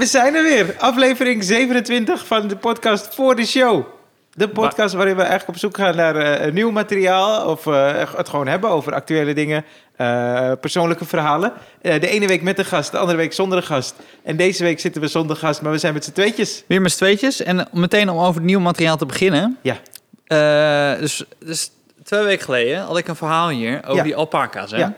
We 0.00 0.06
zijn 0.06 0.34
er 0.34 0.42
weer. 0.42 0.74
Aflevering 0.78 1.44
27 1.44 2.26
van 2.26 2.48
de 2.48 2.56
podcast 2.56 3.14
Voor 3.14 3.36
de 3.36 3.46
Show. 3.46 3.84
De 4.34 4.48
podcast 4.48 4.94
waarin 4.94 5.14
we 5.16 5.20
eigenlijk 5.20 5.48
op 5.50 5.56
zoek 5.58 5.76
gaan 5.76 5.96
naar 5.96 6.16
eh, 6.16 6.52
nieuw 6.52 6.70
materiaal. 6.70 7.46
Of 7.46 7.66
eh, 7.66 8.02
het 8.16 8.28
gewoon 8.28 8.46
hebben 8.46 8.70
over 8.70 8.94
actuele 8.94 9.34
dingen. 9.34 9.64
eh, 9.96 10.52
persoonlijke 10.60 11.04
verhalen. 11.04 11.52
De 11.82 12.08
ene 12.08 12.26
week 12.26 12.42
met 12.42 12.58
een 12.58 12.64
gast, 12.64 12.90
de 12.90 12.98
andere 12.98 13.18
week 13.18 13.32
zonder 13.32 13.58
een 13.58 13.64
gast. 13.64 13.94
En 14.22 14.36
deze 14.36 14.62
week 14.64 14.80
zitten 14.80 15.00
we 15.02 15.08
zonder 15.08 15.36
gast, 15.36 15.62
maar 15.62 15.72
we 15.72 15.78
zijn 15.78 15.94
met 15.94 16.04
z'n 16.04 16.12
tweetjes. 16.12 16.64
Weer 16.66 16.80
met 16.80 16.90
z'n 16.92 16.96
tweetjes. 16.96 17.42
En 17.42 17.68
meteen 17.72 18.08
om 18.10 18.18
over 18.18 18.34
het 18.34 18.44
nieuwe 18.44 18.62
materiaal 18.62 18.96
te 18.96 19.06
beginnen. 19.06 19.58
Ja. 19.62 19.76
Dus, 21.00 21.24
dus 21.38 21.70
twee 22.04 22.22
weken 22.24 22.44
geleden 22.44 22.80
had 22.80 22.98
ik 22.98 23.08
een 23.08 23.16
verhaal 23.16 23.48
hier 23.48 23.80
over 23.82 23.94
Ja. 23.94 24.02
die 24.02 24.16
alpaca's. 24.16 24.70
Hè? 24.70 24.76
Ja. 24.76 24.94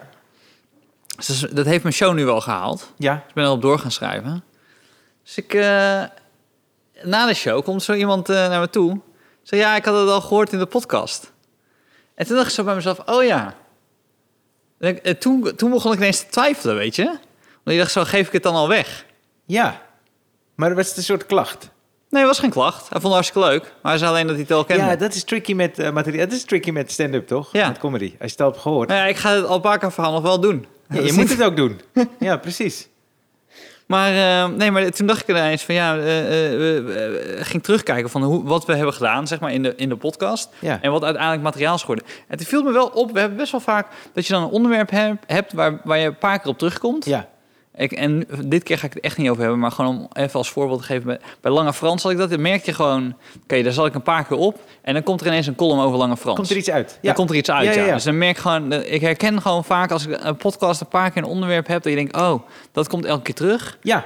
Dus 1.27 1.47
dat 1.53 1.67
heeft 1.67 1.83
mijn 1.83 1.95
show 1.95 2.15
nu 2.15 2.25
wel 2.25 2.41
gehaald. 2.41 2.93
Ja. 2.97 3.13
Dus 3.15 3.23
ik 3.29 3.35
ben 3.35 3.45
erop 3.45 3.63
door 3.63 3.79
gaan 3.79 3.91
schrijven. 3.91 4.43
Dus 5.25 5.37
ik... 5.37 5.55
eh, 5.55 6.03
na 7.03 7.27
de 7.27 7.35
show 7.35 7.65
komt 7.65 7.83
zo 7.83 7.93
iemand 7.93 8.29
eh, 8.29 8.37
naar 8.49 8.61
me 8.61 8.71
toe. 8.71 9.01
Zeg, 9.43 9.61
ja, 9.61 9.77
ik 9.77 9.85
had 9.85 9.99
het 10.01 10.09
al 10.09 10.21
gehoord 10.21 10.53
in 10.53 10.59
de 10.59 10.67
podcast. 10.67 11.33
En 12.15 12.27
toen 12.27 12.37
dacht 12.37 12.49
ik 12.49 12.55
zo 12.55 12.65
bij 12.65 12.75
mezelf, 12.75 12.99
oh 13.07 13.25
ja. 13.25 13.55
En 14.79 14.89
ik- 14.89 14.99
en 14.99 15.19
toen, 15.19 15.53
toen 15.57 15.71
begon 15.71 15.93
ik 15.93 15.99
ineens 15.99 16.21
te 16.21 16.27
twijfelen, 16.31 16.75
weet 16.77 16.97
je. 16.97 17.05
Want 17.05 17.77
ik 17.77 17.79
dacht 17.79 17.93
zo, 17.93 18.05
geef 18.05 18.27
ik 18.27 18.33
het 18.33 18.43
dan 18.43 18.55
al 18.55 18.69
weg? 18.69 19.05
Ja. 19.47 19.83
Maar 20.55 20.69
dat 20.69 20.79
was 20.79 20.97
een 20.97 21.03
soort 21.03 21.27
klacht. 21.27 21.71
Nee, 22.09 22.21
het 22.23 22.31
was 22.31 22.39
geen 22.39 22.51
klacht. 22.51 22.81
Hij 22.81 23.01
vond 23.01 23.03
het 23.03 23.13
hartstikke 23.13 23.49
leuk. 23.49 23.63
Maar 23.63 23.91
hij 23.93 23.99
zei 23.99 24.11
alleen 24.11 24.27
dat 24.27 24.35
hij 24.35 24.45
het 24.45 24.53
al 24.53 24.65
kende. 24.65 24.85
Ja, 24.85 24.97
dat 24.97 25.15
is 25.15 25.25
tricky 25.25 25.53
met 25.55 25.79
eh, 25.79 25.91
materiaal. 25.93 26.27
Dat 26.27 26.37
is 26.37 26.45
tricky 26.45 26.71
met 26.71 26.91
stand-up, 26.93 27.27
toch? 27.27 27.53
Ja. 27.53 27.69
Met 27.69 27.79
comedy. 27.79 28.05
Als 28.05 28.15
je 28.19 28.25
het 28.25 28.41
al 28.41 28.47
hebt 28.51 28.61
gehoord. 28.61 28.89
Nou 28.89 29.01
ja, 29.01 29.07
ik 29.07 29.17
ga 29.17 29.35
het 29.35 29.45
alpaca-verhaal 29.47 30.13
nog 30.13 30.23
wel 30.23 30.41
doen. 30.41 30.67
Ja, 30.89 31.01
je 31.01 31.13
moet 31.13 31.29
het 31.31 31.43
ook 31.43 31.57
doen. 31.57 31.81
ja, 32.19 32.37
precies. 32.37 32.89
Maar, 33.87 34.13
eh, 34.15 34.49
nee, 34.57 34.71
maar 34.71 34.91
toen 34.91 35.07
dacht 35.07 35.23
ik 35.23 35.29
ineens 35.29 35.63
van 35.63 35.75
ja, 35.75 35.97
eh, 35.97 36.77
eh, 36.77 36.85
ging 37.41 37.63
terugkijken 37.63 38.11
van 38.11 38.23
hoe, 38.23 38.45
wat 38.45 38.67
we 38.67 38.75
hebben 38.75 38.95
gedaan, 38.95 39.27
zeg 39.27 39.41
maar, 39.41 39.53
in 39.53 39.63
de, 39.63 39.75
in 39.77 39.89
de 39.89 39.97
podcast. 39.97 40.49
Ja. 40.59 40.79
En 40.83 40.91
wat 40.91 41.05
uiteindelijk 41.05 41.43
materiaal 41.43 41.75
is 41.75 41.81
geworden. 41.81 42.05
En 42.07 42.39
het 42.39 42.47
viel 42.47 42.63
me 42.63 42.73
wel 42.73 42.87
op, 42.87 43.13
we 43.13 43.21
hebben 43.21 43.39
best 43.39 43.53
wel 43.53 43.61
vaak 43.61 43.87
dat 44.13 44.27
je 44.27 44.33
dan 44.33 44.43
een 44.43 44.49
onderwerp 44.49 44.91
hebt, 44.91 45.25
hebt 45.27 45.53
waar, 45.53 45.81
waar 45.85 45.99
je 45.99 46.07
een 46.07 46.19
paar 46.19 46.39
keer 46.39 46.51
op 46.51 46.59
terugkomt. 46.59 47.05
Ja. 47.05 47.29
Ik, 47.77 47.93
en 47.93 48.27
dit 48.45 48.63
keer 48.63 48.79
ga 48.79 48.87
ik 48.87 48.93
het 48.95 49.03
echt 49.03 49.17
niet 49.19 49.29
over 49.31 49.41
hebben, 49.43 49.61
maar 49.61 49.71
gewoon 49.71 49.99
om 49.99 50.09
even 50.13 50.39
als 50.39 50.51
voorbeeld 50.51 50.79
te 50.81 50.85
geven. 50.87 51.21
Bij, 51.41 51.53
Lange 51.53 51.73
Frans 51.73 52.03
had 52.03 52.13
ik 52.13 52.19
dat, 52.19 52.31
dan 52.31 52.41
merk 52.41 52.65
je 52.65 52.73
gewoon, 52.75 53.15
oké, 53.43 53.63
daar 53.63 53.73
zal 53.73 53.87
ik 53.87 53.95
een 53.95 54.03
paar 54.03 54.25
keer 54.25 54.37
op. 54.37 54.59
En 54.83 54.95
dan 54.95 55.03
komt 55.03 55.21
er 55.21 55.27
ineens 55.27 55.47
een 55.47 55.55
column 55.55 55.81
over 55.81 55.99
Lange 55.99 56.17
Frans. 56.17 56.37
Komt 56.37 56.51
er 56.51 56.57
iets 56.57 56.71
uit? 56.71 56.99
Dan 57.03 57.15
komt 57.15 57.31
er 57.31 57.37
iets 57.37 57.51
uit, 57.51 57.65
Ja, 57.65 57.73
ja. 57.73 57.81
ja, 57.81 57.87
ja. 57.87 57.95
Dus 57.95 58.05
dan 58.05 58.19
merk 58.19 58.31
ik 58.37 58.43
gewoon, 58.43 58.73
ik 58.73 59.01
herken 59.01 59.43
gewoon 59.43 59.65
vaak 59.65 59.91
als 59.91 60.07
ik 60.07 60.19
een 60.25 60.37
podcast 60.37 60.81
een 60.81 60.89
paar 60.89 61.11
keer 61.11 61.23
een 61.23 61.29
onderwerp 61.29 61.67
heb, 61.67 61.83
dat 61.83 61.93
je 61.93 61.99
denkt, 61.99 62.17
oh, 62.17 62.43
dat 62.73 62.89
komt 62.89 63.05
elke 63.05 63.23
keer 63.23 63.35
terug. 63.35 63.79
Ja. 63.83 64.05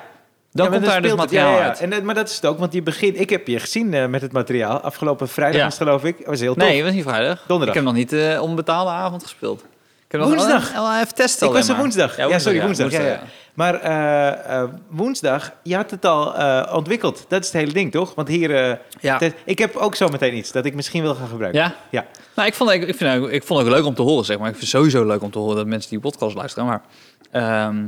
Dan 0.52 0.66
Ja, 0.66 0.72
komt 0.72 0.84
daar 0.84 1.00
dus 1.02 1.10
het. 1.10 1.20
materiaal 1.20 1.48
Ja, 1.50 1.54
ja, 1.56 1.60
ja. 1.62 1.66
uit. 1.68 1.80
En, 1.80 1.92
eh, 1.92 2.02
maar 2.02 2.14
dat 2.14 2.28
is 2.28 2.34
het 2.36 2.46
ook, 2.46 2.58
want 2.58 2.72
je 2.72 2.82
begint... 2.82 3.20
Ik 3.20 3.30
heb 3.30 3.46
je 3.46 3.58
gezien 3.58 3.94
eh, 3.94 4.06
met 4.06 4.20
het 4.22 4.32
materiaal. 4.32 4.80
Afgelopen 4.80 5.28
vrijdag 5.28 5.56
Ja. 5.60 5.64
was 5.64 5.76
geloof 5.76 6.04
ik. 6.04 6.16
Was 6.26 6.40
heel 6.40 6.54
tof. 6.54 6.62
Nee, 6.68 6.76
het 6.76 6.84
was 6.84 6.94
niet 6.94 7.04
vrijdag. 7.04 7.44
Donderdag. 7.46 7.68
Ik 7.68 7.74
heb 7.74 7.84
nog 7.92 7.94
niet 8.00 8.12
eh 8.12 8.42
onbetaalde 8.42 8.90
avond 8.90 9.22
gespeeld. 9.22 9.64
Woensdag. 10.18 10.70
Even 11.02 11.14
testen 11.14 11.46
ik 11.46 11.52
was 11.52 11.68
er 11.68 11.76
woensdag. 11.76 12.16
Ja, 12.16 12.38
sorry, 12.38 12.62
woensdag. 12.62 12.90
ja, 12.90 13.00
ja. 13.00 13.22
Maar 13.56 13.74
eh, 13.74 14.60
eh, 14.60 14.68
woensdag, 14.88 15.52
je 15.62 15.74
had 15.74 15.90
het 15.90 16.04
al 16.04 16.34
eh, 16.34 16.74
ontwikkeld. 16.74 17.24
Dat 17.28 17.40
is 17.40 17.46
het 17.46 17.56
hele 17.56 17.72
ding, 17.72 17.92
toch? 17.92 18.14
Want 18.14 18.28
hier... 18.28 18.78
Ja. 19.00 19.20
ik 19.44 19.58
heb 19.58 19.76
ook 19.76 19.94
zo 19.94 20.08
meteen 20.08 20.36
iets 20.36 20.52
dat 20.52 20.64
ik 20.64 20.74
misschien 20.74 21.02
wil 21.02 21.14
gaan 21.14 21.28
gebruiken. 21.28 21.60
Ja? 21.60 21.74
Ja. 21.90 22.06
Nou, 22.34 22.48
ik 22.48 22.54
vond, 22.54 22.70
ik, 22.70 22.82
ik, 22.88 22.96
vind, 22.96 23.32
ik 23.32 23.42
vond 23.42 23.60
het 23.60 23.68
leuk 23.68 23.84
om 23.84 23.94
te 23.94 24.02
horen, 24.02 24.24
zeg 24.24 24.38
maar. 24.38 24.48
Ik 24.48 24.56
vind 24.56 24.70
het 24.70 24.80
sowieso 24.80 25.04
leuk 25.04 25.22
om 25.22 25.30
te 25.30 25.38
horen 25.38 25.56
dat 25.56 25.66
mensen 25.66 25.90
die 25.90 26.00
podcast 26.00 26.36
luisteren. 26.36 26.68
Maar 26.68 26.82
ehm, 27.30 27.86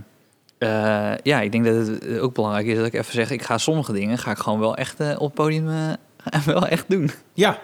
eh, 0.59 1.19
ja, 1.23 1.41
ik 1.41 1.53
denk 1.53 1.65
dat 1.65 1.87
het 1.87 2.19
ook 2.19 2.35
belangrijk 2.35 2.67
is 2.67 2.77
dat 2.77 2.87
ik 2.87 2.95
even 2.95 3.13
zeg... 3.13 3.31
ik 3.31 3.43
ga 3.43 3.59
sommige 3.59 3.93
dingen 3.93 4.19
ga 4.19 4.31
ik 4.31 4.39
gewoon 4.39 4.61
wel 4.61 4.77
echt 4.77 5.01
op 5.01 5.27
het 5.27 5.35
podium 5.35 5.67
wel 6.47 6.67
echt 6.67 6.85
doen. 6.89 7.11
Ja. 7.35 7.59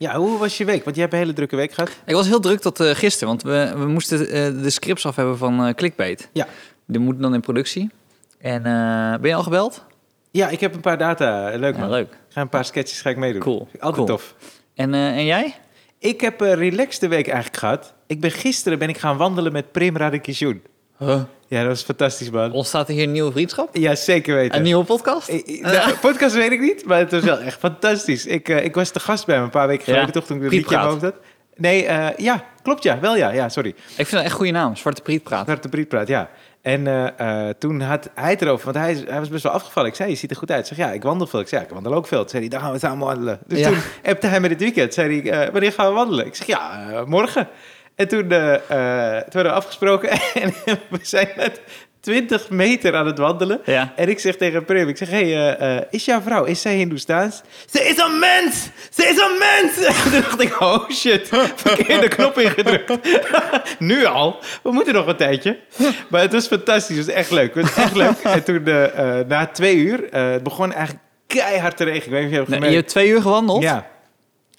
Ja, 0.00 0.16
hoe 0.16 0.38
was 0.38 0.56
je 0.58 0.64
week? 0.64 0.84
Want 0.84 0.96
je 0.96 1.02
hebt 1.02 1.12
een 1.12 1.18
hele 1.18 1.32
drukke 1.32 1.56
week 1.56 1.72
gehad. 1.72 1.90
Ik 2.06 2.14
was 2.14 2.26
heel 2.26 2.40
druk 2.40 2.60
tot 2.60 2.80
eh, 2.80 2.90
gisteren, 2.94 3.28
want 3.28 3.42
we, 3.42 3.72
we 3.76 3.86
moesten 3.86 4.18
eh, 4.28 4.62
de 4.62 4.70
scripts 4.70 5.06
af 5.06 5.16
hebben 5.16 5.38
van 5.38 5.64
eh 5.66 5.74
Clickbait. 5.74 6.28
Ja. 6.32 6.46
Die 6.86 7.00
moeten 7.00 7.22
dan 7.22 7.34
in 7.34 7.40
productie. 7.40 7.90
En 8.38 8.62
ben 9.20 9.26
je 9.30 9.34
al 9.34 9.42
gebeld? 9.42 9.84
Ja, 10.30 10.48
ik 10.48 10.60
heb 10.60 10.74
een 10.74 10.80
paar 10.80 10.98
data. 10.98 11.56
Leuk 11.56 11.74
Ja, 11.74 11.80
man. 11.80 11.90
leuk. 11.90 12.06
Ik 12.12 12.16
ga 12.28 12.40
een 12.40 12.48
paar 12.48 12.64
sketches 12.64 13.00
ga 13.00 13.10
ik 13.10 13.16
meedoen. 13.16 13.40
Cool. 13.40 13.68
Altijd 13.78 13.94
Cool. 13.94 14.06
tof. 14.06 14.34
En, 14.74 14.94
en 14.94 15.24
jij? 15.24 15.54
Ik 15.98 16.20
heb 16.20 16.40
een 16.40 16.54
relaxed 16.54 17.08
week 17.08 17.26
eigenlijk 17.28 17.56
gehad. 17.56 17.94
Ik 18.06 18.20
ben 18.20 18.30
gisteren 18.30 18.78
ben 18.78 18.88
ik 18.88 18.98
gaan 18.98 19.16
wandelen 19.16 19.52
met 19.52 19.72
Prim 19.72 19.96
Ja, 21.48 21.58
dat 21.58 21.66
was 21.66 21.82
fantastisch, 21.82 22.30
man. 22.30 22.52
Ontstaat 22.52 22.88
er 22.88 22.94
hier 22.94 23.02
een 23.02 23.12
nieuwe 23.12 23.32
vriendschap? 23.32 23.76
Ja, 23.76 23.94
zeker 23.94 24.34
weten. 24.34 24.56
Een 24.56 24.62
nieuwe 24.62 24.84
podcast? 24.84 25.28
Ik- 25.28 25.46
ik- 25.46 25.60
nou, 25.60 25.92
podcast 26.00 26.34
weet 26.34 26.52
ik 26.52 26.60
niet, 26.60 26.84
maar 26.84 26.98
het 26.98 27.10
was 27.12 27.22
wel 27.22 27.38
echt 27.38 27.58
fantastisch. 27.58 28.26
Ik, 28.26 28.48
eh, 28.48 28.64
ik 28.64 28.74
was 28.74 28.90
te 28.90 29.00
gast 29.00 29.26
bij 29.26 29.34
hem 29.34 29.44
een 29.44 29.50
paar 29.50 29.66
weken 29.66 29.84
geleden, 29.84 30.06
Ja. 30.06 30.12
toch? 30.12 30.24
Toen 30.24 30.36
ik 30.36 30.42
een 30.42 30.48
liedje 30.48 30.74
in 30.74 30.80
had. 30.80 31.12
Nee, 31.56 31.84
eh, 31.86 32.16
ja, 32.16 32.44
klopt 32.62 32.82
ja. 32.82 33.00
Wel 33.00 33.16
ja, 33.16 33.30
ja, 33.30 33.48
sorry. 33.48 33.68
Ik 33.68 33.76
vind 33.94 34.10
dat 34.10 34.20
echt 34.20 34.30
een 34.30 34.36
goede 34.36 34.52
naam. 34.52 34.76
Zwarte 34.76 35.02
Priet 35.02 35.22
praat. 35.22 35.44
Zwarte 35.44 35.68
Priet 35.68 35.88
praat, 35.88 36.08
ja. 36.08 36.28
En 36.62 36.86
eh, 36.86 37.48
eh, 37.48 37.54
toen 37.58 37.80
had 37.80 38.10
hij 38.14 38.30
het 38.30 38.42
erover, 38.42 38.64
want 38.72 38.76
hij, 38.86 39.04
hij 39.08 39.18
was 39.18 39.28
best 39.28 39.42
wel 39.42 39.52
afgevallen. 39.52 39.88
Ik 39.90 39.94
zei, 39.96 40.10
je 40.10 40.16
ziet 40.16 40.30
er 40.30 40.36
goed 40.36 40.50
uit. 40.50 40.60
Ik 40.70 40.76
zeg, 40.76 40.86
ja, 40.86 40.92
ik 40.92 41.02
wandel 41.02 41.26
veel. 41.26 41.40
Ik 41.40 41.48
zei, 41.48 41.60
ja, 41.60 41.66
ik 41.66 41.72
wandel 41.74 41.94
ook 41.94 42.06
veel. 42.06 42.18
Toen 42.20 42.28
zei 42.28 42.42
hij, 42.42 42.50
dan 42.50 42.60
gaan 42.60 42.72
we 42.72 42.78
samen 42.78 43.06
wandelen. 43.06 43.38
Dus 43.46 43.58
Ja. 43.58 43.68
toen 43.68 43.78
appte 44.02 44.26
hij 44.26 44.40
me 44.40 44.48
dit 44.48 44.60
weekend. 44.60 44.94
Zei 44.94 45.20
hij, 45.22 45.30
eh, 45.46 45.52
wanneer 45.52 45.72
gaan 45.72 45.86
we 45.88 45.92
wandelen? 45.94 46.26
Ik 46.26 46.34
zeg, 46.34 46.46
ja, 46.46 46.90
eh, 46.90 47.04
morgen. 47.04 47.48
En 48.00 48.08
toen, 48.08 48.30
eh, 48.30 48.54
toen 48.54 49.32
hadden 49.32 49.42
we 49.42 49.52
afgesproken 49.52 50.10
en 50.42 50.54
we 50.88 50.98
zijn 51.02 51.28
net 51.36 51.60
20 52.00 52.50
meter 52.50 52.96
aan 52.96 53.06
het 53.06 53.18
wandelen. 53.18 53.60
Ja. 53.64 53.92
En 53.96 54.08
ik 54.08 54.18
zeg 54.18 54.36
tegen 54.36 54.64
Prim, 54.64 54.88
ik 54.88 54.96
zeg, 54.96 55.10
hey, 55.10 55.56
eh, 55.56 55.82
is 55.90 56.04
jouw 56.04 56.20
vrouw, 56.20 56.44
is 56.44 56.60
zij 56.60 56.74
Hindoestaans? 56.74 57.42
Ze 57.70 57.82
is 57.82 57.98
een 57.98 58.18
mens! 58.18 58.68
Ze 58.90 59.06
is 59.06 59.16
een 59.18 59.38
mens! 59.38 59.74
Toen 60.02 60.20
dacht 60.20 60.42
ik, 60.42 60.60
oh 60.60 60.90
shit, 60.90 61.28
verkeerde 61.54 62.08
knop 62.08 62.38
ingedrukt. 62.38 62.98
nu 63.78 64.04
al? 64.04 64.38
We 64.62 64.72
moeten 64.72 64.94
nog 64.94 65.06
een 65.06 65.16
tijdje. 65.16 65.58
Maar 66.08 66.20
het 66.20 66.32
was 66.32 66.46
fantastisch, 66.46 66.96
het 66.96 67.06
was 67.06 67.14
echt 67.14 67.30
leuk. 67.30 67.54
Het 67.54 67.74
was 67.74 67.84
echt 67.84 67.96
leuk. 67.96 68.18
En 68.22 68.44
toen, 68.44 68.62
na 69.28 69.46
twee 69.46 69.76
uur, 69.76 70.06
het 70.10 70.42
begon 70.42 70.72
eigenlijk 70.72 71.04
keihard 71.26 71.76
te 71.76 71.84
regenen. 71.84 72.18
Ik 72.18 72.22
weet 72.22 72.30
niet 72.30 72.30
of 72.30 72.32
je 72.32 72.36
hebt 72.36 72.48
Nee, 72.48 72.58
gemerkt. 72.58 72.74
je 72.74 72.80
hebt 72.80 72.90
twee 72.90 73.08
uur 73.08 73.22
gewandeld? 73.22 73.62
Ja. 73.62 73.86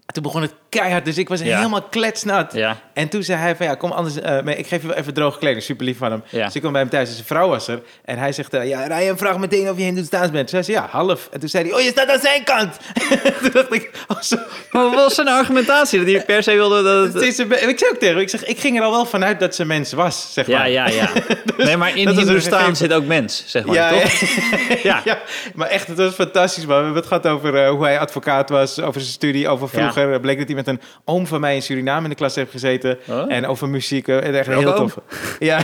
Toen 0.06 0.24
begon 0.24 0.42
het 0.42 0.54
keihard, 0.80 1.06
dus 1.06 1.18
ik 1.18 1.30
was 1.30 1.40
Ja. 1.42 1.58
helemaal 1.58 1.82
kletsnat. 1.82 2.54
Ja. 2.54 2.78
En 2.94 3.08
toen 3.10 3.24
zei 3.24 3.40
hij 3.40 3.56
van, 3.56 3.66
ja, 3.66 3.76
kom 3.76 3.92
anders, 3.92 4.20
eh, 4.22 4.42
mee, 4.42 4.56
ik 4.56 4.68
geef 4.68 4.82
je 4.82 4.88
wel 4.88 4.96
even 4.98 5.14
droge 5.14 5.40
kleding. 5.40 5.64
Super 5.64 5.86
lief 5.86 5.98
van 5.98 6.12
hem. 6.12 6.24
Ja. 6.30 6.46
Dus 6.46 6.56
ik 6.56 6.60
kwam 6.62 6.74
bij 6.74 6.82
hem 6.82 6.90
thuis 6.90 7.08
en 7.08 7.14
zijn 7.14 7.28
vrouw 7.28 7.48
was 7.48 7.68
er. 7.68 7.82
En 8.06 8.18
hij 8.18 8.32
zegt, 8.32 8.54
eh, 8.54 8.68
ja, 8.68 8.88
Ryan, 8.88 9.18
vraag 9.18 9.38
meteen 9.38 9.70
of 9.70 9.78
je 9.78 9.84
Hindoestaans 9.84 10.32
bent. 10.32 10.50
Zij 10.50 10.64
zei, 10.64 10.78
ja, 10.78 10.88
half. 10.92 11.28
En 11.32 11.40
toen 11.40 11.50
zei 11.50 11.64
hij, 11.64 11.74
oh, 11.74 11.82
je 11.82 11.90
staat 11.90 12.10
aan 12.10 12.20
zijn 12.20 12.44
kant. 12.44 12.78
toen 13.42 13.52
dacht 13.54 13.74
ik, 13.74 13.90
oh, 14.08 14.22
zo. 14.22 14.36
Maar 14.72 14.84
wat 14.84 14.94
was 14.94 15.16
zijn 15.16 15.28
argumentatie? 15.28 16.00
Dat 16.00 16.08
hij 16.08 16.24
per 16.26 16.44
se 16.44 16.52
wilde 16.52 16.84
dat 16.84 17.14
Het 17.14 17.24
is 17.24 17.38
een 17.38 17.70
ik 17.70 17.80
zei 17.80 17.92
ook 17.92 17.98
tegen 17.98 18.14
hem, 18.16 18.24
ik 18.24 18.30
zeg, 18.30 18.46
ik 18.46 18.60
ging 18.60 18.78
er 18.78 18.84
al 18.84 18.92
wel 18.92 19.06
vanuit 19.06 19.40
dat 19.40 19.56
ze 19.56 19.66
mens 19.66 19.94
was, 19.94 20.34
zeg 20.34 20.48
Ja, 20.48 20.58
maar. 20.58 20.70
ja, 20.70 20.88
ja. 20.88 21.10
nee, 21.58 21.78
maar 21.78 21.98
in 21.98 22.10
Hindoestaan 22.10 22.76
zit 22.76 22.94
ook 22.94 23.06
mens, 23.06 23.44
zeg 23.48 23.66
maar, 23.66 23.76
Ja, 23.76 23.90
toch? 23.90 24.12
ja. 24.84 25.02
Ja. 25.04 25.20
maar 25.56 25.68
echt, 25.68 25.88
het 25.88 25.98
was 25.98 26.14
fantastisch, 26.14 26.66
man. 26.66 26.78
We 26.78 26.84
hebben 26.84 27.00
het 27.02 27.08
gehad 27.08 27.28
over 27.28 27.64
eh, 27.64 27.70
hoe 27.70 27.84
hij 27.84 28.00
advocaat 28.00 28.50
was, 28.50 28.80
over 28.80 29.02
zijn 29.02 29.14
studie, 29.14 29.48
over 29.50 29.70
vroeger. 29.70 30.20
Bleek 30.20 30.38
dat 30.38 30.48
hij 30.48 30.56
met 30.66 30.76
een 30.76 30.82
oom 31.06 31.28
van 31.28 31.40
mij 31.40 31.56
in 31.56 31.62
Suriname 31.62 32.04
in 32.04 32.10
de 32.10 32.16
klas 32.16 32.36
heeft 32.36 32.52
gezeten. 32.52 32.98
Oh. 33.10 33.32
En 33.34 33.48
over 33.48 33.70
muziek. 33.70 34.08
eh, 34.08 34.38
Echt 34.40 34.48
heel 34.48 34.74
tof. 34.74 34.98
Ja. 35.40 35.62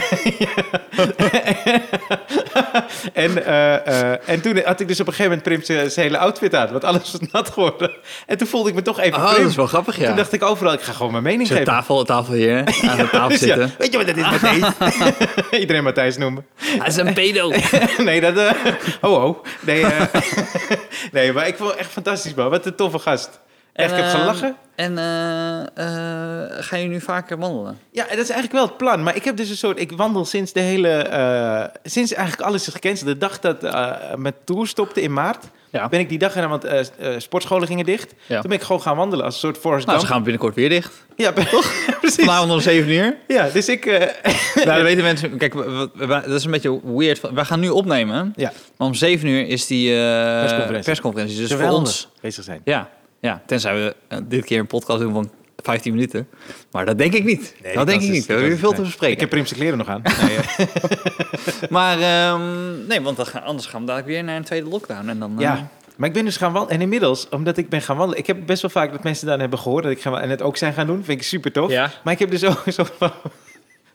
en, 3.12 3.44
eh, 3.46 3.86
eh, 4.12 4.18
en 4.28 4.40
toen 4.40 4.60
had 4.64 4.80
ik 4.80 4.88
dus 4.88 5.00
op 5.00 5.06
een 5.06 5.12
gegeven 5.12 5.38
moment 5.44 5.64
Prim 5.64 5.88
zijn 5.88 6.06
hele 6.06 6.18
outfit 6.18 6.54
aan, 6.54 6.68
want 6.70 6.84
alles 6.84 7.12
was 7.12 7.20
nat 7.32 7.50
geworden. 7.50 7.90
En 8.26 8.38
toen 8.38 8.46
voelde 8.46 8.68
ik 8.68 8.74
me 8.74 8.82
toch 8.82 9.00
even 9.00 9.18
Oh, 9.18 9.28
Prim. 9.30 9.40
dat 9.42 9.50
is 9.50 9.56
wel 9.56 9.66
grappig, 9.66 9.98
ja. 9.98 10.06
Toen 10.06 10.16
dacht 10.16 10.32
ik 10.32 10.42
overal, 10.42 10.72
ik 10.72 10.80
ga 10.80 10.92
gewoon 10.92 11.12
mijn 11.12 11.22
mening 11.24 11.48
geven. 11.48 11.64
tafel, 11.64 12.04
tafel 12.04 12.34
hier, 12.34 12.56
aan 12.58 12.96
de 12.96 13.08
tafel 13.12 13.28
Dus 13.28 13.40
ja, 13.40 13.46
zitten. 13.46 13.72
weet 13.78 13.92
je 13.92 13.96
wat 13.98 14.06
dat 14.06 14.16
is, 14.16 14.22
Matthijs? 14.22 14.64
Iedereen 15.60 15.82
Matthijs 15.84 16.16
noemen. 16.16 16.46
Hij 16.56 16.86
is 16.88 16.96
een 16.96 17.12
pedo. 17.14 17.52
nee, 17.98 18.20
dat... 18.20 18.34
ho, 19.00 19.20
ho. 19.20 19.42
Nee, 19.60 19.84
nee, 21.12 21.32
maar 21.32 21.46
ik 21.46 21.56
vond 21.56 21.70
het 21.70 21.78
echt 21.78 21.90
fantastisch, 21.90 22.34
man. 22.34 22.50
Wat 22.50 22.66
een 22.66 22.74
toffe 22.74 22.98
gast. 22.98 23.40
Echt, 23.78 23.90
ik 23.90 23.96
heb 23.96 24.06
ehm, 24.06 24.16
gelachen. 24.18 24.56
En 24.74 24.98
eh, 24.98 25.60
eh, 25.60 26.50
ga 26.64 26.76
je 26.76 26.86
nu 26.88 27.00
vaker 27.00 27.38
wandelen? 27.38 27.78
Ja, 27.90 28.02
dat 28.04 28.12
is 28.18 28.30
eigenlijk 28.30 28.52
wel 28.52 28.62
het 28.66 28.76
plan. 28.76 29.02
Maar 29.02 29.16
ik 29.16 29.24
heb 29.24 29.36
dus 29.36 29.48
een 29.50 29.56
soort... 29.56 29.80
Ik 29.80 29.92
wandel 29.92 30.24
sinds 30.24 30.52
de 30.52 30.60
hele... 30.60 30.88
eh, 30.88 31.64
sinds 31.84 32.12
eigenlijk 32.14 32.48
alles 32.48 32.66
is 32.66 32.72
gecanceld. 32.74 33.08
De 33.08 33.18
dag 33.18 33.38
dat 33.40 33.64
eh 33.64 33.90
mijn 34.16 34.34
tour 34.44 34.66
stopte 34.66 35.00
in 35.02 35.12
maart... 35.12 35.44
Ja. 35.70 35.88
ben 35.88 36.00
ik 36.00 36.08
die 36.08 36.18
dag 36.18 36.32
gedaan, 36.32 36.48
want 36.50 36.64
eh, 36.64 36.78
eh, 36.80 36.86
sportscholen 37.18 37.66
gingen 37.66 37.84
dicht. 37.84 38.14
Ja. 38.26 38.40
Toen 38.40 38.50
ben 38.50 38.58
ik 38.58 38.64
gewoon 38.64 38.82
gaan 38.82 38.96
wandelen 38.96 39.24
als 39.24 39.34
een 39.34 39.40
soort 39.40 39.58
Forrest 39.58 39.86
Nou, 39.86 39.98
ze 40.00 40.06
gaan 40.06 40.22
binnenkort 40.22 40.54
weer 40.54 40.68
dicht. 40.68 40.92
Ja, 41.16 41.32
precies. 42.00 42.24
Vanavond 42.24 42.52
om 42.52 42.60
7 42.60 42.90
uur. 42.92 43.16
Ja, 43.28 43.48
dus 43.52 43.68
ik... 43.68 43.86
eh, 43.86 44.06
Nou, 44.54 44.66
dat 44.66 44.82
weten 44.90 45.02
mensen. 45.04 45.36
Kijk, 45.36 45.54
we- 45.54 45.90
we- 45.94 46.06
we- 46.06 46.06
dat 46.06 46.30
is 46.30 46.44
een 46.44 46.50
beetje 46.50 46.80
weird. 46.96 47.20
Wij 47.32 47.44
gaan 47.44 47.60
nu 47.60 47.68
opnemen. 47.68 48.32
ja, 48.36 48.52
Maar 48.76 48.86
om 48.88 48.94
7 48.94 49.28
uur 49.28 49.46
is 49.46 49.66
die 49.66 49.90
eh, 49.90 49.98
Persconferentie. 50.40 50.84
persconferentie. 50.84 51.36
Dus 51.38 51.48
terwijl 51.48 51.70
voor 51.70 51.78
we 51.80 51.84
ons. 51.86 52.08
bezig 52.20 52.44
zijn. 52.44 52.60
Ja, 52.64 52.88
ja, 53.20 53.42
tenzij 53.46 53.74
we 53.74 53.96
eh, 54.08 54.18
dit 54.24 54.44
keer 54.44 54.58
een 54.58 54.66
podcast 54.66 55.00
doen 55.00 55.12
van 55.12 55.30
15 55.62 55.92
minuten. 55.94 56.28
Maar 56.70 56.86
dat 56.86 56.98
denk 56.98 57.12
ik 57.14 57.24
niet. 57.24 57.54
Nee, 57.62 57.74
dat 57.74 57.86
denk 57.86 58.00
ik 58.02 58.08
is- 58.08 58.14
niet. 58.14 58.26
We 58.26 58.32
hebben 58.32 58.58
veel 58.58 58.72
te 58.72 58.82
bespreken. 58.82 59.14
Ik 59.14 59.20
heb 59.20 59.28
Primse 59.30 59.54
kleren 59.54 59.78
nog 59.78 59.88
aan. 59.88 60.02
Nee, 60.26 60.38
Maar 61.70 62.00
ehm, 62.00 62.86
nee, 62.86 63.00
want 63.00 63.16
dan 63.16 63.26
gaan, 63.26 63.42
anders 63.42 63.66
gaan 63.66 63.80
we 63.80 63.86
dadelijk 63.86 64.12
weer 64.12 64.24
naar 64.24 64.36
een 64.36 64.44
tweede 64.44 64.68
lockdown. 64.68 65.08
En 65.08 65.18
dan, 65.18 65.32
eh, 65.36 65.40
ja. 65.40 65.68
Maar 65.96 66.08
ik 66.08 66.14
ben 66.14 66.24
dus 66.24 66.36
gaan 66.36 66.52
wandelen. 66.52 66.76
En 66.76 66.82
inmiddels, 66.82 67.28
omdat 67.28 67.56
ik 67.56 67.68
ben 67.68 67.82
gaan 67.82 67.96
wandelen... 67.96 68.18
Ik 68.20 68.26
heb 68.26 68.46
best 68.46 68.62
wel 68.62 68.70
vaak 68.70 68.92
dat 68.92 69.02
mensen 69.02 69.26
dan 69.26 69.40
hebben 69.40 69.58
gehoord 69.58 69.82
dat 69.82 69.92
ik 69.92 70.00
ga 70.00 70.20
en 70.20 70.30
het 70.30 70.42
ook 70.42 70.56
zijn 70.56 70.72
gaan 70.72 70.86
doen. 70.86 71.04
Vind 71.04 71.20
ik 71.20 71.26
super 71.26 71.52
tof. 71.52 71.70
Ja. 71.70 71.90
Maar 72.04 72.12
ik 72.12 72.18
heb 72.18 72.30
dus 72.30 72.44
ook 72.44 72.62
zo'n 72.76 72.86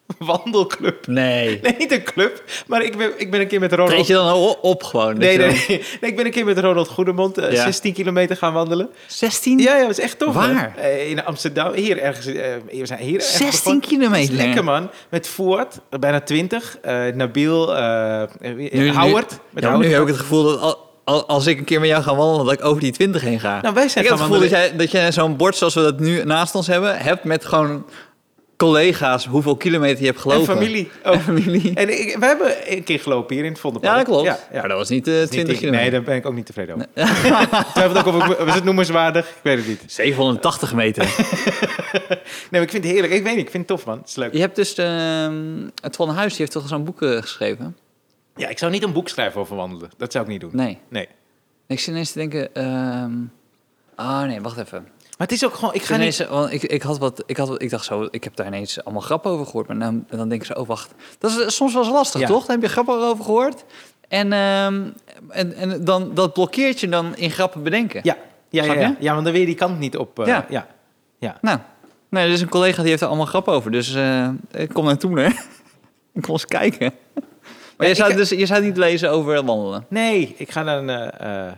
wandelclub. 0.18 1.08
Nee. 1.08 1.60
Nee, 1.64 1.76
niet 1.78 1.92
een 1.92 2.04
club. 2.04 2.44
Maar 2.68 2.84
ik 2.84 2.98
ben, 2.98 3.12
ik 3.18 3.32
ben 3.32 3.40
een 3.40 3.48
keer 3.48 3.60
met 3.60 3.72
Ronald... 3.72 3.90
Treed 3.90 4.08
je 4.08 4.14
dan 4.14 4.56
op 4.62 4.84
gewoon? 4.84 5.18
Nee, 5.18 5.38
nee, 5.38 5.48
dan- 5.48 5.58
nee, 5.68 5.82
Nee, 6.02 6.10
Ik 6.12 6.16
ben 6.16 6.26
een 6.26 6.32
keer 6.32 6.46
met 6.46 6.58
Ronald 6.60 6.88
Goedemond 6.88 7.38
eh, 7.38 7.52
Ja. 7.52 7.64
16 7.64 7.94
kilometer 7.94 8.38
gaan 8.38 8.54
wandelen. 8.54 8.90
16? 9.08 9.60
Ja, 9.60 9.76
ja, 9.76 9.82
dat 9.82 9.90
is 9.90 10.00
echt 10.00 10.20
tof. 10.20 10.34
Waar? 10.34 10.76
Eh, 10.78 11.10
in 11.10 11.26
Amsterdam. 11.26 11.74
Hier 11.74 11.98
ergens. 12.02 12.26
eh, 12.26 12.34
we 12.72 12.86
zijn 12.86 13.00
hier 13.00 13.16
ergens 13.16 13.38
16 13.38 13.50
begonnen. 13.52 13.82
kilometer. 13.82 14.34
Lekker, 14.36 14.64
man. 14.64 14.90
Met 15.10 15.28
Fuad, 15.28 15.80
eh, 15.90 16.00
bijna 16.00 16.22
20. 16.22 16.78
eh 16.82 17.06
Nabil, 17.14 17.76
eh 17.76 18.22
Nu- 18.42 18.70
nu- 18.72 18.92
Howard. 18.94 19.40
Met 19.50 19.64
Ja, 19.64 19.70
Howard. 19.70 19.88
nu 19.88 19.94
heb 19.94 20.02
ik 20.02 20.08
het 20.08 20.18
gevoel 20.18 20.44
dat 20.44 20.60
al, 20.62 20.90
al- 21.04 21.26
als 21.28 21.48
ik 21.48 21.58
een 21.58 21.64
keer 21.66 21.80
met 21.80 21.90
jou 21.90 22.04
ga 22.04 22.16
wandelen, 22.16 22.46
dat 22.46 22.54
ik 22.54 22.66
over 22.66 22.82
die 22.82 22.92
20 22.92 23.22
heen 23.22 23.40
ga. 23.40 23.62
Nou, 23.62 23.74
wij 23.74 23.88
zijn 23.90 24.04
ik 24.04 24.10
heb 24.10 24.20
het 24.20 24.28
gevoel 24.28 24.42
dat 24.42 24.50
jij, 24.52 24.76
dat 24.76 24.92
jij 24.92 25.12
zo'n 25.12 25.38
bord 25.38 25.56
zoals 25.56 25.74
we 25.74 25.82
dat 25.82 26.00
nu 26.00 26.24
naast 26.24 26.56
ons 26.56 26.68
hebben, 26.68 26.98
hebt 26.98 27.24
met 27.24 27.46
gewoon 27.46 27.86
collega's, 28.64 29.26
hoeveel 29.26 29.56
kilometer 29.58 30.00
je 30.00 30.06
hebt 30.06 30.16
En 30.18 30.22
gelopen. 30.24 30.46
familie. 30.54 30.92
ook. 31.04 31.14
En 31.14 31.22
familie. 31.22 31.74
En 31.76 31.90
ik, 32.00 32.16
wij 32.20 32.28
hebben 32.28 32.56
een 32.78 32.84
keer 32.84 33.00
gelopen 33.00 33.36
hier 33.36 33.44
in 33.46 33.52
het 33.52 33.60
Vondelpark. 33.60 33.94
Ja, 33.94 34.04
dat 34.04 34.08
klopt. 34.10 34.26
Ja, 34.28 34.40
ja. 34.52 34.60
Maar 34.60 34.68
dat 34.70 34.78
was 34.78 34.90
niet 34.90 35.08
eh, 35.08 35.14
Dat 35.14 35.24
is 35.24 35.30
20 35.30 35.50
niet- 35.52 35.58
kilometer. 35.60 35.84
Nee, 35.92 35.92
daar 36.00 36.04
ben 36.10 36.16
ik 36.16 36.26
ook 36.26 36.34
niet 36.34 36.46
tevreden 36.46 36.76
over. 36.76 36.88
ik 36.88 37.66
twijfel 37.74 37.98
ook 37.98 38.06
of 38.06 38.28
ik, 38.30 38.38
was 38.46 38.56
het 38.56 38.64
noemenswaardig? 38.64 39.30
Ik 39.30 39.36
weet 39.44 39.58
het 39.58 39.68
niet. 39.68 39.84
780 39.88 40.74
meter. 40.74 41.06
Nee, 41.94 42.62
maar 42.62 42.62
ik 42.62 42.70
vind 42.70 42.84
het 42.84 42.94
heerlijk. 42.94 43.14
Ik 43.14 43.24
weet 43.24 43.36
niet, 43.36 43.46
ik 43.46 43.52
vind 43.52 43.70
het 43.70 43.78
tof, 43.78 43.86
man. 43.86 43.98
Het 43.98 44.08
is 44.08 44.16
leuk. 44.16 44.34
je 44.34 44.40
hebt 44.40 44.56
dus 44.56 44.74
ehm, 44.74 45.68
het 45.82 45.96
Van 45.96 46.10
Huis, 46.10 46.30
die 46.30 46.38
heeft 46.40 46.52
toch 46.52 46.68
zo'n 46.68 46.84
boek 46.84 47.02
eh, 47.02 47.18
geschreven? 47.22 47.78
Ja, 48.36 48.48
ik 48.48 48.58
zou 48.58 48.72
niet 48.72 48.84
een 48.84 48.94
boek 48.94 49.10
schrijven 49.10 49.42
over 49.42 49.56
wandelen. 49.56 49.90
Dat 49.98 50.12
zou 50.12 50.24
ik 50.24 50.30
niet 50.30 50.42
doen. 50.42 50.50
Nee. 50.54 50.78
Nee. 50.90 51.08
Ik 51.68 51.80
zit 51.80 51.88
ineens 51.94 52.12
te 52.12 52.18
denken... 52.20 52.56
ehm 52.56 53.12
Ah 53.96 54.22
nee, 54.28 54.42
wacht 54.42 54.58
even. 54.58 54.88
Maar 55.18 55.28
het 55.28 55.32
is 55.32 55.46
ook 55.46 55.54
gewoon... 55.54 55.74
Ik 55.74 55.82
ga 55.84 55.98
niet... 55.98 56.28
want 56.28 56.52
ik, 56.54 56.64
ik, 56.64 56.82
had 56.82 56.98
wat, 56.98 57.24
ik, 57.26 57.38
had, 57.38 57.48
wat- 57.48 57.62
ik 57.62 57.70
dacht 57.70 57.86
zo, 57.86 58.08
ik 58.12 58.24
heb 58.24 58.36
daar 58.36 58.48
ineens 58.48 58.84
allemaal 58.84 59.02
grappen 59.02 59.32
over 59.32 59.46
gehoord. 59.46 59.68
Maar 59.68 59.80
dan, 59.80 60.06
dan 60.10 60.30
denk 60.30 60.42
ik 60.42 60.48
zo, 60.48 60.54
oh 60.54 60.68
wacht. 60.68 60.94
Dat 61.20 61.32
is 61.40 61.56
soms 61.56 61.74
wel 61.74 61.84
eens 61.84 61.92
lastig, 61.92 62.22
Ja. 62.22 62.28
toch? 62.28 62.46
Dan 62.46 62.56
heb 62.56 62.66
je 62.66 62.70
grappen 62.72 62.96
over 63.04 63.24
gehoord. 63.24 63.64
En, 64.08 64.34
ehm, 64.34 64.84
en, 65.30 65.54
en 65.56 65.84
dan, 65.84 66.14
dat 66.14 66.34
blokkeert 66.34 66.80
je 66.80 66.90
dan 66.90 67.16
in 67.16 67.32
grappen 67.32 67.64
bedenken. 67.64 68.00
Ja, 68.04 68.18
ja, 68.50 68.64
ja, 68.64 68.74
ja. 68.74 68.96
ja, 69.00 69.12
want 69.14 69.24
dan 69.26 69.34
weer 69.34 69.46
die 69.46 69.56
kant 69.56 69.80
niet 69.80 69.98
op. 69.98 70.20
eh, 70.20 70.26
Ja. 70.28 70.46
ja. 70.50 70.68
ja. 71.18 71.38
Nou, 71.42 71.60
nee, 72.10 72.26
er 72.26 72.32
is 72.32 72.42
een 72.42 72.50
collega 72.50 72.82
die 72.82 72.90
heeft 72.90 73.02
er 73.02 73.08
allemaal 73.08 73.26
grappen 73.26 73.54
over. 73.54 73.72
Dus 73.72 73.96
ik 74.52 74.70
kom 74.74 74.86
naartoe, 74.86 75.20
hè. 75.20 75.28
ik 76.14 76.22
kom 76.22 76.32
eens 76.34 76.46
kijken. 76.46 76.94
Maar 77.78 77.88
je, 77.88 77.94
ik- 77.94 78.00
zou, 78.00 78.14
dus, 78.16 78.30
je 78.30 78.46
zou 78.46 78.64
niet 78.64 78.78
lezen 78.78 79.12
over 79.12 79.44
wandelen. 79.46 79.86
Nee, 79.90 80.36
ik 80.38 80.52
ga 80.52 80.64
dan 80.64 80.90
eh, 80.90 81.52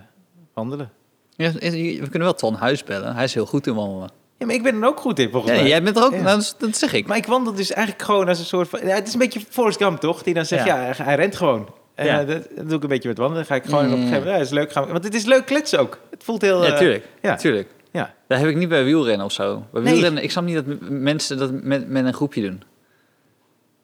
wandelen. 0.53 0.91
Ja, 1.35 1.51
We 1.51 1.97
kunnen 1.99 2.21
wel 2.21 2.33
Ton 2.33 2.53
Huis 2.55 2.83
bellen. 2.83 3.15
Hij 3.15 3.23
is 3.23 3.33
heel 3.33 3.45
goed 3.45 3.67
in 3.67 3.75
wandelen. 3.75 4.09
Ja, 4.37 4.45
maar 4.45 4.55
ik 4.55 4.63
ben 4.63 4.81
er 4.81 4.87
ook 4.87 4.99
goed 4.99 5.19
in, 5.19 5.29
volgens 5.31 5.51
Ja, 5.53 5.59
mij. 5.59 5.67
jij 5.69 5.83
bent 5.83 5.97
er 5.97 6.03
ook, 6.03 6.13
Ja. 6.13 6.21
nou, 6.21 6.43
dat, 6.57 6.77
zeg 6.77 6.93
ik. 6.93 7.07
Maar 7.07 7.17
ik 7.17 7.25
wandel 7.25 7.53
dus 7.53 7.71
eigenlijk 7.71 8.05
gewoon 8.05 8.27
als 8.27 8.39
een 8.39 8.45
soort 8.45 8.69
van... 8.69 8.79
Ja, 8.87 8.95
het 8.95 9.07
is 9.07 9.13
een 9.13 9.19
beetje 9.19 9.41
Forrest 9.49 9.77
Gump, 9.77 9.99
toch? 9.99 10.23
Die 10.23 10.33
dan 10.33 10.45
zegt, 10.45 10.65
Ja. 10.65 10.91
hij 10.95 11.15
rent 11.15 11.35
gewoon. 11.35 11.69
En 11.95 12.05
Ja. 12.05 12.21
eh, 12.21 12.27
dat, 12.27 12.47
dat 12.55 12.67
doe 12.69 12.77
ik 12.77 12.83
een 12.83 12.89
beetje 12.89 13.07
met 13.07 13.17
wandelen. 13.17 13.45
Dan 13.47 13.57
ga 13.57 13.63
ik 13.63 13.69
gewoon 13.69 13.85
op 13.85 13.91
een 13.91 13.97
ja, 13.97 14.01
gegeven 14.03 14.19
moment... 14.23 14.37
Ja, 14.37 14.43
is 14.43 14.49
leuk. 14.49 14.71
Gaan 14.71 14.85
we, 14.85 14.91
want 14.91 15.03
het 15.03 15.13
is 15.13 15.25
leuk 15.25 15.45
kletsen 15.45 15.79
ook. 15.79 15.99
Het 16.11 16.23
voelt 16.23 16.41
heel... 16.41 16.65
ja, 16.65 16.79
eh, 16.79 17.01
ja. 17.21 17.35
tuurlijk. 17.35 17.69
Ja. 17.91 18.13
Dat 18.27 18.39
heb 18.39 18.47
ik 18.47 18.55
niet 18.55 18.69
bij 18.69 18.83
wielrennen 18.83 19.25
of 19.25 19.31
zo. 19.31 19.63
Bij 19.71 19.81
Nee. 19.81 19.93
wielrennen, 19.93 20.23
ik 20.23 20.31
snap 20.31 20.43
niet 20.43 20.55
dat 20.55 20.65
mensen 20.89 21.38
dat 21.38 21.51
met, 21.51 21.89
met 21.89 22.05
een 22.05 22.13
groepje 22.13 22.41
doen. 22.41 22.63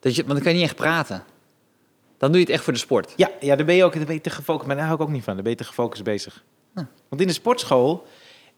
Dat 0.00 0.14
je, 0.16 0.22
want 0.22 0.34
dan 0.34 0.42
kan 0.42 0.52
je 0.52 0.58
niet 0.58 0.66
echt 0.68 0.76
praten. 0.76 1.22
Dan 2.18 2.30
doe 2.30 2.40
je 2.40 2.46
het 2.46 2.54
echt 2.54 2.64
voor 2.64 2.72
de 2.72 2.78
sport. 2.78 3.12
Ja, 3.16 3.30
ja, 3.40 3.56
daar 3.56 3.66
ben 3.66 3.74
je 3.74 3.84
ook 3.84 3.94
daar 3.94 4.04
ben 4.04 4.14
je 4.14 4.20
te 4.20 4.30
gefocust. 4.30 4.66
Maar 4.66 4.76
daar 4.76 4.84
hou 4.86 4.96
ik 4.96 5.02
ook 5.06 5.12
niet 5.12 5.24
van. 5.24 5.34
Daar 5.34 5.42
ben 5.42 5.52
je 5.52 5.58
te 5.58 5.64
gefocust 5.64 6.02
bezig. 6.02 6.42
Want 7.12 7.24
in 7.24 7.30
de 7.30 7.32
sportschool 7.40 8.06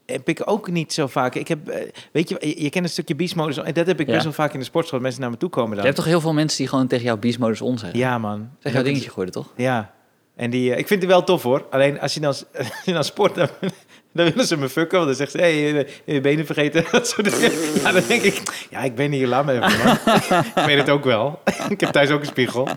heb 0.06 0.29
ik 0.29 0.43
ook 0.45 0.71
niet 0.71 0.93
zo 0.93 1.06
vaak... 1.06 1.35
Ik 1.35 1.49
heb, 1.49 1.69
eh, 1.69 1.91
weet 2.12 2.29
je, 2.29 2.37
je, 2.41 2.62
je 2.62 2.71
kent 2.71 2.85
een 2.85 2.91
stukje 2.91 3.15
beast 3.15 3.35
modus. 3.37 3.56
En 3.56 3.73
dat 3.75 3.87
heb 3.87 4.01
ik 4.01 4.06
Ja. 4.06 4.12
best 4.12 4.25
wel 4.25 4.33
vaak 4.33 4.53
in 4.53 4.59
de 4.59 4.65
sportschool. 4.65 5.01
Mensen 5.01 5.21
naar 5.21 5.31
me 5.31 5.37
toe 5.37 5.49
komen 5.49 5.71
Je 5.71 5.77
dan. 5.77 5.85
hebt 5.85 5.97
toch 5.97 6.05
heel 6.05 6.21
veel 6.21 6.33
mensen 6.33 6.59
die 6.59 6.69
gewoon 6.69 6.87
tegen 6.87 7.05
jou 7.05 7.19
beast 7.19 7.39
modus 7.39 7.61
on 7.61 7.79
zeggen. 7.79 7.99
Ja, 7.99 8.19
man. 8.19 8.51
Zeg 8.59 8.73
jouw 8.73 8.83
dingetje 8.83 9.11
gooien, 9.11 9.33
toch? 9.33 9.53
Ja. 9.56 9.93
En 10.37 10.51
die, 10.51 10.73
eh, 10.73 10.79
ik 10.79 10.87
vind 10.87 11.03
het 11.03 11.11
wel 11.11 11.25
tof 11.25 11.43
hoor. 11.43 11.67
Alleen 11.71 12.01
als 12.01 12.15
je 12.15 12.21
dan, 12.21 12.29
als 12.59 12.69
je 12.85 12.93
dan 12.93 13.05
sport, 13.05 13.35
dan, 13.35 13.49
dan 14.15 14.25
willen 14.27 14.47
ze 14.47 14.57
me 14.57 14.69
fucken. 14.69 14.97
Want 14.97 15.07
dan 15.09 15.17
zegt 15.17 15.31
ze, 15.31 15.39
hé, 15.39 15.71
hey, 15.71 15.89
je 16.05 16.21
benen 16.21 16.47
vergeten. 16.47 16.85
Dat 16.93 17.09
soort 17.09 17.31
dingen. 17.41 17.53
Ja, 17.83 17.93
dan 17.93 18.03
denk 18.09 18.23
ik, 18.23 18.67
ja, 18.71 18.81
ik 18.81 18.95
ben 18.95 19.12
hier, 19.12 19.27
laat 19.27 19.45
me 19.45 19.53
even. 19.53 19.85
man. 19.85 20.45
ik 20.45 20.67
weet 20.67 20.79
het 20.79 20.91
ook 20.91 21.05
wel. 21.05 21.41
ik 21.69 21.81
heb 21.81 21.91
thuis 21.91 22.11
ook 22.11 22.21
een 22.21 22.27
spiegel. 22.27 22.69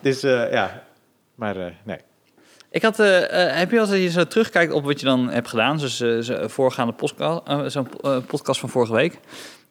Dus 0.00 0.22
eh, 0.22 0.52
ja, 0.52 0.82
maar 1.34 1.56
eh, 1.56 1.72
nee. 1.84 1.98
Ik 2.70 2.82
had, 2.82 2.98
eh, 3.00 3.46
eh, 3.50 3.56
heb 3.56 3.70
je 3.70 3.80
als 3.80 3.90
je 3.90 4.10
zo 4.10 4.24
terugkijkt 4.26 4.72
op 4.72 4.84
wat 4.84 5.00
je 5.00 5.06
dan 5.06 5.30
hebt 5.30 5.48
gedaan, 5.48 5.78
dus 5.78 5.96
zo- 5.96 6.48
voorgaande 6.48 6.92
podcast, 6.92 7.40
eh, 7.46 7.60
zo'n 7.66 7.88
podcast 8.26 8.60
van 8.60 8.68
vorige 8.68 8.92
week, 8.92 9.18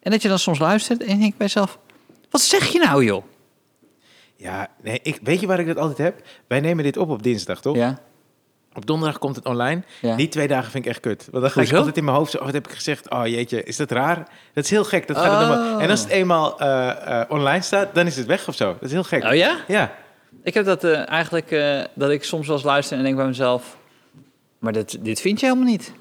en 0.02 0.10
dat 0.10 0.22
je 0.22 0.28
dan 0.28 0.38
soms 0.38 0.58
luistert 0.58 1.02
en 1.02 1.08
je 1.14 1.18
denkt 1.20 1.36
bij 1.36 1.46
jezelf, 1.46 1.78
wat 2.30 2.40
zeg 2.40 2.66
je 2.72 2.78
nou 2.78 3.04
joh? 3.04 3.24
Ja, 4.36 4.68
nee, 4.82 5.00
ik, 5.02 5.18
weet 5.22 5.40
je 5.40 5.46
waar 5.46 5.58
ik 5.60 5.66
dat 5.66 5.76
altijd 5.78 5.98
heb? 5.98 6.20
Wij 6.48 6.60
nemen 6.60 6.84
dit 6.84 6.96
op 6.96 7.08
op 7.10 7.22
dinsdag, 7.22 7.60
toch? 7.60 7.76
Ja, 7.76 7.98
Op 8.74 8.86
donderdag 8.86 9.18
komt 9.18 9.36
het 9.36 9.44
online. 9.44 9.82
ja. 10.00 10.16
Die 10.16 10.28
twee 10.28 10.48
dagen 10.48 10.70
vind 10.70 10.84
ik 10.84 10.90
echt 10.90 11.00
kut. 11.00 11.28
Want 11.30 11.42
dan 11.42 11.42
ga 11.42 11.48
ik 11.48 11.54
Hoezo? 11.54 11.76
altijd 11.76 11.96
in 11.96 12.04
mijn 12.04 12.16
hoofd 12.16 12.30
zo, 12.30 12.38
oh, 12.38 12.44
wat 12.44 12.52
heb 12.54 12.68
ik 12.68 12.74
gezegd? 12.74 13.10
Oh 13.10 13.26
jeetje, 13.26 13.62
is 13.64 13.76
dat 13.76 13.90
raar? 13.90 14.16
Dat 14.54 14.64
is 14.64 14.70
heel 14.70 14.84
gek. 14.84 15.06
Dat 15.06 15.16
gaat 15.16 15.24
het 15.40 15.48
Oh. 15.48 15.56
allemaal- 15.56 15.80
En 15.80 15.90
als 15.90 16.00
het 16.00 16.08
eenmaal 16.08 16.50
online 17.28 17.62
staat, 17.62 17.94
dan 17.94 18.06
is 18.06 18.16
het 18.16 18.26
weg 18.26 18.48
of 18.48 18.54
zo. 18.54 18.72
Dat 18.72 18.82
is 18.82 18.90
heel 18.92 19.02
gek. 19.04 19.24
Oh 19.24 19.34
ja? 19.34 19.56
Ja. 19.68 19.92
Ik 20.48 20.54
heb 20.54 20.64
dat 20.64 20.84
eh, 20.84 21.08
eigenlijk, 21.08 21.50
eh, 21.50 21.80
dat 21.94 22.10
ik 22.10 22.24
soms 22.24 22.46
wel 22.46 22.56
eens 22.56 22.64
luister 22.64 22.96
en 22.96 23.02
denk 23.02 23.16
bij 23.16 23.26
mezelf, 23.26 23.76
maar 24.58 24.72
dit, 24.72 25.04
dit 25.04 25.20
vind 25.20 25.40
je 25.40 25.46
helemaal 25.46 25.68
niet. 25.70 25.92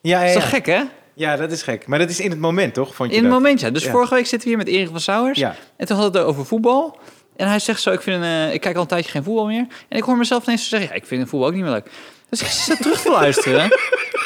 Ja, 0.00 0.20
ja, 0.20 0.26
is 0.26 0.34
ja. 0.34 0.40
toch 0.40 0.48
gek 0.48 0.66
hè? 0.66 0.82
Ja, 1.14 1.36
dat 1.36 1.50
is 1.52 1.62
gek. 1.62 1.86
Maar 1.86 1.98
dat 1.98 2.10
is 2.10 2.20
in 2.20 2.30
het 2.30 2.38
moment, 2.40 2.74
toch? 2.74 2.94
Vond 2.94 3.10
je 3.10 3.16
In 3.16 3.22
het 3.22 3.32
dat? 3.32 3.40
moment 3.40 3.60
ja. 3.60 3.70
Dus 3.70 3.84
Ja. 3.84 3.90
vorige 3.90 4.14
week 4.14 4.26
zitten 4.26 4.48
we 4.48 4.54
hier 4.56 4.64
met 4.64 4.74
Erik 4.74 4.88
van 4.88 5.00
Sauers. 5.00 5.38
Ja. 5.38 5.54
En 5.76 5.86
toen 5.86 5.96
hadden 5.96 6.12
we 6.12 6.18
het 6.18 6.28
over 6.28 6.46
voetbal. 6.46 6.98
En 7.36 7.48
hij 7.48 7.58
zegt 7.58 7.80
zo, 7.82 7.90
ik, 7.92 8.00
vind, 8.00 8.22
eh, 8.22 8.54
ik 8.54 8.60
kijk 8.60 8.74
al 8.76 8.82
een 8.82 8.88
tijdje 8.88 9.10
geen 9.10 9.24
voetbal 9.24 9.46
meer. 9.46 9.66
En 9.88 9.98
ik 9.98 10.02
hoor 10.02 10.16
mezelf 10.16 10.44
ineens 10.46 10.68
zeggen, 10.68 10.88
ja, 10.88 10.94
ik 10.94 11.06
vind 11.06 11.28
voetbal 11.28 11.48
ook 11.48 11.54
niet 11.54 11.62
meer 11.62 11.72
leuk. 11.72 11.90
Dus 12.28 12.40
ik 12.40 12.46
zit 12.46 12.76
terug 12.82 13.00
te 13.00 13.10
luisteren. 13.10 13.68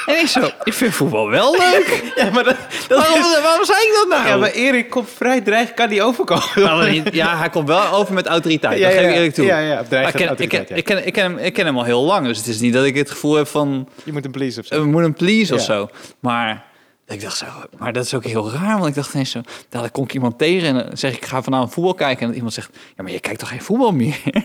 En 0.07 0.21
ik 0.21 0.27
zo, 0.27 0.49
ik 0.65 0.73
vind 0.73 0.95
voetbal 0.95 1.31
wel 1.31 1.53
leuk. 1.53 2.03
Ja, 2.17 2.31
maar, 2.31 2.45
dat, 2.45 2.57
dat 2.89 2.99
Waarom, 2.99 3.19
is- 3.19 3.41
waarom 3.43 3.65
zei 3.65 3.79
ik 3.79 3.93
dat 3.95 4.09
nou? 4.09 4.29
ja, 4.29 4.37
maar 4.37 4.51
Erik 4.51 4.91
komt 4.91 5.11
vrij 5.11 5.41
dreig, 5.41 5.75
kan 5.75 5.89
die 5.89 6.03
overkomen. 6.03 6.45
Nou, 6.55 7.03
ja, 7.13 7.37
hij 7.39 7.49
komt 7.51 7.69
wel 7.69 7.87
over 7.93 8.15
met 8.15 8.27
autoriteit. 8.27 8.81
dat 8.83 8.93
geef 8.93 9.01
ik 9.09 9.15
eerlijk 9.15 9.35
toe. 9.35 9.45
Ja, 9.45 9.59
ja, 9.59 9.81
ik, 9.81 9.89
ken, 9.89 10.01
ik, 10.03 10.15
autoriteit, 10.27 10.49
ken, 10.49 10.65
ja. 10.69 10.75
ik, 10.75 10.85
ken, 10.85 11.07
ik, 11.07 11.13
ken 11.13 11.23
hem, 11.25 11.39
ik 11.39 11.53
ken 11.53 11.67
hem 11.67 11.77
al 11.79 11.85
heel 11.85 12.03
lang. 12.03 12.27
Dus 12.27 12.39
het 12.39 12.47
is 12.47 12.61
niet 12.61 12.73
dat 12.73 12.85
ik 12.85 12.97
het 12.97 13.11
gevoel 13.11 13.35
heb 13.35 13.47
van... 13.47 13.89
Je 14.05 14.13
moet 14.13 14.23
hem 14.23 14.33
please 14.33 14.61
of 14.61 14.67
zo. 14.67 14.75
eh, 14.75 14.81
we 14.81 14.87
moeten 14.87 15.03
hem 15.05 15.15
please 15.15 15.55
of 15.55 15.59
Ja. 15.61 15.65
zo. 15.67 15.89
Maar 16.21 16.65
ik 17.07 17.21
dacht 17.21 17.37
zo, 17.37 17.47
maar 17.79 17.93
dat 17.93 18.05
is 18.05 18.15
ook 18.15 18.25
heel 18.25 18.51
raar. 18.51 18.75
Want 18.77 18.87
ik 18.89 18.95
dacht 18.95 19.13
ineens 19.15 19.31
zo, 19.31 19.41
daar 19.69 19.91
kom 19.91 20.05
ik 20.05 20.15
iemand 20.15 20.39
tegen 20.39 20.69
en 20.69 20.75
dan 20.75 20.97
zeg 20.97 21.11
ik, 21.13 21.17
ik 21.17 21.25
ga 21.25 21.43
vanavond 21.43 21.73
voetbal 21.73 21.95
kijken. 21.95 22.21
En 22.21 22.27
dat 22.27 22.35
iemand 22.37 22.55
zegt, 22.55 22.71
ja, 22.97 23.03
maar 23.03 23.13
je 23.13 23.21
kijkt 23.21 23.39
toch 23.39 23.49
geen 23.49 23.63
voetbal 23.63 23.93
meer? 23.93 24.21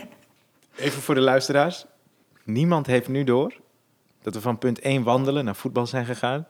Even 0.76 1.02
voor 1.02 1.14
de 1.14 1.20
luisteraars. 1.20 1.84
Niemand 2.44 2.86
heeft 2.86 3.08
nu 3.08 3.24
door 3.24 3.52
dat 4.22 4.34
we 4.34 4.40
van 4.40 4.58
punt 4.58 4.78
1 4.80 5.02
wandelen 5.02 5.44
naar 5.44 5.56
voetbal 5.56 5.86
zijn 5.86 6.04
gegaan. 6.04 6.46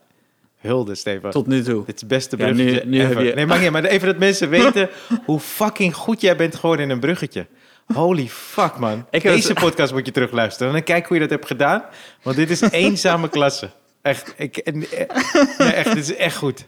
Hulde, 0.59 0.95
Stefan. 0.95 1.31
Tot 1.31 1.47
nu 1.47 1.63
toe. 1.63 1.85
Dit 1.85 1.95
is 1.95 1.99
het 2.01 2.09
beste 2.09 2.37
Ja, 2.37 2.45
nu- 2.45 2.53
bruggetje 2.53 2.85
nu 2.89 2.99
heb 3.01 3.19
je- 3.19 3.33
Nee, 3.35 3.45
maar, 3.45 3.59
niet, 3.59 3.69
maar 3.71 3.83
even 3.83 4.07
dat 4.07 4.17
mensen 4.17 4.49
weten 4.59 4.89
hoe 5.25 5.39
fucking 5.39 5.95
goed 5.95 6.21
jij 6.21 6.35
bent 6.35 6.55
geworden 6.55 6.85
in 6.85 6.91
een 6.91 6.99
bruggetje. 6.99 7.45
Holy 7.93 8.27
fuck, 8.27 8.77
man. 8.77 9.05
Ik 9.11 9.21
Deze 9.21 9.47
het- 9.47 9.59
podcast 9.67 9.93
moet 9.93 10.05
je 10.05 10.11
terugluisteren. 10.11 10.75
En 10.75 10.83
kijk 10.83 11.05
hoe 11.05 11.15
je 11.15 11.21
dat 11.21 11.31
hebt 11.31 11.47
gedaan. 11.47 11.83
Want 12.21 12.35
dit 12.35 12.49
is 12.49 12.61
eenzame 12.61 13.29
klasse. 13.29 13.69
Echt, 14.01 14.33
ik, 14.37 14.57
eh, 14.57 14.73
nee, 14.73 14.87
echt, 15.73 15.93
dit 15.93 16.09
is 16.09 16.15
echt 16.15 16.35
goed. 16.35 16.65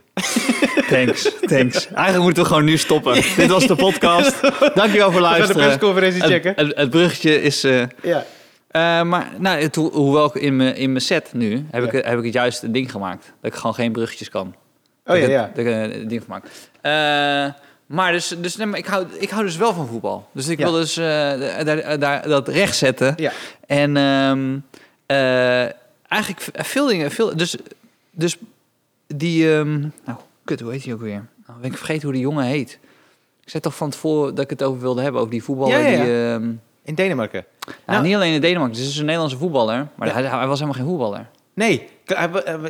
Thanks, 0.89 1.31
thanks. 1.41 1.87
Eigenlijk 1.87 2.23
moeten 2.23 2.43
we 2.43 2.49
gewoon 2.49 2.63
nu 2.63 2.77
stoppen. 2.77 3.13
Dit 3.35 3.49
was 3.49 3.67
de 3.67 3.75
podcast. 3.75 4.41
Dankjewel 4.75 5.11
voor 5.11 5.21
We 5.21 5.27
gaan 5.27 5.33
de 5.33 5.39
luisteren. 5.39 5.65
persconferentie 5.67 6.21
checken. 6.21 6.53
het, 6.55 6.75
het 6.77 6.89
bruggetje 6.89 7.41
is... 7.41 7.63
eh, 7.63 7.83
Ja. 8.03 8.25
Eh, 8.73 9.01
maar 9.03 9.31
nou, 9.37 9.69
ho- 9.73 9.91
hoewel 9.91 10.25
ik 10.25 10.33
in 10.33 10.55
mijn, 10.55 10.75
in 10.75 10.89
mijn 10.91 11.03
set 11.03 11.33
nu... 11.33 11.65
Heb, 11.71 11.83
Ja. 11.91 11.91
ik, 11.99 12.05
heb 12.05 12.17
ik 12.17 12.23
het 12.23 12.33
juist 12.33 12.63
een 12.63 12.71
ding 12.71 12.91
gemaakt. 12.91 13.33
Dat 13.41 13.51
ik 13.51 13.57
gewoon 13.57 13.73
geen 13.75 13.91
bruggetjes 13.91 14.29
kan. 14.29 14.55
Oh 15.05 15.17
ja, 15.17 15.27
ja. 15.27 15.51
Dat 15.55 15.65
ik 15.65 15.71
een 15.93 16.07
ding 16.07 16.25
maak. 16.27 16.45
Eh, 16.81 16.91
maar 17.85 18.11
dus, 18.11 18.27
dus 18.27 18.55
nee, 18.55 18.67
maar 18.67 18.79
ik, 18.79 18.85
hou, 18.85 19.05
ik 19.19 19.29
hou 19.29 19.43
dus 19.45 19.57
wel 19.57 19.73
van 19.73 19.87
voetbal. 19.87 20.27
Dus 20.31 20.47
ik 20.47 20.57
Ja. 20.59 20.63
wil 20.63 20.73
dus 20.73 20.97
eh, 20.97 21.05
daar, 21.65 21.99
daar, 21.99 22.27
dat 22.27 22.47
recht 22.47 22.75
zetten. 22.75 23.13
Ja. 23.17 23.31
En 23.67 23.97
ehm, 23.97 24.57
eh, 25.05 25.61
eigenlijk 26.07 26.49
veel 26.53 26.87
dingen. 26.87 27.11
Veel, 27.11 27.35
dus, 27.37 27.55
dus 28.11 28.37
die... 29.07 29.53
ehm, 29.55 29.79
nou, 29.79 30.17
kut, 30.43 30.59
hoe 30.59 30.71
heet 30.71 30.83
die 30.83 30.93
ook 30.93 31.01
weer? 31.01 31.25
Nou, 31.47 31.59
ben 31.59 31.71
ik 31.71 31.77
vergeten 31.77 32.03
hoe 32.03 32.11
die 32.13 32.21
jongen 32.21 32.45
heet. 32.45 32.79
Ik 33.43 33.49
zei 33.49 33.63
toch 33.63 33.75
van 33.75 33.89
tevoren 33.89 34.35
dat 34.35 34.43
ik 34.43 34.49
het 34.49 34.63
over 34.63 34.81
wilde 34.81 35.01
hebben. 35.01 35.19
Over 35.21 35.33
die 35.33 35.43
voetballer. 35.43 35.79
Ja. 35.79 36.03
Die, 36.03 36.23
ehm, 36.27 36.51
In 36.83 36.95
Denemarken. 36.95 37.45
nou, 37.65 37.75
Nou. 37.85 38.03
niet 38.03 38.15
alleen 38.15 38.33
in 38.33 38.41
Denemarken. 38.41 38.71
Het 38.75 38.81
is 38.85 38.89
dus 38.89 38.97
een 38.97 39.05
Nederlandse 39.05 39.37
voetballer. 39.37 39.87
Maar 39.95 40.07
Ja. 40.07 40.13
hij, 40.13 40.23
hij 40.23 40.47
was 40.47 40.59
helemaal 40.59 40.79
geen 40.81 40.89
voetballer. 40.89 41.27
Nee, 41.53 41.87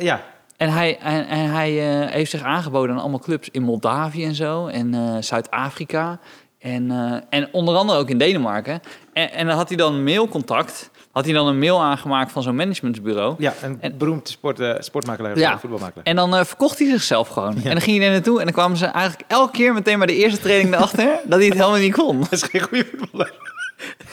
ja. 0.00 0.22
En 0.56 0.68
hij, 0.70 0.98
en, 0.98 1.26
en 1.26 1.50
hij 1.50 2.02
eh, 2.02 2.10
heeft 2.10 2.30
zich 2.30 2.42
aangeboden 2.42 2.94
aan 2.94 3.00
allemaal 3.00 3.18
clubs 3.18 3.48
in 3.50 3.62
Moldavië 3.62 4.24
en 4.24 4.34
zo. 4.34 4.66
En 4.66 4.94
eh, 4.94 5.16
Zuid-Afrika. 5.20 6.18
En, 6.58 6.90
eh, 6.90 7.38
en 7.40 7.48
onder 7.52 7.76
andere 7.76 7.98
ook 7.98 8.10
in 8.10 8.18
Denemarken. 8.18 8.80
En, 9.12 9.32
en 9.32 9.46
dan 9.46 9.56
had 9.56 9.68
hij 9.68 9.76
dan 9.76 10.04
mailcontact. 10.04 10.90
Had 11.12 11.24
hij 11.24 11.34
dan 11.34 11.46
een 11.46 11.58
mail 11.58 11.82
aangemaakt 11.82 12.32
van 12.32 12.42
zo'n 12.42 12.56
managementsbureau. 12.56 13.34
Ja, 13.38 13.52
een 13.62 13.78
En- 13.80 13.98
beroemd 13.98 14.28
sport, 14.28 14.60
sportmakelaar, 14.84 15.38
Ja. 15.38 15.58
voetbalmakelaar. 15.58 16.04
En 16.04 16.16
dan 16.16 16.46
verkocht 16.46 16.78
hij 16.78 16.88
zichzelf 16.88 17.28
gewoon. 17.28 17.54
En 17.54 17.70
dan 17.70 17.80
ging 17.80 17.96
hij 17.98 18.06
er 18.06 18.12
naartoe. 18.12 18.38
En 18.38 18.44
dan 18.44 18.54
kwamen 18.54 18.76
ze 18.76 18.86
eigenlijk 18.86 19.30
elke 19.30 19.52
keer 19.52 19.74
meteen 19.74 19.98
bij 19.98 20.06
de 20.06 20.16
eerste 20.16 20.40
training 20.40 20.74
erachter... 20.74 21.04
dat 21.26 21.38
hij 21.38 21.48
het 21.48 21.58
helemaal 21.58 21.78
niet 21.80 21.94
kon. 21.94 22.20
Dat 22.20 22.32
is 22.32 22.42
geen 22.42 22.60
goede 22.60 22.86
voetballer. 22.98 23.32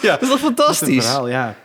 Ja, 0.02 0.12
Dat 0.12 0.22
is 0.22 0.28
toch 0.30 0.30
dat 0.30 0.40
fantastisch? 0.40 1.06
verhaal, 1.06 1.28
ja. 1.28 1.56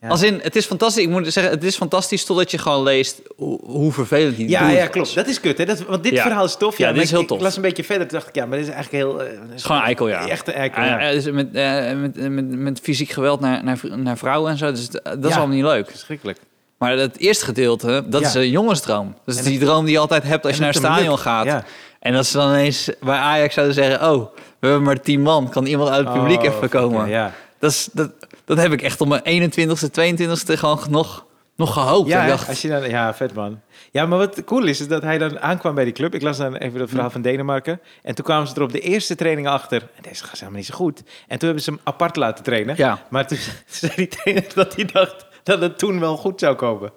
Ja. 0.00 0.08
Als 0.08 0.22
in, 0.22 0.40
het 0.42 0.56
is 0.56 0.66
fantastisch. 0.66 1.02
Ik 1.04 1.08
moet 1.08 1.32
zeggen, 1.32 1.52
het 1.52 1.64
is 1.64 1.76
fantastisch 1.76 2.24
totdat 2.24 2.50
je 2.50 2.58
gewoon 2.58 2.82
leest 2.82 3.20
hoe, 3.36 3.58
hoe 3.64 3.92
vervelend 3.92 4.36
die 4.36 4.48
Ja, 4.48 4.68
ja, 4.68 4.86
klopt. 4.86 5.14
Dat 5.14 5.26
is 5.26 5.40
kut, 5.40 5.58
hè? 5.58 5.64
Dat, 5.64 5.80
want 5.80 6.02
dit 6.02 6.12
Ja. 6.12 6.22
verhaal 6.22 6.44
is 6.44 6.56
tof. 6.56 6.78
Ja, 6.78 6.86
Ja, 6.88 6.92
dit 6.92 7.02
is 7.02 7.10
heel 7.10 7.24
tof. 7.24 7.36
Ik 7.38 7.42
las 7.44 7.56
een 7.56 7.62
beetje 7.62 7.84
verder, 7.84 8.06
toen 8.08 8.18
dacht 8.18 8.28
ik, 8.28 8.34
ja, 8.34 8.46
maar 8.46 8.58
dit 8.58 8.66
is 8.66 8.72
eigenlijk 8.74 9.04
heel... 9.04 9.18
Het 9.18 9.38
is 9.54 9.62
gewoon 9.62 9.76
een 9.80 9.86
eikel, 9.86 10.08
ja. 10.08 10.28
Echt 10.28 10.48
een 10.48 10.54
eikel, 10.54 10.82
Ja, 10.82 11.10
dus 11.10 11.24
met, 11.30 11.48
eh, 11.54 11.92
met, 11.94 12.28
met, 12.30 12.48
met 12.58 12.80
fysiek 12.82 13.10
geweld 13.10 13.40
naar, 13.40 13.64
naar, 13.64 13.78
naar 13.96 14.18
vrouwen 14.18 14.50
en 14.50 14.58
zo. 14.58 14.70
Dus 14.70 14.88
dat 14.90 15.24
is 15.24 15.30
allemaal 15.36 15.56
niet 15.56 15.64
leuk. 15.64 15.90
Verschrikkelijk. 15.90 16.38
Maar 16.78 16.96
het 16.96 17.18
eerste 17.18 17.44
gedeelte, 17.44 18.04
dat 18.06 18.20
Ja. 18.20 18.26
is 18.28 18.34
een 18.34 18.50
jongensdroom. 18.50 19.14
Dat 19.24 19.34
is 19.34 19.40
En 19.44 19.50
die 19.50 19.58
droom 19.58 19.84
die 19.84 19.92
je 19.94 19.98
altijd 20.00 20.22
hebt 20.22 20.44
als 20.46 20.54
je 20.54 20.60
naar 20.60 20.72
dat 20.72 20.82
het 20.82 20.90
stadion 20.92 21.10
lukt. 21.10 21.22
gaat. 21.22 21.44
Ja. 21.44 21.64
En 22.00 22.14
als 22.14 22.30
ze 22.30 22.36
dan 22.36 22.48
ineens 22.48 22.90
bij 23.00 23.16
Ajax 23.16 23.54
zouden 23.54 23.74
zeggen... 23.74 24.10
oh, 24.12 24.34
we 24.58 24.66
hebben 24.66 24.82
maar 24.82 25.00
tien 25.00 25.22
man. 25.22 25.48
Kan 25.48 25.66
iemand 25.66 25.90
uit 25.90 26.04
het 26.04 26.14
publiek 26.14 26.38
Oh, 26.40 26.44
even 26.44 26.68
komen? 26.68 27.08
Ja, 27.08 27.32
Dat, 27.58 27.70
is, 27.70 27.88
dat, 27.92 28.10
dat 28.44 28.56
heb 28.58 28.72
ik 28.72 28.82
echt 28.82 29.00
op 29.00 29.08
mijn 29.08 29.52
21ste, 29.52 29.90
22ste 30.00 30.52
gewoon 30.58 30.80
nog, 30.90 31.26
nog 31.56 31.72
gehoopt. 31.72 32.08
ja 32.08 32.26
dacht, 32.26 32.48
als 32.48 32.62
je 32.62 32.68
dan, 32.68 32.88
ja, 32.88 33.14
vet 33.14 33.34
man. 33.34 33.60
Ja, 33.90 34.06
maar 34.06 34.18
wat 34.18 34.44
cool 34.44 34.64
is, 34.64 34.80
is 34.80 34.88
dat 34.88 35.02
hij 35.02 35.18
dan 35.18 35.40
aankwam 35.40 35.74
bij 35.74 35.84
die 35.84 35.92
club. 35.92 36.14
Ik 36.14 36.22
las 36.22 36.36
dan 36.36 36.56
even 36.56 36.80
het 36.80 36.90
verhaal 36.90 37.10
van 37.10 37.22
Denemarken. 37.22 37.80
En 38.02 38.14
toen 38.14 38.24
kwamen 38.24 38.48
ze 38.48 38.54
er 38.54 38.62
op 38.62 38.72
de 38.72 38.80
eerste 38.80 39.14
training 39.14 39.48
achter. 39.48 39.82
En 39.82 40.02
deze 40.02 40.24
gaat 40.24 40.32
helemaal 40.32 40.52
niet 40.58 40.66
zo 40.66 40.74
goed. 40.74 41.02
En 41.28 41.38
toen 41.38 41.48
hebben 41.48 41.62
ze 41.62 41.70
hem 41.70 41.80
apart 41.84 42.16
laten 42.16 42.44
trainen. 42.44 42.74
Ja. 42.76 42.98
Maar 43.10 43.26
toen 43.26 43.38
zei 43.66 43.92
die 43.96 44.08
trainer 44.08 44.44
dat 44.54 44.74
hij 44.74 44.84
dacht 44.84 45.26
dat 45.42 45.60
het 45.60 45.78
toen 45.78 46.00
wel 46.00 46.16
goed 46.16 46.40
zou 46.40 46.54
komen. 46.54 46.92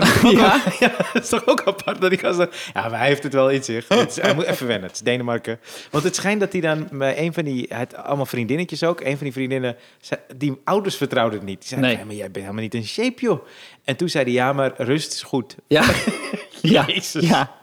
Dat, 0.06 0.26
is 0.26 0.30
Ja? 0.38 0.62
dat 1.12 1.22
is 1.22 1.28
toch 1.28 1.46
ook 1.46 1.62
apart 1.64 2.00
dat 2.00 2.10
die 2.10 2.18
gast 2.18 2.38
Ja, 2.74 2.88
maar 2.88 2.98
hij 2.98 3.06
heeft 3.08 3.22
het 3.22 3.32
wel 3.32 3.50
in 3.50 3.64
zich. 3.64 3.88
Het 3.88 4.10
is- 4.10 4.20
hij 4.22 4.34
moet 4.34 4.44
even 4.44 4.66
wennen. 4.66 4.86
Het 4.86 4.96
is 4.96 5.02
Denemarken. 5.02 5.60
Want 5.90 6.04
het 6.04 6.16
schijnt 6.16 6.40
dat 6.40 6.52
hij 6.52 6.60
dan 6.60 6.88
een 6.90 7.32
van 7.32 7.44
die... 7.44 7.66
Hij 7.68 7.78
had 7.78 7.96
allemaal 7.96 8.26
vriendinnetjes 8.26 8.82
ook. 8.84 9.00
Een 9.00 9.16
van 9.16 9.24
die 9.24 9.32
vriendinnen... 9.32 9.76
Die 10.36 10.60
ouders 10.64 10.96
vertrouwden 10.96 11.38
het 11.38 11.48
niet. 11.48 11.58
Die 11.58 11.68
zeiden, 11.68 11.90
Nee. 11.90 11.98
"Ja, 11.98 12.04
maar 12.04 12.14
jij 12.14 12.24
bent 12.30 12.44
helemaal 12.44 12.62
niet 12.62 12.74
in 12.74 12.86
shape, 12.86 13.20
joh. 13.20 13.46
En 13.84 13.96
toen 13.96 14.08
zei 14.08 14.24
hij, 14.24 14.32
ja, 14.32 14.52
maar 14.52 14.72
rust 14.76 15.12
is 15.12 15.22
goed. 15.22 15.56
ja. 15.66 15.84
ja. 16.62 16.84
Jezus. 16.86 17.28
ja. 17.28 17.58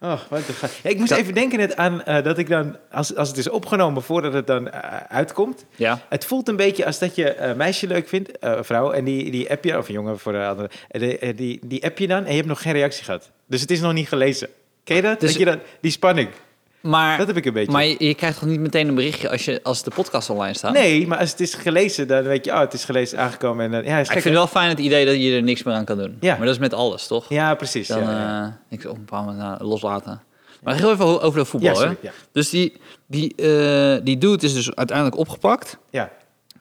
Oh, 0.00 0.20
wat 0.28 0.48
een 0.48 0.54
ga- 0.54 0.68
Ja, 0.82 0.90
ik 0.90 0.96
moest 0.98 1.08
Dat- 1.10 1.18
even 1.18 1.34
denken 1.34 1.58
net 1.58 1.76
aan 1.76 2.02
eh, 2.04 2.24
dat 2.24 2.38
ik 2.38 2.48
dan... 2.48 2.76
Als, 2.90 3.14
als 3.16 3.28
het 3.28 3.36
is 3.36 3.48
opgenomen 3.48 4.02
voordat 4.02 4.32
het 4.32 4.46
dan 4.46 4.70
eh, 4.70 4.96
uitkomt... 5.08 5.64
Ja. 5.76 6.00
Het 6.08 6.24
voelt 6.24 6.48
een 6.48 6.56
beetje 6.56 6.86
als 6.86 6.98
dat 6.98 7.14
je 7.14 7.36
een 7.36 7.56
meisje 7.56 7.86
leuk 7.86 8.08
vindt, 8.08 8.38
eh, 8.38 8.52
een 8.56 8.64
vrouw, 8.64 8.90
en 8.90 9.04
die, 9.04 9.30
die 9.30 9.50
app 9.50 9.64
je, 9.64 9.78
of 9.78 9.88
een 9.88 9.94
jongen 9.94 10.18
voor 10.18 10.32
de 10.32 10.44
andere, 10.46 10.70
en 10.88 11.00
die, 11.00 11.18
eh, 11.18 11.36
die, 11.36 11.60
die 11.64 11.84
app 11.84 11.98
je 11.98 12.06
dan 12.06 12.24
en 12.24 12.28
je 12.30 12.36
hebt 12.36 12.48
nog 12.48 12.62
geen 12.62 12.72
reactie 12.72 13.04
gehad. 13.04 13.30
Dus 13.46 13.60
het 13.60 13.70
is 13.70 13.80
nog 13.80 13.92
niet 13.92 14.08
gelezen. 14.08 14.48
Ken 14.84 14.96
je 14.96 15.02
dat? 15.02 15.20
Dus- 15.20 15.30
dat, 15.30 15.38
je 15.38 15.44
dat 15.44 15.58
die 15.80 15.90
spanning. 15.90 16.28
Maar, 16.80 17.18
Dat 17.18 17.26
heb 17.26 17.36
ik 17.36 17.44
een 17.44 17.52
beetje. 17.52 17.72
maar 17.72 17.84
je, 17.84 17.96
je 17.98 18.14
krijgt 18.14 18.38
toch 18.38 18.48
niet 18.48 18.60
meteen 18.60 18.88
een 18.88 18.94
berichtje 18.94 19.30
als, 19.30 19.44
je, 19.44 19.60
als 19.62 19.82
de 19.82 19.90
podcast 19.94 20.30
online 20.30 20.54
staat? 20.54 20.72
Nee, 20.72 21.06
maar 21.06 21.18
als 21.18 21.30
het 21.30 21.40
is 21.40 21.54
gelezen, 21.54 22.08
dan 22.08 22.22
weet 22.22 22.44
je, 22.44 22.50
oh, 22.52 22.60
het 22.60 22.72
is 22.72 22.84
gelezen, 22.84 23.18
aangekomen. 23.18 23.64
En 23.64 23.70
dan, 23.70 23.84
ja, 23.84 23.98
is 23.98 24.08
gek, 24.08 24.16
ik 24.16 24.22
vind 24.22 24.34
het 24.34 24.44
wel 24.44 24.46
fijn 24.46 24.68
het 24.68 24.78
idee 24.78 25.06
dat 25.06 25.14
je 25.22 25.34
er 25.34 25.42
niks 25.42 25.62
meer 25.62 25.74
aan 25.74 25.84
kan 25.84 25.98
doen. 25.98 26.16
Ja. 26.20 26.36
Maar 26.36 26.46
dat 26.46 26.54
is 26.54 26.60
met 26.60 26.74
alles, 26.74 27.06
toch? 27.06 27.28
Ja, 27.28 27.54
precies. 27.54 27.88
Dan, 27.88 28.02
ja, 28.02 28.10
ja. 28.10 28.44
eh, 28.68 28.78
ik 28.78 28.84
op 28.84 28.94
een 28.94 29.04
bepaald 29.04 29.26
moment 29.26 29.42
nou, 29.44 29.64
loslaten. 29.64 30.22
Maar 30.62 30.74
heel 30.74 30.92
even 30.92 31.22
over 31.22 31.38
de 31.38 31.44
voetbal, 31.44 31.74
sorry, 31.76 31.96
hè? 32.00 32.08
ja. 32.08 32.12
Dus 32.32 32.50
die, 32.50 32.72
die, 33.06 33.34
eh 33.36 34.04
die 34.04 34.18
dude 34.18 34.46
is 34.46 34.54
dus 34.54 34.74
uiteindelijk 34.74 35.16
opgepakt. 35.16 35.78
ja. 35.90 36.10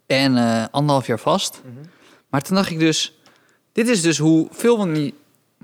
En 0.06 0.38
eh, 0.38 0.64
anderhalf 0.72 1.08
jaar 1.08 1.20
vast. 1.20 1.62
Mhm. 1.66 1.86
Maar 2.30 2.42
toen 2.42 2.56
dacht 2.56 2.70
ik 2.70 2.80
dus... 2.80 3.18
Dit 3.74 3.88
is 3.88 4.02
dus 4.02 4.18
hoe 4.18 4.48
veel 4.52 4.78
van 4.78 4.94
die 4.94 5.14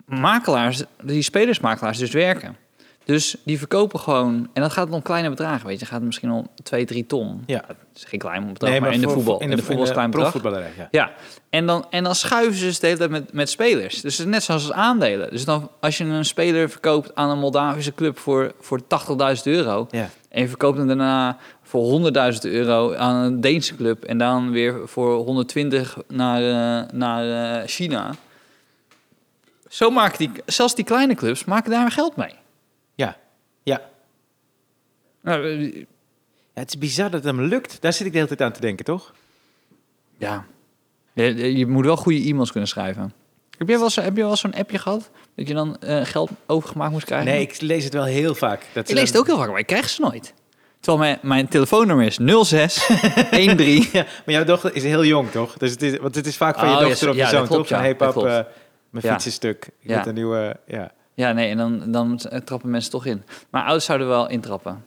makelaars, 0.05 0.83
die 1.03 1.21
spelersmakelaars 1.21 1.97
dus 1.97 2.11
werken. 2.11 2.55
Dus 3.05 3.35
die 3.45 3.57
verkopen 3.57 3.99
gewoon... 3.99 4.49
En 4.53 4.61
dat 4.61 4.71
gaat 4.71 4.89
om 4.89 5.01
kleine 5.01 5.29
bedragen, 5.29 5.67
weet 5.67 5.79
je. 5.79 5.85
gaat 5.85 6.01
misschien 6.01 6.31
om 6.31 6.47
2, 6.63 6.85
3 6.85 7.05
ton. 7.05 7.43
Ja. 7.45 7.63
Het 7.67 7.77
is 7.95 8.03
geen 8.03 8.19
klein 8.19 8.53
bedrag, 8.53 8.79
maar, 8.79 8.93
in 8.93 9.01
de 9.01 9.09
voetbal. 9.09 9.39
In 9.39 9.49
de, 9.49 9.63
voetbal 9.63 9.83
is 9.83 9.91
klein 9.91 10.11
bedrag. 10.11 10.35
ja. 10.75 10.87
Ja, 10.91 11.11
en 11.49 11.65
dan, 11.65 11.85
en 11.89 12.03
dan 12.03 12.15
schuiven 12.15 12.55
ze 12.55 12.65
dus 12.65 12.79
de 12.79 12.85
hele 12.85 12.97
tijd 12.97 13.09
met, 13.09 13.33
met 13.33 13.49
spelers. 13.49 14.01
Dus 14.01 14.17
het 14.17 14.27
is 14.27 14.31
net 14.31 14.43
zoals 14.43 14.71
aandelen. 14.71 15.29
Dus 15.29 15.45
dan, 15.45 15.69
als 15.79 15.97
je 15.97 16.03
een 16.03 16.25
speler 16.25 16.69
verkoopt 16.69 17.15
aan 17.15 17.29
een 17.29 17.39
Moldavische 17.39 17.93
club 17.93 18.19
voor, 18.19 18.53
voor 18.59 18.81
80.000 18.81 18.85
euro... 19.43 19.87
Ja. 19.91 20.09
en 20.29 20.41
je 20.41 20.47
verkoopt 20.47 20.77
hem 20.77 20.87
daarna 20.87 21.37
voor 21.63 22.11
100.000 22.33 22.39
euro 22.41 22.95
aan 22.95 23.15
een 23.15 23.41
Deense 23.41 23.75
club... 23.75 24.03
en 24.03 24.17
dan 24.17 24.51
weer 24.51 24.81
voor 24.85 25.15
120 25.15 25.97
naar, 26.07 26.41
eh, 26.41 26.89
naar 26.91 27.59
eh, 27.61 27.67
China... 27.67 28.15
Zo 29.69 29.89
maken 29.89 30.17
die, 30.17 30.31
zelfs 30.45 30.75
die 30.75 30.85
kleine 30.85 31.15
clubs 31.15 31.45
maken 31.45 31.71
daar 31.71 31.91
geld 31.91 32.15
mee. 32.15 32.33
Ja. 33.63 33.81
ja. 33.81 33.81
Nou, 35.21 35.45
eh, 35.47 35.73
Ja, 36.55 36.59
het 36.61 36.69
is 36.69 36.77
bizar 36.77 37.09
dat 37.09 37.23
het 37.23 37.35
hem 37.35 37.41
lukt. 37.45 37.81
Daar 37.81 37.93
zit 37.93 38.05
ik 38.05 38.11
de 38.11 38.17
hele 38.17 38.27
tijd 38.29 38.41
aan 38.41 38.51
te 38.51 38.59
denken, 38.61 38.85
toch? 38.85 39.13
ja, 40.17 40.45
je, 41.13 41.57
je 41.57 41.67
moet 41.67 41.85
wel 41.85 41.97
goede 41.97 42.23
e-mails 42.23 42.51
kunnen 42.51 42.69
schrijven. 42.69 43.13
Heb 43.57 43.67
je 43.67 43.73
wel, 43.75 43.83
eens- 43.83 43.95
heb 43.95 44.15
je 44.15 44.21
wel 44.21 44.29
eens 44.29 44.39
zo'n 44.39 44.53
appje 44.53 44.77
gehad? 44.79 45.09
Dat 45.35 45.47
je 45.47 45.53
dan 45.53 45.77
eh, 45.79 46.05
geld 46.05 46.29
overgemaakt 46.45 46.91
moest 46.91 47.05
krijgen? 47.05 47.27
Nee, 47.31 47.41
ik 47.41 47.61
lees 47.61 47.83
het 47.83 47.93
wel 47.93 48.03
heel 48.03 48.35
vaak. 48.35 48.65
Dat 48.73 48.89
Ik 48.89 48.95
lees 48.95 49.07
het 49.09 49.17
ook 49.17 49.25
heel 49.25 49.37
vaak, 49.37 49.49
maar 49.49 49.59
ik 49.59 49.65
krijg 49.65 49.89
ze 49.89 50.01
nooit. 50.01 50.33
Terwijl 50.79 51.03
mijn, 51.03 51.19
mijn 51.21 51.47
telefoonnummer 51.47 52.05
is 52.05 52.15
06 52.47 52.87
13. 53.31 53.85
Ja, 53.91 54.03
maar 54.25 54.35
jouw 54.35 54.43
dochter 54.43 54.75
is 54.75 54.83
heel 54.83 55.05
jong, 55.05 55.31
toch? 55.31 55.57
Dus 55.57 55.71
het 55.71 55.81
is, 55.81 55.97
want 55.97 56.15
het 56.15 56.25
is 56.27 56.37
vaak 56.37 56.55
van 56.59 56.63
Oh, 56.67 56.73
je 56.73 56.79
ja, 56.81 56.87
dochter 56.87 57.09
of 57.09 57.15
ja, 57.15 57.25
je 57.25 57.31
dat 57.31 57.39
zoon, 57.39 57.47
klopt, 57.47 57.67
toch? 57.69 57.77
Van, 57.77 57.77
ja, 57.77 57.83
hey 57.83 57.95
pap, 57.95 58.15
eh, 58.17 58.23
mijn 58.89 59.05
Ja. 59.05 59.11
fiets 59.13 59.25
is 59.25 59.33
stuk. 59.33 59.65
Ik 59.79 59.89
Ja. 59.89 59.97
moet 59.97 60.07
een 60.07 60.13
nieuwe... 60.13 60.55
Ja. 60.67 60.91
Ja, 61.13 61.31
nee, 61.31 61.49
en 61.49 61.57
dan, 61.57 61.91
dan 61.91 62.19
trappen 62.43 62.69
mensen 62.69 62.91
toch 62.91 63.05
in. 63.05 63.23
Maar 63.49 63.61
ouders 63.63 63.85
zouden 63.85 64.07
wel 64.07 64.29
intrappen. 64.29 64.83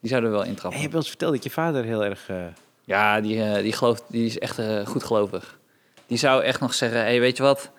Die 0.00 0.10
zouden 0.10 0.30
wel 0.30 0.42
En 0.42 0.48
intrappen. 0.48 0.78
je 0.80 0.84
hebt 0.84 0.96
eens 0.96 1.08
verteld 1.08 1.32
dat 1.32 1.44
je 1.44 1.50
vader 1.50 1.84
heel 1.84 2.04
erg... 2.04 2.28
eh, 2.28 2.36
Ja, 2.84 3.20
die, 3.20 3.42
eh, 3.44 3.62
die, 3.62 3.72
gelooft, 3.72 4.04
die 4.08 4.26
is 4.26 4.38
echt 4.38 4.58
eh, 4.58 4.86
goed 4.86 5.04
gelovig. 5.04 5.58
Die 6.06 6.18
zou 6.18 6.42
echt 6.42 6.60
nog 6.60 6.74
zeggen, 6.74 7.00
hey, 7.00 7.20
weet 7.20 7.36
je 7.36 7.42
wat? 7.42 7.70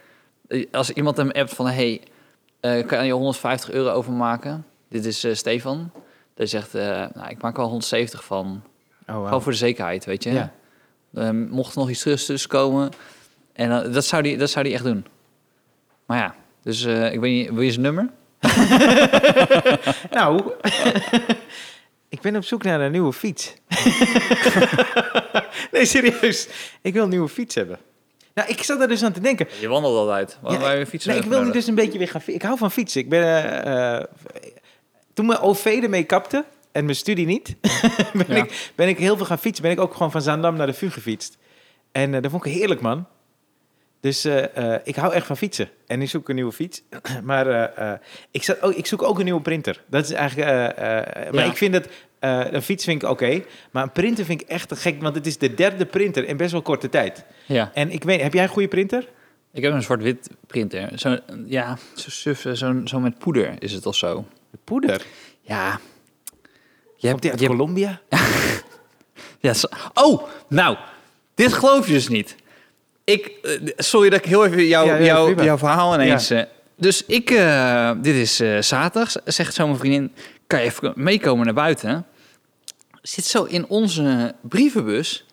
Als 0.71 0.89
iemand 0.89 1.17
hem 1.17 1.31
appt 1.31 1.53
van, 1.53 1.67
hey, 1.67 2.01
kan 2.85 3.05
je 3.05 3.11
150 3.13 3.71
euro 3.71 3.89
overmaken? 3.91 4.65
Dit 4.89 5.05
is 5.05 5.25
Stefan. 5.31 5.91
Die 6.33 6.45
zegt, 6.45 6.73
nou, 6.73 7.29
ik 7.29 7.41
maak 7.41 7.55
wel 7.57 7.65
170 7.65 8.23
van. 8.23 8.63
oh, 9.07 9.15
wow. 9.15 9.25
Gewoon 9.25 9.41
voor 9.41 9.51
de 9.51 9.57
zekerheid, 9.57 10.05
weet 10.05 10.23
je. 10.23 10.31
Ja. 11.11 11.31
Mocht 11.31 11.73
er 11.73 11.79
nog 11.79 11.89
iets 11.89 12.01
terug 12.01 12.23
tussenkomen. 12.23 12.91
En 13.53 13.91
dat, 13.91 14.05
zou 14.05 14.21
die, 14.23 14.37
dat 14.37 14.49
zou 14.49 14.65
die 14.65 14.73
echt 14.73 14.83
doen. 14.83 15.05
Maar 16.05 16.17
ja, 16.17 16.35
dus 16.63 16.85
eh, 16.85 17.13
ik 17.13 17.19
weet 17.19 17.31
niet, 17.31 17.49
wil 17.49 17.61
je 17.61 17.71
zijn 17.71 17.81
nummer? 17.81 18.09
Nou, 20.11 20.51
ik 22.09 22.21
ben 22.21 22.35
op 22.35 22.43
zoek 22.43 22.63
naar 22.63 22.81
een 22.81 22.91
nieuwe 22.91 23.13
fiets. 23.13 23.53
nee, 25.71 25.85
serieus. 25.85 26.47
Ik 26.81 26.93
wil 26.93 27.03
een 27.03 27.09
nieuwe 27.09 27.29
fiets 27.29 27.55
hebben. 27.55 27.79
Nou, 28.33 28.49
ik 28.49 28.63
zat 28.63 28.81
er 28.81 28.87
dus 28.87 29.03
aan 29.03 29.11
te 29.11 29.19
denken. 29.19 29.47
Je 29.59 29.67
wandelt 29.67 29.97
altijd. 29.97 30.37
Waarom 30.41 30.61
Ja, 30.61 30.67
wij 30.67 30.75
weer 30.75 30.85
fietsen? 30.85 31.11
Nee, 31.11 31.19
ik 31.21 31.27
wil 31.27 31.43
nu 31.43 31.51
dus 31.51 31.67
een 31.67 31.75
beetje 31.75 31.97
weer 31.97 32.07
gaan 32.07 32.21
fietsen. 32.21 32.35
Ik 32.41 32.47
hou 32.47 32.57
van 32.57 32.71
fietsen. 32.71 33.01
Ik 33.01 33.09
ben... 33.09 33.23
eh, 33.23 33.95
eh, 33.95 34.03
toen 35.13 35.25
mijn 35.25 35.39
OV 35.39 35.65
ermee 35.83 36.03
kapte 36.03 36.45
en 36.71 36.85
mijn 36.85 36.97
studie 36.97 37.25
niet, 37.25 37.55
ben, 38.13 38.25
Ja. 38.35 38.43
ik, 38.43 38.71
ben 38.75 38.87
ik 38.87 38.97
heel 38.97 39.17
veel 39.17 39.25
gaan 39.25 39.39
fietsen. 39.39 39.63
Ben 39.63 39.71
ik 39.71 39.79
ook 39.79 39.93
gewoon 39.93 40.11
van 40.11 40.21
Zaandam 40.21 40.55
naar 40.55 40.67
de 40.67 40.73
VU 40.73 40.89
gefietst. 40.89 41.37
En 41.91 42.11
dat 42.21 42.31
vond 42.31 42.45
ik 42.45 42.51
heerlijk, 42.53 42.81
man. 42.81 43.07
Dus 44.03 44.25
eh, 44.25 44.57
eh, 44.57 44.79
ik 44.83 44.95
hou 44.95 45.13
echt 45.13 45.25
van 45.25 45.37
fietsen. 45.37 45.69
En 45.87 46.01
ik 46.01 46.09
zoek 46.09 46.29
een 46.29 46.35
nieuwe 46.35 46.51
fiets. 46.51 46.81
maar 47.23 47.47
eh, 47.47 47.93
ik, 48.31 48.43
zat, 48.43 48.61
ook, 48.61 48.73
ik 48.73 48.85
zoek 48.85 49.01
ook 49.01 49.17
een 49.17 49.23
nieuwe 49.23 49.41
printer. 49.41 49.83
Dat 49.87 50.03
is 50.03 50.11
eigenlijk... 50.11 50.77
maar 51.31 51.45
ik 51.45 51.57
vind 51.57 51.73
dat... 51.73 51.87
een 52.53 52.61
fiets 52.61 52.83
vind 52.83 53.03
ik 53.03 53.09
oké. 53.09 53.43
maar 53.71 53.83
een 53.83 53.91
printer 53.91 54.25
vind 54.25 54.41
ik 54.41 54.47
echt 54.47 54.67
te 54.69 54.75
gek. 54.75 55.01
Want 55.01 55.15
het 55.15 55.27
is 55.27 55.37
de 55.37 55.53
derde 55.53 55.85
printer 55.85 56.27
in 56.27 56.37
best 56.37 56.51
wel 56.51 56.61
korte 56.61 56.89
tijd. 56.89 57.25
Ja, 57.45 57.71
En 57.73 57.91
ik 57.91 58.03
weet... 58.03 58.21
Heb 58.21 58.33
jij 58.33 58.43
een 58.43 58.49
goede 58.49 58.67
printer? 58.67 59.07
ik 59.53 59.63
heb 59.63 59.73
een 59.73 59.81
zwart-wit 59.81 60.29
printer. 60.47 60.99
Zo, 60.99 61.17
ja, 61.45 61.77
zo 61.95 62.09
suf, 62.09 62.45
zo, 62.53 62.81
zo 62.85 62.99
met 62.99 63.17
poeder 63.17 63.55
is 63.59 63.71
het 63.71 63.85
of 63.85 63.95
zo. 63.95 64.25
Poeder. 64.63 65.05
Ja. 65.41 65.79
Je 66.95 67.09
Komt 67.09 67.21
die 67.21 67.31
uit 67.31 67.45
Colombia? 67.45 68.01
Ja, 69.39 69.53
oh, 69.93 70.23
nou, 70.47 70.77
dit 71.35 71.53
geloof 71.53 71.87
je 71.87 71.93
dus 71.93 72.07
niet. 72.07 72.35
Ik, 73.03 73.31
eh, 73.41 73.51
sorry 73.77 74.09
dat 74.09 74.19
ik 74.19 74.25
heel 74.25 74.45
even 74.45 74.65
jou, 74.65 74.87
Ja, 74.87 74.95
ja, 74.95 75.03
jou, 75.03 75.25
prima. 75.27 75.43
jouw 75.43 75.57
verhaal 75.57 75.93
ineens... 75.93 76.29
eh, 76.29 76.41
dus 76.77 77.05
ik, 77.05 77.29
eh, 77.31 77.91
dit 78.01 78.15
is 78.15 78.39
eh, 78.39 78.61
zaterdag, 78.61 79.11
zegt 79.25 79.53
zo 79.53 79.65
mijn 79.67 79.79
vriendin, 79.79 80.11
kan 80.47 80.59
je 80.59 80.65
even 80.65 80.91
meekomen 80.95 81.45
naar 81.45 81.53
buiten? 81.53 82.05
Zit 83.01 83.25
zo 83.25 83.43
in 83.43 83.65
onze 83.67 84.35
brievenbus, 84.41 85.25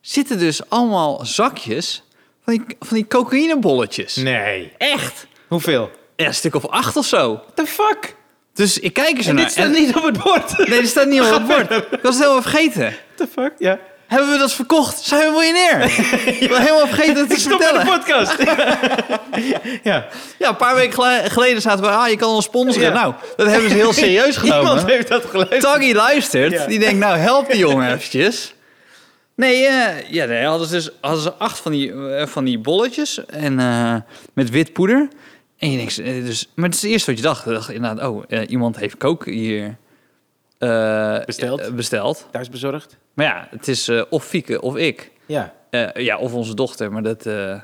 zitten 0.00 0.38
dus 0.38 0.68
allemaal 0.70 1.24
zakjes 1.24 2.02
van 2.44 2.52
die, 2.56 2.76
van 2.80 2.96
die 2.96 3.06
cocaïnebolletjes. 3.06 4.16
Nee. 4.16 4.72
Echt. 4.78 5.26
Hoeveel? 5.48 5.90
ja, 6.16 6.26
een 6.26 6.34
stuk 6.34 6.54
of 6.54 6.66
acht 6.66 6.96
of 6.96 7.06
zo. 7.06 7.32
What 7.32 7.56
the 7.56 7.66
fuck? 7.66 8.14
Dus 8.54 8.78
ik 8.78 8.92
kijk 8.92 9.16
eens 9.16 9.26
En 9.26 9.34
naar. 9.34 9.44
dit 9.44 9.52
staat 9.52 9.70
niet 9.72 9.96
op 9.96 10.02
het 10.02 10.22
bord. 10.22 10.68
Nee, 10.68 10.78
er 10.80 10.86
staat 10.86 11.06
niet 11.08 11.20
op 11.20 11.30
het 11.30 11.46
bord. 11.46 11.70
Ik 11.70 11.98
was 12.02 12.14
het 12.14 12.22
helemaal 12.22 12.42
vergeten. 12.42 12.82
What 12.82 12.96
the 13.16 13.26
fuck? 13.26 13.52
Ja. 13.58 13.78
Hebben 14.12 14.30
we 14.30 14.38
dat 14.38 14.52
verkocht? 14.52 15.00
Zijn 15.02 15.20
we 15.26 15.30
miljonair? 15.30 15.82
Ik 16.42 16.48
ben 16.48 16.60
helemaal 16.60 16.86
vergeten 16.86 17.16
het 17.16 17.28
te 17.28 17.34
Ik 17.34 17.40
stop 17.40 17.58
met 17.58 17.68
de 17.68 17.74
vertellen. 17.74 17.98
podcast. 17.98 18.36
ja. 19.90 20.06
Ja, 20.38 20.48
een 20.48 20.56
paar 20.56 20.74
weken 20.74 20.92
gele- 20.92 21.30
geleden 21.30 21.62
zaten 21.62 21.84
we... 21.84 21.90
Ah, 21.90 22.08
je 22.08 22.16
kan 22.16 22.28
ons 22.28 22.44
sponsoren. 22.44 22.88
Ja. 22.88 22.94
Nou, 22.94 23.14
dat 23.36 23.46
hebben 23.46 23.70
ze 23.70 23.76
heel 23.76 23.92
serieus 23.92 24.36
genomen. 24.42 24.60
Iemand 24.70 24.86
heeft 24.90 25.08
dat 25.08 25.24
geluisterd. 25.24 25.62
Taggy 25.62 25.92
luistert. 25.92 26.52
Ja. 26.52 26.66
Die 26.66 26.78
denkt, 26.78 26.98
nou, 26.98 27.16
help 27.16 27.50
die 27.50 27.58
jongen 27.58 27.92
eventjes. 27.94 28.54
Nee, 29.36 29.66
eh, 29.66 30.10
ja, 30.10 30.24
nee, 30.24 30.44
hadden 30.44 30.66
ze 30.68 30.74
dus 30.74 30.90
hadden 31.00 31.22
ze 31.22 31.32
acht 31.34 31.58
van 31.58 31.72
die, 31.72 31.92
eh, 31.92 32.26
van 32.26 32.44
die 32.44 32.58
bolletjes 32.58 33.26
en, 33.26 33.58
eh, 33.58 33.94
met 34.34 34.50
wit 34.50 34.72
poeder. 34.72 35.08
En 35.58 35.70
je 35.70 35.76
denkt, 35.76 35.96
dus, 36.04 36.48
maar 36.54 36.64
het 36.64 36.74
is 36.74 36.82
het 36.82 36.90
eerste 36.90 37.10
wat 37.10 37.20
je 37.20 37.26
dacht. 37.26 37.44
Dacht 37.44 37.70
inderdaad, 37.70 38.08
oh, 38.08 38.22
iemand 38.48 38.76
heeft 38.76 38.96
kook 38.96 39.24
hier 39.24 39.76
Besteld. 41.26 41.60
eh, 41.60 41.70
besteld. 41.72 42.26
Thuis 42.30 42.48
bezorgd? 42.48 42.96
Maar 43.14 43.26
ja, 43.26 43.46
het 43.50 43.68
is 43.68 43.88
eh, 43.88 44.02
of 44.10 44.24
Fieke 44.24 44.60
of 44.60 44.76
ik. 44.76 45.10
Ja. 45.26 45.52
Eh, 45.70 45.88
ja, 45.94 46.18
of 46.18 46.32
onze 46.32 46.54
dochter, 46.54 46.92
maar 46.92 47.02
dat... 47.02 47.26
eh 47.26 47.54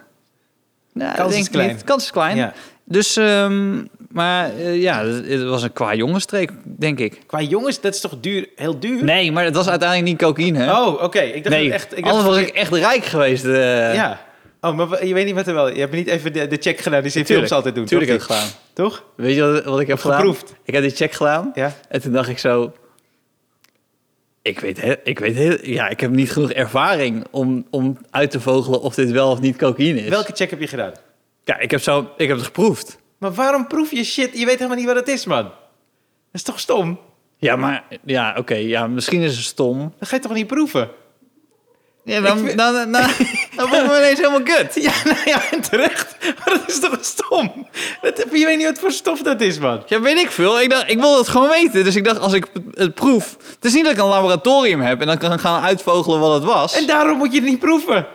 nou, 0.93 1.15
Kans 1.17 1.29
is 1.29 1.35
denk 1.35 1.47
ik 1.47 1.53
klein. 1.53 1.69
niet. 1.69 1.85
Kans 1.85 2.05
is 2.05 2.11
klein. 2.11 2.37
ja. 2.37 2.53
Dus, 2.85 3.17
ehm, 3.17 3.85
maar 4.11 4.51
eh, 4.57 4.81
ja, 4.83 5.05
het 5.05 5.43
was 5.45 5.63
een 5.63 5.73
qua 5.73 5.95
jongensstreek, 5.95 6.51
denk 6.65 6.99
ik. 6.99 7.21
Qua 7.27 7.41
jongens, 7.41 7.81
dat 7.81 7.95
is 7.95 8.01
toch 8.01 8.15
duur, 8.21 8.49
heel 8.57 8.79
duur? 8.79 9.05
Nee, 9.05 9.33
maar 9.33 9.45
het 9.45 9.55
was 9.55 9.69
uiteindelijk 9.69 10.09
niet 10.09 10.19
cocaïne. 10.19 10.59
hè? 10.59 10.73
Oh, 10.81 11.03
oké. 11.03 11.19
Ik 11.21 11.45
dacht 11.45 11.57
nee, 11.57 11.73
echt... 11.73 11.97
Ik 11.97 12.05
dacht 12.05 12.17
anders 12.17 12.35
was 12.37 12.47
ik 12.47 12.55
echt 12.55 12.73
rijk 12.73 13.05
geweest. 13.05 13.45
eh. 13.45 13.95
Ja. 13.95 14.21
Oh, 14.61 14.75
maar 14.77 15.07
je 15.07 15.15
weet 15.15 15.25
niet 15.27 15.35
wat 15.35 15.47
er 15.47 15.55
wel... 15.55 15.69
Je 15.73 15.81
hebt 15.81 15.93
niet 15.93 16.07
even 16.09 16.33
de, 16.33 16.47
de 16.47 16.57
check 16.61 16.79
gedaan 16.81 17.03
die 17.03 17.11
ze 17.11 17.19
in 17.19 17.27
films 17.27 17.53
altijd 17.53 17.75
doen, 17.75 17.85
Tuurlijk 17.85 18.11
heb 18.11 18.21
toch? 18.21 18.29
ik 18.31 18.35
gedaan. 18.37 18.53
Toch? 18.73 19.05
Weet 19.15 19.35
je 19.35 19.43
wat, 19.53 19.65
wat 19.65 19.81
ik 19.81 19.87
heb 19.87 19.97
Of 19.97 20.03
gedaan? 20.03 20.19
geproefd. 20.19 20.55
Ik 20.65 20.75
heb 20.75 20.83
die 20.83 20.93
check 20.95 21.13
gedaan. 21.13 21.51
Ja. 21.55 21.73
En 21.89 22.01
toen 22.01 22.13
dacht 22.13 22.29
ik 22.29 22.39
zo... 22.39 22.73
Ik 24.49 24.61
weet, 24.61 24.99
ik 25.03 25.19
weet 25.19 25.35
heel, 25.35 25.57
ja, 25.63 25.89
ik 25.89 26.01
heb 26.01 26.11
niet 26.11 26.33
genoeg 26.33 26.53
ervaring 26.53 27.27
om, 27.31 27.67
om 27.71 27.99
uit 28.11 28.31
te 28.31 28.41
vogelen 28.41 28.81
of 28.81 28.95
dit 28.95 29.11
wel 29.11 29.31
of 29.31 29.41
niet 29.41 29.57
cocaïne 29.57 30.01
is. 30.01 30.09
Welke 30.09 30.33
check 30.35 30.51
heb 30.51 30.61
je 30.61 30.67
gedaan? 30.67 30.93
Ja, 31.45 31.59
ik 31.59 31.71
heb, 31.71 31.81
zo, 31.81 32.11
ik 32.17 32.29
heb 32.29 32.37
het 32.37 32.47
geproefd. 32.47 32.99
Maar 33.19 33.33
waarom 33.33 33.67
proef 33.67 33.91
je 33.91 34.05
shit? 34.05 34.39
Je 34.39 34.45
weet 34.45 34.57
helemaal 34.57 34.77
niet 34.77 34.87
wat 34.87 34.97
het 34.97 35.09
is, 35.09 35.25
man. 35.25 35.43
Dat 35.43 35.53
is 36.33 36.43
toch 36.43 36.61
stom? 36.61 36.99
Ja, 37.37 37.57
maar 37.57 37.85
ja, 38.05 38.35
oké, 38.39 38.55
ja, 38.55 38.87
misschien 38.87 39.21
is 39.21 39.37
het 39.37 39.45
stom. 39.45 39.79
Dan 39.79 40.09
ga 40.09 40.17
je 40.17 40.23
toch 40.23 40.35
niet 40.35 40.47
proeven? 40.47 40.91
Ja, 42.05 42.21
dan, 42.21 42.47
dan, 42.57 42.93
dan, 42.93 42.93
dan 43.59 43.69
voel 43.69 43.79
ik 43.79 43.91
me 43.91 43.97
ineens 43.97 44.19
helemaal 44.19 44.43
kut. 44.43 44.75
Ja, 44.75 44.93
nou 45.05 45.17
ja, 45.25 45.43
en 45.51 45.61
terecht. 45.71 46.17
Maar 46.21 46.59
dat 46.59 46.69
is 46.69 46.81
toch 46.81 46.99
stom? 47.01 47.69
Dat, 48.01 48.25
je 48.33 48.45
weet 48.47 48.57
niet 48.57 48.67
wat 48.67 48.79
voor 48.79 48.93
stof 48.93 49.23
dat 49.23 49.41
is, 49.41 49.59
man. 49.59 49.83
Ja, 49.87 50.01
weet 50.01 50.19
ik 50.19 50.31
veel. 50.31 50.61
Ik, 50.61 50.71
dacht, 50.71 50.91
ik 50.91 50.99
wil 50.99 51.19
het 51.19 51.29
gewoon 51.29 51.49
weten. 51.49 51.85
Dus 51.85 51.97
ik 51.97 52.05
dacht, 52.05 52.21
als 52.21 52.33
ik 52.33 52.47
het 52.75 52.95
proef... 52.95 53.37
Het 53.55 53.65
is 53.65 53.75
niet 53.75 53.85
dat 53.85 53.93
ik 53.93 53.99
een 53.99 54.07
laboratorium 54.09 54.81
heb 54.81 55.01
en 55.01 55.07
dan 55.07 55.19
kan 55.19 55.39
gaan 55.39 55.63
uitvogelen 55.63 56.21
wat 56.21 56.35
het 56.35 56.45
was. 56.45 56.77
En 56.77 56.87
daarom 56.87 57.19
moet 57.19 57.33
je 57.33 57.41
het 57.41 57.49
niet 57.49 57.59
proeven. 57.59 58.07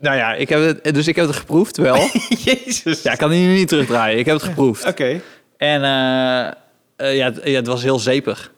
Nou 0.00 0.16
ja, 0.16 0.34
ik 0.34 0.48
heb 0.48 0.60
het, 0.60 0.94
dus 0.94 1.06
ik 1.06 1.16
heb 1.16 1.26
het 1.26 1.36
geproefd 1.36 1.76
wel. 1.76 1.96
Jezus. 2.44 3.02
ja, 3.02 3.12
ik 3.12 3.18
kan 3.18 3.30
die 3.30 3.46
nu 3.46 3.54
niet 3.54 3.68
terugdraaien. 3.68 4.18
Ik 4.18 4.26
heb 4.26 4.34
het 4.34 4.44
geproefd. 4.44 4.86
Oké. 4.86 5.20
En 5.56 5.84
eh, 5.84 6.46
eh, 6.96 7.16
ja, 7.16 7.24
het, 7.24 7.40
ja, 7.44 7.56
het 7.56 7.66
was 7.66 7.82
heel 7.82 7.98
zeepig. 7.98 8.52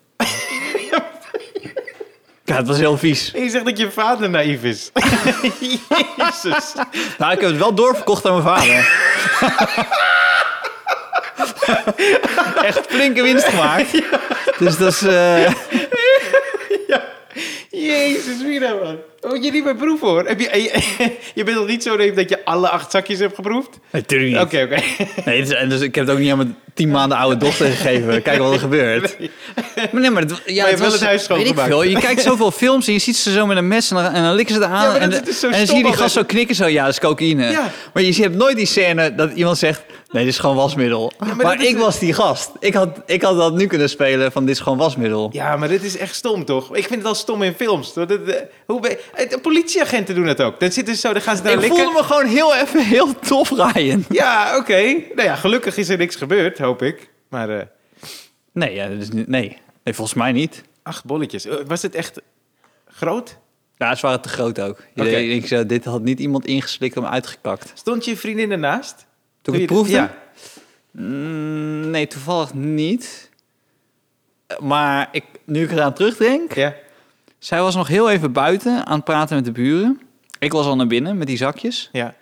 Ja, 2.51 2.57
het 2.57 2.67
was 2.67 2.77
heel 2.77 2.97
vies. 2.97 3.31
Je 3.35 3.49
zegt 3.49 3.65
dat 3.65 3.77
je 3.77 3.91
vader 3.91 4.29
naïef 4.29 4.63
is. 4.63 4.91
Jezus. 6.17 6.73
Nou, 7.17 7.31
ik 7.31 7.39
heb 7.41 7.49
het 7.49 7.57
wel 7.57 7.73
doorverkocht 7.73 8.25
aan 8.25 8.43
mijn 8.43 8.55
vader. 8.57 8.87
Echt 12.65 12.79
flinke 12.89 13.21
winst 13.21 13.45
gemaakt. 13.47 13.91
Dus 14.57 14.77
dat 14.77 14.91
is... 14.91 15.01
eh, 15.01 15.43
Jezus, 17.71 18.41
wie 18.43 18.59
nou, 18.59 18.83
man? 18.83 18.97
Oh, 19.21 19.31
Moet 19.31 19.45
je 19.45 19.51
niet 19.51 19.63
meer 19.63 19.75
proeven, 19.75 20.07
hoor. 20.07 20.25
Heb 20.27 20.39
je, 20.39 20.49
je, 20.61 20.71
je 21.35 21.43
bent 21.43 21.57
nog 21.57 21.67
niet 21.67 21.83
zo 21.83 21.97
dat 21.97 22.29
je 22.29 22.45
alle 22.45 22.69
acht 22.69 22.91
zakjes 22.91 23.19
hebt 23.19 23.35
geproefd? 23.35 23.69
Natuurlijk 23.89 24.31
niet. 24.31 24.41
Oké, 24.41 24.61
oké. 24.63 24.81
Nee, 25.29 25.41
dus, 25.43 25.49
en 25.53 25.69
dus 25.69 25.81
ik 25.81 25.95
heb 25.95 26.05
het 26.05 26.13
ook 26.15 26.21
niet 26.21 26.31
aan 26.31 26.37
mijn 26.37 26.55
tien 26.73 26.89
maanden 26.91 27.17
oude 27.17 27.37
dochter 27.37 27.65
gegeven. 27.65 28.21
Kijken 28.21 28.43
wat 28.43 28.53
er 28.53 28.59
gebeurt. 28.59 29.17
Maar 29.91 30.01
nee, 30.01 30.09
maar 30.09 30.21
het, 30.21 30.31
ja, 30.45 30.53
je 30.53 30.61
hebt 30.61 30.79
wel 30.79 30.89
was- 30.89 30.99
het 30.99 31.07
huis 31.07 31.23
schoongemaakt. 31.23 31.83
Je 31.89 31.99
kijkt 31.99 32.21
zoveel 32.21 32.51
films 32.51 32.87
en 32.87 32.93
je 32.93 32.99
ziet 32.99 33.15
ze 33.17 33.31
zo 33.31 33.45
met 33.45 33.57
een 33.57 33.67
mes 33.67 33.89
en 33.91 33.95
dan, 33.95 34.05
en 34.05 34.23
dan 34.23 34.35
likken 34.35 34.55
ze 34.55 34.61
het 34.61 34.69
aan. 34.69 34.93
Ja, 34.93 34.99
en, 34.99 35.09
dus 35.09 35.43
en 35.43 35.51
dan 35.51 35.67
zie 35.67 35.77
je 35.77 35.83
die 35.83 35.93
gast 35.93 36.13
zo 36.13 36.23
knikken 36.23 36.55
zo, 36.55 36.65
ja, 36.67 36.83
dat 36.83 36.93
is 36.93 36.99
cocaïne. 36.99 37.49
Ja. 37.51 37.71
Maar 37.93 38.03
je 38.03 38.21
hebt 38.21 38.35
nooit 38.35 38.55
die 38.55 38.65
scène 38.65 39.15
dat 39.15 39.31
iemand 39.33 39.57
zegt, 39.57 39.81
nee, 40.11 40.23
dit 40.23 40.33
is 40.33 40.39
gewoon 40.39 40.55
wasmiddel. 40.55 41.11
maar 41.19 41.35
maar 41.35 41.45
dat 41.57 41.65
is- 41.65 41.69
ik 41.71 41.77
was 41.77 41.99
die 41.99 42.13
gast. 42.13 42.51
Ik 42.59 42.73
had, 42.73 43.01
ik 43.05 43.21
had 43.21 43.37
dat 43.37 43.53
nu 43.53 43.67
kunnen 43.67 43.89
spelen 43.89 44.31
van 44.31 44.45
dit 44.45 44.55
is 44.55 44.61
gewoon 44.61 44.77
wasmiddel. 44.77 45.29
Ja, 45.33 45.55
maar 45.57 45.67
dit 45.67 45.83
is 45.83 45.97
echt 45.97 46.15
stom, 46.15 46.45
toch? 46.45 46.75
Ik 46.75 46.87
vind 46.87 46.99
het 46.99 47.05
al 47.07 47.15
stom 47.15 47.41
in 47.41 47.53
films. 47.53 47.93
Dat- 47.93 48.09
dat- 48.09 48.19
hoe 48.65 48.79
ben- 48.79 48.97
eh, 49.13 49.29
de 49.29 49.39
politieagenten 49.39 50.15
doen 50.15 50.25
het 50.27 50.41
ook. 50.41 50.59
Dan 50.59 50.71
zitten 50.71 50.93
ze 50.95 50.99
zo, 50.99 51.13
dan 51.13 51.21
gaan 51.21 51.35
ze 51.37 51.43
daar 51.43 51.53
ik 51.53 51.59
likken. 51.59 51.77
voelde 51.79 51.93
me 51.99 52.03
gewoon 52.05 52.25
heel 52.25 52.55
even 52.55 52.85
heel 52.85 53.19
tof, 53.19 53.49
Ryan. 53.49 54.05
Ja, 54.09 54.57
oké. 54.57 54.81
Nou 55.15 55.23
ja, 55.23 55.35
gelukkig 55.35 55.77
is 55.77 55.89
er 55.89 55.97
niks 55.97 56.15
gebeurd, 56.15 56.57
hoop 56.59 56.81
ik. 56.81 57.09
Maar 57.29 57.49
eh, 57.49 57.65
Nee, 58.53 58.73
ja, 58.73 58.87
dus, 58.87 59.09
nee. 59.11 59.25
nee, 59.27 59.57
volgens 59.83 60.13
mij 60.13 60.31
niet. 60.31 60.63
acht 60.83 61.05
bolletjes. 61.05 61.45
Eh, 61.45 61.55
Was 61.67 61.81
het 61.81 61.95
echt 61.95 62.21
groot? 62.87 63.37
Ja, 63.77 63.95
ze 63.95 64.05
waren 64.05 64.21
te 64.21 64.29
groot 64.29 64.59
ook. 64.61 64.77
Je- 64.93 65.01
Oké. 65.01 65.09
Ik, 65.17 65.47
zei, 65.47 65.65
dit 65.65 65.85
had 65.85 66.01
niet 66.01 66.19
iemand 66.19 66.45
ingeslikt 66.45 66.97
om 66.97 67.05
uitgekakt. 67.05 67.71
Stond 67.73 68.05
je 68.05 68.17
vriendin 68.17 68.51
ernaast? 68.51 69.05
Toen 69.41 69.53
ik 69.53 69.59
je 69.59 69.65
het 69.65 69.75
proefde? 69.75 69.93
Ja. 69.93 70.13
Mm, 70.91 71.89
nee, 71.89 72.07
toevallig 72.07 72.53
niet. 72.53 73.29
Maar 74.59 75.09
ik, 75.11 75.23
nu 75.45 75.63
ik 75.63 75.71
eraan 75.71 75.93
terugdenk, 75.93 76.53
Ja. 76.53 76.75
zij 77.39 77.61
was 77.61 77.75
nog 77.75 77.87
heel 77.87 78.09
even 78.09 78.31
buiten 78.31 78.85
aan 78.85 78.95
het 78.95 79.03
praten 79.03 79.35
met 79.35 79.45
de 79.45 79.51
buren. 79.51 80.01
Ik 80.39 80.51
was 80.51 80.65
al 80.65 80.75
naar 80.75 80.87
binnen 80.87 81.17
met 81.17 81.27
die 81.27 81.37
zakjes. 81.37 81.89
Ja. 81.91 82.15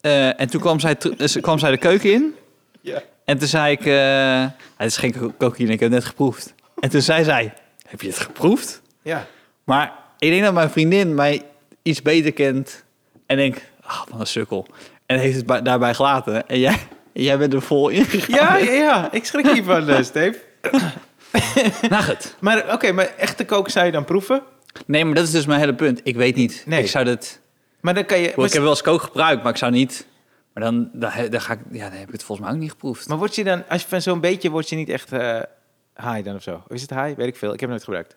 Eh, 0.00 0.40
en 0.40 0.50
toen 0.50 0.60
kwam 0.60 0.80
zij, 0.80 0.96
ze- 1.26 1.40
kwam 1.40 1.58
zij 1.58 1.70
de 1.70 1.76
keuken 1.78 2.12
in. 2.12 2.34
Ja. 2.80 3.02
En 3.24 3.38
toen 3.38 3.48
zei 3.48 3.72
ik, 3.72 3.86
eh, 3.86 4.40
het 4.76 4.86
is 4.90 4.96
geen 4.96 5.12
co- 5.12 5.32
cocaïne, 5.38 5.72
ik 5.72 5.80
heb 5.80 5.90
het 5.90 5.98
net 5.98 6.08
geproefd. 6.08 6.54
En 6.80 6.90
toen 6.90 7.00
zei 7.02 7.24
zij, 7.24 7.54
heb 7.88 8.00
je 8.00 8.08
het 8.08 8.18
geproefd? 8.18 8.82
Ja. 9.02 9.26
Maar 9.64 9.92
ik 10.18 10.30
denk 10.30 10.42
dat 10.44 10.54
mijn 10.54 10.70
vriendin 10.70 11.14
mij 11.14 11.42
iets 11.82 12.02
beter 12.02 12.32
kent. 12.32 12.84
En 13.26 13.36
denk, 13.36 13.56
ah, 13.82 14.02
wat 14.10 14.20
een 14.20 14.26
sukkel. 14.26 14.66
En 15.12 15.18
heeft 15.18 15.36
het 15.36 15.46
bij- 15.46 15.62
daarbij 15.62 15.94
gelaten. 15.94 16.48
En 16.48 16.58
jij, 16.58 16.76
jij 17.12 17.38
bent 17.38 17.52
er 17.52 17.62
vol 17.62 17.88
ingegaan. 17.88 18.36
Ja, 18.36 18.56
ja, 18.56 18.72
ja. 18.72 19.12
Ik 19.12 19.24
schrik 19.24 19.46
hiervan, 19.46 19.88
uh, 19.90 20.02
Steve. 20.02 20.38
Nou 21.88 22.02
goed. 22.02 22.36
Maar 22.40 22.72
oké, 22.72 22.92
maar 22.92 23.14
echte 23.16 23.44
kook 23.44 23.68
zou 23.68 23.86
je 23.86 23.92
dan 23.92 24.04
proeven? 24.04 24.42
Nee, 24.86 25.04
maar 25.04 25.14
dat 25.14 25.24
is 25.24 25.30
dus 25.30 25.46
mijn 25.46 25.60
hele 25.60 25.74
punt. 25.74 26.00
Ik 26.04 26.16
weet 26.16 26.36
niet. 26.36 26.62
Nee. 26.66 26.82
Ik 26.82 26.88
zou 26.88 27.04
dat... 27.04 27.40
Maar 27.80 27.94
dan 27.94 28.04
kan 28.04 28.18
je... 28.20 28.28
Ik 28.28 28.52
heb 28.52 28.62
wel 28.62 28.68
eens 28.68 28.82
kook 28.82 29.02
gebruikt, 29.02 29.42
maar 29.42 29.52
ik 29.52 29.58
zou 29.58 29.72
niet... 29.72 30.06
Maar 30.54 30.64
dan, 30.64 30.90
dan, 30.92 31.10
dan 31.30 31.40
ga 31.40 31.52
ik... 31.52 31.58
Ja, 31.70 31.88
dan 31.88 31.98
heb 31.98 32.06
ik 32.06 32.12
het 32.12 32.22
volgens 32.22 32.46
mij 32.46 32.56
ook 32.56 32.62
niet 32.62 32.70
geproefd. 32.70 33.08
maar 33.08 33.18
word 33.18 33.34
je 33.34 33.44
dan, 33.44 33.62
als 33.68 33.82
je 33.82 33.88
van 33.88 34.02
zo'n 34.02 34.20
beetje, 34.20 34.50
word 34.50 34.68
je 34.68 34.76
niet 34.76 34.88
echt 34.88 35.12
eh 35.12 35.40
high 35.96 36.24
dan 36.24 36.34
of 36.34 36.42
zo? 36.42 36.54
Of 36.68 36.74
is 36.74 36.80
het 36.82 36.90
high? 36.90 37.16
Weet 37.16 37.26
ik 37.26 37.36
veel. 37.36 37.52
Ik 37.52 37.60
heb 37.60 37.70
het 37.70 37.70
nooit 37.70 37.84
gebruikt. 37.84 38.16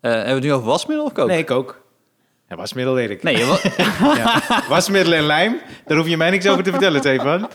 Eh, 0.00 0.10
hebben 0.10 0.28
we 0.28 0.34
het 0.34 0.42
nu 0.44 0.52
over 0.52 0.66
wasmiddel 0.66 1.04
of 1.06 1.12
kook? 1.12 1.28
Nee, 1.28 1.44
kook. 1.44 1.83
Ja, 2.48 2.56
wasmiddel 2.56 2.94
weet 2.94 3.10
ik. 3.10 3.22
Nee, 3.22 3.36
je 3.36 3.72
Ja. 4.16 4.42
Wasmiddel 4.68 5.12
en 5.12 5.22
lijm, 5.26 5.56
daar 5.86 5.96
hoef 5.98 6.08
je 6.08 6.16
mij 6.16 6.30
niks 6.30 6.46
over 6.48 6.64
te 6.64 6.70
vertellen, 6.70 7.00
Stefan. 7.00 7.48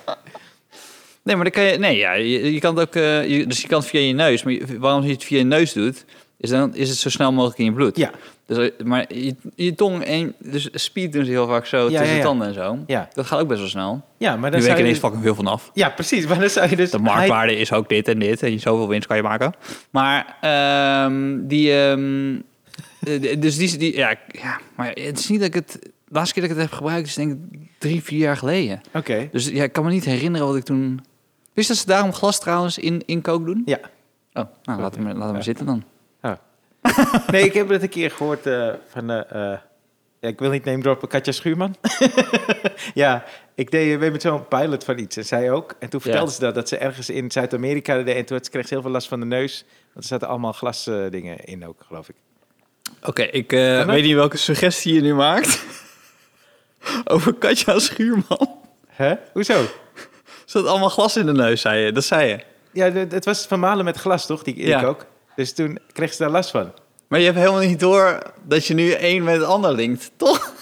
nee, 1.23 1.36
maar 1.36 1.43
dan 1.43 1.54
kan 1.54 1.63
je... 1.63 1.78
Nee, 1.78 1.97
ja, 1.97 2.13
je, 2.13 2.54
je 2.54 2.60
kan 2.60 2.78
het 2.78 2.88
ook... 2.88 2.95
eh, 2.95 3.28
je- 3.30 3.47
dus 3.47 3.62
je 3.62 3.67
kan 3.67 3.80
het 3.80 3.88
via 3.88 3.99
je 3.99 4.13
neus. 4.13 4.43
Maar 4.43 4.54
je- 4.54 4.80
waarom 4.80 5.04
je 5.04 5.12
het 5.12 5.23
via 5.23 5.38
je 5.38 5.43
neus 5.43 5.73
doet... 5.73 6.06
Is, 6.38 6.49
dan, 6.49 6.75
is 6.75 6.89
het 6.89 6.97
zo 6.97 7.10
snel 7.10 7.32
mogelijk 7.32 7.60
in 7.60 7.65
je 7.65 7.71
bloed. 7.71 7.97
Ja. 7.97 8.12
Dus, 8.45 8.58
eh, 8.58 8.86
maar 8.86 9.06
je, 9.13 9.36
je 9.56 9.75
tong 9.75 10.04
en... 10.04 10.36
Dus 10.39 10.69
speed 10.73 11.13
doen 11.13 11.25
ze 11.25 11.32
heel 11.32 11.47
vaak 11.47 11.65
zo 11.65 11.78
Ja, 11.78 11.88
tussen 11.99 12.08
ja, 12.08 12.15
de 12.15 12.21
tanden 12.21 12.47
en 12.47 12.54
zo. 12.54 12.78
Ja. 12.88 13.10
Dat 13.13 13.25
gaat 13.25 13.39
ook 13.39 13.47
best 13.47 13.60
wel 13.60 13.69
snel. 13.69 14.02
Ja, 14.17 14.36
maar 14.36 14.52
dan 14.52 14.60
Nu 14.60 14.65
je... 14.65 14.71
ineens 14.71 14.89
dus- 14.89 14.99
fucking 14.99 15.23
veel 15.23 15.36
vanaf. 15.36 15.71
Ja, 15.73 15.89
precies. 15.89 16.28
Maar 16.28 16.39
dan 16.39 16.49
zou 16.49 16.69
je 16.69 16.75
dus... 16.75 16.91
De 16.91 16.99
marktwaarde 16.99 17.56
is 17.56 17.73
ook 17.73 17.89
dit 17.89 18.08
en 18.08 18.19
dit. 18.19 18.43
En 18.43 18.52
je 18.52 18.58
zoveel 18.60 18.88
winst 18.88 19.08
kan 19.08 19.17
je 19.17 19.23
maken. 19.23 19.54
Maar 19.89 20.38
ehm, 20.41 21.38
die... 21.47 21.73
ehm, 21.73 22.36
eh, 22.36 22.41
dus 23.39 23.57
die, 23.57 23.77
die 23.77 23.95
ja, 23.95 24.15
ja, 24.27 24.59
maar 24.75 24.88
het 24.88 25.19
is 25.19 25.27
niet 25.29 25.39
dat 25.39 25.47
ik 25.47 25.53
het... 25.53 25.77
De 25.81 26.15
laatste 26.15 26.33
keer 26.33 26.43
dat 26.43 26.51
ik 26.51 26.57
het 26.57 26.69
heb 26.69 26.77
gebruikt 26.77 27.07
is 27.07 27.13
denk 27.13 27.31
ik 27.31 27.59
drie, 27.77 28.03
vier 28.03 28.19
jaar 28.19 28.38
geleden. 28.38 28.81
Oké. 28.93 29.29
Dus 29.31 29.47
ja, 29.47 29.63
ik 29.63 29.71
kan 29.71 29.83
me 29.83 29.91
niet 29.91 30.05
herinneren 30.05 30.47
wat 30.47 30.55
ik 30.55 30.63
toen... 30.63 31.05
Wist 31.53 31.67
dat 31.67 31.77
ze 31.77 31.85
daarom 31.85 32.13
glas 32.13 32.39
trouwens 32.39 32.77
in, 32.77 33.03
in 33.05 33.21
kook 33.21 33.45
doen? 33.45 33.62
Ja. 33.65 33.79
Oh, 34.33 34.43
nou, 34.63 34.81
laat 34.81 34.95
hem, 34.95 35.05
laat 35.05 35.23
hem 35.23 35.31
maar 35.31 35.43
zitten 35.43 35.65
dan. 35.65 35.83
Nee, 37.31 37.43
ik 37.43 37.53
heb 37.53 37.69
het 37.69 37.81
een 37.81 37.89
keer 37.89 38.12
gehoord 38.12 38.45
eh, 38.45 38.73
van... 38.88 39.09
eh, 39.09 39.51
eh, 39.53 39.59
ja, 40.19 40.27
ik 40.27 40.39
wil 40.39 40.49
niet 40.49 40.63
name 40.63 40.81
droppen, 40.81 41.07
Katja 41.07 41.31
Schuurman. 41.31 41.75
ja, 42.93 43.23
ik 43.55 43.71
deed 43.71 43.99
weer 43.99 44.12
met 44.12 44.21
zo'n 44.21 44.47
pilot 44.47 44.83
van 44.83 44.97
iets. 44.99 45.17
En 45.17 45.25
zij 45.25 45.51
ook. 45.51 45.75
En 45.79 45.89
toen 45.89 45.99
Ja. 46.03 46.09
vertelde 46.09 46.31
ze 46.31 46.39
dat, 46.39 46.55
dat 46.55 46.67
ze 46.69 46.77
ergens 46.77 47.09
in 47.09 47.31
Zuid-Amerika 47.31 48.03
deed. 48.03 48.15
En 48.15 48.25
toen 48.25 48.39
kreeg 48.39 48.67
ze 48.67 48.73
heel 48.73 48.81
veel 48.83 48.91
last 48.91 49.07
van 49.07 49.19
de 49.19 49.25
neus. 49.25 49.65
Want 49.93 49.95
er 49.95 50.03
zaten 50.03 50.27
allemaal 50.27 50.53
glasdingen 50.53 51.12
dingen 51.12 51.38
in 51.38 51.67
ook, 51.67 51.83
geloof 51.88 52.09
ik. 52.09 52.15
Oké, 53.03 53.21
ik 53.21 53.53
eh, 53.53 53.85
weet 53.85 54.03
niet 54.03 54.15
welke 54.15 54.38
suggestie 54.38 54.93
je 54.93 55.01
nu 55.01 55.13
maakt. 55.15 55.63
Over 57.05 57.33
Katja 57.33 57.79
Schuurman. 57.79 58.57
Hè? 58.88 59.13
Hoezo? 59.33 59.65
zat 60.45 60.65
allemaal 60.65 60.89
glas 60.89 61.17
in 61.17 61.25
de 61.25 61.31
neus, 61.31 61.62
zei 61.62 61.85
je. 61.85 61.91
Dat 61.91 62.03
zei 62.03 62.27
je. 62.27 62.39
Ja, 62.71 62.91
het 62.91 63.25
was 63.25 63.45
van 63.45 63.59
malen 63.59 63.85
met 63.85 63.97
glas, 63.97 64.25
toch? 64.25 64.43
Die 64.43 64.67
Ja. 64.67 64.79
ik 64.79 64.85
ook. 64.85 65.05
Dus 65.35 65.53
toen 65.53 65.79
kreeg 65.93 66.13
ze 66.13 66.23
daar 66.23 66.31
last 66.31 66.49
van. 66.51 66.73
Maar 67.07 67.19
je 67.19 67.25
hebt 67.25 67.38
helemaal 67.38 67.59
niet 67.59 67.79
door 67.79 68.19
dat 68.43 68.65
je 68.65 68.73
nu 68.73 68.91
één 68.91 69.23
met 69.23 69.35
het 69.35 69.45
ander 69.45 69.73
linkt, 69.73 70.12
toch? 70.17 70.53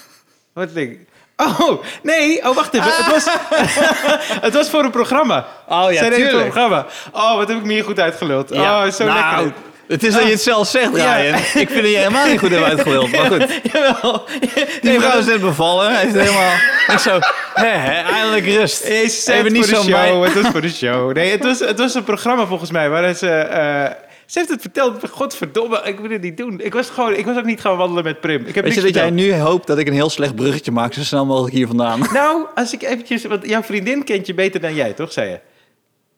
Wat 0.52 0.76
ik? 0.76 1.06
Oh, 1.36 1.82
nee. 2.02 2.48
Oh, 2.48 2.54
wacht 2.54 2.74
even. 2.74 2.90
Het, 2.94 3.06
was, 3.10 3.24
het 4.46 4.54
was 4.54 4.70
voor 4.70 4.84
een 4.84 4.90
programma. 4.90 5.46
Oh 5.68 5.92
ja, 5.92 5.98
Zij 5.98 5.98
voor 5.98 6.06
een 6.06 6.28
tuurlijk. 6.28 6.50
programma. 6.50 6.86
Oh, 7.12 7.36
wat 7.36 7.48
heb 7.48 7.56
ik 7.56 7.64
me 7.64 7.72
hier 7.72 7.84
goed 7.84 8.00
uitgeluld. 8.00 8.50
Oh, 8.50 8.88
zo 8.88 9.04
nou, 9.04 9.36
lekker. 9.44 9.60
Het 9.88 10.02
is 10.02 10.12
dat 10.14 10.22
je 10.22 10.30
het 10.30 10.40
zelf 10.40 10.68
zegt, 10.68 10.96
Ja. 10.96 11.16
Ryan. 11.16 11.34
Ik 11.34 11.42
vind 11.52 11.68
dat 11.74 11.90
je 11.90 11.96
helemaal 11.96 12.26
niet 12.26 12.38
goed 12.38 12.50
hebt 12.50 12.64
uitgewild. 12.64 13.10
Maar 13.12 13.26
goed, 13.30 13.60
Jawel. 13.72 14.24
die 14.40 14.50
Nee, 14.82 15.00
vrouw 15.00 15.18
is 15.18 15.26
net 15.26 15.40
bevallen. 15.40 15.94
Hij 15.94 16.06
is 16.06 16.12
helemaal 16.12 16.52
ik 16.88 16.98
zo, 16.98 17.18
hè, 17.54 17.66
hè, 17.66 18.12
eindelijk 18.12 18.46
rust. 18.46 18.82
Set 18.84 19.28
Even 19.28 19.52
niet 19.52 19.64
zo 19.64 19.82
show. 19.82 20.24
Het 20.24 20.34
was 20.34 20.46
voor 20.52 20.60
de 20.60 20.68
show. 20.70 21.12
Nee, 21.12 21.30
het 21.30 21.44
was, 21.44 21.58
het 21.58 21.78
was 21.78 21.94
een 21.94 22.04
programma 22.04 22.46
volgens 22.46 22.70
mij 22.70 22.88
waar 22.90 23.14
ze... 23.14 23.28
eh, 23.30 23.84
ze 24.26 24.38
heeft 24.38 24.50
het 24.50 24.60
verteld. 24.60 25.08
Godverdomme, 25.10 25.80
ik 25.84 25.98
wil 26.00 26.10
het 26.10 26.22
niet 26.22 26.36
doen. 26.36 26.60
Ik 26.60 26.72
was, 26.74 26.90
gewoon, 26.90 27.14
ik 27.14 27.24
was 27.26 27.36
ook 27.36 27.44
niet 27.44 27.60
gaan 27.60 27.76
wandelen 27.76 28.04
met 28.04 28.20
Prim. 28.20 28.46
Ik 28.46 28.54
heb 28.54 28.64
Weet 28.64 28.74
je 28.74 28.80
dat 28.80 28.94
jij 28.94 29.10
nu 29.10 29.34
hoopt 29.34 29.66
dat 29.66 29.78
ik 29.78 29.86
een 29.86 29.92
heel 29.92 30.10
slecht 30.10 30.34
bruggetje 30.34 30.70
maak 30.72 30.92
zo 30.92 31.00
snel 31.02 31.26
mogelijk 31.26 31.54
hier 31.54 31.66
vandaan? 31.66 32.00
Nou, 32.12 32.46
als 32.54 32.72
ik 32.72 32.82
eventjes... 32.82 33.24
Want 33.24 33.48
jouw 33.48 33.62
vriendin 33.62 34.04
kent 34.04 34.26
je 34.26 34.34
beter 34.34 34.60
dan 34.60 34.74
jij, 34.74 34.92
toch, 34.92 35.12
zei 35.12 35.28
je? 35.30 35.40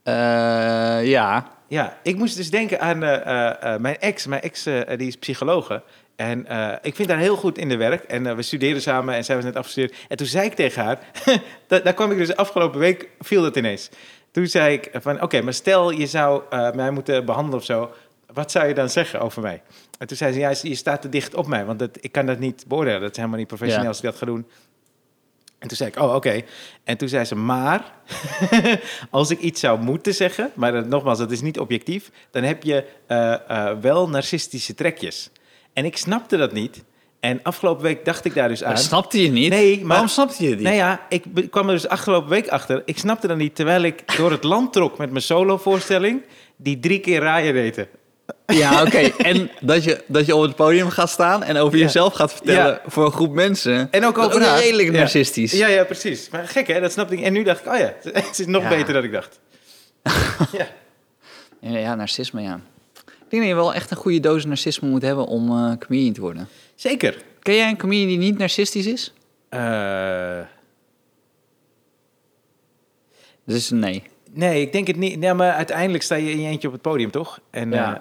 Eh, 0.02 1.08
ja. 1.10 1.46
Ja, 1.70 1.98
ik 2.02 2.16
moest 2.16 2.36
dus 2.36 2.50
denken 2.50 2.80
aan 2.80 3.02
eh, 3.02 3.14
eh, 3.26 3.74
eh, 3.74 3.80
mijn 3.80 3.98
ex. 3.98 4.26
Mijn 4.26 4.42
ex 4.42 4.66
eh, 4.66 4.80
die 4.96 5.06
is 5.08 5.16
psychologe. 5.16 5.82
En 6.16 6.46
ik 6.82 6.94
vind 6.94 7.08
haar 7.08 7.18
heel 7.18 7.36
goed 7.36 7.58
in 7.58 7.68
de 7.68 7.76
werk. 7.76 8.02
En 8.04 8.36
we 8.36 8.42
studeerden 8.42 8.82
samen 8.82 9.14
en 9.14 9.24
zij 9.24 9.34
was 9.34 9.44
net 9.44 9.56
afgestudeerd. 9.56 9.94
En 10.08 10.16
toen 10.16 10.26
zei 10.26 10.46
ik 10.46 10.54
tegen 10.54 10.84
haar... 10.84 10.98
da- 11.68 11.78
daar 11.78 11.94
kwam 11.94 12.10
ik 12.10 12.18
dus 12.18 12.36
afgelopen 12.36 12.78
week, 12.80 13.08
viel 13.20 13.42
dat 13.42 13.56
ineens. 13.56 13.90
Toen 14.30 14.46
zei 14.46 14.74
ik 14.74 14.90
van, 14.92 15.22
oké, 15.22 15.40
maar 15.42 15.54
stel 15.54 15.90
je 15.90 16.06
zou 16.06 16.42
mij 16.74 16.90
moeten 16.90 17.24
behandelen 17.24 17.58
of 17.58 17.64
zo. 17.64 17.90
Wat 18.32 18.50
zou 18.50 18.66
je 18.66 18.74
dan 18.74 18.88
zeggen 18.88 19.20
over 19.20 19.42
mij? 19.42 19.62
En 19.98 20.06
toen 20.06 20.16
zei 20.16 20.32
ze, 20.32 20.38
ja, 20.38 20.52
je 20.62 20.74
staat 20.74 21.02
te 21.02 21.08
dicht 21.08 21.34
op 21.34 21.46
mij. 21.46 21.64
Want 21.64 21.78
dat, 21.78 21.98
ik 22.00 22.12
kan 22.12 22.26
dat 22.26 22.38
niet 22.38 22.64
beoordelen. 22.68 23.00
Dat 23.00 23.10
is 23.10 23.16
helemaal 23.16 23.38
niet 23.38 23.48
professioneel 23.48 23.82
Ja. 23.82 23.88
als 23.88 23.98
ik 23.98 24.04
dat 24.04 24.16
ga 24.16 24.26
doen. 24.26 24.46
En 25.60 25.68
toen 25.68 25.76
zei 25.76 25.90
ik, 25.90 25.98
oh, 25.98 26.14
oké. 26.14 26.42
En 26.84 26.96
toen 26.96 27.08
zei 27.08 27.24
ze, 27.24 27.34
maar 27.34 27.92
als 29.10 29.30
ik 29.30 29.40
iets 29.40 29.60
zou 29.60 29.80
moeten 29.80 30.14
zeggen, 30.14 30.50
maar 30.54 30.72
dat, 30.72 30.86
nogmaals, 30.86 31.18
dat 31.18 31.30
is 31.30 31.40
niet 31.40 31.58
objectief, 31.58 32.10
dan 32.30 32.42
heb 32.42 32.62
je 32.62 32.84
eh, 33.06 33.32
eh, 33.32 33.78
wel 33.80 34.08
narcistische 34.08 34.74
trekjes. 34.74 35.30
En 35.72 35.84
ik 35.84 35.96
snapte 35.96 36.36
dat 36.36 36.52
niet. 36.52 36.84
En 37.20 37.40
afgelopen 37.42 37.82
week 37.82 38.04
dacht 38.04 38.24
ik 38.24 38.34
daar 38.34 38.48
dus 38.48 38.64
aan. 38.64 38.74
Dat 38.74 38.82
snapte 38.82 39.22
je 39.22 39.30
niet? 39.30 39.50
Nee, 39.50 39.78
maar- 39.78 39.86
Waarom 39.88 40.08
snapte 40.08 40.44
je 40.44 40.50
niet? 40.50 40.60
Nou 40.60 40.74
ja, 40.76 41.06
ik 41.08 41.24
kwam 41.50 41.66
er 41.68 41.74
dus 41.74 41.88
afgelopen 41.88 42.30
week 42.30 42.48
achter. 42.48 42.82
Ik 42.84 42.98
snapte 42.98 43.26
dat 43.26 43.36
niet, 43.36 43.54
terwijl 43.54 43.82
ik 43.82 44.16
door 44.16 44.30
het 44.30 44.44
land 44.44 44.72
trok 44.72 44.98
met 44.98 45.10
mijn 45.10 45.22
solovoorstelling, 45.22 46.22
die 46.56 46.78
drie 46.78 46.98
keer 47.00 47.20
raaien 47.20 47.54
deden. 47.54 47.88
Ja, 48.46 48.82
oké. 48.82 48.98
En 48.98 49.50
dat 49.60 49.84
je, 49.84 50.04
dat 50.06 50.26
je 50.26 50.34
op 50.36 50.42
het 50.42 50.54
podium 50.56 50.88
gaat 50.88 51.10
staan 51.10 51.42
en 51.42 51.56
over 51.56 51.78
Ja. 51.78 51.84
jezelf 51.84 52.14
gaat 52.14 52.32
vertellen 52.32 52.64
Ja. 52.66 52.80
voor 52.86 53.04
een 53.04 53.12
groep 53.12 53.32
mensen. 53.32 53.88
En 53.90 54.04
ook 54.04 54.14
Dat 54.14 54.24
over 54.26 54.42
haar. 54.42 54.58
redelijk 54.58 54.90
narcistisch. 54.92 55.52
Ja, 55.52 55.68
ja, 55.68 55.84
precies. 55.84 56.28
Maar 56.30 56.48
gek 56.48 56.66
hè, 56.66 56.80
dat 56.80 56.92
snapte 56.92 57.14
ik. 57.16 57.20
En 57.24 57.32
nu 57.32 57.42
dacht 57.42 57.60
ik, 57.66 57.72
oh 57.72 57.78
ja, 57.78 57.94
het 58.12 58.38
is 58.38 58.46
nog 58.46 58.68
beter 58.68 58.92
dan 58.94 59.04
ik 59.04 59.12
dacht. 59.12 59.40
ja. 60.58 60.66
Ja, 61.60 61.94
narcisme, 61.94 62.42
ja. 62.42 62.60
Ik 63.04 63.36
denk 63.36 63.42
dat 63.42 63.50
je 63.50 63.54
wel 63.54 63.74
echt 63.74 63.90
een 63.90 63.96
goede 63.96 64.20
dosis 64.20 64.44
narcisme 64.44 64.88
moet 64.88 65.02
hebben 65.02 65.26
om 65.26 65.50
eh 65.50 65.72
comedian 65.78 66.12
te 66.12 66.20
worden. 66.20 66.48
Zeker. 66.74 67.16
Ken 67.42 67.54
jij 67.54 67.68
een 67.68 67.76
comedian 67.76 68.08
die 68.08 68.18
niet 68.18 68.38
narcistisch 68.38 68.86
is? 68.86 69.12
Eh, 69.48 70.38
Dus 73.44 73.70
nee. 73.70 74.02
Nee, 74.32 74.60
ik 74.60 74.72
denk 74.72 74.86
het 74.86 74.96
niet. 74.96 75.18
Nee, 75.18 75.34
maar 75.34 75.52
uiteindelijk 75.52 76.02
sta 76.02 76.14
je 76.14 76.30
in 76.30 76.40
je 76.40 76.48
eentje 76.48 76.66
op 76.68 76.72
het 76.74 76.82
podium, 76.82 77.10
toch? 77.10 77.40
En, 77.50 77.70
Ja. 77.70 77.94
eh, 77.94 78.00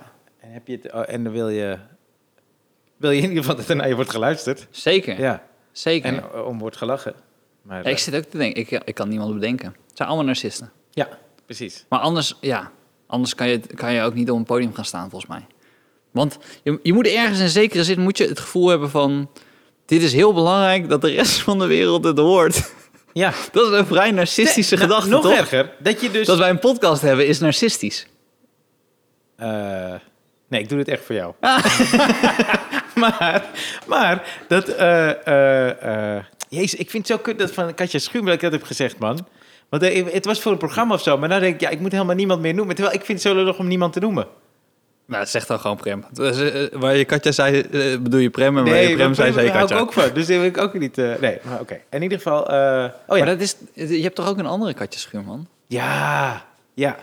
en, 0.49 0.55
heb 0.55 0.67
je 0.67 0.79
het, 0.81 0.91
oh, 0.93 1.03
en 1.07 1.23
dan 1.23 1.33
wil 1.33 1.49
je, 1.49 1.77
wil 2.97 3.11
je 3.11 3.21
in 3.21 3.27
ieder 3.27 3.37
geval 3.37 3.55
dat 3.55 3.67
er 3.67 3.75
naar 3.75 3.87
je 3.87 3.95
wordt 3.95 4.09
geluisterd. 4.09 4.67
Zeker. 4.69 5.19
Ja. 5.19 5.43
Zeker. 5.71 6.13
En 6.13 6.23
eh, 6.33 6.45
om 6.45 6.59
wordt 6.59 6.77
gelachen. 6.77 7.13
Maar, 7.61 7.83
Ja, 7.83 7.89
ik 7.89 7.95
eh, 7.95 8.01
zit 8.01 8.15
ook 8.15 8.23
te 8.23 8.37
denken, 8.37 8.61
ik, 8.61 8.69
ik 8.85 8.95
kan 8.95 9.09
niemand 9.09 9.33
bedenken. 9.33 9.65
Het 9.65 9.97
zijn 9.97 10.07
allemaal 10.07 10.25
narcisten. 10.27 10.71
ja, 10.91 11.09
precies. 11.45 11.85
Maar 11.89 11.99
anders, 11.99 12.35
ja, 12.41 12.71
anders 13.07 13.35
kan 13.35 13.49
je, 13.49 13.59
kan 13.59 13.93
je 13.93 14.01
ook 14.01 14.13
niet 14.13 14.31
op 14.31 14.37
een 14.37 14.43
podium 14.43 14.73
gaan 14.73 14.85
staan, 14.85 15.09
volgens 15.09 15.31
mij. 15.31 15.45
Want 16.11 16.37
je, 16.63 16.79
je 16.83 16.93
moet 16.93 17.07
ergens 17.07 17.39
in 17.39 17.49
zekere 17.49 17.83
zin 17.83 17.99
moet 17.99 18.17
je 18.17 18.27
het 18.27 18.39
gevoel 18.39 18.67
hebben 18.67 18.89
van... 18.89 19.29
Dit 19.85 20.01
is 20.01 20.13
heel 20.13 20.33
belangrijk 20.33 20.89
dat 20.89 21.01
de 21.01 21.09
rest 21.09 21.41
van 21.41 21.59
de 21.59 21.67
wereld 21.67 22.03
het 22.03 22.17
hoort. 22.17 22.73
Ja. 23.13 23.33
Dat 23.51 23.71
is 23.71 23.79
een 23.79 23.85
vrij 23.85 24.11
narcistische 24.11 24.75
Nee, 24.75 24.87
nou, 24.87 25.01
gedachte, 25.01 25.09
Nog 25.09 25.21
toch? 25.21 25.39
erger, 25.39 25.73
dat 25.79 26.01
je 26.01 26.11
dus... 26.11 26.27
Dat 26.27 26.37
wij 26.37 26.49
een 26.49 26.59
podcast 26.59 27.01
hebben 27.01 27.27
is 27.27 27.39
narcistisch. 27.39 28.07
Eh, 29.35 29.93
nee, 30.49 30.61
ik 30.61 30.69
doe 30.69 30.79
het 30.79 30.87
echt 30.87 31.03
voor 31.03 31.15
jou. 31.15 31.33
maar, 33.03 33.43
maar, 33.87 34.37
dat... 34.47 34.67
eh, 34.67 35.27
eh, 35.27 36.15
eh, 36.15 36.23
jezus, 36.49 36.79
ik 36.79 36.89
vind 36.89 37.07
het 37.07 37.17
zo 37.17 37.23
kut 37.23 37.39
dat 37.39 37.51
van 37.51 37.73
Katja 37.73 37.99
Schuim 37.99 38.25
dat 38.25 38.33
ik 38.33 38.39
dat 38.41 38.51
heb 38.51 38.63
gezegd, 38.63 38.97
man. 38.97 39.27
Want 39.69 39.83
het 40.11 40.25
was 40.25 40.41
voor 40.41 40.51
een 40.51 40.57
programma 40.57 40.93
of 40.93 41.01
zo. 41.01 41.17
Maar 41.17 41.29
dan 41.29 41.39
denk 41.39 41.53
ik, 41.53 41.61
ja, 41.61 41.69
ik 41.69 41.79
moet 41.79 41.91
helemaal 41.91 42.15
niemand 42.15 42.41
meer 42.41 42.53
noemen. 42.53 42.75
Terwijl 42.75 42.95
ik 42.95 43.05
vind 43.05 43.23
het 43.23 43.27
zo 43.31 43.35
lullig 43.37 43.57
om 43.57 43.67
niemand 43.67 43.93
te 43.93 43.99
noemen. 43.99 44.27
Nou, 45.05 45.21
dat 45.21 45.29
zegt 45.29 45.47
dan 45.47 45.59
gewoon 45.59 45.77
Prem. 45.77 46.05
Waar 46.71 46.95
je 46.95 47.05
Katja 47.05 47.31
zei, 47.31 47.67
bedoel 47.97 48.19
je 48.19 48.29
Prem. 48.29 48.57
En 48.57 48.65
waar 48.65 48.81
je 48.81 48.95
Prem 48.95 49.13
zei, 49.13 49.33
zei 49.33 49.45
je 49.45 49.51
daar 49.51 49.61
hou 49.61 49.63
ik 49.63 49.69
Katja. 49.69 49.77
ook 49.77 49.93
van. 49.93 50.13
Dus 50.13 50.27
daar 50.27 50.37
wil 50.37 50.47
ik 50.47 50.57
ook 50.57 50.73
niet... 50.73 50.97
eh, 50.97 51.11
nee, 51.19 51.37
maar 51.41 51.59
oké. 51.59 51.79
In 51.89 52.01
ieder 52.01 52.17
geval... 52.17 52.49
eh, 52.49 52.85
oh 53.07 53.17
ja. 53.17 53.23
Maar 53.23 53.37
dat 53.37 53.39
is, 53.39 53.55
je 53.73 54.01
hebt 54.01 54.15
toch 54.15 54.27
ook 54.27 54.37
een 54.37 54.45
andere 54.45 54.73
Katja 54.73 54.99
Schuurman? 54.99 55.47
Ja, 55.67 56.45
ja, 56.73 56.97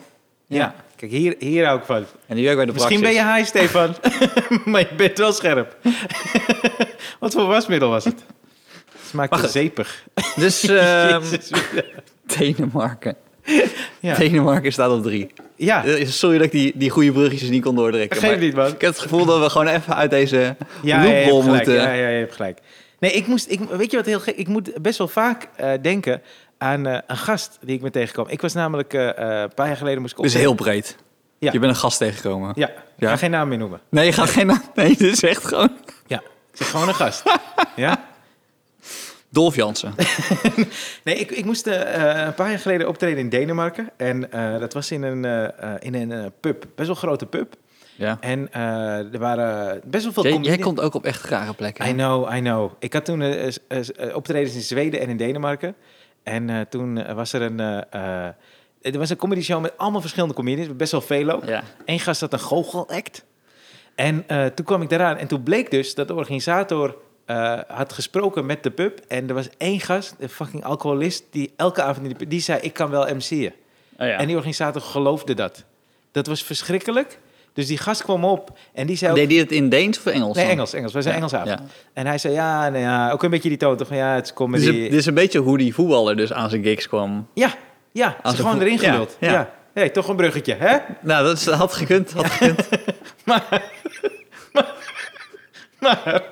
ja. 0.47 0.57
Ja. 0.59 0.75
Kijk, 0.97 1.11
hier, 1.11 1.35
hier 1.39 1.65
hou 1.67 1.79
ik 1.79 1.85
van. 1.85 2.05
En 2.27 2.35
die 2.35 2.45
werkt 2.45 2.57
bij 2.57 2.67
de 2.67 2.73
Misschien 2.73 3.01
ben 3.01 3.13
je 3.13 3.25
high, 3.35 3.45
Stefan. 3.49 3.95
maar 4.73 4.81
je 4.81 4.89
bent 4.97 5.19
wel 5.19 5.33
scherp. 5.33 5.77
Wat 7.21 7.33
voor 7.33 7.47
wasmiddel 7.47 7.89
was 7.89 8.05
het? 8.05 8.25
Smaakte 9.09 9.37
Wacht. 9.41 9.51
zeepig. 9.53 10.05
Dus 10.37 10.63
ehm, 10.69 11.23
Jezus. 11.23 11.51
Denemarken. 12.37 13.17
Ja. 14.01 14.15
Denemarken 14.17 14.73
staat 14.73 14.91
op 14.91 15.03
drie. 15.03 15.27
ja, 15.57 15.85
Eh, 15.85 16.07
Sorry 16.07 16.37
dat 16.37 16.47
ik 16.47 16.53
die, 16.53 16.73
die 16.75 16.91
goede 16.91 17.13
bruggetjes 17.13 17.49
niet 17.49 17.63
kon 17.63 17.75
doortrekken. 17.75 18.19
geef 18.21 18.39
niet, 18.39 18.55
man. 18.55 18.67
Ik 18.67 18.81
heb 18.81 18.91
het 18.91 18.99
gevoel 18.99 19.25
dat 19.25 19.41
we 19.43 19.51
gewoon 19.51 19.69
even 19.69 19.97
uit 19.97 20.11
deze 20.11 20.57
Ja, 20.83 21.03
loophole 21.05 21.45
moeten. 21.45 21.75
Ja, 21.75 21.93
ja, 21.93 22.09
je 22.09 22.19
hebt 22.19 22.35
gelijk. 22.35 22.59
Nee, 22.99 23.13
ik 23.13 23.27
moest, 23.27 23.51
ik, 23.51 23.61
weet 23.61 23.91
je 23.91 23.97
wat 23.97 24.07
heel 24.07 24.21
gek? 24.21 24.37
Ik 24.37 24.49
moet 24.49 24.83
best 24.83 24.99
wel 24.99 25.09
vaak 25.09 25.49
eh, 25.57 25.71
denken 25.83 26.23
aan 26.59 26.87
eh, 26.87 26.99
een 27.07 27.17
gast 27.17 27.59
die 27.61 27.77
ik 27.77 27.83
me 27.83 27.91
tegenkwam. 27.91 28.29
Ik 28.29 28.41
was 28.41 28.55
namelijk 28.55 28.95
eh, 28.95 29.09
eh, 29.09 29.41
een 29.41 29.55
paar 29.55 29.67
jaar 29.67 29.77
geleden 29.77 30.01
moest 30.01 30.13
ik 30.13 30.19
Het 30.19 30.27
is 30.27 30.35
heel 30.35 30.55
breed. 30.55 30.97
Ja. 31.39 31.53
Je 31.53 31.59
bent 31.59 31.73
een 31.73 31.79
gast 31.79 31.99
tegengekomen. 31.99 32.53
Ja, 32.55 32.71
ga 32.99 33.17
geen 33.17 33.31
naam 33.31 33.49
meer 33.49 33.59
noemen. 33.59 33.81
Nee, 33.89 34.07
je 34.07 34.13
gaat 34.13 34.31
geen 34.31 34.47
naam. 34.47 34.63
Nee, 34.75 34.89
dit 34.89 35.13
is 35.13 35.23
echt 35.23 35.47
gewoon. 35.47 35.77
Ja, 36.07 36.23
zeg 36.53 36.71
gewoon 36.71 36.89
een 36.89 36.95
gast. 36.95 37.23
ja? 37.77 38.05
Dolf 39.29 39.55
Jansen. 39.55 39.95
Nee, 41.05 41.15
ik, 41.15 41.31
ik 41.31 41.45
moest 41.45 41.67
een 41.67 42.35
paar 42.35 42.51
jaar 42.51 42.59
geleden 42.59 42.89
optreden 42.89 43.19
in 43.19 43.29
Denemarken. 43.29 43.91
En 43.97 44.29
dat 44.61 44.73
was 44.73 44.91
in 44.91 45.03
een, 45.03 45.53
in 45.79 45.95
een 45.95 46.33
pub. 46.41 46.67
Best 46.75 46.87
wel 46.87 46.97
grote 46.97 47.27
pub. 47.27 47.55
Ja. 47.97 48.17
En 48.21 48.53
er 49.13 49.19
waren 49.19 49.81
best 49.85 50.05
wel 50.05 50.13
veel 50.13 50.23
Jij, 50.23 50.39
jij 50.41 50.59
komt 50.59 50.81
ook 50.81 50.95
op 50.95 51.05
echt 51.05 51.25
rare 51.25 51.55
plekken. 51.55 51.89
I 51.89 51.93
know, 51.93 52.35
I 52.35 52.41
know. 52.41 52.73
Ik 52.79 52.93
had 52.93 53.05
toen 53.05 53.23
optredens 54.15 54.55
in 54.55 54.61
Zweden 54.61 55.01
en 55.01 55.09
in 55.09 55.17
Denemarken. 55.17 55.77
En 56.27 56.51
eh, 56.51 56.61
toen 56.61 56.99
eh, 56.99 57.15
was 57.15 57.33
er 57.33 57.43
een... 57.43 57.61
eh, 57.61 58.27
er 58.81 58.99
was 58.99 59.11
een 59.11 59.17
comedy 59.17 59.41
show 59.41 59.61
met 59.61 59.79
allemaal 59.79 60.01
verschillende 60.01 60.35
comedians. 60.35 60.77
Best 60.77 60.93
wel 60.93 61.01
veel 61.01 61.31
ook. 61.31 61.45
Ja. 61.45 61.63
Eén 61.85 62.01
gast 62.01 62.21
had 62.21 62.33
een 62.33 62.39
goochelact. 62.39 63.25
En 63.95 64.27
toen 64.55 64.65
kwam 64.65 64.83
ik 64.83 64.89
daaraan. 64.89 65.17
En 65.17 65.27
toen 65.27 65.43
bleek 65.43 65.71
dus 65.71 65.95
dat 65.95 66.09
de 66.09 66.15
organisator 66.15 66.97
had 67.69 67.93
gesproken 67.93 68.47
met 68.47 68.63
de 68.63 68.71
pub. 68.71 69.01
En 69.09 69.29
er 69.29 69.35
was 69.35 69.49
één 69.59 69.81
gast, 69.81 70.15
een 70.19 70.29
fucking 70.29 70.65
alcoholist... 70.65 71.25
die 71.31 71.53
elke 71.57 71.83
avond 71.83 72.07
in 72.07 72.13
de 72.13 72.19
pub... 72.19 72.31
die 72.31 72.41
zei, 72.41 72.61
ik 72.61 72.73
kan 72.73 72.91
wel 72.91 73.15
MC'en. 73.15 73.53
Oh, 73.99 74.07
ja. 74.07 74.19
En 74.19 74.27
die 74.27 74.37
organisator 74.37 74.83
geloofde 74.83 75.35
dat. 75.35 75.65
Dat 76.11 76.27
was 76.27 76.45
verschrikkelijk. 76.45 77.19
Dus 77.57 77.67
die 77.67 77.79
gast 77.79 78.03
kwam 78.03 78.25
op 78.25 78.59
en 78.75 78.87
die 78.87 78.97
zei... 78.97 79.11
ook- 79.11 79.17
Deed 79.17 79.31
hij 79.31 79.39
het 79.39 79.53
in 79.53 79.69
Deens 79.69 79.99
of 79.99 80.07
Engels? 80.07 80.37
Nee, 80.37 80.45
dan? 80.45 80.53
Engels, 80.55 80.73
Engels. 80.73 80.93
We 80.93 81.03
zijn 81.03 81.15
Ja, 81.15 81.21
Engels 81.21 81.33
ja. 81.33 81.59
En 81.93 82.07
hij 82.07 82.19
zei, 82.19 82.35
ja, 82.35 82.69
nou 82.69 82.83
ja, 82.83 83.11
ook 83.11 83.23
een 83.23 83.31
beetje 83.31 83.49
die 83.49 83.59
toon 83.59 83.77
toch 83.77 83.89
van, 83.89 83.97
ja, 83.97 84.15
het 84.15 84.23
is 84.23 84.29
Dit 84.29 84.37
comedy. 84.37 84.63
is, 84.63 84.69
een, 84.69 84.75
dit 84.83 84.93
is 84.93 85.07
een 85.07 85.15
beetje 85.15 85.39
hoe 85.39 85.59
die 85.59 85.75
voetballer 85.75 86.17
dus 86.17 86.33
aan 86.33 86.51
zijn 86.51 86.63
gigs 86.63 86.89
kwam. 86.89 87.27
Ja, 87.35 87.55
ja, 87.93 88.17
ze 88.25 88.37
gewoon 88.37 88.61
erin 88.61 88.79
geduld. 88.79 89.17
ja. 89.21 89.31
Ja, 89.33 89.51
Hey, 89.75 89.89
toch 89.91 90.09
een 90.09 90.17
bruggetje, 90.17 90.55
hè? 90.59 90.77
Nou, 91.01 91.25
dat 91.25 91.37
is, 91.37 91.47
had 91.47 91.73
gekund. 91.73 92.13
Had 92.13 92.27
gekund. 92.31 92.69
Maar, 95.79 96.23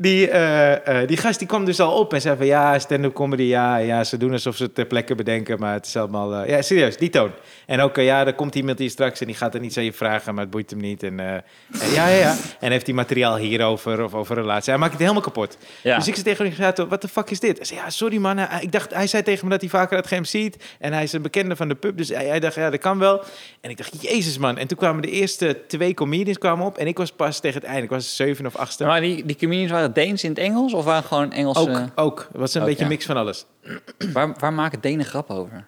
die, 0.00 0.30
eh, 0.30 1.00
eh, 1.02 1.08
die 1.08 1.16
gast 1.16 1.38
die 1.38 1.48
kwam 1.48 1.64
dus 1.64 1.80
al 1.80 1.92
op 1.98 2.12
en 2.12 2.20
zei 2.20 2.36
van 2.36 2.46
ja, 2.46 2.78
stand-up 2.78 3.14
comedy, 3.14 3.42
ja, 3.42 3.76
ja, 3.76 4.04
ze 4.04 4.16
doen 4.16 4.32
alsof 4.32 4.56
ze 4.56 4.62
het 4.62 4.74
ter 4.74 4.86
plekke 4.86 5.14
bedenken, 5.14 5.58
maar 5.58 5.72
het 5.72 5.86
is 5.86 5.96
allemaal, 5.96 6.34
eh, 6.34 6.48
ja, 6.48 6.62
serieus, 6.62 6.96
die 6.96 7.10
toon. 7.10 7.30
En 7.66 7.80
ook, 7.80 7.96
ja, 7.96 8.26
er 8.26 8.34
komt 8.34 8.54
iemand 8.54 8.78
hier 8.78 8.90
straks 8.90 9.20
en 9.20 9.26
die 9.26 9.34
gaat 9.34 9.54
er 9.54 9.60
niets 9.60 9.76
aan 9.76 9.84
je 9.84 9.92
vragen, 9.92 10.34
maar 10.34 10.42
het 10.42 10.52
boeit 10.52 10.70
hem 10.70 10.80
niet. 10.80 11.02
En, 11.02 11.20
en 11.20 11.44
ja, 11.92 12.08
ja, 12.08 12.16
ja. 12.16 12.36
En 12.60 12.70
heeft 12.70 12.86
hij 12.86 12.94
materiaal 12.94 13.36
hierover 13.36 14.04
of 14.04 14.14
over 14.14 14.34
relatie. 14.36 14.70
Hij 14.70 14.78
maakt 14.80 14.92
het 14.92 15.00
helemaal 15.00 15.22
kapot. 15.22 15.58
Ja. 15.82 15.96
Dus 15.96 16.08
ik 16.08 16.14
zei 16.14 16.24
tegen 16.36 16.64
hem, 16.64 16.88
wat 16.88 17.02
de 17.02 17.08
fuck 17.08 17.30
is 17.30 17.40
dit? 17.40 17.56
Hij 17.56 17.66
zei, 17.66 17.80
ja, 17.80 17.90
sorry 17.90 18.16
man, 18.16 18.36
hij- 18.38 18.62
ik 18.62 18.72
dacht, 18.72 18.94
hij 18.94 19.06
zei 19.06 19.22
tegen 19.22 19.44
me 19.44 19.50
dat 19.50 19.60
hij 19.60 19.70
vaker 19.70 20.02
uit 20.04 20.28
ziet 20.28 20.56
en 20.78 20.92
hij 20.92 21.02
is 21.02 21.12
een 21.12 21.22
bekende 21.22 21.56
van 21.56 21.68
de 21.68 21.74
pub, 21.74 21.96
dus 21.96 22.08
hij, 22.08 22.26
hij 22.26 22.40
dacht, 22.40 22.54
ja, 22.54 22.70
dat 22.70 22.80
kan 22.80 22.98
wel. 22.98 23.22
En 23.60 23.70
ik 23.70 23.76
dacht, 23.76 24.02
jezus 24.02 24.38
man. 24.38 24.58
En 24.58 24.66
toen 24.66 24.78
kwamen 24.78 25.02
de 25.02 25.10
eerste 25.10 25.60
twee 25.66 25.94
comedians 25.94 26.38
kwamen 26.38 26.66
op 26.66 26.78
en 26.78 26.86
ik 26.86 26.96
was 26.98 27.12
pas 27.12 27.40
tegen 27.40 27.60
het 27.60 27.68
einde, 27.68 27.82
ik 27.82 27.90
was 27.90 28.16
zeven 28.16 28.46
of 28.46 28.56
achtste. 28.56 28.84
Maar 28.84 29.00
die, 29.00 29.24
die 29.26 29.36
comedians 29.36 29.70
waren 29.70 29.87
Deens 29.92 30.24
in 30.24 30.30
het 30.30 30.38
Engels 30.38 30.72
of 30.74 30.84
waren 30.84 31.02
gewoon 31.04 31.32
Engels? 31.32 31.56
Ook, 31.56 31.68
eh, 31.68 31.82
ook. 31.94 32.28
Het 32.32 32.40
was 32.40 32.54
een 32.54 32.60
ook, 32.60 32.66
beetje 32.66 32.82
ja. 32.82 32.88
mix 32.88 33.06
van 33.06 33.16
alles. 33.16 33.44
waar, 34.12 34.34
waar 34.38 34.52
maken 34.52 34.80
Denen 34.80 35.04
grap 35.06 35.30
over? 35.30 35.64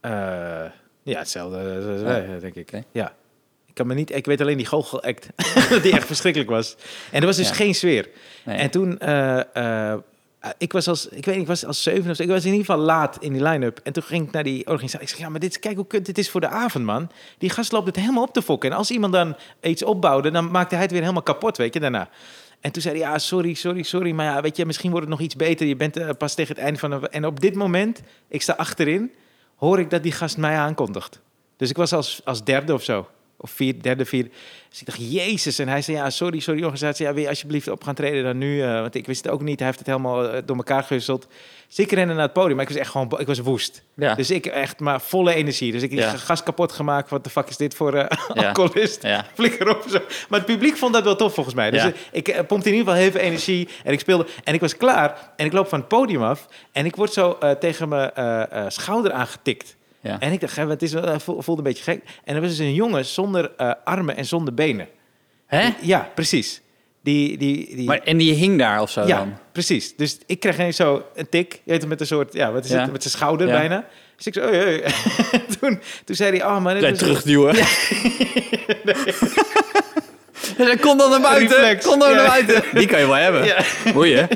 Eh, 0.00 0.10
ja, 1.02 1.18
hetzelfde 1.18 1.56
als 1.92 2.02
wij, 2.02 2.38
denk 2.40 2.54
ik. 2.54 2.82
Ja. 2.92 3.12
Ik, 3.66 3.74
kan 3.74 3.86
me 3.86 3.94
niet, 3.94 4.14
ik 4.14 4.26
weet 4.26 4.40
alleen 4.40 4.56
die 4.56 4.66
goochel-act, 4.66 5.28
dat 5.70 5.82
die 5.82 5.92
echt 5.92 6.06
verschrikkelijk 6.06 6.50
was. 6.50 6.76
En 7.10 7.20
er 7.20 7.26
was 7.26 7.36
dus 7.36 7.48
Ja. 7.48 7.54
geen 7.54 7.74
sfeer. 7.74 8.08
Nee. 8.44 8.56
En 8.56 8.70
toen, 8.70 8.98
eh, 8.98 9.92
eh, 9.92 9.98
ik 10.58 10.72
was 10.72 10.88
als, 10.88 11.08
ik 11.08 11.24
weet 11.24 11.34
niet, 11.34 11.42
ik 11.42 11.46
was 11.48 11.64
als 11.64 11.82
zeven 11.82 12.10
of 12.10 12.16
zo, 12.16 12.22
ik 12.22 12.28
was 12.28 12.44
in 12.44 12.52
ieder 12.52 12.66
geval 12.66 12.80
laat 12.82 13.16
in 13.20 13.32
die 13.32 13.42
line-up. 13.42 13.80
En 13.82 13.92
toen 13.92 14.02
ging 14.02 14.26
ik 14.26 14.32
naar 14.32 14.42
die 14.42 14.66
organisatie. 14.66 15.06
Ik 15.06 15.08
zeg, 15.08 15.18
ja, 15.18 15.28
maar 15.28 15.40
dit, 15.40 15.50
is- 15.50 15.58
kijk 15.58 15.76
hoe 15.76 15.86
kut 15.86 16.06
dit 16.06 16.18
is 16.18 16.30
voor 16.30 16.40
de 16.40 16.48
avond, 16.48 16.84
man. 16.84 17.10
Die 17.38 17.50
gast 17.50 17.72
loopt 17.72 17.86
het 17.86 17.96
helemaal 17.96 18.22
op 18.22 18.32
te 18.32 18.42
fokken. 18.42 18.70
En 18.70 18.76
als 18.76 18.90
iemand 18.90 19.12
dan 19.12 19.36
iets 19.60 19.82
opbouwde, 19.84 20.30
dan 20.30 20.50
maakte 20.50 20.74
hij 20.74 20.82
het 20.82 20.92
weer 20.92 21.00
helemaal 21.00 21.22
kapot, 21.22 21.56
weet 21.56 21.74
je, 21.74 21.80
daarna. 21.80 22.08
En 22.60 22.72
toen 22.72 22.82
zei 22.82 22.98
hij, 22.98 23.08
ja, 23.08 23.18
sorry, 23.18 23.54
sorry, 23.54 23.82
sorry. 23.82 24.12
Maar 24.12 24.26
ja, 24.26 24.40
weet 24.40 24.56
je, 24.56 24.66
misschien 24.66 24.90
wordt 24.90 25.06
het 25.06 25.14
nog 25.14 25.24
iets 25.24 25.36
beter. 25.36 25.66
Je 25.66 25.76
bent 25.76 25.96
eh, 25.96 26.10
pas 26.18 26.34
tegen 26.34 26.54
het 26.54 26.64
einde 26.64 26.78
van... 26.78 27.08
En 27.08 27.26
op 27.26 27.40
dit 27.40 27.54
moment, 27.54 28.02
ik 28.28 28.42
sta 28.42 28.52
achterin, 28.52 29.12
hoor 29.56 29.78
ik 29.78 29.90
dat 29.90 30.02
die 30.02 30.12
gast 30.12 30.36
mij 30.36 30.56
aankondigt. 30.56 31.20
Dus 31.56 31.70
ik 31.70 31.76
was 31.76 31.92
als, 31.92 32.20
als 32.24 32.44
derde 32.44 32.74
of 32.74 32.82
zo. 32.82 33.08
Of 33.40 33.50
vier, 33.50 33.82
derde, 33.82 34.04
vierde. 34.04 34.30
Dus 34.70 34.80
ik 34.80 34.86
dacht, 34.86 35.12
jezus. 35.12 35.58
En 35.58 35.68
hij 35.68 35.82
zei, 35.82 35.96
ja, 35.96 36.10
sorry, 36.10 36.40
sorry 36.40 36.60
organisatie. 36.62 37.06
Ja, 37.06 37.12
wil 37.12 37.22
je 37.22 37.28
alsjeblieft 37.28 37.68
op 37.68 37.84
gaan 37.84 37.94
treden 37.94 38.24
dan 38.24 38.38
nu? 38.38 38.62
Eh, 38.62 38.80
want 38.80 38.94
ik 38.94 39.06
wist 39.06 39.24
het 39.24 39.32
ook 39.32 39.42
niet. 39.42 39.56
Hij 39.58 39.66
heeft 39.66 39.78
het 39.78 39.88
helemaal 39.88 40.28
eh, 40.28 40.42
door 40.44 40.56
elkaar 40.56 40.82
gehusteld. 40.82 41.26
Dus 41.68 41.78
ik 41.78 41.92
rende 41.92 42.12
naar 42.14 42.22
het 42.22 42.32
podium. 42.32 42.54
Maar 42.56 42.64
ik 42.64 42.70
was 42.70 42.78
echt 42.80 42.90
gewoon, 42.90 43.14
ik 43.20 43.26
was 43.26 43.38
woest. 43.38 43.82
Ja. 43.96 44.14
Dus 44.14 44.30
ik 44.30 44.46
echt 44.46 44.80
maar 44.80 45.00
volle 45.00 45.34
energie. 45.34 45.72
Dus 45.72 45.82
ik 45.82 45.92
Ja. 45.92 46.10
gast 46.16 46.42
kapot 46.42 46.72
gemaakt. 46.72 47.10
Wat 47.10 47.24
de 47.24 47.30
fuck 47.30 47.48
is 47.48 47.56
dit 47.56 47.74
voor 47.74 47.94
Ja. 47.96 48.08
alcoholist? 48.34 49.02
Ja. 49.02 49.26
Flikker 49.34 49.68
op. 49.76 49.84
Zo. 49.90 49.98
Maar 50.28 50.38
het 50.38 50.48
publiek 50.48 50.76
vond 50.76 50.92
dat 50.92 51.04
wel 51.04 51.16
tof 51.16 51.34
volgens 51.34 51.54
mij. 51.54 51.70
Dus 51.70 51.82
Ja. 51.82 51.92
ik 52.12 52.28
eh, 52.28 52.46
pompte 52.46 52.68
in 52.68 52.74
ieder 52.74 52.88
geval 52.92 53.02
heel 53.02 53.12
veel 53.12 53.20
energie. 53.20 53.68
En 53.84 53.92
ik 53.92 54.00
speelde. 54.00 54.26
En 54.44 54.54
ik 54.54 54.60
was 54.60 54.76
klaar. 54.76 55.32
En 55.36 55.46
ik 55.46 55.52
loop 55.52 55.68
van 55.68 55.78
het 55.78 55.88
podium 55.88 56.22
af. 56.22 56.46
En 56.72 56.84
ik 56.86 56.96
word 56.96 57.12
zo 57.12 57.38
tegen 57.60 57.88
mijn 57.88 58.10
schouder 58.72 59.12
aangetikt. 59.12 59.76
Ja. 60.00 60.20
En 60.20 60.32
ik 60.32 60.40
dacht, 60.40 60.56
hè, 60.56 60.68
het 60.68 60.82
is 60.82 60.92
voel- 61.16 61.42
voelde 61.42 61.62
een 61.62 61.68
beetje 61.68 61.82
gek. 61.82 62.02
En 62.24 62.34
er 62.34 62.40
was 62.40 62.50
dus 62.50 62.58
een 62.58 62.74
jongen 62.74 63.04
zonder 63.04 63.50
eh, 63.56 63.72
armen 63.84 64.16
en 64.16 64.24
zonder 64.26 64.54
benen. 64.54 64.88
Hè? 65.46 65.68
Ja, 65.80 66.10
precies. 66.14 66.60
Die, 67.02 67.38
die, 67.38 67.76
die, 67.76 67.86
Maar, 67.86 67.98
en 67.98 68.16
die 68.16 68.32
hing 68.34 68.58
daar 68.58 68.80
of 68.82 68.90
zo 68.90 69.06
ja, 69.06 69.18
dan? 69.18 69.36
precies. 69.52 69.96
Dus 69.96 70.18
ik 70.26 70.40
kreeg 70.40 70.54
ineens 70.54 70.76
zo 70.76 71.04
een 71.14 71.28
tik. 71.28 71.52
Je 71.52 71.60
weet 71.64 71.80
het, 71.80 71.88
met 71.88 72.00
een 72.00 72.06
soort, 72.06 72.32
ja, 72.32 72.52
wat 72.52 72.64
is 72.64 72.70
Ja. 72.70 72.80
het? 72.82 72.92
Met 72.92 73.02
zijn 73.02 73.14
schouder 73.14 73.46
Ja. 73.46 73.52
bijna. 73.52 73.84
Dus 74.16 74.26
ik 74.26 74.34
zo, 74.34 74.40
oei. 74.48 74.82
toen, 75.60 75.80
toen 76.04 76.16
zei 76.16 76.38
hij, 76.38 76.46
oh 76.46 76.60
man. 76.62 76.74
dit 76.74 76.82
is- 76.92 76.98
terugduwen. 76.98 77.54
Ja. 77.58 77.64
Kom 80.80 80.98
dan 80.98 81.10
naar 81.10 81.20
buiten. 81.20 81.56
Reflex. 81.56 81.86
Kom 81.86 81.98
dan 81.98 82.10
Ja. 82.10 82.16
naar 82.16 82.26
buiten. 82.26 82.62
Die 82.78 82.86
kan 82.86 83.00
je 83.00 83.06
wel 83.06 83.14
hebben. 83.14 83.44
Ja. 84.08 84.28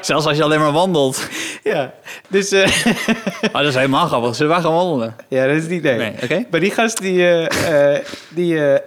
Zelfs 0.00 0.26
als 0.26 0.36
je 0.36 0.42
alleen 0.42 0.60
maar 0.60 0.72
wandelt. 0.72 1.28
ja. 1.62 1.94
Dus, 2.28 2.52
Oh, 2.52 3.52
dat 3.52 3.64
is 3.64 3.74
helemaal 3.74 4.06
grappig. 4.06 4.34
Zullen 4.34 4.56
we 4.56 4.62
gaan 4.62 4.72
wandelen? 4.72 5.16
ja, 5.28 5.46
dat 5.46 5.56
is 5.56 5.62
het 5.62 5.72
idee. 5.72 5.96
Nee, 5.96 6.12
oké. 6.22 6.44
Maar 6.50 6.60
die 6.60 6.70
gast, 6.70 6.98
die, 7.00 7.18
eh, 7.28 7.94
eh, 7.96 8.04
die, 8.28 8.54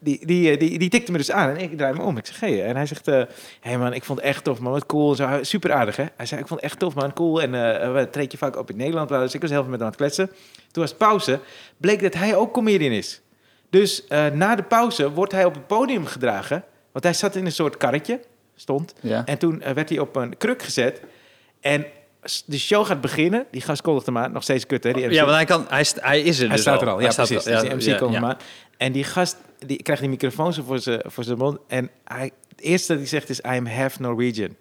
die, 0.00 0.26
die, 0.26 0.56
die, 0.56 0.78
die 0.78 0.88
tikte 0.90 1.12
me 1.12 1.18
dus 1.18 1.30
aan. 1.30 1.48
En 1.48 1.58
ik 1.58 1.76
draai 1.76 1.92
me 1.94 2.02
om. 2.02 2.16
Ik 2.16 2.26
zeg, 2.26 2.40
hey. 2.40 2.64
En 2.64 2.76
hij 2.76 2.86
zegt, 2.86 3.06
hé 3.06 3.24
hey 3.60 3.78
man, 3.78 3.92
ik 3.92 4.04
vond 4.04 4.18
het 4.18 4.28
echt 4.28 4.44
tof, 4.44 4.58
man. 4.58 4.72
Wat 4.72 4.86
cool. 4.86 5.14
Zo, 5.14 5.28
super 5.40 5.72
aardig, 5.72 5.96
hè? 5.96 6.04
Hij 6.16 6.26
zei, 6.26 6.40
ik 6.40 6.46
vond 6.46 6.60
het 6.60 6.70
echt 6.70 6.78
tof, 6.78 6.94
man. 6.94 7.12
Cool. 7.12 7.42
En 7.42 7.50
we 7.94 8.08
treed 8.10 8.32
je 8.32 8.38
vaak 8.38 8.56
op 8.58 8.70
in 8.70 8.76
Nederland. 8.76 9.08
Dus 9.08 9.34
ik 9.34 9.40
was 9.40 9.50
heel 9.50 9.60
veel 9.62 9.70
met 9.70 9.80
hem 9.80 9.88
aan 9.88 9.94
het 9.98 10.00
kletsen. 10.02 10.26
Toen 10.70 10.82
was 10.82 10.88
het 10.90 10.98
pauze. 10.98 11.38
Bleek 11.76 12.02
dat 12.02 12.14
hij 12.14 12.36
ook 12.36 12.52
comedian 12.52 12.92
is. 12.92 13.20
Dus 13.72 14.06
eh, 14.06 14.26
na 14.26 14.54
de 14.54 14.62
pauze 14.62 15.10
wordt 15.12 15.32
hij 15.32 15.44
op 15.44 15.54
het 15.54 15.66
podium 15.66 16.06
gedragen. 16.06 16.64
Want 16.92 17.04
hij 17.04 17.14
zat 17.14 17.36
in 17.36 17.44
een 17.46 17.52
soort 17.52 17.76
karretje. 17.76 18.20
Stond. 18.54 18.94
Ja. 19.00 19.22
En 19.24 19.38
toen 19.38 19.60
eh, 19.62 19.72
werd 19.72 19.88
hij 19.88 19.98
op 19.98 20.16
een 20.16 20.36
kruk 20.36 20.62
gezet. 20.62 21.00
En 21.60 21.86
de 22.46 22.58
show 22.58 22.86
gaat 22.86 23.00
beginnen. 23.00 23.46
Die 23.50 23.60
gast 23.60 23.82
kondigt 23.82 24.06
hem 24.06 24.18
aan. 24.18 24.32
Nog 24.32 24.42
steeds 24.42 24.66
kut, 24.66 24.84
hè? 24.84 24.92
Die 24.92 25.06
MC. 25.06 25.12
Ja, 25.12 25.24
want 25.24 25.36
hij, 25.36 25.44
kan, 25.44 25.66
hij, 25.68 25.86
hij 25.94 26.20
is 26.20 26.36
er 26.38 26.44
Hij 26.46 26.52
dus 26.52 26.60
staat 26.60 26.82
er 26.82 26.88
al, 26.88 27.00
ja, 27.00 27.06
Hij 27.06 27.14
precies. 27.14 27.44
er- 27.44 27.52
Dus 27.52 27.62
die 27.62 27.74
MC 27.74 27.80
ja, 27.80 27.96
komt 27.96 28.12
ja. 28.12 28.20
hem 28.20 28.28
aan. 28.28 28.36
En 28.76 28.92
die 28.92 29.04
gast 29.04 29.36
die 29.66 29.82
krijgt 29.82 30.02
die 30.02 30.10
microfoon 30.10 30.52
zo 30.52 30.62
voor 30.62 30.78
zijn 30.78 31.00
voor 31.04 31.24
zijn 31.24 31.38
mond. 31.38 31.58
En 31.68 31.90
hij, 32.04 32.30
het 32.48 32.60
eerste 32.60 32.88
dat 32.92 33.00
hij 33.00 33.08
zegt 33.10 33.28
is: 33.28 33.38
I 33.38 33.42
am 33.42 33.66
half 33.66 34.00
Norwegian. 34.00 34.54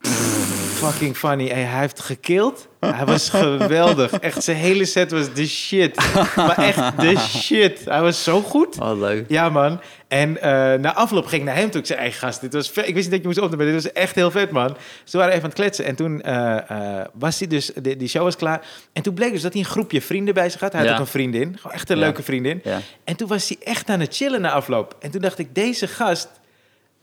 Fucking 0.80 1.16
funny. 1.16 1.48
Hij 1.48 1.80
heeft 1.80 2.00
gekild. 2.00 2.68
Hij 2.80 3.04
was 3.04 3.28
geweldig. 3.28 4.12
Echt, 4.12 4.42
zijn 4.44 4.56
hele 4.56 4.84
set 4.84 5.10
was 5.10 5.32
de 5.34 5.46
shit. 5.46 5.96
Maar 6.36 6.58
echt 6.58 7.00
de 7.00 7.16
shit. 7.18 7.84
Hij 7.84 8.00
was 8.02 8.24
zo 8.24 8.40
goed. 8.42 8.78
Oh, 8.78 8.98
leuk. 8.98 9.24
Ja, 9.28 9.48
man. 9.48 9.80
En 10.08 10.42
eh, 10.42 10.50
na 10.80 10.94
afloop 10.94 11.26
ging 11.26 11.40
ik 11.42 11.46
naar 11.48 11.56
hem 11.56 11.70
toe. 11.70 11.80
Ik 11.80 11.86
zei, 11.86 11.98
eigen 11.98 12.18
gast, 12.18 12.40
dit 12.40 12.52
was 12.52 12.70
vet. 12.70 12.88
Ik 12.88 12.94
wist 12.94 13.10
niet 13.10 13.10
dat 13.10 13.20
je 13.20 13.26
moest 13.26 13.40
opnemen, 13.52 13.74
dit 13.74 13.82
was 13.82 13.92
echt 13.92 14.14
heel 14.14 14.30
vet, 14.30 14.50
man. 14.50 14.76
Ze 15.04 15.16
waren 15.16 15.32
even 15.32 15.42
aan 15.44 15.48
het 15.50 15.58
kletsen. 15.58 15.84
En 15.84 15.94
toen 15.94 16.22
eh, 16.22 16.70
eh, 16.70 17.06
was 17.14 17.38
hij 17.38 17.48
dus, 17.48 17.66
de, 17.82 17.96
die 17.96 18.08
show 18.08 18.22
was 18.22 18.36
klaar. 18.36 18.66
En 18.92 19.02
toen 19.02 19.14
bleek 19.14 19.32
dus 19.32 19.42
dat 19.42 19.52
hij 19.52 19.62
een 19.62 19.68
groepje 19.68 20.02
vrienden 20.02 20.34
bij 20.34 20.50
zich 20.50 20.60
had. 20.60 20.72
Hij 20.72 20.82
had 20.82 20.92
ook 20.92 20.98
een 21.00 21.06
vriendin. 21.06 21.56
Gewoon 21.56 21.72
echt 21.76 21.90
een 21.90 21.96
Ja. 21.98 22.02
leuke 22.02 22.22
vriendin. 22.22 22.60
Ja. 22.64 22.78
En 23.04 23.16
toen 23.16 23.28
was 23.28 23.48
hij 23.48 23.56
echt 23.64 23.88
aan 23.90 24.00
het 24.00 24.16
chillen 24.16 24.40
na 24.40 24.50
afloop. 24.50 24.96
En 25.00 25.10
toen 25.10 25.20
dacht 25.20 25.38
ik, 25.38 25.54
deze 25.54 25.86
gast 25.86 26.28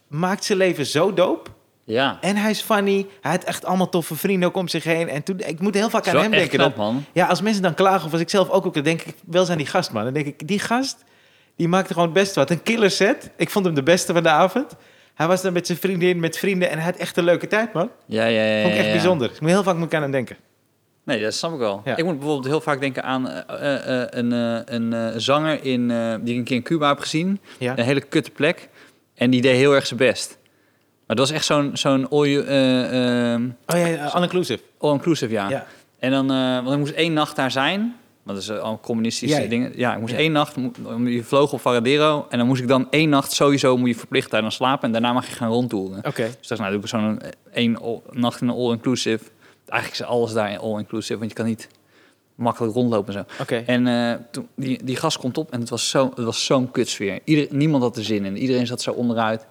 maakt 0.07 0.43
zijn 0.43 0.57
leven 0.57 0.85
zo 0.85 1.13
dope. 1.13 1.49
Ja. 1.87 2.17
En 2.21 2.35
hij 2.35 2.51
is 2.51 2.61
funny. 2.61 3.07
Hij 3.21 3.31
had 3.31 3.43
echt 3.43 3.65
allemaal 3.65 3.89
toffe 3.89 4.15
vrienden 4.15 4.49
ook 4.49 4.55
om 4.55 4.67
zich 4.67 4.83
heen. 4.83 5.09
En 5.09 5.23
toen, 5.23 5.39
ik 5.39 5.59
moet 5.59 5.73
heel 5.73 5.89
vaak 5.89 6.05
Zo 6.05 6.09
aan 6.09 6.21
hem 6.21 6.31
denken. 6.31 6.57
knap, 6.57 6.75
man. 6.75 7.05
ja, 7.13 7.27
als 7.27 7.41
mensen 7.41 7.61
dan 7.61 7.73
klagen, 7.73 8.05
of 8.05 8.11
als 8.11 8.21
ik 8.21 8.29
zelf 8.29 8.49
ook 8.49 8.65
ook, 8.65 8.73
dan 8.73 8.83
denk 8.83 9.01
ik 9.01 9.15
wel 9.25 9.49
aan 9.49 9.57
die 9.57 9.65
gast, 9.65 9.91
man. 9.91 10.03
Dan 10.03 10.13
denk 10.13 10.25
ik, 10.25 10.47
die 10.47 10.59
gast, 10.59 11.03
die 11.55 11.67
maakte 11.67 11.93
gewoon 11.93 12.07
het 12.07 12.17
beste 12.17 12.39
wat. 12.39 12.49
Een 12.49 12.63
killer 12.63 12.91
set. 12.91 13.29
Ik 13.37 13.49
vond 13.49 13.65
hem 13.65 13.73
de 13.73 13.83
beste 13.83 14.13
van 14.13 14.23
de 14.23 14.29
avond. 14.29 14.75
Hij 15.13 15.27
was 15.27 15.41
dan 15.41 15.53
met 15.53 15.65
zijn 15.65 15.77
vriendin, 15.77 16.19
met 16.19 16.37
vrienden 16.37 16.69
en 16.69 16.77
hij 16.77 16.85
had 16.85 16.95
echt 16.95 17.17
een 17.17 17.23
leuke 17.23 17.47
tijd, 17.47 17.73
man. 17.73 17.89
Ja, 18.05 18.25
ja, 18.25 18.43
ja. 18.43 18.61
Vond 18.61 18.73
ik 18.73 18.77
echt 18.77 18.87
ja, 18.87 18.93
ja. 18.93 18.97
bijzonder. 18.97 19.31
Ik 19.31 19.41
moet 19.41 19.49
heel 19.49 19.63
vaak 19.63 19.75
moet 19.75 19.85
ik 19.85 19.93
aan 19.93 20.01
hem 20.01 20.11
denken. 20.11 20.37
Nee, 21.03 21.21
dat 21.21 21.33
snap 21.33 21.53
ik 21.53 21.59
wel. 21.59 21.81
Ja. 21.85 21.97
Ik 21.97 22.03
moet 22.03 22.17
bijvoorbeeld 22.17 22.47
heel 22.47 22.61
vaak 22.61 22.79
denken 22.79 23.03
aan 23.03 23.29
eh, 23.29 23.75
eh, 23.75 24.01
eh, 24.01 24.07
een, 24.09 24.31
een 24.91 25.21
zanger 25.21 25.63
in, 25.63 25.87
die 26.21 26.33
ik 26.33 26.37
een 26.37 26.43
keer 26.43 26.55
in 26.55 26.63
Cuba 26.63 26.87
heb 26.87 26.99
gezien. 26.99 27.39
Ja. 27.59 27.77
Een 27.77 27.85
hele 27.85 28.01
kutte 28.01 28.31
plek. 28.31 28.69
En 29.15 29.29
die 29.29 29.41
deed 29.41 29.55
heel 29.55 29.75
erg 29.75 29.87
zijn 29.87 29.99
best. 29.99 30.37
Maar 31.07 31.15
het 31.17 31.19
was 31.19 31.31
echt 31.31 31.45
zo'n 31.45 31.69
zo'n 31.73 32.09
all, 32.09 32.27
you- 32.29 32.45
eh, 32.45 33.33
ehm, 33.33 33.49
Oh 33.67 33.77
ja, 33.77 33.89
uh, 33.91 34.15
all-inclusive. 34.15 34.63
all-inclusive, 34.77 35.31
ja. 35.31 35.49
Ja. 35.49 35.65
En 35.99 36.11
dan, 36.11 36.31
eh, 36.31 36.55
want 36.55 36.71
ik 36.71 36.77
moest 36.77 36.93
één 36.93 37.13
nacht 37.13 37.35
daar 37.35 37.51
zijn. 37.51 37.79
Want 38.23 38.39
dat 38.39 38.49
is 38.49 38.57
eh, 38.57 38.63
al 38.63 38.79
communistische 38.79 39.37
Jij? 39.37 39.47
dingen. 39.47 39.71
Ja, 39.75 39.93
ik 39.93 39.99
moest 39.99 40.13
Ja. 40.13 40.19
één 40.19 40.31
nacht. 40.31 40.55
Je 41.05 41.23
vloog 41.23 41.53
op 41.53 41.61
Varadero. 41.61 42.25
En 42.29 42.37
dan 42.37 42.47
moest 42.47 42.61
ik 42.61 42.67
dan 42.67 42.87
één 42.89 43.09
nacht 43.09 43.31
sowieso 43.31 43.77
moet 43.77 43.89
je 43.89 43.95
verplicht 43.95 44.31
daar 44.31 44.41
dan 44.41 44.51
slapen. 44.51 44.83
En 44.85 44.91
daarna 44.91 45.13
mag 45.13 45.27
je 45.27 45.35
gaan 45.35 45.49
rondtoeren. 45.49 45.97
Oké. 45.97 46.29
Dus 46.39 46.47
dacht, 46.47 46.61
nou, 46.61 46.73
doe 46.73 46.81
ik 46.81 46.87
zo'n 46.87 47.21
één 47.53 47.77
all- 47.81 48.01
nacht 48.11 48.41
in 48.41 48.47
een 48.47 48.55
all-inclusive. 48.55 49.23
Eigenlijk 49.67 50.01
is 50.01 50.07
alles 50.07 50.33
daar 50.33 50.57
all-inclusive, 50.57 51.17
want 51.19 51.29
je 51.29 51.35
kan 51.37 51.45
niet 51.45 51.67
makkelijk 52.35 52.73
rondlopen 52.73 53.15
en 53.15 53.25
zo. 53.37 53.41
Oké. 53.43 53.55
En 53.65 54.27
toen, 54.31 54.47
die, 54.55 54.83
die 54.83 54.95
gast 54.95 55.17
komt 55.17 55.37
op 55.37 55.51
en 55.51 55.59
het 55.59 55.69
was 55.69 55.89
zo- 55.89 56.11
het 56.15 56.25
was 56.25 56.45
zo'n 56.45 56.71
kutsfeer. 56.71 57.19
Ieder, 57.23 57.47
niemand 57.49 57.83
had 57.83 57.97
er 57.97 58.03
zin 58.03 58.25
in. 58.25 58.37
Iedereen 58.37 58.67
zat 58.67 58.81
zo 58.81 58.91
onderuit. 58.91 59.45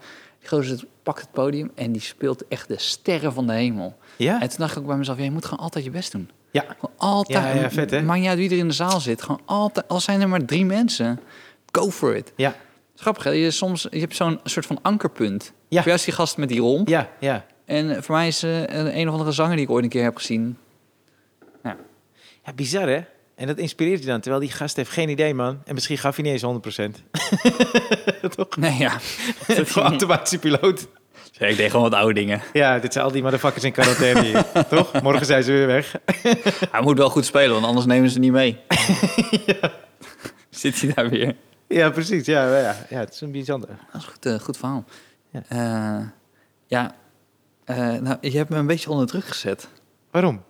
Die 0.47 0.59
gozer 0.59 0.85
pakt 1.03 1.21
het 1.21 1.33
podium 1.33 1.71
en 1.75 1.93
die 1.93 2.03
speelt 2.03 2.49
echt 2.49 2.69
de 2.69 2.79
sterren 2.79 3.33
van 3.33 3.47
de 3.47 3.53
hemel. 3.53 3.97
Ja? 4.17 4.41
En 4.41 4.49
toen 4.49 4.59
dacht 4.59 4.73
ik 4.73 4.79
ook 4.79 4.87
bij 4.87 4.97
mezelf, 4.97 5.19
ja, 5.19 5.25
je 5.25 5.31
moet 5.31 5.45
gewoon 5.45 5.65
altijd 5.65 5.85
je 5.85 5.91
best 5.91 6.13
doen. 6.13 6.31
Ja. 6.51 6.65
Gewoon 6.79 6.97
altijd. 6.97 7.55
Ja, 7.55 7.61
ja, 7.61 7.71
vet, 7.71 7.91
hè? 7.91 8.03
Maakt 8.03 8.21
niet 8.21 8.29
uit 8.29 8.39
wie 8.39 8.51
er 8.51 8.57
in 8.57 8.69
de 8.69 8.75
zaal 8.75 9.01
zit. 9.01 9.23
Gewoon 9.23 9.41
altijd, 9.45 9.89
al 9.89 10.01
zijn 10.01 10.21
er 10.21 10.29
maar 10.29 10.45
drie 10.45 10.65
mensen, 10.65 11.21
go 11.73 11.91
for 11.91 12.17
it. 12.17 12.33
Ja. 12.37 12.55
Grappig, 12.97 13.25
hè? 13.25 13.31
Je, 13.31 13.51
soms, 13.51 13.87
je 13.91 14.01
hebt 14.01 14.17
zo'n 14.17 14.41
soort 14.45 14.67
van 14.67 14.79
ankerpunt. 14.83 15.53
Ja. 15.69 15.77
Voor 15.77 15.87
jou 15.87 15.97
is 15.97 16.05
die 16.05 16.15
gast 16.15 16.37
met 16.37 16.49
die 16.49 16.61
romp. 16.61 16.89
Ja, 16.89 17.09
ja. 17.21 17.47
En 17.65 18.03
voor 18.03 18.15
mij 18.15 18.27
is 18.27 18.43
eh, 18.43 18.61
een, 18.61 18.99
een 18.99 19.07
of 19.07 19.13
andere 19.13 19.33
zanger 19.33 19.57
die 19.57 19.65
ik 19.65 19.71
ooit 19.71 19.85
een 19.85 19.91
keer 19.91 20.03
heb 20.03 20.17
gezien. 20.17 20.59
Ja, 22.45 22.53
bizar 22.55 22.89
hè? 22.89 23.05
En 23.37 23.47
dat 23.47 23.59
inspireert 23.59 24.01
je 24.01 24.07
dan, 24.07 24.21
terwijl 24.21 24.43
die 24.43 24.53
gast 24.53 24.77
heeft 24.77 24.91
geen 24.91 25.09
idee, 25.09 25.35
man. 25.35 25.63
En 25.65 25.75
misschien 25.75 25.99
gaf 25.99 26.17
hij 26.17 26.25
niet 26.25 26.43
eens 26.43 26.91
100%. 27.01 28.31
Toch? 28.37 28.57
Nee, 28.57 28.79
ja. 28.79 28.91
Gewoon 29.47 29.89
automatische 29.89 30.39
piloot. 30.39 30.89
Ik 31.39 31.57
deed 31.57 31.71
gewoon 31.71 31.91
wat 31.91 31.99
oude 31.99 32.15
dingen. 32.15 32.43
Ja, 32.53 32.79
dit 32.79 32.93
zijn 32.93 33.05
al 33.05 33.11
die 33.13 33.23
motherfuckers 33.23 33.65
in 33.65 33.73
quarantaine 33.73 34.23
hier. 34.23 34.45
Toch? 34.69 35.03
Morgen 35.03 35.27
zijn 35.27 35.43
ze 35.43 35.53
weer 35.53 35.67
weg. 35.67 35.95
Hij 36.71 36.81
moet 36.83 36.99
wel 36.99 37.11
goed 37.11 37.25
spelen, 37.25 37.53
want 37.53 37.65
anders 37.67 37.87
nemen 37.87 38.11
ze 38.11 38.19
niet 38.19 38.33
mee. 38.33 38.59
Zit 40.51 40.81
hij 40.81 40.93
daar 40.95 41.09
weer? 41.11 41.37
Ja, 41.69 41.91
precies. 41.91 42.27
Ja, 42.27 42.59
ja, 42.59 42.77
ja 42.89 42.99
het 42.99 43.13
is 43.15 43.21
een 43.21 43.33
bijzonder. 43.33 43.69
Dat 43.69 43.79
is 44.01 44.07
een 44.07 44.13
goed, 44.13 44.27
eh, 44.27 44.39
goed 44.39 44.57
verhaal. 44.57 44.85
Ja. 45.31 45.43
Eh, 45.49 46.07
Ja, 46.67 46.95
eh, 47.65 47.77
nou, 47.77 48.17
je 48.21 48.37
hebt 48.37 48.51
me 48.51 48.57
een 48.57 48.67
beetje 48.67 48.91
onder 48.91 49.07
druk 49.07 49.25
gezet. 49.25 49.69
Waarom? 50.11 50.43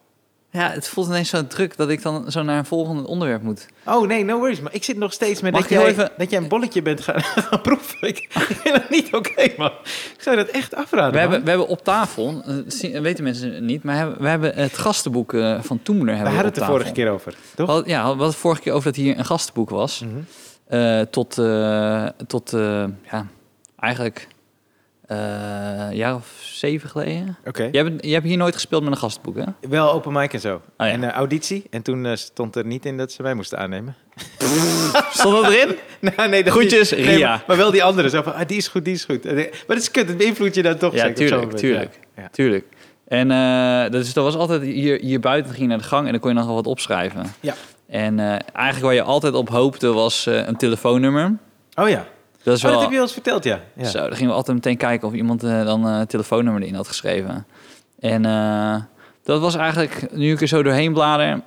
Ja, 0.51 0.71
het 0.71 0.89
voelt 0.89 1.07
ineens 1.07 1.29
zo 1.29 1.47
druk 1.47 1.77
dat 1.77 1.89
ik 1.89 2.03
dan 2.03 2.31
zo 2.31 2.43
naar 2.43 2.59
een 2.59 2.65
volgend 2.65 3.07
onderwerp 3.07 3.43
moet. 3.43 3.67
Oh 3.87 4.07
nee, 4.07 4.25
no 4.25 4.39
worries. 4.39 4.61
Maar 4.61 4.75
ik 4.75 4.85
zit 4.85 4.97
nog 4.97 5.13
steeds 5.13 5.41
met 5.41 5.53
Mag 5.53 5.61
dat 5.61 5.71
jij, 5.71 5.87
even- 5.87 6.11
dat 6.19 6.31
jij 6.31 6.41
een 6.41 6.49
bolletje 6.49 6.83
bent 6.83 7.01
gaan, 7.01 7.21
gaan 7.23 7.61
proeven. 7.69 8.09
Ik, 8.09 8.19
ik 8.19 8.31
vind 8.33 8.75
dat 8.75 8.91
niet 8.91 9.15
oké, 9.15 9.49
man. 9.57 9.71
Ik 10.15 10.17
zou 10.23 10.37
dat 10.37 10.49
echt 10.49 10.75
afraden, 10.75 11.13
We 11.13 11.19
hebben, 11.19 11.43
we 11.43 11.49
hebben 11.49 11.69
op 11.69 11.85
tafel, 11.85 12.43
eh, 12.47 12.55
zien- 12.67 13.03
weten 13.03 13.25
mensen 13.25 13.65
niet, 13.65 13.83
maar 13.83 14.19
we 14.19 14.29
hebben 14.29 14.55
het 14.55 14.79
gastenboek 14.79 15.33
eh, 15.33 15.61
van 15.63 15.83
Toemler 15.83 16.05
We 16.07 16.11
hebben 16.13 16.33
hadden 16.35 16.53
het 16.53 16.61
de 16.61 16.65
vorige 16.67 16.93
keer 16.93 17.11
over, 17.11 17.35
We 17.57 17.65
toch? 17.65 17.87
Ja, 17.87 18.01
we 18.03 18.07
hadden 18.07 18.27
het 18.27 18.37
vorige 18.37 18.61
keer 18.61 18.73
over 18.73 18.85
dat 18.93 18.97
hier 18.97 19.19
een 19.19 19.25
gastenboek 19.25 19.71
was. 19.71 20.05
Eh, 20.67 21.01
tot, 21.01 21.39
eh, 21.39 22.07
tot 22.27 22.53
eh, 22.53 22.85
ja, 23.11 23.27
eigenlijk 23.79 24.29
eh, 25.07 25.19
een 25.89 25.97
jaar 25.97 26.15
of 26.15 26.39
zeven 26.41 26.89
geleden. 26.89 27.37
Oké. 27.45 27.69
Jij 27.73 27.83
hebt, 27.83 28.05
hebt 28.05 28.25
hier 28.25 28.37
nooit 28.37 28.55
gespeeld 28.55 28.83
met 28.83 28.93
een 28.93 28.99
gastenboek, 28.99 29.37
hè? 29.37 29.45
Wel 29.69 29.93
open 29.93 30.13
mic 30.13 30.33
en 30.33 30.41
zo. 30.41 30.63
ja. 30.79 30.89
En 30.89 31.05
eh, 31.05 31.11
auditie. 31.11 31.65
En 31.71 31.83
toen 31.83 32.07
eh, 32.07 32.17
stond 32.17 32.57
er 32.57 32.67
niet 32.67 32.87
in 32.87 32.97
dat 32.97 33.13
ze 33.13 33.23
mij 33.23 33.35
moesten 33.35 33.59
aannemen. 33.59 33.97
Stond 35.11 35.43
dat 35.43 35.53
erin? 35.53 35.77
nou, 36.17 36.29
nee, 36.29 36.45
dat 36.45 36.53
Groetjes, 36.53 36.91
niet. 36.91 37.07
Ria. 37.07 37.29
maar, 37.29 37.45
maar 37.47 37.57
wel 37.57 37.71
die 37.71 37.85
andere. 37.85 38.09
Zo 38.09 38.23
van, 38.23 38.35
ah, 38.35 38.47
die 38.47 38.57
is 38.57 38.69
goed, 38.69 38.85
die 38.85 38.95
is 38.95 39.05
goed. 39.05 39.25
Maar 39.25 39.51
dat 39.67 39.77
is 39.77 39.91
kut, 39.91 40.09
het 40.09 40.17
beïnvloedt 40.17 40.55
je 40.55 40.63
dan 40.63 40.77
toch. 40.77 40.95
Ja, 40.95 40.99
zeker 40.99 41.15
tuurlijk, 41.15 41.57
tuurlijk. 41.57 41.99
Ja. 42.17 42.23
Ja. 42.23 42.29
Tuurlijk. 42.29 42.65
En 43.09 43.31
eh, 43.31 43.91
dus 43.91 44.13
dat 44.13 44.25
was 44.25 44.37
altijd 44.37 44.63
hier, 44.63 45.01
hier 45.01 45.21
buiten, 45.21 45.51
ging 45.51 45.63
je 45.63 45.69
naar 45.69 45.79
de 45.79 45.85
gang 45.85 46.05
en 46.07 46.11
dan 46.11 46.21
kon 46.21 46.31
je 46.31 46.37
nog 46.37 46.47
wel 46.47 46.55
wat 46.55 46.67
opschrijven. 46.67 47.35
Ja. 47.41 47.55
En 47.89 48.19
eigenlijk 48.53 48.85
waar 48.85 48.95
je 48.95 49.03
altijd 49.03 49.35
op 49.35 49.49
hoopte 49.49 49.93
was 49.93 50.27
een 50.27 50.57
telefoonnummer. 50.57 51.37
Oh 51.75 51.89
ja. 51.89 52.07
Dat 52.47 52.57
is 52.57 52.65
Oh, 52.65 52.71
wel... 52.71 52.73
dat 52.73 52.81
heb 52.81 52.91
je 52.91 52.97
wel 52.97 53.05
eens 53.05 53.13
verteld, 53.13 53.45
ja. 53.45 53.61
ja. 53.77 53.85
Zo, 53.85 53.99
dan 53.99 54.13
gingen 54.17 54.31
we 54.31 54.37
altijd 54.37 54.57
meteen 54.57 54.77
kijken 54.77 55.09
of 55.09 55.15
iemand 55.15 55.43
eh, 55.45 55.65
dan 55.65 55.85
een 55.85 56.07
telefoonnummer 56.07 56.63
erin 56.63 56.75
had 56.75 56.89
geschreven. 56.89 57.47
En 57.99 58.25
eh, 58.25 58.77
dat 59.23 59.41
was 59.41 59.55
eigenlijk, 59.55 60.13
nu 60.13 60.33
ik 60.33 60.41
er 60.41 60.47
zo 60.49 60.63
doorheen 60.63 60.93
blader, 60.93 61.41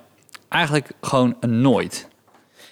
eigenlijk 0.49 0.91
gewoon 1.01 1.35
nooit. 1.47 2.07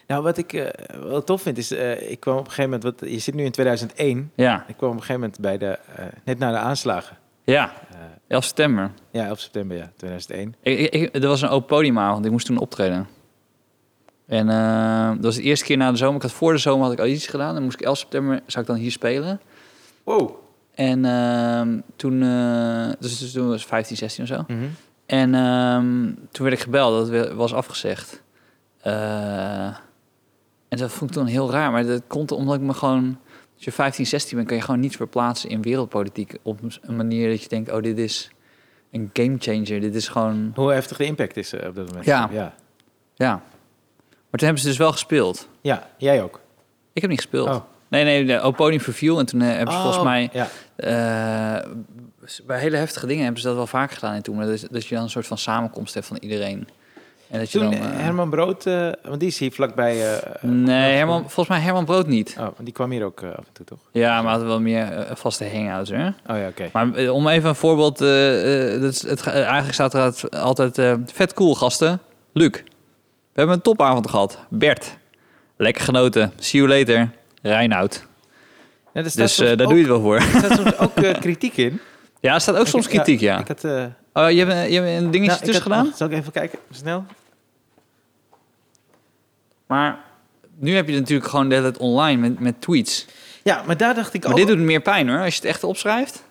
Nou, 0.07 0.23
wat 0.23 0.37
ik 0.37 0.73
wel 1.03 1.23
tof 1.23 1.41
vind, 1.41 1.57
is... 1.57 1.71
ik 2.09 2.19
kwam 2.19 2.37
op 2.37 2.45
een 2.45 2.51
gegeven 2.51 2.71
moment... 2.71 2.99
Wat, 2.99 3.09
je 3.09 3.19
zit 3.19 3.33
nu 3.33 3.43
in 3.43 3.51
2001. 3.51 4.31
Ja, 4.35 4.65
Ik 4.67 4.77
kwam 4.77 4.89
op 4.89 4.95
een 4.95 5.01
gegeven 5.01 5.21
moment 5.21 5.39
bij 5.39 5.57
de... 5.57 5.79
net 6.23 6.39
na 6.39 6.51
de 6.51 6.57
aanslagen. 6.57 7.17
ja. 7.43 7.71
Eh, 7.91 7.97
11 8.27 8.43
september. 8.43 8.91
ja, 9.11 9.25
11 9.25 9.39
september, 9.39 9.77
ja. 9.77 9.91
2001. 9.97 10.55
Ik, 10.61 10.79
ik, 10.79 10.93
ik- 11.13 11.15
er 11.23 11.27
was 11.27 11.41
een 11.41 11.49
open 11.49 11.67
podiumavond, 11.67 12.25
ik 12.25 12.31
moest 12.31 12.45
toen 12.45 12.57
optreden. 12.57 13.07
En 14.27 14.49
eh, 14.49 15.09
dat 15.09 15.23
was 15.23 15.35
de 15.35 15.41
eerste 15.41 15.65
keer 15.65 15.77
na 15.77 15.91
de 15.91 15.97
zomer. 15.97 16.15
Ik 16.15 16.21
had 16.21 16.31
voor 16.31 16.51
de 16.51 16.57
zomer 16.57 16.83
had 16.83 16.93
ik 16.93 16.99
audities 16.99 17.27
gedaan. 17.27 17.53
Dan 17.53 17.63
moest 17.63 17.79
ik 17.79 17.85
11 17.85 17.97
september, 17.97 18.41
zou 18.45 18.61
ik 18.61 18.69
dan 18.69 18.79
hier 18.79 18.91
spelen. 18.91 19.39
Wow. 20.03 20.29
En 20.73 21.05
ehm, 21.05 21.79
toen, 21.95 22.21
eh, 22.21 22.89
dus, 22.99 23.19
dus 23.19 23.31
toen 23.31 23.47
was 23.47 23.61
ik 23.61 23.67
15, 23.67 23.97
16 23.97 24.23
of 24.23 24.29
zo. 24.29 24.43
Mhm. 24.47 24.65
En 25.05 25.35
ehm, 25.35 26.13
toen 26.31 26.45
werd 26.45 26.53
ik 26.53 26.59
gebeld, 26.59 27.11
dat 27.11 27.33
was 27.33 27.53
afgezegd. 27.53 28.21
Eh, 28.81 29.65
en 30.67 30.77
dat 30.77 30.91
vond 30.91 31.09
ik 31.09 31.17
toen 31.17 31.25
heel 31.25 31.51
raar. 31.51 31.71
Maar 31.71 31.85
dat 31.85 32.01
komt 32.07 32.31
omdat 32.31 32.55
ik 32.55 32.61
me 32.61 32.73
gewoon... 32.73 33.17
Als 33.55 33.65
je 33.65 33.71
15, 33.71 34.05
16 34.05 34.35
bent, 34.35 34.47
kan 34.47 34.57
je 34.57 34.63
gewoon 34.63 34.79
niet 34.79 34.95
verplaatsen 34.95 35.49
in 35.49 35.61
wereldpolitiek. 35.61 36.37
Op 36.41 36.59
een 36.81 36.95
manier 36.95 37.29
dat 37.29 37.43
je 37.43 37.49
denkt, 37.49 37.71
oh, 37.71 37.81
dit 37.81 37.97
is 37.97 38.31
een 38.91 39.09
gamechanger. 39.13 39.81
Dit 39.81 39.95
is 39.95 40.07
gewoon... 40.07 40.51
Hoe 40.55 40.71
heftig 40.71 40.97
de 40.97 41.05
impact 41.05 41.37
is 41.37 41.53
op 41.53 41.75
dat 41.75 41.87
moment. 41.87 42.05
Ja. 42.05 42.29
ja. 42.31 42.55
Ja. 43.15 43.43
Maar 44.29 44.39
toen 44.39 44.47
hebben 44.47 44.59
ze 44.59 44.67
dus 44.67 44.77
wel 44.77 44.91
gespeeld. 44.91 45.47
Ja, 45.61 45.87
jij 45.97 46.23
ook. 46.23 46.39
Ik 46.93 47.01
heb 47.01 47.11
niet 47.11 47.21
gespeeld. 47.21 47.47
Oh. 47.47 47.55
Nee, 47.87 48.03
nee, 48.03 48.25
de 48.25 48.39
Oponium 48.41 48.81
verviel. 48.81 49.19
En 49.19 49.25
toen 49.25 49.41
eh, 49.41 49.47
hebben 49.47 49.73
ze 49.73 49.79
volgens 49.79 49.97
Oh, 49.97 50.03
mij... 50.03 50.29
Ja. 50.33 50.47
eh, 50.75 51.69
bij 52.45 52.59
hele 52.59 52.77
heftige 52.77 53.07
dingen 53.07 53.23
hebben 53.23 53.41
ze 53.41 53.47
dat 53.47 53.55
wel 53.55 53.67
vaker 53.67 53.95
gedaan 53.95 54.15
in 54.15 54.21
toen. 54.21 54.35
Maar 54.35 54.45
dat, 54.45 54.67
dat 54.71 54.85
je 54.85 54.95
dan 54.95 55.03
een 55.03 55.09
soort 55.09 55.27
van 55.27 55.37
samenkomst 55.37 55.93
hebt 55.93 56.05
van 56.05 56.17
iedereen. 56.17 56.67
En 57.29 57.39
dat 57.39 57.51
je 57.51 57.59
Toen 57.59 57.71
dan... 57.71 57.79
eh, 57.79 57.99
Herman 57.99 58.29
Brood, 58.29 58.63
want 59.03 59.19
die 59.19 59.27
is 59.27 59.39
hier 59.39 59.51
vlakbij... 59.51 60.21
Nee, 60.41 60.95
Herman, 60.95 61.21
volgens 61.21 61.47
mij 61.47 61.59
Herman 61.59 61.85
Brood 61.85 62.07
niet. 62.07 62.35
Oh, 62.39 62.47
die 62.59 62.73
kwam 62.73 62.91
hier 62.91 63.03
ook 63.05 63.23
af 63.23 63.45
en 63.45 63.53
toe, 63.53 63.65
toch? 63.65 63.79
Ja, 63.91 64.21
maar 64.21 64.29
hadden 64.31 64.47
wel 64.47 64.59
meer 64.61 65.07
vaste 65.13 65.49
hangouts, 65.53 65.89
hè? 65.89 66.07
Oh 66.07 66.37
ja, 66.37 66.47
oké. 66.47 66.69
Maar 66.73 67.09
om 67.09 67.27
even 67.27 67.49
een 67.49 67.55
voorbeeld... 67.55 67.97
dat 68.81 68.93
is, 68.93 69.01
het, 69.07 69.27
eigenlijk 69.27 69.73
staat 69.73 69.93
er 69.93 70.29
altijd... 70.29 70.81
vet 71.13 71.33
cool, 71.33 71.55
gasten. 71.55 71.99
Luc. 72.33 72.51
We 73.37 73.43
hebben 73.43 73.55
een 73.55 73.63
topavond 73.63 74.09
gehad. 74.09 74.39
Bert. 74.49 74.97
Lekker 75.57 75.83
genoten. 75.83 76.31
See 76.39 76.61
you 76.61 76.77
later. 76.77 77.09
Reinoud. 77.41 78.05
Ja, 78.93 79.01
Dus 79.01 79.15
eh, 79.15 79.45
daar 79.45 79.51
ook- 79.51 79.57
doe 79.57 79.73
je 79.73 79.77
het 79.77 79.87
wel 79.87 80.01
voor. 80.01 80.15
Er 80.15 80.21
staat 80.21 80.55
soms 80.57 80.77
ook 80.77 80.95
eh, 80.95 81.19
kritiek 81.19 81.57
in. 81.57 81.79
Ja, 82.19 82.33
er 82.33 82.41
staat 82.41 82.55
ook 82.55 82.67
soms 82.67 82.87
kritiek, 82.87 83.19
ja. 83.19 83.39
Ik 83.39 83.47
had... 83.47 83.63
eh, 83.63 83.85
Oh, 84.13 84.29
je 84.31 84.37
hebt, 84.45 84.51
een- 84.51 84.71
je 84.71 84.79
hebt 84.81 85.01
een 85.03 85.11
dingetje 85.11 85.31
nou, 85.33 85.43
tussen 85.45 85.61
gedaan? 85.63 85.91
zal 85.95 86.07
ik 86.07 86.13
even 86.13 86.31
kijken? 86.31 86.59
Snel? 86.71 87.05
Maar 89.67 89.99
nu 90.55 90.75
heb 90.75 90.85
je 90.87 90.91
het 90.91 91.01
natuurlijk 91.01 91.29
gewoon 91.29 91.49
de 91.49 91.55
hele 91.55 91.67
tijd 91.67 91.81
online 91.83 92.21
met, 92.21 92.39
met 92.39 92.61
tweets. 92.61 93.05
Ja, 93.43 93.63
maar 93.65 93.77
daar 93.77 93.95
dacht 93.95 94.13
ik 94.13 94.21
Maar 94.23 94.31
ook... 94.31 94.37
dit 94.37 94.47
doet 94.47 94.57
meer 94.57 94.81
pijn, 94.81 95.09
hoor. 95.09 95.19
Als 95.19 95.33
je 95.35 95.39
het 95.41 95.49
echt 95.49 95.63
opschrijft. 95.63 96.23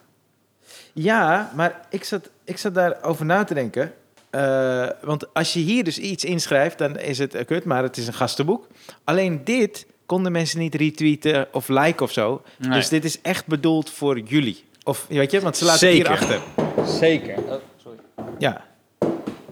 Ja, 0.92 1.50
maar 1.54 1.80
ik 1.90 2.04
zat, 2.04 2.30
ik 2.44 2.58
zat 2.58 2.74
daarover 2.74 3.24
na 3.24 3.44
te 3.44 3.54
denken. 3.54 3.92
Eh, 4.36 4.88
want 5.02 5.34
als 5.34 5.52
je 5.52 5.60
hier 5.60 5.84
dus 5.84 5.98
iets 5.98 6.24
inschrijft, 6.24 6.78
dan 6.78 6.98
is 6.98 7.18
het 7.18 7.34
eh, 7.34 7.46
kut, 7.46 7.64
maar 7.64 7.82
het 7.82 7.96
is 7.96 8.06
een 8.06 8.12
gastenboek. 8.12 8.66
Alleen 9.04 9.40
dit 9.44 9.86
konden 10.06 10.32
mensen 10.32 10.58
niet 10.58 10.74
retweeten 10.74 11.46
of 11.52 11.68
liken 11.68 12.02
of 12.02 12.12
zo. 12.12 12.42
Nee. 12.58 12.70
Dus 12.70 12.88
dit 12.88 13.04
is 13.04 13.20
echt 13.20 13.46
bedoeld 13.46 13.90
voor 13.90 14.18
jullie. 14.18 14.64
Of 14.84 15.06
weet 15.08 15.30
je, 15.30 15.40
want 15.40 15.56
ze 15.56 15.64
laten 15.64 15.78
Zeker. 15.78 16.10
het 16.10 16.18
hier 16.18 16.38
achter. 16.38 16.94
Zeker. 16.98 17.36
Oh, 17.36 17.54
sorry. 17.82 17.98
Ja. 18.38 18.64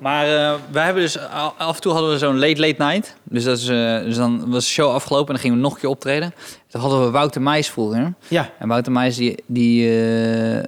Maar 0.04 0.26
eh, 0.26 0.54
wij 0.70 0.84
hebben 0.84 1.02
dus 1.02 1.18
af 1.58 1.74
en 1.74 1.80
toe 1.80 1.92
hadden 1.92 2.10
we 2.10 2.18
zo'n 2.18 2.38
late 2.38 2.60
late 2.60 2.82
night. 2.82 3.16
Dus, 3.22 3.44
dat 3.44 3.58
is, 3.58 3.68
eh, 3.68 3.98
dus 3.98 4.16
dan 4.16 4.50
was 4.50 4.64
de 4.64 4.70
show 4.70 4.90
afgelopen 4.90 5.26
en 5.26 5.32
dan 5.32 5.42
gingen 5.42 5.56
we 5.56 5.62
nog 5.62 5.72
een 5.74 5.80
keer 5.80 5.88
optreden. 5.88 6.34
Toen 6.66 6.80
hadden 6.80 7.04
we 7.04 7.10
Wouter 7.10 7.42
Meijs 7.42 7.70
vroeger. 7.70 8.14
Ja. 8.28 8.50
En 8.58 8.68
Wouter 8.68 8.92
Meijs 8.92 9.16
die, 9.16 9.42
die 9.46 9.88
eh, 9.88 10.62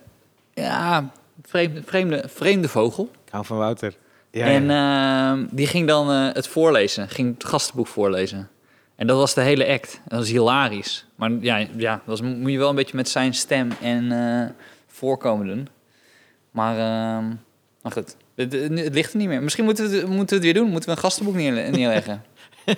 ja, 0.54 1.10
vreemde, 1.42 1.82
vreemde, 1.86 2.24
vreemde 2.26 2.68
vogel. 2.68 3.10
Ik 3.24 3.32
hou 3.32 3.44
van 3.44 3.56
Wouter. 3.56 3.94
Ja, 4.36 4.46
en 4.46 4.64
ja. 4.64 5.32
eh, 5.32 5.42
die 5.50 5.66
ging 5.66 5.86
dan 5.88 6.10
eh, 6.10 6.28
het 6.32 6.48
voorlezen, 6.48 7.08
ging 7.08 7.34
het 7.34 7.44
gastenboek 7.44 7.86
voorlezen. 7.86 8.48
En 8.96 9.06
dat 9.06 9.16
was 9.16 9.34
de 9.34 9.40
hele 9.40 9.66
act. 9.66 10.00
Dat 10.08 10.18
was 10.18 10.28
hilarisch. 10.28 11.06
Maar 11.14 11.30
ja, 11.40 11.56
ja 11.76 11.92
dat 11.92 12.02
was, 12.04 12.20
moet 12.20 12.50
je 12.50 12.58
wel 12.58 12.68
een 12.68 12.74
beetje 12.74 12.96
met 12.96 13.08
zijn 13.08 13.34
stem 13.34 13.70
en 13.82 14.12
eh, 14.12 14.50
voorkomen 14.86 15.46
doen. 15.46 15.68
Maar, 16.50 16.76
ehm 16.78 17.26
maar 17.82 17.92
goed, 17.92 18.16
het, 18.34 18.52
het 18.52 18.94
ligt 18.94 19.12
er 19.12 19.18
niet 19.18 19.28
meer. 19.28 19.42
Misschien 19.42 19.64
moeten 19.64 19.90
we, 19.90 19.96
het, 19.96 20.06
moeten 20.06 20.26
we 20.26 20.34
het 20.34 20.42
weer 20.44 20.54
doen. 20.62 20.70
Moeten 20.70 20.88
we 20.90 20.96
een 20.96 21.02
gastenboek 21.02 21.34
neerle- 21.34 21.70
neerleggen. 21.70 22.22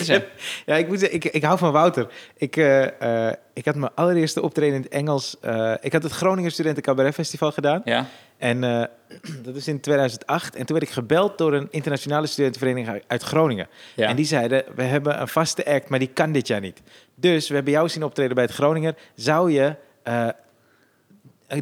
ik, 0.00 0.06
heb, 0.06 0.28
ja, 0.66 0.76
ik 0.76 0.88
moet 0.88 0.98
zeggen, 0.98 1.16
ik, 1.16 1.24
ik 1.24 1.42
hou 1.44 1.58
van 1.58 1.72
Wouter. 1.72 2.06
Ik, 2.36 2.56
eh, 2.56 3.26
eh, 3.28 3.34
ik 3.54 3.64
had 3.64 3.74
mijn 3.74 3.92
allereerste 3.94 4.42
optreden 4.42 4.74
in 4.76 4.82
het 4.82 4.90
Engels. 4.92 5.36
eh, 5.40 5.72
ik 5.80 5.92
had 5.92 6.02
het 6.02 6.12
Groningen 6.12 6.50
Studenten 6.50 6.82
Cabaret 6.82 7.14
Festival 7.14 7.52
gedaan. 7.52 7.80
ja? 7.84 8.06
En 8.38 8.60
dat 9.44 9.56
is 9.56 9.68
in 9.68 9.80
2008. 9.80 10.56
En 10.56 10.66
toen 10.66 10.76
werd 10.76 10.88
ik 10.88 10.94
gebeld 10.94 11.38
door 11.38 11.52
een 11.54 11.68
internationale 11.70 12.26
studentenvereniging 12.26 13.02
uit- 13.06 13.22
Groningen. 13.22 13.68
Ja. 13.94 14.08
En 14.08 14.16
die 14.16 14.24
zeiden, 14.24 14.64
we 14.74 14.82
hebben 14.82 15.20
een 15.20 15.28
vaste 15.28 15.64
act, 15.66 15.88
maar 15.88 15.98
die 15.98 16.10
kan 16.12 16.32
dit 16.32 16.46
jaar 16.46 16.60
niet. 16.60 16.80
Dus 17.14 17.48
we 17.48 17.54
hebben 17.54 17.72
jou 17.72 17.88
zien 17.88 18.04
optreden 18.04 18.34
bij 18.34 18.44
het 18.44 18.52
Groninger. 18.54 18.94
Zou 19.14 19.50
je 19.52 19.74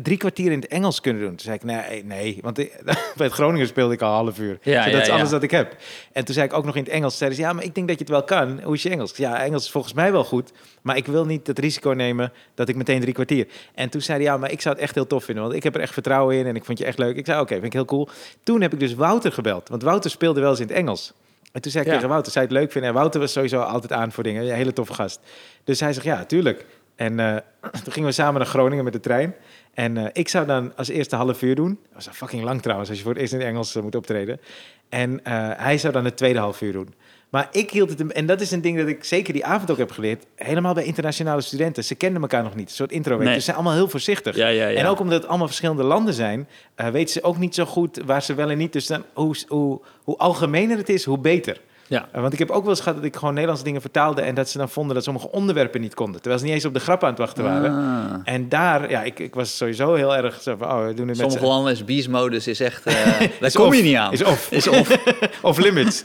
drie 0.02 0.16
kwartier 0.16 0.52
in 0.52 0.60
het 0.60 0.68
Engels 0.70 1.00
kunnen 1.00 1.22
doen? 1.22 1.30
Toen 1.30 1.38
zei 1.38 1.54
ik, 1.56 1.64
nee, 1.64 2.04
nee. 2.04 2.38
Want 2.42 2.58
ik- 2.58 2.80
bij 3.16 3.26
het 3.26 3.32
Groninger 3.32 3.66
speelde 3.66 3.94
ik 3.94 4.02
al 4.02 4.08
een 4.08 4.24
half 4.24 4.38
uur. 4.38 4.58
Ja, 4.62 4.84
Dus 4.84 4.92
dat 4.92 5.06
ja, 5.06 5.12
is 5.12 5.18
alles 5.18 5.30
wat 5.30 5.42
ik 5.42 5.50
heb. 5.50 5.76
En 6.12 6.24
toen 6.24 6.34
zei 6.34 6.46
ik 6.46 6.52
ook 6.52 6.64
nog 6.64 6.76
in 6.76 6.82
het 6.82 6.92
Engels. 6.92 7.16
Zeiden 7.18 7.38
ze, 7.38 7.44
ja, 7.44 7.52
maar 7.52 7.64
ik 7.64 7.74
denk 7.74 7.88
dat 7.88 7.98
je 7.98 8.04
het 8.04 8.12
wel 8.12 8.24
kan. 8.24 8.60
Hoe 8.62 8.74
is 8.74 8.82
je 8.82 8.88
Engels? 8.90 9.16
Ja, 9.16 9.42
Engels 9.42 9.64
is 9.64 9.70
volgens 9.70 9.92
mij 9.92 10.12
wel 10.12 10.24
goed. 10.24 10.52
Maar 10.82 10.96
ik 10.96 11.06
wil 11.06 11.24
niet 11.24 11.46
het 11.46 11.58
risico 11.58 11.90
nemen 11.90 12.32
dat 12.54 12.68
ik 12.68 12.76
meteen 12.76 13.00
drie 13.00 13.14
kwartier. 13.14 13.46
En 13.74 13.88
toen 13.90 14.00
zei 14.00 14.18
hij, 14.18 14.26
ja, 14.26 14.36
maar 14.36 14.50
ik 14.52 14.60
zou 14.60 14.74
het 14.74 14.84
echt 14.84 14.94
heel 14.94 15.06
tof 15.06 15.24
vinden. 15.24 15.44
Want 15.44 15.56
ik 15.56 15.62
heb 15.62 15.74
er 15.74 15.80
echt 15.80 15.92
vertrouwen 15.92 16.36
in 16.36 16.46
en 16.46 16.56
ik 16.56 16.64
vond 16.64 16.78
je 16.78 16.84
echt 16.84 16.98
leuk. 16.98 17.16
Ik 17.16 17.26
zei, 17.26 17.40
oké, 17.40 17.52
vind 17.52 17.64
ik 17.64 17.72
heel 17.72 17.84
cool. 17.84 18.08
Toen 18.42 18.60
heb 18.60 18.72
ik 18.72 18.80
dus 18.80 18.94
Wouter 18.94 19.32
gebeld. 19.32 19.68
Want 19.68 19.82
Wouter 19.82 20.10
speelde 20.10 20.40
wel 20.40 20.50
eens 20.50 20.60
in 20.60 20.66
het 20.66 20.76
Engels. 20.76 21.12
En 21.52 21.60
toen 21.60 21.70
zei 21.72 21.84
ik 21.84 21.90
tegen 21.92 22.08
Wouter, 22.08 22.32
zou 22.32 22.46
je 22.46 22.50
het 22.52 22.60
leuk 22.60 22.72
vinden? 22.72 22.90
En 22.90 22.96
Wouter 22.96 23.20
was 23.20 23.32
sowieso 23.32 23.60
altijd 23.60 23.92
aan 23.92 24.12
voor 24.12 24.22
dingen. 24.22 24.42
Een 24.42 24.54
hele 24.54 24.72
toffe 24.72 24.94
gast. 24.94 25.20
Dus 25.64 25.80
hij 25.80 25.92
zegt, 25.92 26.06
ja, 26.06 26.24
tuurlijk. 26.24 26.66
En 26.96 27.20
eh, 27.20 27.36
toen 27.84 27.92
gingen 27.92 28.08
we 28.08 28.14
samen 28.14 28.40
naar 28.40 28.48
Groningen 28.48 28.84
met 28.84 28.92
de 28.92 29.00
trein. 29.00 29.34
En 29.80 29.96
eh, 29.96 30.04
ik 30.12 30.28
zou 30.28 30.46
dan 30.46 30.72
als 30.76 30.88
eerste 30.88 31.16
half 31.16 31.42
uur 31.42 31.54
doen. 31.54 31.68
Dat 31.82 31.94
was 31.94 32.06
een 32.06 32.14
fucking 32.14 32.42
lang 32.42 32.62
trouwens, 32.62 32.88
als 32.88 32.98
je 32.98 33.04
voor 33.04 33.12
het 33.12 33.20
eerst 33.22 33.32
in 33.32 33.38
het 33.38 33.48
Engels 33.48 33.74
eh, 33.76 33.82
moet 33.82 33.94
optreden. 33.94 34.40
En 34.88 35.24
eh, 35.24 35.48
hij 35.56 35.78
zou 35.78 35.92
dan 35.92 36.04
het 36.04 36.16
tweede 36.16 36.38
half 36.38 36.60
uur 36.60 36.72
doen. 36.72 36.94
Maar 37.30 37.48
ik 37.52 37.70
hield 37.70 37.88
het, 37.90 37.98
hem- 37.98 38.10
en 38.10 38.26
dat 38.26 38.40
is 38.40 38.50
een 38.50 38.60
ding 38.60 38.78
dat 38.78 38.88
ik 38.88 39.04
zeker 39.04 39.32
die 39.32 39.44
avond 39.44 39.70
ook 39.70 39.78
heb 39.78 39.90
geleerd. 39.90 40.26
Helemaal 40.36 40.74
bij 40.74 40.84
internationale 40.84 41.40
studenten. 41.40 41.84
Ze 41.84 41.94
kenden 41.94 42.22
elkaar 42.22 42.42
nog 42.42 42.54
niet. 42.54 42.68
Een 42.68 42.74
soort 42.74 42.92
intro. 42.92 43.16
Nee. 43.16 43.26
Dus 43.26 43.34
ze 43.34 43.40
zijn 43.40 43.56
allemaal 43.56 43.74
heel 43.74 43.88
voorzichtig. 43.88 44.36
Ja, 44.36 44.48
ja, 44.48 44.66
ja. 44.68 44.78
En 44.78 44.86
ook 44.86 45.00
omdat 45.00 45.18
het 45.20 45.28
allemaal 45.28 45.46
verschillende 45.46 45.82
landen 45.82 46.14
zijn, 46.14 46.48
weten 46.74 47.12
ze 47.12 47.22
ook 47.22 47.38
niet 47.38 47.54
zo 47.54 47.64
goed 47.64 48.00
waar 48.04 48.22
ze 48.22 48.34
wel 48.34 48.50
en 48.50 48.58
niet. 48.58 48.72
Dus 48.72 48.86
dan, 48.86 49.04
hoe, 49.12 49.36
hoe, 49.48 49.80
hoe 50.04 50.16
algemener 50.16 50.76
het 50.76 50.88
is, 50.88 51.04
hoe 51.04 51.18
beter. 51.18 51.60
Ja. 51.90 52.08
Eh, 52.12 52.20
want 52.20 52.32
ik 52.32 52.38
heb 52.38 52.50
ook 52.50 52.60
wel 52.60 52.70
eens 52.70 52.80
gehad 52.80 52.96
dat 52.96 53.04
ik 53.04 53.16
gewoon 53.16 53.30
Nederlandse 53.30 53.64
dingen 53.64 53.80
vertaalde... 53.80 54.20
en 54.20 54.34
dat 54.34 54.48
ze 54.48 54.58
dan 54.58 54.68
vonden 54.68 54.94
dat 54.94 55.04
sommige 55.04 55.30
onderwerpen 55.30 55.80
niet 55.80 55.94
konden. 55.94 56.20
Terwijl 56.20 56.40
ze 56.40 56.46
niet 56.46 56.54
eens 56.54 56.64
op 56.64 56.74
de 56.74 56.80
grap 56.80 57.02
aan 57.02 57.10
het 57.10 57.18
wachten 57.18 57.44
waren. 57.44 57.70
Ah. 57.70 58.34
En 58.34 58.48
daar, 58.48 58.90
ja, 58.90 59.02
ik, 59.02 59.18
ik 59.18 59.34
was 59.34 59.56
sowieso 59.56 59.94
heel 59.94 60.16
erg 60.16 60.42
zo 60.42 60.56
van... 60.56 60.68
oh, 60.68 60.86
we 60.86 60.94
doen 60.94 61.08
het 61.08 61.16
met 61.18 61.30
Sommige 61.30 61.46
landen 61.46 61.72
is 61.72 61.84
beast-modus 61.84 62.46
is 62.46 62.60
echt... 62.60 62.86
eh, 62.86 62.94
daar 63.18 63.28
Is 63.40 63.54
kom 63.54 63.74
je 63.74 63.82
niet 63.82 63.96
aan. 63.96 64.12
Is 64.12 64.24
off. 64.24 64.52
Is 64.52 64.68
off. 64.68 64.96
of 65.42 65.58
limits. 65.58 66.02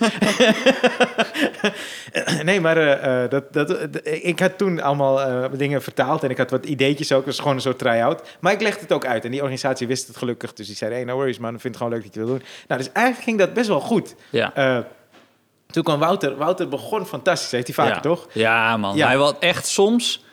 nee, 2.44 2.62
maar 2.62 2.78
eh, 2.78 3.30
dat, 3.30 3.54
dat, 3.54 3.78
ik 4.04 4.40
had 4.40 4.58
toen 4.58 4.82
allemaal 4.82 5.50
dingen 5.58 5.82
vertaald 5.82 6.24
en 6.24 6.30
ik 6.30 6.38
had 6.38 6.52
wat 6.52 6.66
ideetjes 6.66 7.12
ook. 7.12 7.18
Het 7.18 7.26
was 7.26 7.40
gewoon 7.40 7.56
een 7.56 7.62
soort 7.62 7.80
try-out. 7.80 8.38
Maar 8.40 8.54
ik 8.54 8.62
legde 8.62 8.82
het 8.82 8.92
ook 8.92 9.06
uit 9.06 9.26
en 9.26 9.32
die 9.32 9.40
organisatie 9.40 9.88
wist 9.88 10.08
het 10.08 10.18
gelukkig. 10.18 10.54
Dus 10.54 10.68
die 10.68 10.76
zei, 10.76 10.94
hey, 10.94 11.04
no 11.04 11.16
worries 11.16 11.40
man, 11.40 11.54
ik 11.54 11.62
vind 11.62 11.74
het 11.76 11.84
gewoon 11.84 11.98
leuk 11.98 12.06
dat 12.06 12.14
je 12.14 12.20
wil 12.20 12.30
doen. 12.30 12.44
Nou, 12.68 12.82
dus 12.82 12.92
eigenlijk 12.92 13.26
ging 13.26 13.40
dat 13.40 13.54
best 13.54 13.68
wel 13.68 13.80
goed. 13.80 14.16
Ja. 14.30 14.86
Toen 15.76 15.84
kwam 15.84 16.00
Wouter. 16.00 16.38
Wouter 16.38 16.68
begon 16.70 17.06
fantastisch, 17.06 17.52
heeft 17.52 17.66
hij 17.66 17.76
vaker, 17.76 17.94
ja. 17.96 18.00
toch? 18.00 18.28
Ja, 18.32 18.78
man. 18.78 18.96
Ja. 18.96 19.08
Hij 19.08 19.18
was 19.18 19.34
echt 19.40 19.68
soms... 19.68 20.24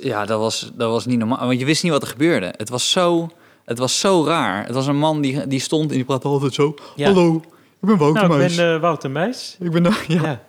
Ja, 0.00 0.24
dat 0.24 0.38
was, 0.40 0.70
dat 0.74 0.90
was 0.90 1.06
niet 1.06 1.18
normaal. 1.18 1.46
Want 1.46 1.58
je 1.58 1.64
wist 1.64 1.82
niet 1.82 1.92
wat 1.92 2.02
er 2.02 2.08
gebeurde. 2.08 2.54
Het 2.56 2.68
was 2.68 2.90
zo, 2.90 3.30
het 3.64 3.78
was 3.78 4.00
zo 4.00 4.24
raar. 4.26 4.64
Het 4.66 4.74
was 4.74 4.86
een 4.86 4.98
man 4.98 5.20
die, 5.20 5.46
die 5.46 5.60
stond 5.60 5.90
en 5.90 5.96
die 5.96 6.04
praatte 6.04 6.28
altijd 6.28 6.54
zo... 6.54 6.74
Ja. 6.96 7.06
Hallo, 7.06 7.36
ik 7.80 7.88
ben 7.88 7.96
Wouter 7.96 8.28
Nou, 8.28 8.42
ik 8.42 8.56
ben 8.56 8.74
eh, 8.74 8.80
Wouter 8.80 9.10
Meijs. 9.10 9.56
Ik 9.60 9.70
ben... 9.70 9.82
ja, 10.08 10.22
Ja, 10.22 10.40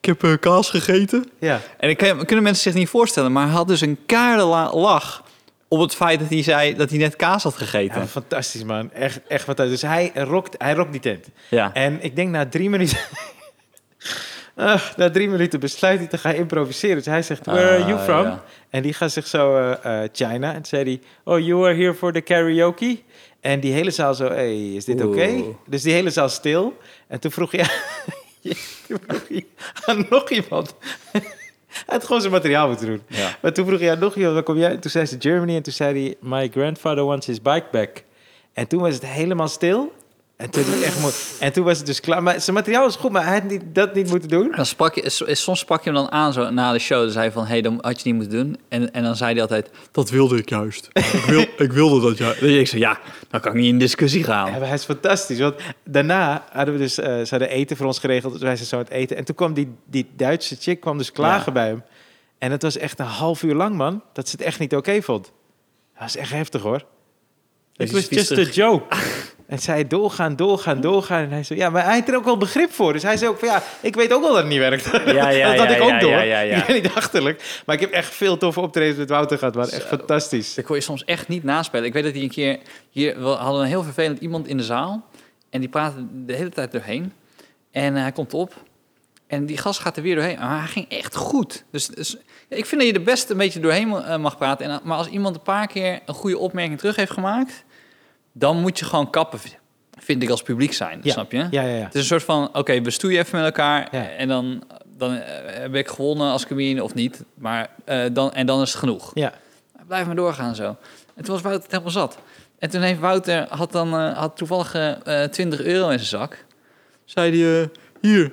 Ik 0.00 0.04
heb 0.04 0.24
eh, 0.24 0.32
kaas 0.40 0.70
gegeten. 0.70 1.30
ja. 1.38 1.60
En 1.78 1.88
ik 1.88 1.96
kan, 1.96 2.24
kunnen 2.24 2.44
mensen 2.44 2.62
zich 2.62 2.74
niet 2.80 2.88
voorstellen, 2.88 3.32
maar 3.32 3.44
hij 3.46 3.54
had 3.54 3.68
dus 3.68 3.80
een 3.80 3.98
keiharde 4.06 4.44
la- 4.44 4.74
lach 4.74 5.22
op 5.68 5.80
het 5.80 5.94
feit 5.94 6.20
dat 6.20 6.28
hij 6.28 6.42
zei 6.42 6.76
dat 6.76 6.90
hij 6.90 6.98
net 6.98 7.16
kaas 7.16 7.42
had 7.42 7.56
gegeten. 7.56 8.00
Ja, 8.00 8.06
fantastisch 8.06 8.64
man. 8.64 8.92
Echt, 8.92 9.20
echt 9.28 9.44
fantastisch. 9.44 9.80
Dus 9.80 9.90
hij 9.90 10.10
rokt, 10.14 10.54
hij 10.58 10.74
rokt 10.74 10.92
die 10.92 11.00
tent. 11.00 11.26
Ja. 11.50 11.72
En 11.72 12.02
ik 12.02 12.16
denk 12.16 12.30
na 12.30 12.46
drie 12.46 12.70
minuten... 12.70 12.98
Ah, 14.54 14.82
na 14.96 15.10
drie 15.10 15.28
minuten 15.28 15.60
besluit 15.60 15.98
hij 15.98 16.08
te 16.08 16.18
gaan 16.18 16.34
improviseren. 16.34 16.96
Dus 16.96 17.06
hij 17.06 17.22
zegt, 17.22 17.46
where 17.46 17.68
are 17.68 17.78
you 17.78 17.92
Ah, 17.92 18.04
from? 18.04 18.22
ja. 18.24 18.42
En 18.70 18.82
die 18.82 18.92
gaat 18.92 19.12
zich 19.12 19.26
zo, 19.26 19.56
eh, 19.72 20.00
China. 20.12 20.48
En 20.48 20.54
toen 20.54 20.64
zei 20.64 20.82
hij, 20.84 21.00
oh, 21.24 21.44
you 21.46 21.64
are 21.66 21.74
here 21.74 21.94
for 21.94 22.12
the 22.12 22.20
karaoke? 22.20 22.98
En 23.40 23.60
die 23.60 23.72
hele 23.72 23.90
zaal 23.90 24.14
zo, 24.14 24.26
hey, 24.28 24.72
is 24.74 24.84
dit 24.84 25.04
oké? 25.04 25.42
Dus 25.66 25.82
die 25.82 25.92
hele 25.92 26.10
zaal 26.10 26.28
stil. 26.28 26.76
En 27.06 27.20
toen 27.20 27.30
vroeg 27.30 27.50
hij, 27.50 27.66
toen 28.88 28.98
vroeg 29.06 29.28
hij 29.28 29.46
aan 29.86 30.06
nog 30.10 30.30
iemand... 30.30 30.74
Hij 31.68 31.96
had 31.96 32.04
gewoon 32.04 32.20
zijn 32.20 32.32
materiaal 32.32 32.68
moeten 32.68 32.86
doen. 32.86 33.02
Ja. 33.06 33.36
Maar 33.42 33.52
toen 33.52 33.66
vroeg 33.66 33.80
hij 33.80 33.90
aan 33.90 33.98
nog 33.98 34.14
iemand, 34.16 34.34
waar 34.34 34.42
kom 34.42 34.58
jij? 34.58 34.76
Toen 34.76 34.90
zei 34.90 35.06
ze 35.06 35.16
Germany 35.18 35.56
en 35.56 35.62
toen 35.62 35.72
zei 35.72 36.02
hij, 36.02 36.16
my 36.30 36.48
grandfather 36.52 37.04
wants 37.04 37.26
his 37.26 37.42
bike 37.42 37.66
back. 37.72 38.02
En 38.52 38.66
toen 38.66 38.80
was 38.80 38.94
het 38.94 39.06
helemaal 39.06 39.48
stil. 39.48 39.92
En 40.38 40.50
toen, 40.50 40.64
echt 40.82 41.00
mooi. 41.00 41.12
en 41.40 41.52
toen 41.52 41.64
was 41.64 41.76
het 41.78 41.86
dus 41.86 42.00
klaar. 42.00 42.22
Maar 42.22 42.40
zijn 42.40 42.56
materiaal 42.56 42.84
was 42.84 42.96
goed, 42.96 43.10
maar 43.10 43.24
hij 43.24 43.34
had 43.34 43.44
niet, 43.44 43.62
dat 43.72 43.94
niet 43.94 44.08
moeten 44.10 44.28
doen. 44.28 44.52
Dan 44.56 44.66
sprak 44.66 44.94
je, 44.94 45.34
soms 45.34 45.58
sprak 45.58 45.84
je 45.84 45.90
hem 45.90 45.98
dan 45.98 46.12
aan 46.12 46.32
zo 46.32 46.50
na 46.50 46.72
de 46.72 46.78
show. 46.78 47.02
Dan 47.02 47.10
zei 47.10 47.24
hij 47.24 47.32
van, 47.32 47.42
hé, 47.42 47.48
hey, 47.48 47.60
dan 47.60 47.78
had 47.80 48.02
je 48.02 48.12
niet 48.12 48.20
moeten 48.20 48.38
doen. 48.44 48.58
En, 48.68 48.92
en 48.92 49.02
dan 49.02 49.16
zei 49.16 49.32
hij 49.32 49.40
altijd, 49.42 49.70
dat 49.90 50.10
wilde 50.10 50.36
ik 50.36 50.48
juist. 50.48 50.88
Ik, 50.92 51.04
wil, 51.26 51.40
ik 51.66 51.72
wilde 51.72 52.00
dat 52.08 52.18
juist. 52.18 52.40
Dus 52.40 52.52
ik 52.52 52.66
zei, 52.66 52.80
ja, 52.80 52.98
dan 53.30 53.40
kan 53.40 53.52
ik 53.52 53.58
niet 53.58 53.72
in 53.72 53.78
discussie 53.78 54.24
gaan. 54.24 54.50
Ja, 54.50 54.58
hij 54.58 54.74
is 54.74 54.84
fantastisch. 54.84 55.38
Want 55.38 55.54
daarna 55.84 56.44
hadden 56.52 56.74
we 56.74 56.80
dus, 56.80 56.98
eh, 56.98 57.06
ze 57.06 57.26
hadden 57.30 57.48
eten 57.48 57.76
voor 57.76 57.86
ons 57.86 57.98
geregeld. 57.98 58.32
Dus 58.32 58.42
wij 58.42 58.56
zijn 58.56 58.68
zo 58.68 58.76
aan 58.76 58.82
het 58.82 58.90
eten. 58.92 59.16
En 59.16 59.24
toen 59.24 59.34
kwam 59.34 59.52
die, 59.54 59.74
die 59.86 60.10
Duitse 60.16 60.56
chick 60.60 60.80
kwam 60.80 60.98
dus 60.98 61.12
klagen 61.12 61.46
Ja. 61.46 61.52
bij 61.52 61.66
hem. 61.66 61.82
En 62.38 62.50
het 62.50 62.62
was 62.62 62.76
echt 62.76 62.98
een 62.98 63.06
half 63.06 63.42
uur 63.42 63.54
lang, 63.54 63.76
man. 63.76 64.02
Dat 64.12 64.28
ze 64.28 64.36
het 64.36 64.44
echt 64.46 64.58
niet 64.58 64.74
oké 64.76 65.02
vond. 65.02 65.24
Dat 65.24 66.02
was 66.02 66.16
echt 66.16 66.30
heftig, 66.30 66.62
hoor. 66.62 66.84
It 67.76 67.92
was 67.92 68.08
just 68.08 68.32
a 68.32 68.42
joke. 68.42 68.94
En 69.48 69.58
zij 69.58 69.86
doorgaan, 69.86 70.36
doorgaan, 70.36 70.80
doorgaan. 70.80 71.22
En 71.22 71.30
hij 71.30 71.42
zo, 71.42 71.54
ja, 71.54 71.70
maar 71.70 71.84
hij 71.84 71.98
had 71.98 72.08
er 72.08 72.16
ook 72.16 72.24
wel 72.24 72.36
begrip 72.36 72.72
voor. 72.72 72.92
Dus 72.92 73.02
hij 73.02 73.16
zei 73.16 73.30
ook 73.30 73.38
van, 73.38 73.48
ja, 73.48 73.62
ik 73.80 73.94
weet 73.94 74.12
ook 74.12 74.20
wel 74.20 74.30
dat 74.30 74.38
het 74.38 74.48
niet 74.48 74.58
werkt. 74.58 74.90
Ja, 75.06 75.28
ja, 75.28 75.48
dat 75.50 75.58
had 75.58 75.68
ja, 75.68 75.74
ik 75.76 75.82
ook 75.82 75.88
ja, 75.88 75.98
door. 75.98 76.10
ja, 76.10 76.20
ja, 76.20 76.40
ja. 76.40 76.56
Ik 76.56 76.66
ben 76.66 76.82
niet 76.82 76.92
achterlijk. 76.94 77.62
Maar 77.66 77.74
ik 77.74 77.80
heb 77.80 77.90
echt 77.90 78.14
veel 78.14 78.36
toffe 78.36 78.60
optredens 78.60 78.98
met 78.98 79.08
Wouter 79.08 79.38
gehad. 79.38 79.54
Maar 79.54 79.68
echt 79.68 79.82
Zo. 79.82 79.96
fantastisch. 79.96 80.54
Dat 80.54 80.64
kon 80.64 80.76
je 80.76 80.82
soms 80.82 81.04
echt 81.04 81.28
niet 81.28 81.44
naspelen. 81.44 81.86
Ik 81.86 81.92
weet 81.92 82.04
dat 82.04 82.12
hij 82.12 82.22
een 82.22 82.28
keer... 82.30 82.58
Hier, 82.90 83.20
we 83.20 83.28
hadden 83.28 83.62
een 83.62 83.68
heel 83.68 83.82
vervelend 83.82 84.20
iemand 84.20 84.46
in 84.46 84.56
de 84.56 84.62
zaal. 84.62 85.04
En 85.50 85.60
die 85.60 85.68
praatte 85.68 86.06
de 86.26 86.34
hele 86.34 86.50
tijd 86.50 86.72
doorheen. 86.72 87.12
En 87.70 87.96
eh, 87.96 88.02
hij 88.02 88.12
komt 88.12 88.34
op. 88.34 88.54
En 89.26 89.46
die 89.46 89.58
gast 89.58 89.80
gaat 89.80 89.96
er 89.96 90.02
weer 90.02 90.14
doorheen. 90.14 90.38
Maar 90.38 90.58
hij 90.58 90.68
ging 90.68 90.88
echt 90.88 91.16
goed. 91.16 91.64
Dus, 91.70 91.86
dus 91.86 92.16
ik 92.48 92.66
vind 92.66 92.80
dat 92.80 92.90
je 92.90 92.96
er 92.96 93.02
best 93.02 93.30
een 93.30 93.36
beetje 93.36 93.60
doorheen 93.60 93.94
eh, 93.94 94.16
mag 94.16 94.38
praten. 94.38 94.70
En, 94.70 94.80
maar 94.84 94.96
als 94.96 95.08
iemand 95.08 95.34
een 95.34 95.42
paar 95.42 95.66
keer 95.66 96.00
een 96.06 96.14
goede 96.14 96.38
opmerking 96.38 96.78
terug 96.78 96.96
heeft 96.96 97.12
gemaakt... 97.12 97.64
dan 98.38 98.60
moet 98.60 98.78
je 98.78 98.84
gewoon 98.84 99.10
kappen, 99.10 99.38
vind 99.98 100.22
ik, 100.22 100.30
als 100.30 100.42
publiek 100.42 100.72
zijn. 100.72 101.00
Ja. 101.02 101.12
Snap 101.12 101.32
je? 101.32 101.46
Ja, 101.50 101.62
ja, 101.62 101.62
ja. 101.62 101.84
Het 101.84 101.94
is 101.94 102.00
een 102.00 102.06
soort 102.06 102.22
van, 102.22 102.56
oké, 102.56 102.80
we 102.80 102.90
stoeien 102.90 103.18
even 103.20 103.36
met 103.36 103.44
elkaar. 103.44 103.88
Ja. 103.90 104.08
En 104.08 104.28
dan, 104.28 104.62
dan 104.96 105.14
eh, 105.14 105.60
heb 105.60 105.74
ik 105.74 105.88
gewonnen 105.88 106.30
als 106.30 106.46
comedian 106.46 106.84
of 106.84 106.94
niet. 106.94 107.24
Maar, 107.34 107.70
eh, 107.84 108.04
dan, 108.12 108.32
en 108.32 108.46
dan 108.46 108.62
is 108.62 108.68
het 108.70 108.78
genoeg. 108.78 109.10
Ja. 109.14 109.32
Blijf 109.86 110.06
maar 110.06 110.16
doorgaan 110.16 110.54
zo. 110.54 110.76
En 111.14 111.24
toen 111.24 111.34
was 111.34 111.42
Wouter 111.42 111.62
het 111.62 111.70
helemaal 111.70 111.92
zat. 111.92 112.18
En 112.58 112.70
toen 112.70 112.80
heeft 112.80 113.00
Wouter 113.00 113.46
had 113.48 113.72
dan 113.72 113.94
eh, 113.94 114.18
had 114.18 114.36
toevallig 114.36 114.74
eh, 114.74 115.22
20 115.24 115.62
euro 115.62 115.88
in 115.88 115.98
zijn 115.98 116.20
zak. 116.20 116.44
Zei 117.04 117.42
hij, 117.42 117.68
hier, 118.00 118.32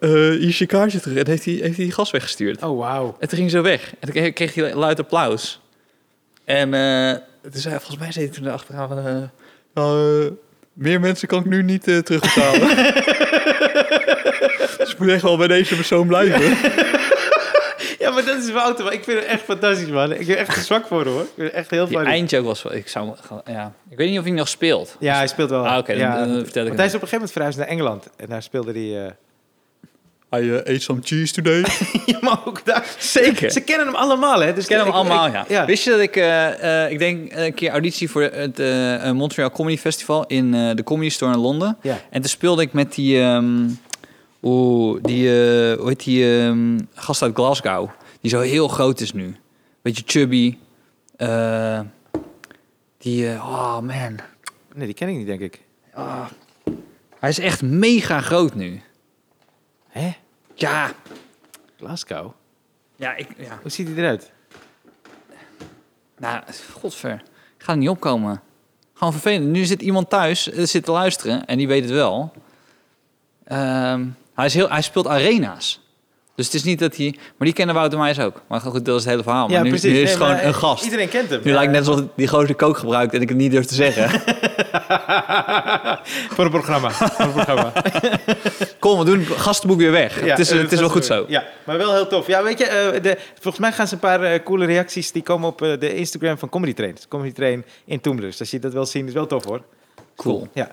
hier 0.00 0.40
is 0.40 0.58
je 0.58 0.66
kaartje 0.66 1.00
terug. 1.00 1.18
En 1.18 1.26
heeft 1.26 1.44
hij, 1.44 1.54
heeft 1.54 1.76
hij 1.76 1.84
die 1.84 1.92
gas 1.92 2.10
weggestuurd. 2.10 2.62
Oh, 2.62 2.78
wauw. 2.78 3.16
En 3.18 3.28
toen 3.28 3.38
ging 3.38 3.50
zo 3.50 3.62
weg. 3.62 3.94
En 4.00 4.12
toen 4.12 4.32
kreeg, 4.32 4.54
hij 4.54 4.74
luid 4.74 4.98
applaus. 4.98 5.60
En 6.44 6.70
toen 7.42 7.60
zei, 7.60 7.74
volgens 7.74 7.98
mij 7.98 8.12
zei 8.12 8.24
hij 8.26 8.34
toen 8.34 8.46
achteraan 8.46 8.88
van... 8.88 8.98
eh, 8.98 9.14
nou, 9.74 10.22
eh, 10.24 10.30
meer 10.72 11.00
mensen 11.00 11.28
kan 11.28 11.40
ik 11.40 11.46
nu 11.46 11.62
niet 11.62 11.88
eh, 11.88 11.98
terugbetalen. 11.98 12.60
dus 14.78 14.92
ik 14.92 14.98
moet 14.98 15.08
echt 15.08 15.22
wel 15.22 15.36
bij 15.36 15.48
deze 15.48 15.74
persoon 15.76 16.06
blijven. 16.06 16.56
Ja, 17.98 18.10
maar 18.10 18.24
dat 18.24 18.42
is 18.42 18.50
Wouter. 18.50 18.84
Maar 18.84 18.92
ik 18.92 19.04
vind 19.04 19.18
het 19.18 19.26
echt 19.28 19.42
fantastisch, 19.42 19.88
man. 19.88 20.12
Ik 20.12 20.26
ben 20.26 20.36
echt 20.36 20.56
een 20.56 20.62
zwak 20.62 20.86
voor 20.86 21.04
hem, 21.04 21.12
hoor. 21.12 21.22
Ik 21.22 21.28
vind 21.34 21.46
het 21.48 21.56
echt 21.56 21.70
heel 21.70 21.86
Die 21.86 21.96
funny. 21.96 22.12
eindjoke 22.12 22.46
was 22.46 22.62
wel... 22.62 22.74
Ik, 22.74 22.88
zou, 22.88 23.14
ja. 23.44 23.72
ik 23.90 23.96
weet 23.96 24.08
niet 24.10 24.18
of 24.18 24.24
hij 24.24 24.32
nog 24.32 24.48
speelt. 24.48 24.96
Ja, 24.98 25.16
hij 25.16 25.26
speelt 25.26 25.50
wel. 25.50 25.66
Ah, 25.66 25.78
oké, 25.78 25.92
dan- 25.92 26.00
ja, 26.00 26.26
dan 26.26 26.44
vertel 26.44 26.62
ik 26.62 26.66
Want 26.68 26.78
hij 26.78 26.86
is 26.86 26.94
op 26.94 27.02
een 27.02 27.08
gegeven 27.08 27.12
moment 27.12 27.32
verhuisd 27.32 27.58
naar 27.58 27.66
Engeland. 27.66 28.08
En 28.16 28.28
daar 28.28 28.42
speelde 28.42 28.72
hij... 28.72 29.16
I 30.34 30.38
uh, 30.40 30.56
ate 30.58 30.78
some 30.78 31.00
cheese 31.02 31.32
today. 31.32 31.64
ja, 32.06 32.18
maar 32.20 32.38
ook 32.46 32.64
daar... 32.64 32.94
Zeker. 32.98 33.50
Ze 33.50 33.60
kennen 33.60 33.86
hem 33.86 33.94
allemaal, 33.96 34.40
hè? 34.40 34.52
Dus 34.52 34.62
Ik 34.62 34.68
ken 34.68 34.78
hem 34.78 34.86
ik- 34.86 34.92
allemaal, 34.94 35.26
ik- 35.26 35.32
ja. 35.32 35.44
ja. 35.48 35.64
Wist 35.66 35.84
je 35.84 35.90
dat 35.90 36.00
ik, 36.00 36.16
eh, 36.16 36.84
eh, 36.84 36.90
ik 36.92 36.98
denk 36.98 37.32
een 37.34 37.54
keer 37.54 37.70
auditie 37.70 38.10
voor 38.10 38.22
het 38.22 38.58
eh, 38.58 39.10
Montreal 39.10 39.50
Comedy 39.50 39.76
Festival 39.78 40.26
in 40.26 40.54
eh, 40.54 40.74
de 40.74 40.82
Comedy 40.84 41.10
Store 41.10 41.32
in 41.32 41.38
Londen. 41.38 41.76
Ja. 41.82 42.00
En 42.10 42.20
toen 42.20 42.30
speelde 42.30 42.62
ik 42.62 42.72
met 42.72 42.94
die, 42.94 43.20
ehm 43.20 43.68
oeh, 44.42 44.98
die, 45.02 45.28
hoe 45.76 45.88
heet 45.88 46.04
die 46.04 46.38
ehm, 46.38 46.78
gast 46.94 47.22
uit 47.22 47.34
Glasgow, 47.34 47.88
die 48.20 48.30
zo 48.30 48.40
heel 48.40 48.68
groot 48.68 49.00
is 49.00 49.12
nu. 49.12 49.36
Beetje 49.82 50.02
chubby. 50.06 50.56
Eh, 51.16 51.80
die, 52.98 53.28
eh, 53.32 53.48
oh 53.48 53.74
man. 53.80 54.18
Nee, 54.74 54.86
die 54.86 54.94
ken 54.94 55.08
ik 55.08 55.16
niet, 55.16 55.26
denk 55.26 55.40
ik. 55.40 55.60
Ah. 55.94 56.24
Hij 57.20 57.30
is 57.30 57.38
echt 57.38 57.62
mega 57.62 58.20
groot 58.20 58.54
nu. 58.54 58.80
Hè? 59.88 60.10
Ja. 60.54 60.90
Glasgow? 61.76 62.32
Ja, 62.96 63.14
ik, 63.14 63.28
ja. 63.36 63.58
Hoe 63.62 63.70
ziet 63.70 63.86
hij 63.88 63.96
eruit? 63.96 64.32
Nou, 66.18 66.42
godver. 66.72 67.22
Ik 67.56 67.64
ga 67.64 67.72
er 67.72 67.78
niet 67.78 67.88
opkomen. 67.88 68.42
Gewoon 68.94 69.12
vervelend. 69.12 69.50
Nu 69.50 69.64
zit 69.64 69.82
iemand 69.82 70.10
thuis, 70.10 70.50
eh, 70.50 70.64
zit 70.64 70.84
te 70.84 70.90
luisteren 70.90 71.44
en 71.44 71.58
die 71.58 71.68
weet 71.68 71.82
het 71.82 71.92
wel. 71.92 72.32
Ehm, 73.44 74.06
hij, 74.34 74.46
is 74.46 74.54
heel, 74.54 74.70
hij 74.70 74.82
speelt 74.82 75.06
arena's. 75.06 75.81
Dus 76.34 76.46
het 76.46 76.54
is 76.54 76.64
niet 76.64 76.78
dat 76.78 76.96
hij... 76.96 77.14
Maar 77.16 77.46
die 77.46 77.52
kennen 77.52 77.74
Wouter 77.74 77.98
Meijs 77.98 78.18
ook. 78.18 78.42
Maar 78.48 78.60
goed, 78.60 78.84
dat 78.84 78.96
is 78.98 79.02
het 79.02 79.10
hele 79.10 79.22
verhaal. 79.22 79.48
Maar 79.48 79.62
nu, 79.62 79.68
nu 79.68 79.74
is 79.74 79.82
het 79.82 79.92
Nee, 79.92 80.06
gewoon 80.06 80.38
een 80.38 80.54
gast. 80.54 80.84
Iedereen 80.84 81.08
kent 81.08 81.30
hem. 81.30 81.40
Nu 81.44 81.50
Ja. 81.50 81.56
lijkt 81.56 81.72
net 81.72 81.88
alsof 81.88 82.04
die 82.16 82.28
gozer 82.28 82.54
kook 82.54 82.76
gebruikt 82.76 83.14
en 83.14 83.20
ik 83.20 83.28
het 83.28 83.38
niet 83.38 83.50
durf 83.50 83.64
te 83.66 83.74
zeggen. 83.74 84.10
Voor 86.34 86.44
een 86.44 86.50
programma. 86.50 86.90
Voor 86.90 87.24
een 87.24 87.32
programma. 87.32 87.72
Kom, 88.78 88.98
we 88.98 89.04
doen 89.04 89.18
het 89.18 89.28
gastenboek 89.28 89.78
weer 89.78 89.90
weg. 89.90 90.20
Ja, 90.24 90.26
het 90.26 90.38
is, 90.38 90.50
eh, 90.50 90.58
het 90.58 90.72
is 90.72 90.80
wel 90.80 90.88
goed 90.88 91.04
zo. 91.04 91.24
Ja, 91.28 91.44
maar 91.66 91.78
wel 91.78 91.92
heel 91.92 92.06
tof. 92.06 92.26
Ja, 92.26 92.42
weet 92.42 92.58
je, 92.58 92.64
eh, 92.66 93.02
de, 93.02 93.18
volgens 93.34 93.58
mij 93.58 93.72
gaan 93.72 93.86
ze 93.86 93.94
een 93.94 94.00
paar 94.00 94.22
eh, 94.22 94.42
coole 94.44 94.64
reacties... 94.66 95.12
die 95.12 95.22
komen 95.22 95.48
op 95.48 95.58
de 95.58 95.94
Instagram 95.94 96.38
van 96.38 96.48
Comedy 96.48 96.72
Train. 96.72 96.96
Comedy 97.08 97.32
Train 97.32 97.64
in 97.84 98.00
Toemler. 98.00 98.24
Dus 98.24 98.40
als 98.40 98.50
je 98.50 98.58
dat 98.58 98.72
wel 98.72 98.86
zien, 98.86 99.06
is 99.06 99.12
wel 99.12 99.26
tof, 99.26 99.44
hoor. 99.44 99.62
Cool. 100.16 100.48
Ja. 100.52 100.70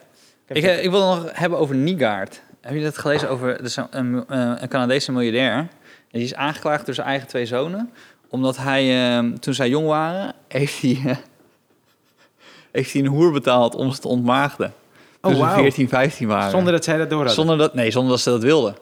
Ik, 0.48 0.64
ik 0.82 0.90
wil 0.90 1.00
nog 1.16 1.26
hebben 1.34 1.60
over 1.60 1.76
Niegaard. 1.76 2.42
Heb 2.62 2.76
je 2.76 2.84
dat 2.84 2.98
gelezen 2.98 3.30
over 3.30 3.64
is 3.64 3.76
een, 3.76 3.88
een, 3.92 4.26
eh, 4.28 4.62
een 4.62 4.68
Canadese 4.68 5.12
miljardair? 5.12 5.58
En 5.58 5.70
die 6.12 6.24
is 6.24 6.36
aangeklaagd 6.36 6.86
door 6.86 6.96
zijn 6.96 7.08
eigen 7.08 7.28
twee 7.28 7.46
zonen. 7.46 7.92
Omdat 8.30 8.58
hij, 8.58 9.18
eh, 9.18 9.26
toen 9.26 9.54
zij 9.54 9.70
jong 9.70 9.88
waren, 9.88 10.34
heeft 10.48 10.82
hij, 10.82 11.02
eh, 11.06 11.16
heeft 12.72 12.94
hij 12.94 13.02
een 13.02 13.08
hoer 13.08 13.32
betaald 13.32 13.76
om 13.76 13.92
ze 13.92 14.00
te 14.00 14.08
ontmaagden. 14.08 14.74
Toen 15.22 15.32
Oh, 15.32 15.38
ze 15.38 15.44
wauw. 15.44 15.62
14, 15.62 15.90
15 15.90 16.28
waren. 16.28 16.52
Zonder 16.52 16.74
dat 16.74 16.84
zij 16.84 16.98
dat 16.98 17.10
door 17.10 17.18
hadden. 17.18 17.36
zonder 17.36 17.58
dat, 17.58 17.74
nee, 17.74 17.92
zonder 17.92 18.12
dat 18.12 18.20
ze 18.20 18.30
dat 18.30 18.44
wilden. 18.44 18.76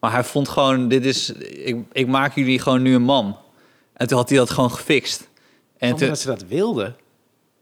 Maar 0.00 0.12
hij 0.12 0.24
vond 0.24 0.48
gewoon, 0.48 0.88
dit 0.88 1.04
is, 1.04 1.30
ik, 1.32 1.76
ik 1.92 2.06
maak 2.06 2.34
jullie 2.34 2.58
gewoon 2.58 2.82
nu 2.82 2.94
een 2.94 3.02
man. 3.02 3.38
En 3.92 4.06
toen 4.06 4.18
had 4.18 4.28
hij 4.28 4.38
dat 4.38 4.50
gewoon 4.50 4.70
gefixt. 4.70 5.28
En 5.78 5.88
Zonder 5.88 5.98
toen, 5.98 6.08
dat 6.08 6.18
ze 6.18 6.26
dat 6.26 6.44
wilden. 6.48 6.96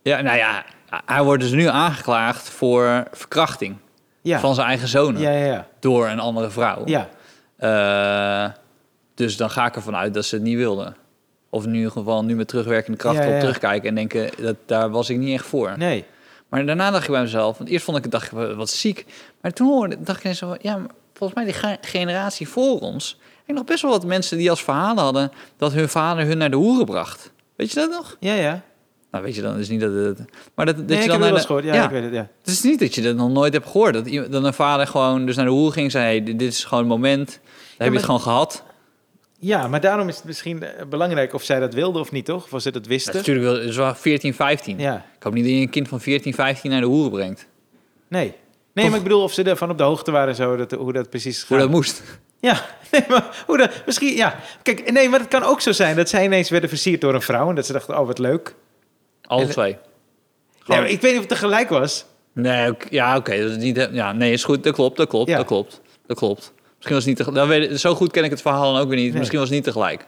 ja, 0.03 0.21
nou 0.21 0.37
ja, 0.37 0.65
hij 1.05 1.23
wordt 1.23 1.43
dus 1.43 1.53
nu 1.53 1.67
aangeklaagd 1.67 2.49
voor 2.49 3.05
verkrachting. 3.13 3.77
Ja. 4.25 4.41
van 4.41 4.55
zijn 4.55 4.67
eigen 4.67 4.89
zonen 4.89 5.21
Ja, 5.21 5.31
ja, 5.31 5.45
ja. 5.45 5.67
door 5.81 6.09
een 6.09 6.19
andere 6.21 6.51
vrouw. 6.51 6.83
Ja, 6.85 7.09
Eh, 7.57 8.51
dus 9.15 9.37
dan 9.37 9.51
ga 9.51 9.67
ik 9.67 9.75
ervan 9.77 9.97
uit 9.97 10.15
dat 10.15 10.25
ze 10.25 10.35
het 10.35 10.45
niet 10.45 10.57
wilden. 10.57 10.97
Of 11.51 11.65
in 11.65 11.75
ieder 11.75 11.91
geval 11.91 12.25
nu 12.25 12.35
met 12.37 12.49
terugwerkende 12.49 12.99
kracht 12.99 13.19
op 13.27 13.39
terugkijken 13.41 13.89
en 13.89 13.95
denken 13.95 14.31
dat 14.43 14.57
daar 14.67 14.91
was 14.91 15.11
ik 15.11 15.19
niet 15.19 15.35
echt 15.39 15.47
voor. 15.47 15.75
nee. 15.79 16.05
Maar 16.49 16.67
daarna 16.67 16.91
dacht 16.91 17.05
ik 17.05 17.11
bij 17.11 17.21
mezelf, 17.21 17.59
want 17.59 17.71
eerst 17.71 17.85
vond 17.85 17.97
ik 17.97 18.03
het 18.03 18.13
dacht 18.13 18.33
ik 18.33 18.57
wat- 18.57 18.71
ziek, 18.71 19.07
maar 19.41 19.53
toen 19.53 19.69
hoorde, 19.69 19.97
dacht 20.03 20.25
ik 20.25 20.35
zo, 20.35 20.55
ja, 20.61 20.79
volgens 21.15 21.39
mij 21.39 21.45
die 21.45 21.55
ge- 21.61 21.79
generatie 21.81 22.49
voor 22.49 22.79
ons, 22.81 23.19
ik 23.45 23.55
nog 23.55 23.65
best 23.65 23.83
wel 23.83 23.91
wat 23.91 24.05
mensen 24.05 24.39
die 24.39 24.51
als 24.51 24.63
verhalen 24.65 25.03
hadden 25.03 25.33
dat 25.57 25.73
hun 25.73 25.89
vader 25.89 26.27
hun 26.27 26.39
naar 26.39 26.51
de 26.51 26.57
hoeren 26.57 26.87
bracht. 26.87 27.33
Weet 27.57 27.69
je 27.73 27.75
dat 27.81 27.91
nog? 27.91 28.17
Ja, 28.21 28.35
ja. 28.35 28.63
Nou, 29.15 29.27
weet 29.27 29.35
je 29.35 29.43
dan, 29.43 29.59
is 29.59 29.69
niet 29.69 29.81
dat 29.81 29.93
het, 29.95 30.19
maar 30.55 30.67
dat, 30.67 30.77
dat 30.77 30.87
Nee, 30.87 31.03
je 31.03 31.09
dan 31.09 31.21
naar 31.21 31.33
de- 31.35 31.41
gehoord. 31.41 31.65
Ja, 31.65 31.85
ik 31.85 31.91
weet 31.91 32.03
het, 32.03 32.13
ja. 32.13 32.29
het 32.41 32.47
is 32.51 32.63
niet 32.63 32.79
dat 32.79 32.95
je 32.95 33.03
dat 33.03 33.17
nog 33.17 33.31
nooit 33.31 33.53
hebt 33.53 33.67
gehoord. 33.67 33.95
Dat, 33.95 34.07
iemand- 34.07 34.33
dat 34.33 34.45
een 34.45 34.55
vader 34.55 34.87
gewoon 34.87 35.27
dus 35.27 35.37
naar 35.37 35.45
de 35.45 35.51
hoer 35.51 35.73
ging 35.73 35.85
en 35.85 35.91
zei... 35.91 36.05
Hey, 36.05 36.23
dit 36.23 36.43
is 36.43 36.65
gewoon 36.65 36.85
het 36.85 36.93
moment. 36.93 37.27
Dan 37.29 37.37
heb 37.77 37.89
je 37.89 37.95
het 37.95 38.05
gewoon 38.05 38.21
gehad. 38.21 38.63
Ja, 39.39 39.69
maar 39.69 39.81
daarom 39.81 40.09
is 40.09 40.17
het 40.17 40.25
misschien 40.25 40.63
eh, 40.63 40.87
belangrijk 40.87 41.35
of 41.35 41.43
zij 41.43 41.61
dat 41.61 41.75
wilden 41.75 42.01
of 42.01 42.11
niet, 42.13 42.25
toch? 42.25 42.43
Of 42.53 42.63
ze 42.63 42.71
dat 42.71 42.73
Dat 42.73 42.83
is 42.83 42.89
wisten. 42.89 43.15
natuurlijk 43.15 43.47
wel, 43.47 43.75
wel 43.85 43.95
14, 43.95 44.35
15. 44.35 44.79
Ja, 44.79 45.05
Ik 45.17 45.23
hoop 45.23 45.33
niet 45.35 45.45
dat 45.45 45.53
je 45.53 45.59
een 45.61 45.71
kind 45.71 45.89
van 45.89 46.01
14, 46.01 46.35
15 46.35 46.71
naar 46.71 46.81
de 46.81 46.87
hoeren 46.87 47.11
brengt. 47.13 47.47
nee. 48.09 48.35
Nee, 48.73 48.89
maar 48.89 48.97
ik 48.99 49.03
bedoel 49.03 49.23
of 49.23 49.33
ze 49.33 49.43
ervan 49.43 49.71
op 49.71 49.79
de 49.79 49.85
hoogte 49.85 50.11
waren, 50.11 50.35
zo, 50.35 50.57
dat, 50.57 50.71
hoe 50.71 50.93
dat 50.93 51.11
precies 51.11 51.39
Hoe 51.45 51.57
gaat. 51.57 51.67
dat 51.67 51.75
moest. 51.75 52.03
Ja, 52.41 52.61
nee, 52.93 53.05
maar 53.09 53.43
hoe 53.47 53.57
dat... 53.59 53.71
Misschien, 53.87 54.15
ja. 54.17 54.37
Kijk, 54.63 54.93
nee, 54.93 55.09
maar 55.09 55.21
het 55.21 55.29
kan 55.29 55.43
ook 55.43 55.61
zo 55.61 55.73
zijn 55.73 55.97
dat 55.97 56.09
zij 56.09 56.25
ineens 56.25 56.51
werden 56.51 56.69
versierd 56.69 57.01
door 57.01 57.15
een 57.15 57.23
vrouw... 57.23 57.49
en 57.49 57.55
dat 57.55 57.67
ze 57.67 57.73
dachten, 57.73 57.99
oh, 57.99 58.07
wat 58.07 58.19
leuk. 58.19 58.55
Alle 59.27 59.43
En- 59.43 59.49
twee. 59.51 59.77
Ja, 60.67 60.77
maar 60.77 60.89
ik 60.89 61.01
weet 61.01 61.03
niet 61.03 61.23
of 61.23 61.29
het 61.29 61.29
tegelijk 61.29 61.69
was. 61.69 62.05
Nee, 62.33 62.73
ja, 62.91 63.17
oké. 63.17 63.41
dat 63.43 63.51
is 63.51 63.57
niet. 63.57 63.89
Ja, 63.93 64.13
nee, 64.13 64.33
is 64.33 64.45
goed. 64.45 64.63
Dat 64.65 64.75
klopt, 64.75 64.97
dat 64.97 65.09
klopt, 65.09 65.29
Ja. 65.31 65.37
dat 65.37 65.47
klopt. 65.47 65.81
Dat 66.07 66.17
klopt. 66.17 66.53
Misschien 66.77 66.95
was 66.95 67.05
het 67.05 67.07
niet 67.07 67.17
tegelijk. 67.17 67.41
Dan 67.41 67.49
weet 67.49 67.71
ik- 67.71 67.79
zo 67.79 67.95
goed 67.95 68.11
ken 68.11 68.25
ik 68.25 68.31
het 68.31 68.43
verhaal 68.43 68.73
dan 68.73 68.83
ook 68.83 68.89
weer 68.89 68.99
niet. 68.99 69.09
Nee. 69.11 69.19
Misschien 69.19 69.39
was 69.39 69.49
het 69.49 69.57
niet 69.57 69.65
tegelijk. 69.67 69.99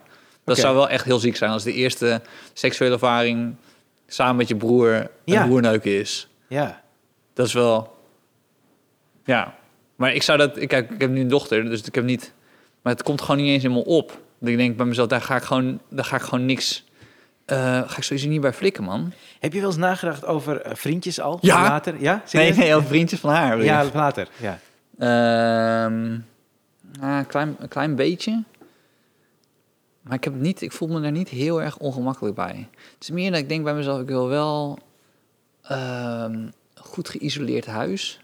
Dat 0.45 0.55
Oké. 0.57 0.61
zou 0.67 0.75
wel 0.77 0.89
echt 0.89 1.05
heel 1.05 1.19
ziek 1.19 1.37
zijn 1.37 1.51
als 1.51 1.63
de 1.65 1.73
eerste 1.73 2.21
seksuele 2.53 2.93
ervaring 2.95 3.55
samen 4.07 4.37
met 4.37 4.49
je 4.49 4.57
broer 4.57 4.95
een 4.95 5.09
Ja. 5.25 5.47
hoerneuken 5.49 5.99
is. 6.01 6.29
Ja. 6.49 6.83
Dat 7.35 7.47
is 7.47 7.53
wel. 7.53 7.95
Ja. 9.25 9.55
Maar 9.97 10.15
ik 10.15 10.23
zou 10.23 10.39
dat. 10.39 10.57
Ik, 10.61 10.69
kijk, 10.69 10.91
ik 10.91 11.01
heb 11.01 11.11
nu 11.11 11.21
een 11.21 11.29
dochter, 11.29 11.65
dus 11.65 11.83
ik 11.83 11.95
heb 11.95 12.05
niet. 12.05 12.33
Maar 12.83 12.93
het 12.93 13.03
komt 13.03 13.21
gewoon 13.21 13.37
niet 13.37 13.49
eens 13.49 13.63
helemaal 13.63 13.83
op. 13.83 14.21
Dat 14.41 14.49
ik 14.49 14.57
denk 14.57 14.77
bij 14.77 14.87
mezelf, 14.87 15.09
daar 15.09 15.21
ga 15.21 15.37
ik 15.37 15.43
gewoon, 15.43 15.81
daar 15.91 16.05
ga 16.05 16.17
ik 16.17 16.23
gewoon 16.23 16.47
niks. 16.47 16.85
Eh, 17.47 17.59
ga 17.87 17.97
ik 17.97 18.03
sowieso 18.03 18.29
niet 18.29 18.41
bij 18.41 18.53
flikken, 18.53 18.85
man. 18.85 19.13
Heb 19.41 19.53
je 19.53 19.61
wel 19.61 19.69
eens 19.69 19.79
nagedacht 19.79 20.25
over 20.25 20.61
eh, 20.61 20.75
vriendjes 20.75 21.21
al? 21.21 21.39
Ja. 21.41 21.63
Later? 21.63 22.01
Ja? 22.01 22.23
Nee, 22.33 22.53
nee, 22.53 22.75
over 22.75 22.89
vriendjes 22.89 23.21
van 23.21 23.31
haar. 23.31 23.65
Ja, 23.65 23.85
later. 23.95 24.29
Ja. 24.37 24.59
Ah, 27.01 27.17
een, 27.19 27.27
klein, 27.27 27.57
een 27.59 27.69
klein 27.69 27.95
beetje. 27.95 28.43
Maar 30.01 30.15
ik, 30.15 30.25
heb 30.25 30.35
niet, 30.35 30.63
ik 30.63 30.73
voel 30.73 30.89
me 30.89 31.01
daar 31.01 31.11
niet 31.11 31.29
heel 31.29 31.63
erg 31.63 31.79
ongemakkelijk 31.79 32.35
bij. 32.35 32.69
Het 32.95 33.03
is 33.03 33.11
meer 33.11 33.31
dat 33.31 33.41
ik 33.41 33.49
denk 33.49 33.65
bij 33.65 33.75
mezelf, 33.75 34.01
ik 34.01 34.07
wil 34.09 34.29
wel 34.29 34.79
ehm, 35.63 36.49
goed 36.75 37.09
geïsoleerd 37.09 37.67
huis. 37.67 38.21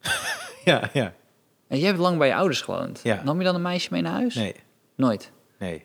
Ja, 0.64 0.90
ja. 0.92 1.12
En 1.68 1.78
jij 1.78 1.86
hebt 1.86 1.98
lang 1.98 2.18
bij 2.18 2.28
je 2.28 2.34
ouders 2.34 2.60
gewoond. 2.60 3.00
Ja. 3.02 3.22
Nam 3.24 3.38
je 3.38 3.44
dan 3.44 3.54
een 3.54 3.62
meisje 3.62 3.88
mee 3.92 4.02
naar 4.02 4.12
huis? 4.12 4.34
Nee, 4.34 4.54
Nooit. 4.94 5.30
nee. 5.58 5.84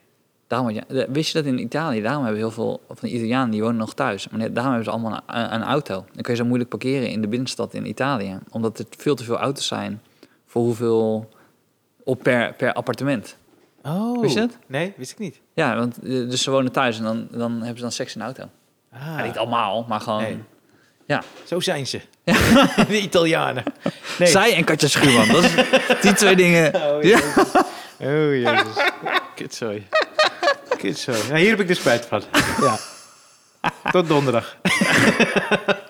Daarom, 0.50 0.80
wist 1.10 1.32
je 1.32 1.38
dat 1.38 1.46
in 1.46 1.60
Italië, 1.60 2.02
daarom 2.02 2.24
hebben 2.24 2.42
heel 2.42 2.52
veel 2.52 2.82
van 2.88 2.98
de 3.02 3.10
Italianen, 3.10 3.50
die 3.52 3.62
wonen 3.62 3.78
nog 3.78 3.94
thuis. 3.94 4.30
Maar 4.30 4.40
daarom 4.40 4.74
hebben 4.74 4.84
ze 4.84 4.90
allemaal 4.92 5.22
een, 5.28 5.54
een 5.54 5.64
auto. 5.64 5.94
Dan 6.14 6.22
kun 6.22 6.34
je 6.34 6.40
zo 6.40 6.46
moeilijk 6.46 6.70
parkeren 6.70 7.08
in 7.10 7.22
de 7.22 7.28
binnenstad 7.28 7.74
in 7.74 7.88
Italië. 7.88 8.40
Omdat 8.52 8.80
er 8.80 8.86
veel 8.98 9.16
te 9.16 9.24
veel 9.24 9.38
auto's 9.38 9.68
zijn 9.68 10.02
voor 10.46 10.62
hoeveel 10.62 11.30
op 12.04 12.24
per, 12.24 12.54
per 12.54 12.74
appartement. 12.74 13.36
Oh. 13.84 14.22
Wist 14.22 14.34
je 14.34 14.40
dat? 14.40 14.58
Nee, 14.68 14.94
wist 14.98 15.12
ik 15.12 15.18
niet. 15.20 15.40
Ja, 15.54 15.76
want 15.76 15.98
eh, 16.04 16.10
dus 16.10 16.44
ze 16.44 16.52
wonen 16.52 16.72
thuis 16.72 16.98
en 16.98 17.04
dan, 17.04 17.28
dan 17.32 17.52
hebben 17.52 17.76
ze 17.78 17.82
dan 17.82 17.92
seks 17.92 18.14
in 18.14 18.20
de 18.20 18.26
auto. 18.26 18.44
Ah, 18.94 19.00
Ja, 19.18 19.26
niet 19.26 19.38
allemaal, 19.38 19.86
maar 19.88 20.00
gewoon... 20.02 20.22
Nee. 20.22 20.40
Ja. 21.06 21.24
Zo 21.46 21.60
zijn 21.60 21.88
ze. 21.88 22.02
De 22.90 23.02
Italianen. 23.02 23.64
Nee. 24.20 24.28
Zij 24.28 24.56
en 24.56 24.64
Katja 24.64 24.88
Schuurman. 24.88 25.28
Dat 25.28 25.44
is, 25.44 25.54
die 26.02 26.14
twee 26.14 26.36
dingen... 26.36 26.76
Oh, 26.76 27.04
Ja. 27.04 27.20
jezus. 28.00 28.78
Oh, 29.62 29.74
Kutzooi. 30.80 31.18
Nou, 31.28 31.40
hier 31.40 31.50
heb 31.50 31.60
ik 31.60 31.68
de 31.68 31.74
spijt 31.74 32.06
van. 32.06 32.24
Ja. 32.62 32.78
Tot 33.92 34.08
donderdag. 34.08 34.56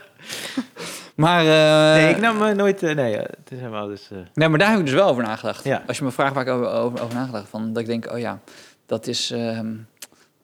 Maar, 1.15 1.39
eh, 1.39 2.03
Nee, 2.03 2.09
ik 2.13 2.21
nam 2.21 2.43
eh, 2.43 2.55
nooit... 2.55 2.83
eh, 2.83 2.95
nee, 2.95 3.15
het 3.15 3.49
is 3.49 3.57
helemaal 3.57 3.87
dus... 3.87 4.09
nee, 4.33 4.49
maar 4.49 4.59
daar 4.59 4.69
heb 4.69 4.79
ik 4.79 4.85
dus 4.85 4.93
wel 4.93 5.07
over 5.07 5.23
nagedacht. 5.23 5.63
Ja. 5.63 5.83
Als 5.87 5.97
je 5.97 6.03
me 6.03 6.11
vraagt 6.11 6.33
waar 6.33 6.47
ik 6.47 6.53
over, 6.53 6.69
over, 6.71 7.01
over 7.01 7.15
nagedacht, 7.15 7.49
van, 7.49 7.73
dat 7.73 7.81
ik 7.81 7.87
denk, 7.87 8.11
oh 8.11 8.19
ja, 8.19 8.39
dat 8.85 9.07
is, 9.07 9.31
ehm, 9.31 9.75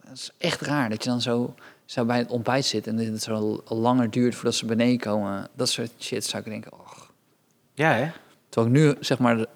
dat 0.03 0.13
is 0.13 0.31
echt 0.37 0.61
raar. 0.61 0.89
Dat 0.89 1.03
je 1.03 1.09
dan 1.09 1.21
zo, 1.21 1.53
zo 1.85 2.05
bij 2.05 2.17
het 2.17 2.29
ontbijt 2.29 2.65
zit 2.65 2.87
en 2.87 2.97
dat 2.97 3.05
het 3.05 3.23
zo 3.23 3.63
langer 3.65 4.09
duurt 4.09 4.35
voordat 4.35 4.55
ze 4.55 4.65
beneden 4.65 4.99
komen. 4.99 5.47
Dat 5.53 5.69
soort 5.69 5.91
shit 5.99 6.25
zou 6.25 6.43
ik 6.43 6.49
denken, 6.49 6.73
och. 6.73 7.11
Ja, 7.73 7.91
hè? 7.91 8.11
Terwijl 8.49 8.75
ik 8.75 8.81
nu, 8.81 8.95
zeg 8.99 9.19
maar, 9.19 9.37
de, 9.37 9.47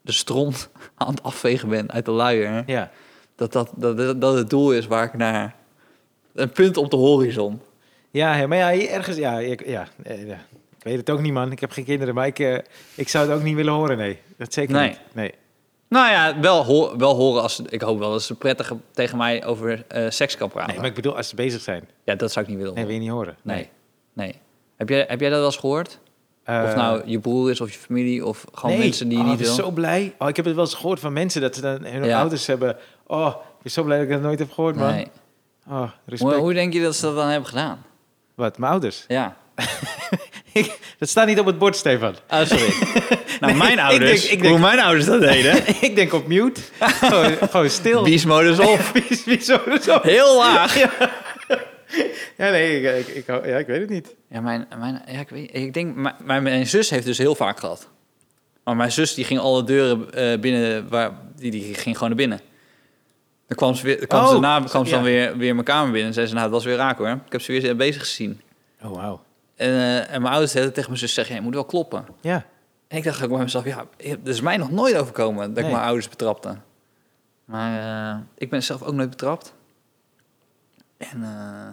de 0.00 0.12
stront 0.12 0.68
aan 0.94 1.10
het 1.10 1.22
afvegen 1.22 1.68
ben 1.68 1.90
uit 1.92 2.04
de 2.04 2.10
luier. 2.10 2.62
Ja. 2.66 2.90
Dat, 3.50 3.68
dat, 3.76 4.20
dat, 4.20 4.34
het 4.34 4.50
doel 4.50 4.72
is 4.72 4.86
waar 4.86 5.04
ik 5.04 5.14
naar... 5.14 5.54
Een 6.34 6.50
punt 6.50 6.76
op 6.76 6.90
de 6.90 6.96
horizon. 6.96 7.60
Ja, 8.10 8.46
maar 8.46 8.58
ja, 8.58 8.88
ergens... 8.88 9.16
Ja, 9.16 9.38
ik, 9.38 9.66
ja, 9.66 9.86
eh, 10.02 10.26
ja. 10.26 10.34
ik 10.78 10.82
weet 10.82 10.96
het 10.96 11.10
ook 11.10 11.20
niet, 11.20 11.32
man. 11.32 11.52
Ik 11.52 11.60
heb 11.60 11.70
geen 11.70 11.84
kinderen, 11.84 12.14
maar 12.14 12.26
ik, 12.26 12.38
eh, 12.38 12.58
ik 12.94 13.08
zou 13.08 13.28
het 13.28 13.36
ook 13.38 13.42
niet 13.42 13.54
willen 13.56 13.72
horen, 13.72 13.96
nee. 13.96 14.18
Dat 14.36 14.52
zeker 14.52 14.74
Nee. 14.74 14.88
niet. 14.88 14.98
Nee. 15.12 15.34
Nou 15.88 16.10
ja, 16.10 16.40
wel, 16.40 16.64
ho- 16.64 16.96
wel 16.96 17.14
horen 17.14 17.42
als... 17.42 17.60
Ik 17.68 17.80
hoop 17.82 17.98
wel 17.98 18.10
dat 18.10 18.22
ze 18.22 18.34
prettig 18.34 18.72
tegen 18.90 19.18
mij 19.18 19.44
over 19.44 19.84
eh, 19.88 20.10
seks 20.10 20.36
kan 20.36 20.48
praten. 20.48 20.70
nee, 20.70 20.78
maar 20.80 20.88
ik 20.88 20.94
bedoel, 20.94 21.16
als 21.16 21.28
ze 21.28 21.34
bezig 21.34 21.60
zijn. 21.60 21.88
Ja, 22.04 22.14
dat 22.14 22.32
zou 22.32 22.44
ik 22.44 22.50
niet 22.50 22.60
willen 22.60 22.74
Nee, 22.74 22.84
horen. 22.84 22.98
wil 23.00 23.06
je 23.06 23.10
niet 23.12 23.18
horen. 23.20 23.36
Nee, 23.42 23.68
nee. 24.12 24.34
Heb 24.76 24.88
jij, 24.88 25.04
heb 25.08 25.20
jij 25.20 25.28
dat 25.28 25.38
wel 25.38 25.46
eens 25.46 25.56
gehoord? 25.56 25.98
of 26.46 26.74
nou 26.74 27.02
je 27.06 27.18
broer 27.18 27.50
is 27.50 27.60
of 27.60 27.72
je 27.72 27.78
familie 27.78 28.26
of 28.26 28.44
gewoon 28.52 28.70
nee. 28.76 28.84
mensen 28.84 29.08
die 29.08 29.18
je 29.18 29.24
oh, 29.24 29.30
niet 29.30 29.40
ik 29.40 29.46
ben 29.46 29.56
wil? 29.56 29.64
zo 29.64 29.70
blij. 29.70 30.14
Oh, 30.18 30.28
ik 30.28 30.36
heb 30.36 30.44
het 30.44 30.54
wel 30.54 30.64
eens 30.64 30.74
gehoord 30.74 31.00
van 31.00 31.12
mensen 31.12 31.40
dat 31.40 31.54
ze 31.54 31.60
dan 31.60 31.84
hun 31.84 32.04
Ja. 32.04 32.18
ouders 32.20 32.46
hebben. 32.46 32.76
Oh, 33.12 33.26
ik 33.28 33.62
ben 33.62 33.72
zo 33.72 33.82
blij 33.82 33.96
dat 33.98 34.06
ik 34.06 34.12
dat 34.12 34.22
nooit 34.22 34.38
heb 34.38 34.52
gehoord, 34.52 34.76
man. 34.76 34.94
Nee. 34.94 35.06
Oh, 35.68 35.90
respect. 36.06 36.32
Hoe, 36.32 36.40
hoe 36.42 36.52
denk 36.52 36.72
je 36.72 36.82
dat 36.82 36.96
ze 36.96 37.02
dat 37.02 37.14
dan 37.16 37.28
hebben 37.28 37.48
gedaan? 37.48 37.84
Wat, 38.34 38.58
mijn 38.58 38.72
ouders? 38.72 39.04
Ja. 39.08 39.36
Ik- 40.52 40.78
dat 40.98 41.08
staat 41.08 41.26
niet 41.26 41.38
op 41.38 41.46
het 41.46 41.58
bord, 41.58 41.76
Stefan. 41.76 42.14
Oh, 42.30 42.44
sorry. 42.44 42.72
nou, 43.40 43.52
Nee, 43.52 43.54
mijn 43.54 43.72
ik 43.72 43.78
ouders, 43.78 44.20
denk- 44.20 44.32
ik 44.32 44.40
denk- 44.42 44.52
hoe 44.52 44.62
mijn 44.62 44.80
ouders 44.80 45.06
dat 45.06 45.20
deden. 45.20 45.56
ik 45.88 45.92
denk 45.94 46.12
op 46.12 46.26
mute. 46.26 46.60
gewoon, 46.80 47.36
gewoon 47.50 47.70
stil. 47.70 48.02
Beast-modus 48.04 48.58
op. 48.58 48.80
Zo, 49.40 49.58
zo. 49.82 49.98
Heel 50.02 50.36
laag. 50.38 50.78
Ja, 52.36 52.50
nee, 52.50 52.80
ik, 52.98 53.06
ik, 53.06 53.26
ja, 53.26 53.58
ik 53.58 53.66
weet 53.66 53.80
het 53.80 53.88
niet. 53.90 54.14
Ja, 54.30 54.40
mijn, 54.40 54.66
mijn, 54.78 55.02
ja, 55.06 55.20
ik, 55.20 55.28
weet, 55.28 55.50
ik 55.54 55.74
denk, 55.74 55.94
mijn, 55.96 56.14
mijn, 56.24 56.42
mijn 56.42 56.66
zus 56.66 56.90
heeft 56.90 57.04
dus 57.06 57.18
heel 57.18 57.34
vaak 57.34 57.58
gehad. 57.58 57.88
Maar 58.64 58.76
mijn 58.76 58.92
zus 58.92 59.14
die 59.14 59.24
ging 59.24 59.40
alle 59.40 59.64
deuren 59.64 60.12
eh, 60.12 60.38
binnen, 60.38 60.88
waar, 60.88 61.10
die, 61.36 61.50
die 61.50 61.74
ging 61.74 61.94
gewoon 61.98 62.08
naar 62.08 62.18
binnen. 62.28 62.40
Dan 63.52 63.60
kwam 63.60 63.74
ze, 63.74 63.84
weer, 63.86 64.06
kwam 64.06 64.20
Oh, 64.20 64.26
ze 64.26 64.32
daarna 64.40 64.60
kwam 64.68 64.86
ze 64.86 64.92
dan 64.92 65.02
weer, 65.02 65.36
weer 65.36 65.54
mijn 65.54 65.66
kamer 65.66 65.90
binnen 65.90 66.08
en 66.08 66.14
zei 66.14 66.26
ze, 66.26 66.32
nou, 66.32 66.44
het 66.44 66.54
was 66.54 66.64
weer 66.64 66.76
raak 66.76 66.98
hoor. 66.98 67.08
Ik 67.08 67.32
heb 67.32 67.40
ze 67.40 67.52
weer 67.60 67.76
bezig 67.76 68.02
gezien. 68.02 68.40
Oh, 68.82 68.94
wauw. 68.94 69.22
En, 69.56 69.68
eh, 69.68 70.14
en 70.14 70.20
mijn 70.22 70.32
ouders 70.32 70.52
hadden 70.52 70.72
tegen 70.72 70.88
mijn 70.88 71.00
zus 71.00 71.14
zeggen, 71.14 71.34
je 71.34 71.40
moet 71.40 71.54
wel 71.54 71.64
kloppen. 71.64 72.04
Ja. 72.20 72.44
En 72.88 72.96
ik 72.96 73.04
dacht 73.04 73.22
ook 73.22 73.28
bij 73.30 73.38
mezelf, 73.38 73.64
ja, 73.64 73.86
het 73.96 74.28
is 74.28 74.40
mij 74.40 74.56
nog 74.56 74.70
nooit 74.70 74.96
overkomen 74.96 75.54
dat 75.54 75.64
ik 75.64 75.70
mijn 75.70 75.84
ouders 75.84 76.08
betrapte. 76.08 76.56
Maar 77.44 77.80
eh, 78.14 78.20
ik 78.34 78.50
ben 78.50 78.62
zelf 78.62 78.82
ook 78.82 78.94
nooit 78.94 79.10
betrapt. 79.10 79.54
En, 80.96 81.22
eh, 81.22 81.68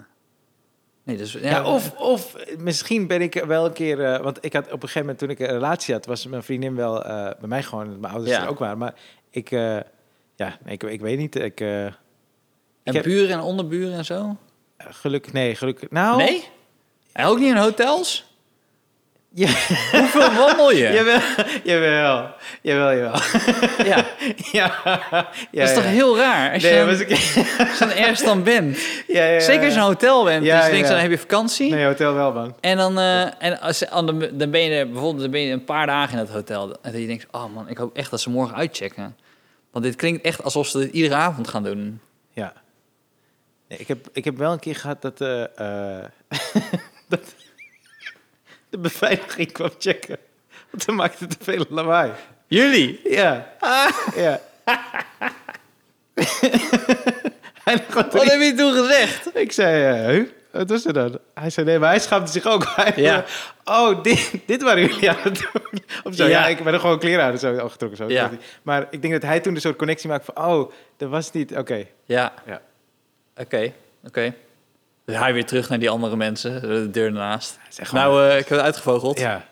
nee, 1.03 1.17
dus... 1.17 1.33
Ja, 1.33 1.39
Ja, 1.39 1.63
of, 1.73 1.95
of 1.95 2.35
misschien 2.57 3.07
ben 3.07 3.21
ik 3.21 3.33
wel 3.47 3.65
een 3.65 3.73
keer... 3.73 4.03
eh, 4.13 4.21
want 4.23 4.37
ik 4.41 4.53
had 4.53 4.65
op 4.65 4.71
een 4.71 4.79
gegeven 4.79 5.01
moment, 5.01 5.17
toen 5.19 5.29
ik 5.29 5.39
een 5.39 5.47
relatie 5.47 5.93
had... 5.93 6.05
was 6.05 6.27
mijn 6.27 6.43
vriendin 6.43 6.75
wel 6.75 7.01
bij 7.39 7.47
mij 7.47 7.63
gewoon... 7.63 7.99
mijn 7.99 8.13
ouders 8.13 8.35
Ja. 8.35 8.43
er 8.43 8.49
ook 8.49 8.59
waren. 8.59 8.77
Maar 8.77 8.93
ik... 9.29 9.49
ja, 10.39 10.57
ik, 10.65 10.83
ik 10.83 11.01
weet 11.01 11.17
niet. 11.17 11.35
Ik, 11.35 11.61
eh, 11.61 11.85
en 11.85 11.93
ik 12.83 12.93
heb- 12.93 13.03
buren 13.03 13.29
en 13.29 13.39
onderburen 13.39 13.97
en 13.97 14.05
zo? 14.05 14.37
gelukkig... 14.77 15.33
Nee, 15.33 15.55
gelukkig... 15.55 15.89
Nou... 15.89 16.17
Nee? 16.17 16.47
En 17.11 17.25
ook 17.25 17.39
niet 17.39 17.47
in 17.47 17.57
hotels? 17.57 18.27
Ja, 19.33 19.47
Hoeveel 19.91 20.33
wandel 20.33 20.71
je? 20.71 20.91
jawel, 20.97 21.19
jawel, 21.63 22.31
jawel, 22.61 22.97
jawel. 22.97 23.21
Ja, 23.85 24.05
ja, 24.51 24.71
ja, 24.81 25.27
dat 25.51 25.69
is 25.69 25.73
toch 25.73 25.83
ja. 25.83 25.89
heel 25.89 26.17
raar 26.17 26.53
als 26.53 26.63
Nee, 26.63 26.73
je 26.73 26.85
was 26.85 26.99
ik... 26.99 27.09
als 27.11 27.33
je 27.33 27.75
dan 27.79 27.91
ergens 27.91 28.23
dan 28.23 28.43
bent. 28.43 28.77
ja. 29.07 29.39
Zeker 29.39 29.63
als 29.63 29.73
je 29.73 29.79
een 29.79 29.85
hotel 29.85 30.23
bent. 30.23 30.45
Ja, 30.45 30.55
dus 30.55 30.65
je 30.65 30.71
denkt, 30.71 30.87
ja. 30.87 30.93
dan 30.93 31.01
heb 31.01 31.11
je 31.11 31.17
vakantie. 31.17 31.71
Nee, 31.73 31.85
hotel 31.85 32.13
wel, 32.13 32.33
man. 32.33 32.55
En 32.59 32.77
dan, 32.77 32.99
eh, 32.99 33.43
en 33.43 33.59
als, 33.59 33.79
dan 33.79 34.29
dan 34.31 34.51
ben 34.51 34.61
je 34.61 34.85
bijvoorbeeld 34.85 35.21
dan 35.21 35.31
ben 35.31 35.41
je 35.41 35.53
een 35.53 35.63
paar 35.63 35.85
dagen 35.85 36.13
in 36.13 36.19
het 36.19 36.29
hotel. 36.29 36.63
En 36.81 36.91
dat 36.91 37.01
je 37.01 37.07
denkt, 37.07 37.25
oh 37.31 37.53
man, 37.53 37.69
ik 37.69 37.77
hoop 37.77 37.95
echt 37.95 38.11
dat 38.11 38.21
ze 38.21 38.29
morgen 38.29 38.55
uitchecken. 38.55 39.15
Want 39.71 39.85
dit 39.85 39.95
klinkt 39.95 40.21
echt 40.23 40.43
alsof 40.43 40.67
ze 40.67 40.77
dit 40.77 40.93
iedere 40.93 41.15
avond 41.15 41.47
gaan 41.47 41.63
doen. 41.63 42.01
Ja. 42.33 42.53
Nee, 43.67 43.79
ik, 43.79 43.87
heb, 43.87 44.07
ik 44.13 44.25
heb 44.25 44.37
wel 44.37 44.51
een 44.51 44.59
keer 44.59 44.75
gehad 44.75 45.01
dat, 45.01 45.21
eh, 45.21 45.43
eh, 45.99 46.05
dat 47.07 47.21
de 48.69 48.77
beveiliging 48.77 49.51
kwam 49.51 49.71
checken. 49.77 50.17
Want 50.69 50.85
dan 50.85 50.95
maakt 50.95 51.19
het 51.19 51.29
te 51.29 51.37
veel 51.39 51.65
lawaai. 51.69 52.11
Jullie? 52.47 52.99
Ja. 53.09 53.53
Ja. 54.15 54.41
Hij 57.63 57.75
nog 57.75 57.93
wat 57.93 58.13
heb 58.13 58.41
je 58.41 58.53
toen 58.57 58.73
gezegd? 58.73 59.35
Ik 59.35 59.51
zei, 59.51 60.11
huh? 60.11 60.29
Wat 60.51 60.69
was 60.69 60.85
er 60.85 60.93
dan? 60.93 61.19
Hij 61.33 61.49
zei, 61.49 61.65
nee, 61.65 61.79
maar 61.79 61.89
hij 61.89 61.99
schaamde 61.99 62.31
zich 62.31 62.45
ook. 62.45 62.65
Hij 62.75 62.93
Ja. 62.95 63.25
Oh, 63.63 64.03
dit, 64.03 64.31
dit 64.45 64.61
waren 64.61 64.81
jullie 64.81 65.09
aan 65.09 65.15
het 65.21 65.35
doen. 65.35 65.81
Of 66.03 66.15
zo, 66.15 66.23
ja, 66.23 66.29
Ja. 66.29 66.47
ik 66.47 66.63
ben 66.63 66.73
er 66.73 66.79
gewoon 66.79 66.99
kleren 66.99 67.23
aan 67.25 67.37
zo 67.37 67.57
afgetrokken. 67.57 67.97
Zo. 67.97 68.09
Ja. 68.09 68.31
Maar 68.61 68.87
ik 68.89 69.01
denk 69.01 69.13
dat 69.13 69.23
hij 69.23 69.39
toen 69.39 69.55
een 69.55 69.61
soort 69.61 69.75
connectie 69.77 70.09
maakte 70.09 70.31
van, 70.33 70.45
oh, 70.45 70.71
dat 70.97 71.09
was 71.09 71.31
niet, 71.31 71.55
oké. 71.57 71.85
Ja. 72.05 72.33
Ja. 72.45 72.61
Oké, 73.37 73.73
oké. 74.07 74.33
Dus 75.05 75.17
hij 75.17 75.33
weer 75.33 75.45
terug 75.45 75.69
naar 75.69 75.79
die 75.79 75.89
andere 75.89 76.15
mensen, 76.15 76.61
de 76.61 76.89
deur 76.89 77.05
ernaast. 77.05 77.59
is 77.77 77.91
Nou, 77.91 78.23
eh, 78.29 78.37
ik 78.37 78.47
heb 78.47 78.57
het 78.57 78.65
uitgevogeld. 78.65 79.19
Ja. 79.19 79.45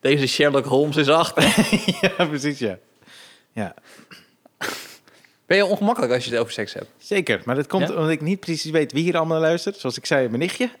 Deze 0.00 0.26
Sherlock 0.26 0.64
Holmes 0.64 0.96
is 0.96 1.08
achter. 1.08 1.42
ja, 2.00 2.26
precies, 2.26 2.58
ja. 2.58 2.78
Ja, 3.52 3.74
Ben 5.52 5.60
je 5.60 5.66
ongemakkelijk 5.66 6.12
als 6.12 6.24
je 6.24 6.30
het 6.30 6.40
over 6.40 6.52
seks 6.52 6.72
hebt? 6.72 6.86
zeker. 6.98 7.40
Maar 7.44 7.54
dat 7.54 7.66
komt 7.66 7.88
Ja? 7.88 7.94
omdat 7.94 8.10
ik 8.10 8.20
niet 8.20 8.40
precies 8.40 8.70
weet 8.70 8.92
wie 8.92 9.02
hier 9.02 9.16
allemaal 9.16 9.40
luistert. 9.40 9.76
Zoals 9.76 9.96
ik 9.96 10.06
zei, 10.06 10.28
mijn 10.28 10.38
nichtje. 10.38 10.70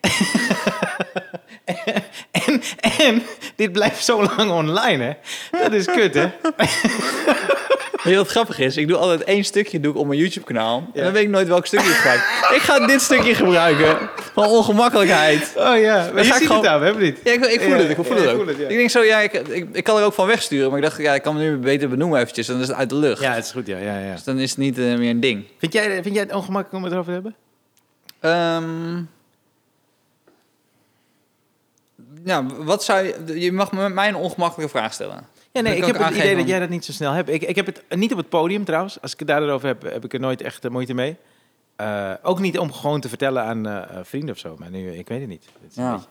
en, 2.46 2.62
en 2.98 3.22
dit 3.56 3.72
blijft 3.72 4.04
zo 4.04 4.22
lang 4.22 4.50
online, 4.50 5.04
hè. 5.04 5.12
Dat 5.58 5.72
is 5.72 5.84
kut, 5.84 6.14
hè. 6.14 6.30
Weet 8.02 8.12
je 8.12 8.16
wat 8.16 8.28
grappig 8.28 8.58
is? 8.58 8.76
Ik 8.76 8.88
doe 8.88 8.96
altijd 8.96 9.24
één 9.24 9.44
stukje 9.44 9.80
doe 9.80 9.92
ik 9.92 9.98
op 9.98 10.06
mijn 10.06 10.18
YouTube-kanaal. 10.18 10.78
En 10.78 10.86
Ja. 10.94 11.02
dan 11.02 11.12
weet 11.12 11.22
ik 11.22 11.28
nooit 11.28 11.48
welk 11.48 11.66
stukje 11.66 11.88
ik 11.88 11.94
gebruik. 11.94 12.20
ik 12.54 12.60
ga 12.60 12.86
dit 12.86 13.00
stukje 13.00 13.34
gebruiken. 13.34 13.98
Van 14.32 14.44
ongemakkelijkheid. 14.46 15.52
Oh 15.56 15.78
ja, 15.80 16.10
maar 16.14 16.24
je 16.24 16.32
ziet 16.32 16.46
gewoon- 16.46 16.56
het 16.62 16.70
hebben 16.82 16.96
we 16.96 17.04
niet? 17.04 17.18
Ja, 17.24 17.32
ik, 17.32 17.44
ik 17.44 17.60
voel 17.60 17.70
Ja, 17.70 17.76
het. 17.76 17.90
Ik 17.90 17.94
voel 17.96 18.04
ja, 18.06 18.12
het 18.14 18.22
ik 18.22 18.28
ook. 18.30 18.36
voel 18.36 18.46
het. 18.46 18.58
Ik 18.58 18.68
denk 18.76 18.90
zo, 18.90 19.02
ja, 19.02 19.20
ik, 19.20 19.32
ik, 19.32 19.66
ik 19.72 19.84
kan 19.84 19.98
er 19.98 20.04
ook 20.04 20.12
van 20.12 20.26
wegsturen. 20.26 20.68
Maar 20.68 20.78
ik 20.78 20.84
dacht, 20.84 20.98
ja, 20.98 21.14
ik 21.14 21.22
kan 21.22 21.34
me 21.36 21.40
nu 21.42 21.56
beter 21.56 21.88
benoemen 21.88 22.20
eventjes. 22.20 22.46
Dan 22.46 22.60
is 22.60 22.68
het 22.68 22.76
uit 22.76 22.88
de 22.88 22.94
lucht. 22.96 23.20
Ja, 23.22 23.32
het 23.32 23.44
is 23.44 23.50
goed, 23.50 23.66
ja. 23.66 23.78
ja, 23.78 23.98
ja. 23.98 24.12
Dus 24.12 24.24
dan 24.24 24.38
is 24.38 24.50
het 24.50 24.58
niet 24.58 24.78
eh, 24.78 24.84
meer 24.84 25.10
een 25.10 25.20
ding. 25.20 25.44
Vind, 25.58 25.72
jij, 25.72 26.02
vind 26.02 26.14
jij 26.14 26.22
het 26.24 26.32
ongemakkelijk 26.34 26.72
om 26.74 26.82
het 26.82 26.92
erover 26.92 27.12
te 27.12 27.20
hebben? 27.20 27.34
Ehm 28.20 29.02
ja, 32.24 32.44
wat 32.58 32.84
zou 32.84 33.06
je... 33.06 33.40
Je 33.40 33.52
mag 33.52 33.72
me 33.72 33.88
mij 33.88 34.08
een 34.08 34.14
ongemakkelijke 34.14 34.72
vraag 34.78 34.92
stellen. 34.92 35.26
Ja, 35.52 35.60
nee, 35.60 35.76
ik 35.76 35.84
heb 35.84 35.98
het 35.98 36.10
idee 36.16 36.36
dat 36.36 36.48
jij 36.48 36.58
dat 36.58 36.68
niet 36.68 36.84
zo 36.84 36.92
snel 36.92 37.12
hebt. 37.12 37.28
Ik, 37.28 37.42
ik 37.42 37.56
heb 37.56 37.66
het 37.66 37.82
niet 37.88 38.12
op 38.12 38.18
het 38.18 38.28
podium 38.28 38.64
trouwens. 38.64 39.00
Als 39.00 39.12
ik 39.12 39.18
het 39.18 39.28
daarover 39.28 39.68
heb, 39.68 39.82
heb 39.82 40.04
ik 40.04 40.12
er 40.12 40.20
nooit 40.20 40.40
echt 40.42 40.68
moeite 40.68 40.94
mee. 40.94 41.16
Eh, 41.76 42.12
ook 42.22 42.38
niet 42.40 42.58
om 42.58 42.72
gewoon 42.72 43.00
te 43.00 43.08
vertellen 43.08 43.42
aan 43.42 43.66
eh, 43.66 43.76
eh, 43.76 44.04
vrienden 44.04 44.30
of 44.34 44.38
zo. 44.40 44.56
Maar 44.58 44.70
nu, 44.70 44.90
ik 44.92 45.08
weet 45.08 45.20
het 45.20 45.28
niet. 45.28 45.44
Het 45.62 45.70
is 45.70 45.76
een 45.76 45.84
Ja. 45.84 45.92
beetje- 45.92 46.08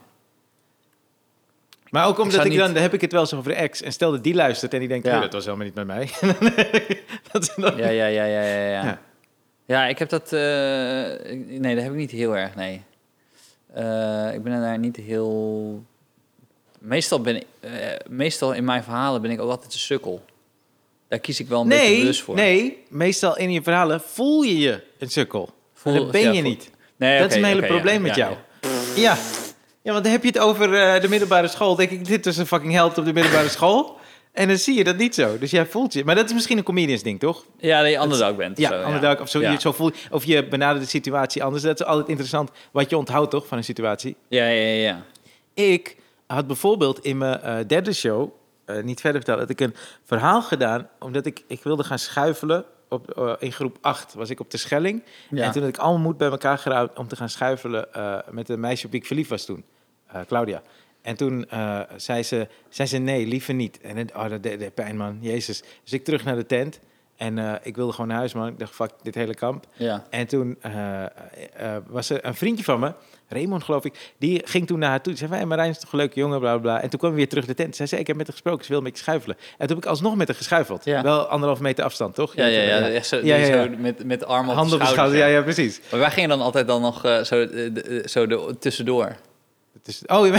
Maar 1.89 2.07
ook 2.07 2.19
omdat 2.19 2.33
ik, 2.33 2.39
dan, 2.39 2.49
niet- 2.65 2.73
dan 2.73 2.83
heb 2.83 2.93
ik 2.93 3.01
het 3.01 3.11
wel 3.11 3.21
eens 3.21 3.33
over 3.33 3.51
de 3.51 3.57
ex. 3.57 3.81
En 3.81 3.91
stel 3.91 4.11
dat 4.11 4.23
die 4.23 4.33
luistert 4.33 4.73
en 4.73 4.79
die 4.79 4.87
denkt, 4.87 5.05
Ja. 5.07 5.15
"Oh, 5.15 5.21
dat 5.21 5.33
was 5.33 5.45
helemaal 5.45 5.65
niet 5.65 5.75
met 5.75 5.87
mij. 5.87 6.09
dat 7.31 7.41
is 7.41 7.51
dan- 7.55 7.77
Ja, 7.77 7.87
ja, 7.87 8.05
ja, 8.05 8.23
ja, 8.25 8.41
ja. 8.43 8.69
Ja, 8.83 8.99
Ja. 9.65 9.85
ik 9.87 9.99
heb 9.99 10.09
dat... 10.09 10.33
eh, 10.33 10.39
nee, 11.59 11.75
dat 11.75 11.83
heb 11.83 11.91
ik 11.91 11.97
niet 11.97 12.11
heel 12.11 12.37
erg, 12.37 12.55
nee. 12.55 12.83
Eh, 13.73 14.33
ik 14.33 14.43
ben 14.43 14.61
daar 14.61 14.79
niet 14.79 14.95
heel... 14.95 15.83
Meestal, 16.81 17.21
ben 17.21 17.35
ik, 17.35 17.43
eh, 17.59 17.69
meestal 18.09 18.53
in 18.53 18.63
mijn 18.63 18.83
verhalen 18.83 19.21
ben 19.21 19.31
ik 19.31 19.41
ook 19.41 19.49
altijd 19.49 19.73
een 19.73 19.79
sukkel. 19.79 20.23
Daar 21.07 21.19
kies 21.19 21.39
ik 21.39 21.47
wel 21.47 21.61
een 21.61 21.67
beetje 21.67 21.83
Nee, 21.87 21.99
bewust 21.99 22.21
voor. 22.21 22.35
nee, 22.35 22.83
meestal 22.89 23.37
in 23.37 23.51
je 23.51 23.61
verhalen 23.61 24.01
voel 24.01 24.41
je 24.41 24.57
je 24.57 24.83
een 24.99 25.09
sukkel. 25.09 25.49
Voel- 25.73 25.93
dat 25.93 26.11
ben 26.11 26.21
ja, 26.21 26.31
je 26.31 26.41
voel- 26.41 26.49
niet. 26.49 26.69
Nee, 26.95 27.19
dat 27.19 27.31
is 27.33 27.39
mijn 27.39 27.55
hele 27.55 27.67
probleem 27.67 27.95
ja, 27.95 27.99
met 28.01 28.15
ja, 28.15 28.25
jou. 28.27 28.37
ja. 28.95 29.01
Ja. 29.01 29.17
ja, 29.81 29.91
want 29.91 30.03
dan 30.03 30.11
heb 30.13 30.21
je 30.21 30.27
het 30.27 30.39
over 30.39 30.73
eh, 30.73 31.01
de 31.01 31.09
middelbare 31.09 31.47
school. 31.47 31.75
Denk 31.75 31.89
ik, 31.91 32.05
dit 32.05 32.25
is 32.25 32.37
een 32.37 32.45
fucking 32.47 32.73
held 32.73 32.97
op 32.97 33.05
de 33.05 33.13
middelbare 33.13 33.49
school. 33.59 33.97
En 34.31 34.47
dan 34.47 34.57
zie 34.57 34.75
je 34.77 34.83
dat 34.83 34.97
niet 34.97 35.15
zo. 35.15 35.37
Dus 35.37 35.51
jij 35.51 35.65
voelt 35.65 35.93
je. 35.93 36.03
Maar 36.05 36.15
dat 36.15 36.25
is 36.25 36.33
misschien 36.33 36.57
een 36.57 36.63
comedians 36.63 37.03
ding, 37.03 37.19
toch? 37.19 37.45
Ja, 37.57 37.81
dat 37.81 37.91
je 37.91 37.97
underdog 37.99 38.35
bent. 38.35 38.51
of 38.57 38.63
Ja, 38.63 38.69
zo, 38.69 38.87
underdog, 38.91 39.19
of 39.21 39.29
zo, 39.29 39.39
Ja. 39.41 39.51
je, 39.51 39.59
zo 39.59 39.71
voel, 39.71 39.91
of 40.11 40.23
je 40.25 40.47
benadert 40.47 40.83
de 40.83 40.89
situatie 40.89 41.43
anders. 41.43 41.63
Dat 41.63 41.79
is 41.79 41.85
altijd 41.85 42.07
interessant 42.07 42.49
wat 42.71 42.89
je 42.89 42.97
onthoudt, 42.97 43.31
toch, 43.31 43.47
van 43.47 43.57
een 43.57 43.63
situatie. 43.63 44.15
Ja, 44.27 44.45
ja, 44.47 44.61
ja. 44.67 44.81
ja. 44.81 45.03
Ik 45.65 45.95
had 46.33 46.47
bijvoorbeeld 46.47 46.99
in 46.99 47.17
mijn 47.17 47.41
eh, 47.41 47.57
derde 47.67 47.93
show, 47.93 48.31
eh, 48.65 48.83
niet 48.83 49.01
verder 49.01 49.21
vertellen, 49.21 49.47
dat 49.47 49.59
ik 49.59 49.59
een 49.59 49.75
verhaal 50.03 50.41
gedaan, 50.41 50.89
omdat 50.99 51.25
ik, 51.25 51.43
ik 51.47 51.63
wilde 51.63 51.83
gaan 51.83 51.99
schuifelen. 51.99 52.65
Op, 52.89 53.11
eh, 53.11 53.33
in 53.39 53.51
groep 53.51 53.77
8 53.81 54.13
was 54.13 54.29
ik 54.29 54.39
op 54.39 54.51
de 54.51 54.57
Schelling. 54.57 55.03
Ja. 55.29 55.43
En 55.43 55.51
toen 55.51 55.61
had 55.61 55.71
ik 55.71 55.77
allemaal 55.77 56.01
moed 56.01 56.17
bij 56.17 56.29
elkaar 56.29 56.57
geraapt 56.57 56.97
om 56.99 57.07
te 57.07 57.15
gaan 57.15 57.29
schuifelen 57.29 57.87
met 58.29 58.49
een 58.49 58.59
meisje 58.59 58.85
op 58.85 58.91
wie 58.91 58.99
ik 58.99 59.07
verliefd 59.07 59.29
was 59.29 59.45
toen, 59.45 59.63
Claudia. 60.27 60.61
En 61.01 61.15
toen 61.15 61.45
zei, 61.95 62.23
ze, 62.23 62.47
zei 62.69 62.87
ze 62.87 62.97
nee, 62.97 63.27
liever 63.27 63.53
niet. 63.53 63.81
En 63.81 63.97
het, 63.97 64.13
oh, 64.15 64.29
dat 64.29 64.43
deed, 64.43 64.59
deed 64.59 64.73
pijn, 64.73 64.97
man. 64.97 65.17
Jezus. 65.21 65.63
Dus 65.83 65.93
ik 65.93 66.03
terug 66.03 66.23
naar 66.23 66.35
de 66.35 66.45
tent. 66.45 66.79
En 67.21 67.37
eh, 67.37 67.53
ik 67.63 67.75
wilde 67.75 67.91
gewoon 67.91 68.07
naar 68.07 68.17
huis, 68.17 68.33
man. 68.33 68.47
Ik 68.47 68.59
dacht, 68.59 68.73
fuck, 68.73 68.91
dit 69.01 69.15
hele 69.15 69.33
kamp. 69.35 69.65
ja. 69.73 70.03
En 70.09 70.27
toen 70.27 70.57
eh, 70.61 71.03
eh, 71.03 71.09
was 71.87 72.09
er 72.09 72.25
een 72.25 72.35
vriendje 72.35 72.63
van 72.63 72.79
me, 72.79 72.93
Raymond 73.29 73.63
geloof 73.63 73.85
ik, 73.85 74.13
die 74.17 74.41
ging 74.45 74.67
toen 74.67 74.79
naar 74.79 74.89
haar 74.89 75.01
toe. 75.01 75.13
Die 75.13 75.21
zei, 75.27 75.37
"Hey, 75.37 75.45
Marijn 75.45 75.69
is 75.69 75.79
toch 75.79 75.91
een 75.91 75.97
leuke 75.97 76.19
jongen, 76.19 76.39
bla 76.39 76.51
bla 76.51 76.61
bla. 76.61 76.81
En 76.81 76.89
toen 76.89 76.99
kwam 76.99 77.11
we 77.11 77.17
weer 77.17 77.29
terug 77.29 77.45
de 77.45 77.53
tent. 77.53 77.75
Zij 77.75 77.85
zei, 77.85 78.01
ik 78.01 78.07
heb 78.07 78.15
met 78.15 78.25
haar 78.25 78.35
gesproken, 78.35 78.65
ze 78.65 78.71
wil 78.71 78.81
met 78.81 78.95
je 78.97 79.01
schuifelen. 79.03 79.35
En 79.37 79.67
toen 79.67 79.75
heb 79.75 79.77
ik 79.77 79.85
alsnog 79.85 80.15
met 80.15 80.27
haar 80.27 80.35
geschuifeld. 80.37 80.85
Ja. 80.85 81.01
Wel 81.03 81.25
anderhalf 81.27 81.59
meter 81.59 81.83
afstand, 81.83 82.15
toch? 82.15 82.35
Ja, 82.35 82.45
ja, 82.45 82.61
ja. 82.61 82.87
Ja, 83.21 83.45
zo, 83.45 83.69
met, 83.77 84.03
met 84.05 84.23
op 84.23 84.29
Handen 84.29 84.63
op 84.63 84.69
de 84.69 84.77
de 84.77 84.85
schouder. 84.85 85.17
ja, 85.17 85.25
ja, 85.25 85.41
precies. 85.41 85.81
Maar 85.91 85.99
wij 85.99 86.11
gingen 86.11 86.29
dan 86.29 86.41
altijd 86.41 86.67
dan 86.67 86.81
nog 86.81 86.99
zo, 87.23 87.45
de- 87.47 88.03
zo 88.05 88.27
de, 88.27 88.55
tussendoor. 88.59 89.15
Oh, 90.05 90.25
je 90.25 90.31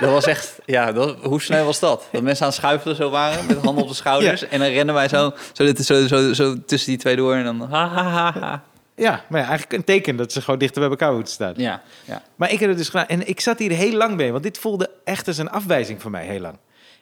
Dat 0.00 0.10
was 0.10 0.24
echt, 0.26 0.58
ja, 0.64 0.92
dat, 0.92 1.16
hoe 1.22 1.40
snel 1.42 1.64
was 1.64 1.80
dat? 1.80 2.08
Dat 2.12 2.22
mensen 2.22 2.44
aan 2.44 2.50
het 2.50 2.58
schuifelen 2.60 2.96
zo 2.96 3.10
waren, 3.10 3.46
met 3.46 3.56
handen 3.56 3.82
op 3.82 3.88
de 3.88 3.94
schouders. 3.94 4.48
En 4.48 4.58
dan 4.58 4.68
rennen 4.68 4.94
wij 4.94 5.08
zo, 5.08 5.32
zo, 5.52 5.64
dit- 5.64 5.84
zo, 5.86 6.06
zo, 6.06 6.32
zo 6.32 6.64
tussen 6.66 6.88
die 6.90 6.98
twee 6.98 7.16
door 7.16 7.34
en 7.34 7.44
dan 7.44 7.60
ha, 7.60 7.88
ha, 7.88 8.02
ha, 8.02 8.32
ha. 8.40 8.62
ja, 8.94 9.24
maar 9.28 9.40
ja, 9.40 9.46
eigenlijk 9.46 9.72
een 9.78 9.84
teken 9.84 10.16
dat 10.16 10.32
ze 10.32 10.40
gewoon 10.42 10.58
dichter 10.58 10.80
bij 10.80 10.90
elkaar 10.90 11.12
moeten 11.14 11.32
staan. 11.32 11.52
Ja, 11.56 11.82
ja. 12.04 12.22
Maar 12.36 12.52
ik 12.52 12.60
heb 12.60 12.68
het 12.68 12.78
dus 12.78 12.88
gedaan. 12.88 13.06
En 13.06 13.28
ik 13.28 13.40
zat 13.40 13.58
hier 13.58 13.70
heel 13.70 13.92
lang 13.92 14.16
mee, 14.16 14.30
want 14.32 14.42
dit 14.42 14.58
voelde 14.58 14.90
echt 15.04 15.26
als 15.28 15.38
een 15.38 15.50
afwijzing 15.50 16.02
voor 16.02 16.10
mij, 16.10 16.26
heel 16.26 16.40
lang. 16.40 16.58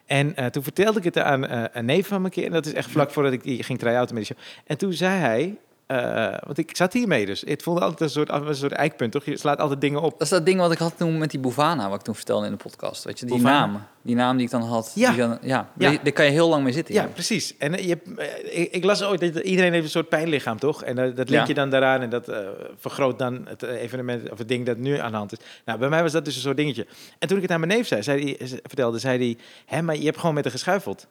En 0.07 0.36
eh, 0.36 0.47
toen 0.47 0.62
vertelde 0.62 0.99
ik 0.99 1.05
het 1.05 1.18
aan 1.18 1.47
eh, 1.47 1.62
een 1.72 1.84
neef 1.84 2.07
van 2.07 2.24
een 2.24 2.30
keer. 2.30 2.45
En 2.47 2.53
dat 2.53 2.66
is 2.66 2.72
echt 2.72 2.90
vlak 2.90 3.11
voordat 3.11 3.32
ik 3.32 3.42
die 3.42 3.62
ging 3.62 3.78
try-outen 3.78 4.14
met 4.14 4.26
de 4.26 4.34
show. 4.34 4.45
En 4.66 4.78
toen 4.78 4.92
zei 4.92 5.18
hij... 5.18 5.55
eh, 5.87 6.35
want 6.45 6.59
ik 6.59 6.76
zat 6.76 6.93
hiermee 6.93 7.26
dus. 7.26 7.41
Het 7.47 7.62
voelde 7.62 7.80
altijd 7.80 8.01
een 8.01 8.11
soort, 8.11 8.28
een 8.28 8.55
soort 8.55 8.72
eikpunt, 8.72 9.12
toch? 9.12 9.24
Je 9.24 9.39
slaat 9.39 9.59
altijd 9.59 9.80
dingen 9.80 10.01
op. 10.01 10.11
Dat 10.11 10.20
is 10.20 10.28
dat 10.28 10.47
ding 10.47 10.61
wat 10.61 10.72
ik 10.72 10.78
had 10.78 10.95
toen 10.97 11.18
met 11.18 11.30
die 11.30 11.41
Bouvana, 11.41 11.89
wat 11.89 11.99
ik 11.99 12.05
toen 12.05 12.14
vertelde 12.14 12.47
in 12.47 12.53
de 12.53 12.59
podcast. 12.59 13.05
Weet 13.05 13.18
je, 13.18 13.26
die 13.26 13.35
Bouvana? 13.35 13.66
naam. 13.66 13.82
Die 14.03 14.14
naam 14.14 14.37
die 14.37 14.47
ik 14.47 14.53
dan 14.53 14.62
had. 14.62 14.93
Ja. 14.95 15.11
Die 15.11 15.18
dan, 15.18 15.39
ja, 15.43 15.70
daar 15.76 16.12
kan 16.12 16.24
je 16.24 16.30
heel 16.30 16.49
lang 16.49 16.64
mee 16.64 16.72
zitten. 16.72 16.95
Ja, 16.95 17.07
precies. 17.07 17.57
En 17.57 17.74
eh, 17.74 17.87
je, 17.87 17.99
eh, 18.16 18.61
ik, 18.61 18.72
ik 18.72 18.85
las 18.85 19.03
ooit 19.03 19.20
dat 19.20 19.45
iedereen 19.45 19.72
heeft 19.72 19.85
een 19.85 19.91
soort 19.91 20.09
pijnlichaam, 20.09 20.59
toch? 20.59 20.82
En 20.82 21.14
dat 21.14 21.28
link 21.28 21.47
je 21.47 21.55
dan 21.55 21.70
daaraan 21.70 22.01
en 22.01 22.11
dat 22.11 22.32
vergroot 22.76 23.18
dan 23.18 23.47
het 23.49 23.62
evenement 23.62 24.30
of 24.30 24.39
het 24.39 24.49
ding 24.49 24.66
dat 24.66 24.76
nu 24.76 24.99
aan 24.99 25.11
de 25.11 25.16
hand 25.16 25.32
is. 25.32 25.39
Nou, 25.64 25.78
bij 25.78 25.89
mij 25.89 26.03
was 26.03 26.12
dat 26.12 26.24
dus 26.24 26.35
een 26.35 26.43
soort 26.43 26.57
dingetje. 26.57 26.87
En 27.18 27.28
toen 27.28 27.37
ik 27.37 27.43
het 27.43 27.53
aan 27.53 27.61
mijn 27.61 27.72
neef 27.72 27.87
zei, 27.87 28.03
zei 28.03 28.24
die, 28.24 28.37
vertelde, 28.62 28.99
zei 28.99 29.18
hij, 29.18 29.37
hè, 29.66 29.82
maar 29.82 29.97
je 29.97 30.05
hebt 30.05 30.18
gewoon 30.18 30.35
met 30.35 30.45
haar 30.45 30.53
geschuifeld. 30.53 31.07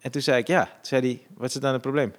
En 0.00 0.10
toen 0.10 0.22
zei 0.22 0.38
ik, 0.38 0.46
ja. 0.46 0.64
Toen 0.64 0.72
zei 0.80 1.00
hij, 1.00 1.20
wat 1.36 1.48
is 1.48 1.54
dan 1.54 1.72
het 1.72 1.82
probleem? 1.82 2.12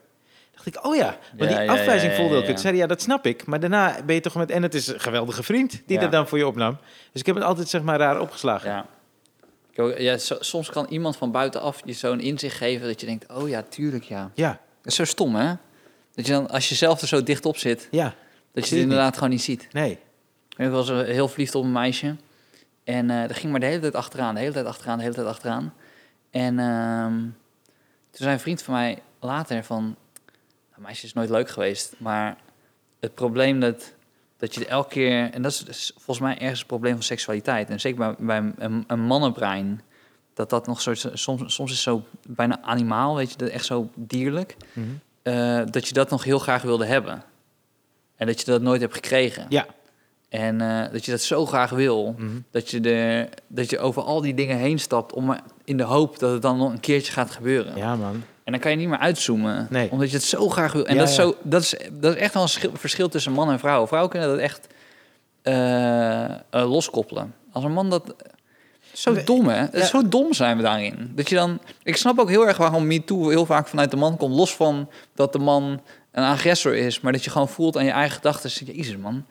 Dacht 0.64 0.78
ik, 0.78 0.86
oh 0.86 0.96
ja, 0.96 1.18
maar 1.38 1.48
die 1.48 1.72
afwijzing 1.72 2.14
voelde 2.14 2.42
Toen 2.42 2.52
ja. 2.52 2.58
zei 2.58 2.76
ja, 2.76 2.88
dat 2.88 3.02
snap 3.02 3.26
ik. 3.26 3.46
Maar 3.46 3.60
daarna 3.60 4.04
ben 4.06 4.16
je 4.16 4.22
toch 4.22 4.36
met... 4.36 4.52
En 4.52 4.64
het 4.64 4.74
is 4.74 4.88
een 4.88 5.00
geweldige 5.00 5.44
vriend 5.44 5.82
die 5.86 6.00
dat 6.00 6.12
dan 6.12 6.28
voor 6.28 6.38
je 6.38 6.48
opnam. 6.48 6.78
Dus 7.12 7.22
ik 7.22 7.26
heb 7.26 7.36
het 7.36 7.44
altijd, 7.44 7.70
zeg 7.70 7.82
maar, 7.82 8.00
raar 8.00 8.20
opgeslagen. 8.20 8.70
Ja. 8.70 8.86
Ik 9.72 10.00
ja 10.00 10.18
so- 10.18 10.38
soms 10.40 10.70
kan 10.70 10.86
iemand 10.90 11.18
van 11.18 11.32
buitenaf 11.32 11.82
je 11.86 11.94
zo'n 11.94 12.20
inzicht 12.20 12.58
geven 12.58 12.88
dat 12.88 13.00
je 13.00 13.06
denkt, 13.06 13.26
oh 13.34 13.50
ja, 13.50 13.62
tuurlijk 13.62 14.04
ja. 14.04 14.32
Ja, 14.34 14.50
Dat 14.50 14.92
is 14.92 14.96
zo 14.96 15.06
stom, 15.06 15.36
hè? 15.36 15.54
Dat 16.14 16.26
je 16.26 16.32
dan, 16.32 16.50
als 16.50 16.70
je 16.70 16.76
zelf 16.76 17.02
er 17.02 17.08
zo 17.08 17.24
dicht 17.24 17.46
op 17.46 17.58
zit, 17.58 17.88
ja. 17.92 18.04
dat 18.04 18.14
je 18.54 18.60
het 18.60 18.70
het 18.70 18.80
inderdaad 18.80 19.14
gewoon 19.14 19.30
niet 19.30 19.42
ziet. 19.42 19.68
Nee. 19.72 20.00
Ik 20.58 20.70
was 20.70 20.90
heel 20.90 21.28
verliefd 21.28 21.56
op 21.56 21.64
een 21.64 21.72
meisje. 21.72 22.16
En 22.84 23.10
eh 23.10 23.28
dat 23.28 23.38
ging 23.38 23.52
maar 23.52 23.60
de 23.60 23.66
hele 23.66 23.80
tijd 23.80 23.96
achteraan, 23.96 24.34
de 24.34 24.40
hele 24.40 24.54
tijd 24.54 24.66
achteraan, 24.66 24.98
de 24.98 25.04
hele 25.04 25.16
tijd 25.16 25.28
achteraan. 25.28 25.74
En 26.32 26.60
ehm, 26.60 27.18
toen 28.12 28.24
zei 28.26 28.34
een 28.34 28.40
vriend 28.40 28.62
van 28.62 28.74
mij 28.74 29.02
later 29.20 29.64
van... 29.64 29.96
Meisje 30.80 31.06
is 31.06 31.14
nooit 31.14 31.30
leuk 31.30 31.50
geweest, 31.50 31.96
maar 31.98 32.38
het 33.00 33.14
probleem 33.16 33.60
dat, 33.60 33.94
dat 34.38 34.56
je 34.56 34.66
elke 34.66 34.90
keer... 34.90 35.32
En 35.34 35.42
dat 35.42 35.64
is 35.68 35.92
volgens 35.96 36.20
mij 36.20 36.38
ergens 36.38 36.60
het 36.60 36.68
probleem 36.68 36.94
van 36.94 37.04
seksualiteit. 37.04 37.70
En 37.70 37.80
zeker 37.80 37.98
bij, 37.98 38.16
bij 38.26 38.54
een, 38.58 38.84
een 38.88 39.00
mannenbrein, 39.00 39.82
dat 40.34 40.50
dat 40.50 40.68
nog 40.68 40.82
soort... 40.82 41.10
Soms, 41.14 41.54
soms 41.54 41.72
is 41.72 41.82
zo 41.82 42.04
bijna 42.28 42.62
animaal, 42.62 43.16
weet 43.16 43.32
je, 43.32 43.38
dat 43.38 43.50
echt 43.50 43.66
zo 43.66 43.90
dierlijk. 43.96 44.56
Mhm. 44.74 44.88
eh, 45.22 45.62
dat 45.72 45.88
je 45.88 45.94
dat 45.94 46.10
nog 46.10 46.24
heel 46.24 46.40
graag 46.40 46.62
wilde 46.62 46.86
hebben. 46.86 47.24
En 48.16 48.28
dat 48.28 48.40
je 48.40 48.46
dat 48.46 48.62
nooit 48.62 48.82
hebt 48.82 48.94
gekregen. 48.94 49.46
Ja. 49.50 49.66
En 50.30 50.62
eh, 50.62 50.92
dat 50.92 51.06
je 51.06 51.12
dat 51.12 51.22
zo 51.22 51.46
graag 51.46 51.70
wil, 51.70 52.16
Mhm. 52.18 52.40
dat, 52.52 52.70
je 52.70 52.80
de, 52.80 53.30
dat 53.48 53.70
je 53.70 53.80
over 53.80 54.02
al 54.02 54.22
die 54.22 54.34
dingen 54.34 54.58
heen 54.58 54.80
stapt 54.80 55.14
om 55.14 55.38
in 55.64 55.78
de 55.78 55.84
hoop 55.84 56.20
dat 56.20 56.32
het 56.32 56.42
dan 56.42 56.58
nog 56.58 56.72
een 56.72 56.80
keertje 56.80 57.12
gaat 57.12 57.32
gebeuren. 57.32 57.78
Ja, 57.78 57.96
man. 57.96 58.24
En 58.50 58.56
dan 58.56 58.64
kan 58.64 58.72
je 58.72 58.78
niet 58.78 58.88
meer 58.88 58.98
uitzoomen, 58.98 59.68
Nee. 59.70 59.92
omdat 59.92 60.10
je 60.10 60.16
het 60.16 60.26
zo 60.26 60.50
graag 60.50 60.72
wil. 60.74 60.86
En 60.86 60.94
Ja, 60.94 61.00
dat, 61.00 61.10
is 61.10 61.16
ja. 61.16 61.22
zo, 61.24 61.36
dat, 61.42 61.62
is, 61.62 61.76
dat 61.92 62.16
is 62.16 62.22
echt 62.22 62.34
wel 62.34 62.44
een 62.44 62.50
schil- 62.50 62.72
verschil 62.74 63.10
tussen 63.10 63.32
man 63.32 63.52
en 63.52 63.60
vrouw. 63.60 63.88
Vrouwen 63.88 64.12
kunnen 64.12 64.30
dat 64.30 64.38
echt 64.38 64.68
eh, 65.42 66.24
eh, 66.26 66.40
loskoppelen. 66.50 67.36
Als 67.52 67.64
een 67.64 67.72
man 67.72 67.90
dat... 67.90 68.16
Zo 68.94 69.14
We- 69.14 69.24
dom, 69.24 69.48
hè? 69.48 69.66
Ja. 69.72 69.86
Zo 69.86 70.08
dom 70.10 70.34
zijn 70.34 70.58
we 70.58 70.64
daarin. 70.64 71.12
Dat 71.16 71.30
je 71.30 71.36
dan... 71.36 71.60
Ik 71.84 71.96
snap 71.98 72.20
ook 72.20 72.30
heel 72.30 72.48
erg 72.48 72.58
waarom 72.58 72.88
MeToo 72.88 73.30
heel 73.30 73.46
vaak 73.46 73.68
vanuit 73.68 73.92
de 73.92 73.98
man 73.98 74.18
komt. 74.18 74.36
Los 74.36 74.56
van 74.56 74.90
dat 75.16 75.34
de 75.34 75.40
man 75.40 75.82
een 76.12 76.24
agressor 76.24 76.76
is. 76.76 77.00
Maar 77.00 77.12
dat 77.12 77.24
je 77.24 77.30
gewoon 77.30 77.50
voelt 77.50 77.78
aan 77.78 77.86
je 77.86 77.92
eigen 77.92 78.16
gedachten. 78.16 78.66
Jezus, 78.66 78.98
man. 78.98 79.26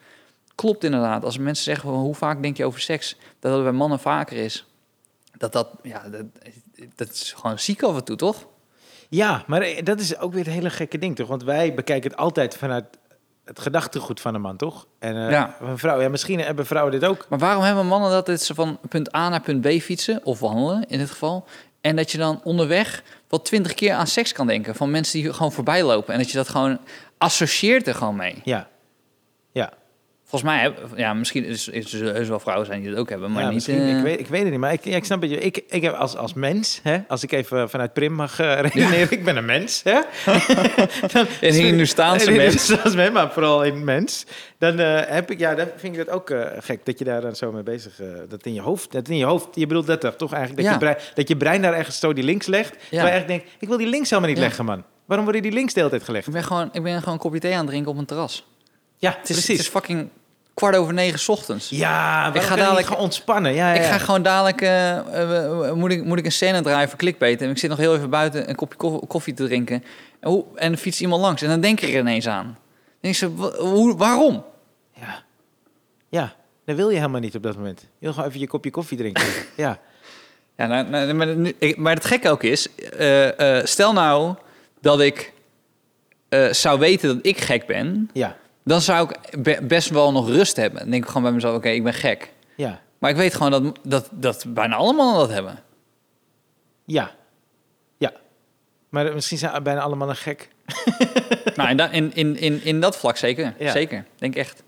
Klopt 0.54 0.84
inderdaad. 0.84 1.24
Als 1.24 1.38
mensen 1.38 1.64
zeggen, 1.64 1.88
van, 1.90 1.98
hoe 1.98 2.14
vaak 2.14 2.42
denk 2.42 2.56
je 2.56 2.64
over 2.64 2.80
seks? 2.80 3.16
Dat 3.40 3.52
dat 3.52 3.62
bij 3.62 3.72
mannen 3.72 3.98
vaker 4.00 4.36
is. 4.36 4.66
Dat 5.38 5.52
dat... 5.52 5.68
Ja, 5.82 6.08
dat, 6.08 6.24
dat 6.96 7.10
is 7.12 7.32
gewoon 7.36 7.58
ziek 7.58 7.82
af 7.82 7.96
en 7.96 8.04
toe, 8.04 8.16
toch? 8.16 8.46
Ja, 9.08 9.42
maar 9.46 9.60
eh, 9.62 9.84
dat 9.84 10.00
is 10.00 10.18
ook 10.18 10.32
weer 10.32 10.44
het 10.44 10.52
hele 10.54 10.70
gekke 10.70 10.98
ding, 10.98 11.16
toch? 11.16 11.28
Want 11.28 11.44
wij 11.44 11.74
bekijken 11.74 12.10
het 12.10 12.18
altijd 12.18 12.56
vanuit 12.56 12.84
het 13.44 13.58
gedachtegoed 13.60 14.20
van 14.20 14.34
een 14.34 14.40
man, 14.40 14.56
toch? 14.56 14.86
En 14.98 15.16
eh, 15.26 15.30
Ja. 15.30 15.56
een 15.60 15.78
vrouw, 15.78 16.00
ja, 16.00 16.08
misschien 16.08 16.40
hebben 16.40 16.66
vrouwen 16.66 16.92
dit 16.92 17.04
ook. 17.04 17.26
Maar 17.28 17.38
waarom 17.38 17.62
hebben 17.62 17.86
mannen 17.86 18.10
dat 18.10 18.26
het 18.26 18.42
ze 18.42 18.54
van 18.54 18.78
punt 18.88 19.14
A 19.14 19.28
naar 19.28 19.40
punt 19.40 19.60
B 19.60 19.80
fietsen, 19.80 20.20
of 20.24 20.40
wandelen 20.40 20.84
in 20.88 20.98
dit 20.98 21.10
geval, 21.10 21.44
en 21.80 21.96
dat 21.96 22.10
je 22.12 22.18
dan 22.18 22.40
onderweg 22.44 23.02
wel 23.28 23.42
twintig 23.42 23.74
keer 23.74 23.92
aan 23.92 24.06
seks 24.06 24.32
kan 24.32 24.46
denken 24.46 24.74
van 24.74 24.90
mensen 24.90 25.20
die 25.22 25.32
gewoon 25.32 25.52
voorbij 25.52 25.82
lopen 25.84 26.12
en 26.12 26.18
dat 26.20 26.30
je 26.30 26.36
dat 26.36 26.48
gewoon 26.48 26.78
associeert 27.18 27.86
er 27.86 27.94
gewoon 27.94 28.16
mee. 28.16 28.40
Ja. 28.44 28.68
Volgens 30.30 30.50
mij, 30.50 30.60
heb- 30.62 30.78
ja, 30.96 31.14
misschien 31.14 31.44
is, 31.44 31.68
is 31.68 31.92
er 31.92 32.28
wel 32.28 32.40
vrouwen 32.40 32.66
zijn 32.66 32.80
die 32.80 32.90
dat 32.90 32.98
ook 32.98 33.08
hebben, 33.08 33.32
maar 33.32 33.42
ja, 33.42 33.46
niet. 33.46 33.54
misschien, 33.54 33.78
eh, 33.78 33.96
ik, 33.96 34.02
weet, 34.02 34.20
ik 34.20 34.26
weet 34.26 34.42
het 34.42 34.50
niet, 34.50 34.60
maar 34.60 34.72
ik, 34.72 34.84
ja, 34.84 34.96
ik 34.96 35.04
snap 35.04 35.22
het. 35.22 35.44
Ik, 35.44 35.62
ik 35.68 35.82
heb 35.82 35.94
als, 35.94 36.16
als 36.16 36.34
mens, 36.34 36.80
hè, 36.82 36.98
als 37.08 37.22
ik 37.22 37.32
even 37.32 37.70
vanuit 37.70 37.92
Prim 37.92 38.12
mag 38.12 38.40
eh 38.40 38.60
redeneren, 38.60 39.10
ik 39.10 39.24
ben 39.24 39.36
een 39.36 39.44
mens, 39.44 39.82
hè? 39.84 39.92
dan, 41.12 41.26
Een 41.40 41.52
Hindoestaanse 41.52 42.30
mens. 42.30 42.42
Hindoestaanse 42.42 42.96
mens, 42.96 43.10
maar 43.12 43.32
vooral 43.32 43.66
een 43.66 43.84
mens. 43.84 44.26
Dan 44.58 44.78
eh, 44.78 45.00
heb 45.06 45.30
ik, 45.30 45.38
ja, 45.38 45.54
dan 45.54 45.66
vind 45.76 45.96
ik 45.96 46.06
dat 46.06 46.14
ook 46.14 46.32
gek 46.58 46.84
dat 46.86 46.98
je 46.98 47.04
daar 47.04 47.20
dan 47.20 47.36
zo 47.36 47.52
mee 47.52 47.62
bezig, 47.62 48.00
dat 48.28 48.46
in 48.46 48.54
je 48.54 48.60
hoofd, 48.60 48.92
dat 48.92 49.08
in 49.08 49.16
je 49.16 49.24
hoofd, 49.24 49.48
je 49.52 49.66
bedoelt 49.66 49.86
dat 49.86 50.00
toch, 50.00 50.16
toch 50.16 50.32
eigenlijk, 50.32 50.62
dat, 50.64 50.72
je 50.72 50.78
brein, 50.80 50.96
dat 51.14 51.28
je 51.28 51.36
brein 51.36 51.62
daar 51.62 51.74
ergens 51.74 51.98
zo 51.98 52.12
die 52.12 52.24
links 52.24 52.46
legt, 52.46 52.70
ja. 52.72 52.78
waar 52.80 52.90
je 52.90 53.10
eigenlijk 53.10 53.28
denkt, 53.28 53.56
ik 53.62 53.68
wil 53.68 53.76
die 53.76 53.86
links 53.88 54.10
helemaal 54.10 54.30
niet 54.30 54.40
leggen, 54.40 54.64
man. 54.64 54.84
Waarom 55.04 55.26
wordt 55.26 55.42
die 55.42 55.52
links 55.52 55.72
de 55.72 55.78
hele 55.78 55.90
tijd 55.90 56.02
gelegd? 56.04 56.26
Ik 56.26 56.32
ben 56.32 56.44
gewoon, 56.44 56.68
ik 56.72 56.82
ben 56.82 56.98
gewoon 56.98 57.14
een 57.14 57.20
kopje 57.20 57.40
thee 57.40 57.52
aan 57.52 57.58
het 57.58 57.66
drinken 57.68 57.90
op 57.92 57.98
een 57.98 58.04
terras. 58.06 58.46
Ja, 59.00 59.10
Het 59.10 59.28
is, 59.28 59.34
precies. 59.36 59.48
het 59.56 59.58
is 59.66 59.68
fucking 59.68 60.08
kwart 60.58 60.76
over 60.76 60.94
negen 60.94 61.18
's 61.18 61.28
ochtends. 61.28 61.68
ja, 61.68 62.22
waarom 62.22 62.42
ga 62.42 62.56
dadelijk- 62.56 62.86
gaan 62.86 62.96
ontspannen. 62.96 63.54
Ja, 63.54 63.72
ja, 63.74 63.80
Ik 63.80 63.86
ga 63.86 63.98
gewoon 63.98 64.22
dadelijk, 64.22 64.60
eh, 64.60 64.96
eh, 64.98 65.68
eh, 65.68 65.72
moet, 65.72 65.90
ik, 65.90 66.04
moet 66.04 66.18
ik 66.18 66.24
een 66.24 66.32
scène 66.32 66.60
draaien 66.62 66.88
voor 66.88 66.98
clickbait. 66.98 67.42
En 67.42 67.50
ik 67.50 67.58
zit 67.58 67.70
nog 67.70 67.78
heel 67.78 67.94
even 67.94 68.10
buiten 68.10 68.48
een 68.48 68.54
kopje 68.54 68.76
ko- 68.78 68.98
koffie 68.98 69.34
te 69.34 69.44
drinken. 69.44 69.84
En, 70.20 70.30
hoe, 70.30 70.44
en 70.54 70.78
fietst 70.78 71.00
iemand 71.00 71.22
langs 71.22 71.42
en 71.42 71.48
dan 71.48 71.60
denk 71.60 71.80
ik 71.80 71.92
er 71.94 71.98
ineens 72.00 72.28
aan. 72.28 72.44
Dan 73.00 73.12
denk 73.12 73.16
ik 73.16 73.56
hoe, 73.58 73.96
waarom? 73.96 74.44
Ja. 75.00 75.22
Ja, 76.08 76.32
dat 76.64 76.76
wil 76.76 76.88
je 76.90 76.96
helemaal 76.96 77.20
niet 77.20 77.34
op 77.36 77.42
dat 77.42 77.56
moment. 77.56 77.80
Je 77.80 77.86
wil 77.98 78.12
gewoon 78.12 78.28
even 78.28 78.40
je 78.40 78.46
kopje 78.46 78.70
koffie 78.70 78.98
drinken. 78.98 79.24
ja. 79.56 79.78
Ja, 80.56 80.66
nou, 80.66 80.88
nou, 80.88 81.12
maar, 81.14 81.26
nu- 81.36 81.54
ik- 81.58 81.76
maar 81.76 81.94
het 81.94 82.04
gekke 82.04 82.30
ook 82.30 82.42
is, 82.42 82.68
stel 83.62 83.92
nou 83.92 84.34
dat 84.80 85.00
ik 85.00 85.32
zou 86.50 86.78
weten 86.78 87.14
dat 87.16 87.26
ik 87.26 87.40
gek 87.40 87.66
ben, 87.66 88.10
Ja. 88.12 88.36
Dan 88.68 88.80
zou 88.80 89.10
ik 89.10 89.42
be- 89.42 89.58
best 89.62 89.88
wel 89.88 90.12
nog 90.12 90.28
rust 90.28 90.56
hebben. 90.56 90.80
Dan 90.80 90.90
denk 90.90 91.02
ik 91.02 91.08
gewoon 91.08 91.22
bij 91.22 91.32
mezelf, 91.32 91.56
oké, 91.56 91.68
ik 91.68 91.82
ben 91.84 91.94
gek. 91.94 92.32
Ja. 92.56 92.80
Maar 92.98 93.10
ik 93.10 93.16
weet 93.16 93.34
gewoon 93.34 93.50
dat, 93.50 93.78
dat, 93.82 94.08
dat 94.12 94.44
bijna 94.48 94.76
alle 94.76 94.92
mannen 94.92 95.18
dat 95.18 95.30
hebben. 95.30 95.58
Ja. 96.84 97.10
Ja. 97.96 98.12
Maar 98.88 99.14
misschien 99.14 99.38
zijn 99.38 99.62
bijna 99.62 99.80
allemaal 99.80 100.08
een 100.08 100.16
gek. 100.16 100.48
nou, 101.56 101.68
in, 101.70 101.76
da- 101.76 101.90
in, 101.90 102.14
in, 102.14 102.36
in, 102.36 102.62
in 102.64 102.80
dat 102.80 102.96
vlak 102.96 103.16
zeker. 103.16 103.54
Ja. 103.58 103.70
Zeker, 103.70 104.04
denk 104.16 104.36
echt. 104.36 104.62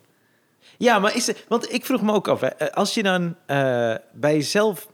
Ja, 0.77 0.99
maar 0.99 1.17
is 1.17 1.27
het... 1.27 1.45
Want 1.49 1.73
ik 1.73 1.85
vroeg 1.85 2.03
me 2.03 2.13
ook 2.13 2.29
af, 2.29 2.41
hè, 2.41 2.47
eh, 2.47 2.69
als 2.69 2.95
je 2.95 3.03
dan 3.03 3.37
eh, 3.47 3.95
bij 4.13 4.35
jezelf... 4.35 4.89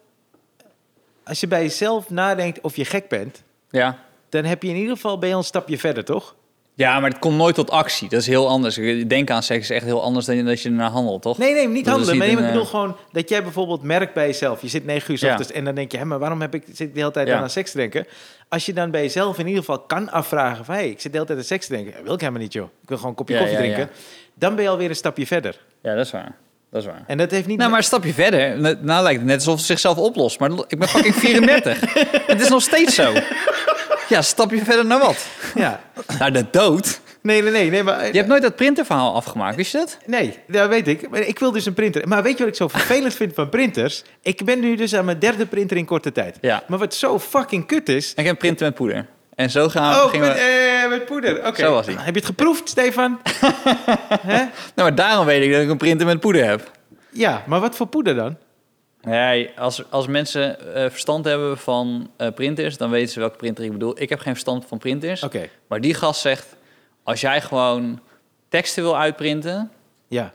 Als 1.25 1.41
je 1.41 1.47
bij 1.47 1.63
jezelf 1.63 2.11
nadenkt 2.11 2.61
of 2.61 2.77
je 2.77 2.85
gek 2.85 3.09
bent... 3.09 3.43
Ja. 3.71 3.99
dan 4.29 4.45
heb 4.45 4.63
je 4.63 4.69
in 4.69 4.77
ieder 4.77 4.95
geval 4.95 5.19
je 5.25 5.33
al 5.33 5.39
een 5.39 5.45
stapje 5.45 5.79
verder, 5.79 6.05
toch? 6.05 6.35
Ja, 6.77 7.01
maar 7.01 7.11
het 7.11 7.19
komt 7.19 7.37
nooit 7.37 7.55
tot 7.55 7.71
actie. 7.71 8.09
Dat 8.09 8.21
is 8.21 8.27
heel 8.27 8.49
anders. 8.49 8.75
Denken 9.07 9.35
aan 9.35 9.43
seks 9.43 9.61
is 9.71 9.77
echt 9.77 9.85
heel 9.85 10.03
anders 10.03 10.27
dan 10.27 10.45
dat 10.45 10.63
je 10.63 10.69
ernaar 10.69 10.91
handelt, 10.91 11.23
toch? 11.23 11.39
Nee, 11.39 11.53
nee, 11.55 11.69
niet 11.69 11.87
handelen. 11.87 12.17
Maar 12.17 12.27
nee, 12.27 12.37
ik 12.37 12.43
bedoel 12.47 12.63
eh, 12.63 12.69
gewoon 12.69 12.97
dat 13.13 13.29
jij 13.29 13.43
bijvoorbeeld 13.43 13.83
merkt 13.83 14.15
bij 14.15 14.27
jezelf. 14.27 14.63
Je 14.63 14.69
zit 14.69 14.85
negen 14.85 15.11
uur 15.11 15.19
's 15.19 15.21
Ja. 15.21 15.31
ochtends 15.31 15.53
en 15.53 15.65
dan 15.65 15.75
denk 15.75 15.93
je... 15.93 15.99
Hé, 15.99 16.05
maar 16.05 16.19
waarom 16.19 16.41
heb 16.41 16.55
ik, 16.55 16.63
zit 16.67 16.81
ik 16.81 16.95
de 16.95 17.01
hele 17.01 17.11
tijd 17.13 17.29
Ja. 17.29 17.39
aan 17.41 17.51
seks 17.51 17.71
te 17.71 17.77
denken? 17.77 18.07
Als 18.49 18.67
je 18.67 18.73
dan 18.73 18.91
bij 18.91 19.03
jezelf 19.03 19.39
in 19.39 19.47
ieder 19.47 19.61
geval 19.65 19.79
kan 19.81 20.11
afvragen 20.11 20.65
van... 20.65 20.75
hé, 20.75 20.81
hey, 20.81 20.91
ik 20.91 21.01
zit 21.01 21.13
de 21.13 21.19
hele 21.19 21.27
tijd 21.27 21.39
aan 21.39 21.45
seks 21.45 21.67
te 21.67 21.73
denken. 21.73 21.93
Dat 21.93 22.03
wil 22.03 22.15
ik 22.15 22.21
helemaal 22.21 22.43
niet, 22.43 22.53
joh. 22.53 22.69
Ik 22.83 22.89
wil 22.89 22.97
gewoon 22.97 23.13
een 23.13 23.19
kopje 23.19 23.35
Ja, 23.35 23.41
koffie 23.41 23.59
drinken. 23.59 23.89
Dan 24.35 24.55
ben 24.55 24.65
je 24.65 24.71
alweer 24.71 24.89
een 24.89 24.97
stapje 24.97 25.27
verder. 25.27 25.61
Ja, 25.83 25.95
dat 25.95 26.05
is 26.07 26.13
waar. 26.13 26.35
Dat 26.71 26.81
is 26.83 26.87
waar. 26.89 27.05
En 27.07 27.19
dat 27.19 27.31
heeft 27.31 27.47
niet... 27.47 27.59
Nou, 27.59 27.71
maar 27.71 27.79
een 27.79 27.85
stapje 27.85 28.13
verder. 28.13 28.59
Nou 28.59 28.77
nou 28.81 29.03
lijkt 29.03 29.19
het 29.19 29.29
net 29.29 29.37
alsof 29.37 29.57
het 29.57 29.67
zichzelf 29.67 29.97
oplost. 29.99 30.39
Maar 30.39 30.51
ik 30.69 30.79
ben 30.79 30.89
fucking 30.89 31.15
34. 31.15 31.81
het 32.27 32.41
is 32.41 32.49
nog 32.49 32.63
steeds 32.63 32.95
zo. 32.95 33.13
Ja, 34.09 34.17
een 34.17 34.25
stapje 34.25 34.65
verder 34.65 34.87
naar 34.87 34.99
wat? 34.99 35.27
Ja. 35.55 35.81
Naar 36.19 36.33
de 36.33 36.45
dood. 36.51 37.01
Nee, 37.23 37.43
nee, 37.43 37.51
nee. 37.53 37.71
nee, 37.71 37.83
maar, 37.83 38.07
Je 38.07 38.13
hebt 38.17 38.29
nooit 38.29 38.43
dat 38.43 38.57
printerverhaal 38.57 39.15
afgemaakt, 39.15 39.57
wist 39.57 39.73
je 39.73 39.79
dat? 39.79 39.99
Nee, 40.07 40.39
dat 40.47 40.69
weet 40.69 40.89
ik. 40.89 41.11
Maar 41.11 41.21
ik 41.21 41.39
wil 41.39 41.53
dus 41.53 41.67
een 41.67 41.75
printer. 41.75 42.09
Maar 42.09 42.23
weet 42.23 42.33
je 42.33 42.39
wat 42.39 42.49
ik 42.49 42.55
zo 42.55 42.69
vervelend 42.79 43.15
vind 43.15 43.35
van 43.35 43.49
printers? 43.49 44.05
Ik 44.23 44.45
ben 44.45 44.61
nu 44.61 44.77
dus 44.77 44.95
aan 44.95 45.05
mijn 45.05 45.19
derde 45.19 45.47
printer 45.47 45.77
in 45.77 45.85
korte 45.85 46.13
tijd. 46.13 46.39
Ja. 46.41 46.63
Maar 46.67 46.79
wat 46.79 46.95
zo 46.95 47.19
fucking 47.19 47.67
kut 47.67 47.89
is... 47.89 48.11
Ik 48.11 48.17
heb 48.17 48.27
een 48.27 48.37
printer 48.37 48.67
met 48.67 48.75
poeder. 48.75 49.07
En 49.35 49.51
zo 49.51 49.69
gaan 49.69 49.95
Oh, 49.95 50.11
gingen 50.11 50.29
met, 50.29 50.37
we... 50.37 50.79
eh, 50.83 50.89
met 50.89 51.05
poeder. 51.07 51.47
Oké. 51.47 51.61
Zo 51.61 51.73
was 51.73 51.87
hij. 51.87 51.95
Heb 51.99 52.15
je 52.15 52.21
het 52.21 52.25
geproefd, 52.29 52.69
Stefan? 52.69 53.21
Nou, 54.27 54.49
maar 54.75 54.95
daarom 54.95 55.27
weet 55.27 55.43
ik 55.43 55.53
dat 55.53 55.63
ik 55.63 55.69
een 55.69 55.77
printer 55.77 56.07
met 56.07 56.21
poeder 56.21 56.45
heb. 56.45 56.71
Ja, 57.11 57.43
maar 57.47 57.61
wat 57.61 57.77
voor 57.77 57.87
poeder 57.87 58.15
dan? 58.15 58.37
Nee, 59.07 59.51
als, 59.59 59.91
als 59.91 60.07
mensen 60.07 60.75
eh, 60.75 60.91
verstand 60.91 61.25
hebben 61.25 61.59
van 61.59 62.11
eh, 62.17 62.29
printers, 62.35 62.77
dan 62.77 62.91
weten 62.91 63.13
ze 63.13 63.21
welke 63.21 63.37
printer 63.37 63.65
ik 63.65 63.73
bedoel. 63.73 64.01
Ik 64.01 64.09
heb 64.09 64.19
geen 64.19 64.33
verstand 64.33 64.65
van 64.67 64.79
printers. 64.79 65.23
Oké, 65.23 65.49
Maar 65.67 65.81
die 65.81 65.95
gast 65.95 66.21
zegt, 66.21 66.57
als 67.03 67.21
jij 67.21 67.41
gewoon 67.41 68.01
teksten 68.49 68.83
wil 68.83 68.99
uitprinten, 68.99 69.71
ja, 70.09 70.35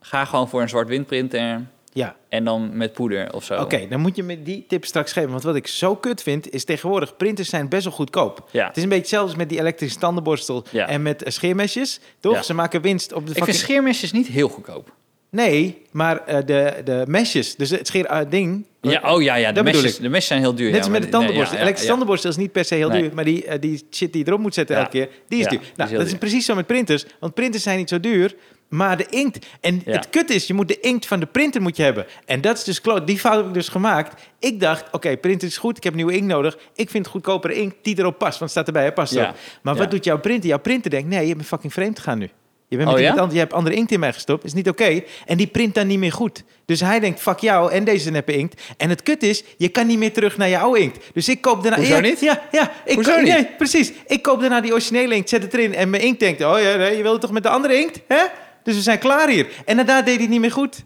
ga 0.00 0.24
gewoon 0.24 0.48
voor 0.48 0.62
een 0.62 0.68
zwart-wit 0.68 1.06
printer 1.06 1.60
ja. 1.92 2.16
en 2.28 2.44
dan 2.44 2.76
met 2.76 2.92
poeder 2.92 3.32
of 3.32 3.44
zo. 3.44 3.60
Oké, 3.60 3.86
dan 3.88 4.00
moet 4.00 4.16
je 4.16 4.22
me 4.22 4.42
die 4.42 4.64
tip 4.68 4.84
straks 4.84 5.12
geven. 5.12 5.30
Want 5.30 5.42
wat 5.42 5.56
ik 5.56 5.66
zo 5.66 5.96
kut 5.96 6.22
vind, 6.22 6.50
is 6.50 6.64
tegenwoordig 6.64 7.16
printers 7.16 7.48
zijn 7.48 7.68
best 7.68 7.84
wel 7.84 7.92
goedkoop. 7.92 8.48
Ja. 8.50 8.66
Het 8.66 8.76
is 8.76 8.82
een 8.82 8.88
beetje 8.88 9.04
hetzelfde 9.04 9.36
met 9.36 9.48
die 9.48 9.58
elektrische 9.58 9.98
tandenborstel 9.98 10.64
Ja. 10.70 10.88
en 10.88 11.02
met 11.02 11.22
scheermesjes. 11.26 12.00
Toch? 12.20 12.34
Ja. 12.34 12.42
Ze 12.42 12.54
maken 12.54 12.80
winst 12.80 13.12
op 13.12 13.26
de 13.26 13.30
Ik 13.30 13.34
vind 13.34 13.46
fucking... 13.46 13.64
scheermesjes 13.64 14.12
niet 14.12 14.26
heel 14.26 14.48
goedkoop. 14.48 14.92
Nee, 15.30 15.82
maar 15.90 16.24
eh, 16.26 16.38
de, 16.46 16.74
de 16.84 17.04
mesjes, 17.08 17.56
dus 17.56 17.70
het 17.70 17.86
scheerding... 17.86 18.66
Ja, 18.80 19.14
oh 19.14 19.22
ja, 19.22 19.34
ja 19.34 19.52
de, 19.52 19.62
mesjes, 19.62 19.96
de 19.98 20.08
mesjes 20.08 20.26
zijn 20.26 20.40
heel 20.40 20.54
duur. 20.54 20.70
Net 20.70 20.80
als 20.80 20.88
met 20.88 20.94
de 20.94 21.00
die- 21.00 21.10
nee, 21.10 21.10
tandenborstel. 21.20 21.56
ja, 21.56 21.62
elektrische 21.62 21.88
tandenborstel 21.90 22.30
is 22.30 22.36
niet 22.36 22.52
per 22.52 22.64
se 22.64 22.74
heel 22.74 22.88
Nee. 22.88 23.02
duur, 23.02 23.14
maar 23.14 23.24
die, 23.24 23.44
eh, 23.46 23.60
die 23.60 23.86
shit 23.90 24.12
die 24.12 24.22
je 24.22 24.28
erop 24.28 24.40
moet 24.40 24.54
zetten 24.54 24.76
elke 24.76 24.90
keer, 24.90 25.08
die 25.28 25.40
is 25.40 25.46
duur. 25.46 25.60
is 25.60 25.66
Nou, 25.76 25.90
dat 25.96 26.06
is 26.06 26.14
precies 26.14 26.44
zo 26.44 26.54
met 26.54 26.66
printers, 26.66 27.04
want 27.20 27.34
printers 27.34 27.62
zijn 27.62 27.78
niet 27.78 27.88
zo 27.88 28.00
duur, 28.00 28.34
maar 28.68 28.96
de 28.96 29.06
inkt. 29.10 29.46
En 29.60 29.82
Ja. 29.84 29.92
het 29.92 30.10
kut 30.10 30.30
is, 30.30 30.46
je 30.46 30.54
moet 30.54 30.68
de 30.68 30.80
inkt 30.80 31.06
van 31.06 31.20
de 31.20 31.26
printer 31.26 31.62
moet 31.62 31.76
je 31.76 31.82
hebben. 31.82 32.06
En 32.26 32.40
dat 32.40 32.56
is 32.56 32.64
dus 32.64 32.80
kloot. 32.80 33.06
Die 33.06 33.18
fout 33.18 33.36
heb 33.36 33.46
ik 33.46 33.54
dus 33.54 33.68
gemaakt. 33.68 34.22
Ik 34.38 34.60
dacht, 34.60 34.84
oké, 34.92 35.16
printer 35.16 35.48
is 35.48 35.56
goed, 35.58 35.76
ik 35.76 35.84
heb 35.84 35.94
nieuwe 35.94 36.12
inkt 36.12 36.26
nodig. 36.26 36.58
Ik 36.74 36.90
vind 36.90 37.06
goedkopere 37.06 37.54
inkt 37.54 37.76
die 37.82 37.98
erop 37.98 38.18
past, 38.18 38.38
want 38.38 38.40
het 38.40 38.50
staat 38.50 38.66
erbij, 38.66 38.84
hè, 38.84 38.92
past 38.92 39.14
Ja. 39.14 39.34
Maar 39.62 39.74
Ja. 39.74 39.80
wat 39.80 39.90
doet 39.90 40.04
jouw 40.04 40.18
printer? 40.18 40.48
Jouw 40.48 40.58
printer 40.58 40.90
denkt, 40.90 41.08
nee, 41.08 41.26
je 41.26 41.34
bent 41.34 41.46
fucking 41.46 41.72
vreemd 41.72 41.98
gegaan 41.98 42.18
nu. 42.18 42.28
Je, 42.70 42.76
bent 42.76 42.88
Oh, 42.88 42.94
met 42.94 43.04
ja? 43.04 43.10
iemand 43.10 43.32
je 43.32 43.38
hebt 43.38 43.52
andere 43.52 43.74
inkt 43.76 43.92
in 43.92 44.00
mij 44.00 44.12
gestopt, 44.12 44.44
is 44.44 44.52
niet 44.52 44.68
oké. 44.68 45.02
En 45.26 45.36
die 45.36 45.46
print 45.46 45.74
dan 45.74 45.86
niet 45.86 45.98
meer 45.98 46.12
goed. 46.12 46.42
Dus 46.64 46.80
hij 46.80 47.00
denkt, 47.00 47.20
fuck 47.20 47.38
jou 47.38 47.72
en 47.72 47.84
deze 47.84 48.10
neppe 48.10 48.36
inkt. 48.36 48.62
En 48.76 48.88
het 48.88 49.02
kut 49.02 49.22
is, 49.22 49.44
je 49.56 49.68
kan 49.68 49.86
niet 49.86 49.98
meer 49.98 50.12
terug 50.12 50.36
naar 50.36 50.48
je 50.48 50.58
oude 50.58 50.80
inkt. 50.80 50.98
Dus 51.12 51.28
ik 51.28 51.40
koop 51.40 51.62
daarna... 51.62 51.76
Hoezo 51.78 51.94
ja, 51.94 52.00
niet? 52.00 52.20
Ja, 52.20 52.42
ja. 52.50 52.70
Ik 52.84 52.94
Hoezo 52.94 53.10
koop- 53.14 53.22
niet? 53.22 53.32
Nee, 53.32 53.46
precies. 53.58 53.92
Ik 54.06 54.22
koop 54.22 54.40
daarna 54.40 54.60
die 54.60 54.72
originele 54.72 55.14
inkt, 55.14 55.28
zet 55.28 55.42
het 55.42 55.54
erin 55.54 55.74
en 55.74 55.90
mijn 55.90 56.02
inkt 56.02 56.20
denkt, 56.20 56.44
oh 56.44 56.60
ja, 56.60 56.76
nee, 56.76 56.96
je 56.96 57.02
wilde 57.02 57.18
toch 57.18 57.30
met 57.30 57.42
de 57.42 57.48
andere 57.48 57.78
inkt? 57.78 58.00
Hè? 58.08 58.22
Dus 58.62 58.74
we 58.74 58.80
zijn 58.82 58.98
klaar 58.98 59.28
hier. 59.28 59.46
En 59.64 59.76
daarna 59.76 59.96
deed 60.02 60.12
hij 60.14 60.22
het 60.22 60.30
niet 60.30 60.40
meer 60.40 60.52
goed. 60.52 60.84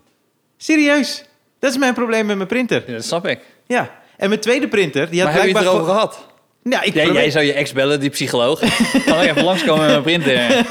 Serieus. 0.57 1.25
Dat 1.59 1.71
is 1.71 1.79
mijn 1.79 1.95
probleem 1.95 2.27
met 2.27 2.37
mijn 2.37 2.49
printer. 2.49 2.83
Ja, 2.87 2.93
dat 2.93 3.05
snap 3.05 3.27
ik. 3.27 3.39
Ja. 3.67 3.91
En 4.17 4.29
mijn 4.29 4.41
tweede 4.41 4.69
printer, 4.69 5.11
die 5.11 5.21
had 5.23 5.29
maar 5.33 5.41
heb 5.43 5.49
je 5.51 5.57
het 5.57 5.63
blijkbaar... 5.63 5.85
erover 5.85 5.95
gehad? 5.95 6.27
Nou, 6.65 6.85
ik 6.85 6.95
Jij, 6.95 7.31
zou 7.31 7.45
je 7.45 7.53
ex 7.53 7.73
bellen, 7.73 8.01
die 8.01 8.11
psycholoog. 8.11 8.59
kan 9.07 9.21
ik 9.23 9.31
even 9.31 9.45
langskomen 9.45 9.85
met 9.87 10.05
mijn 10.05 10.23
printer? 10.23 10.67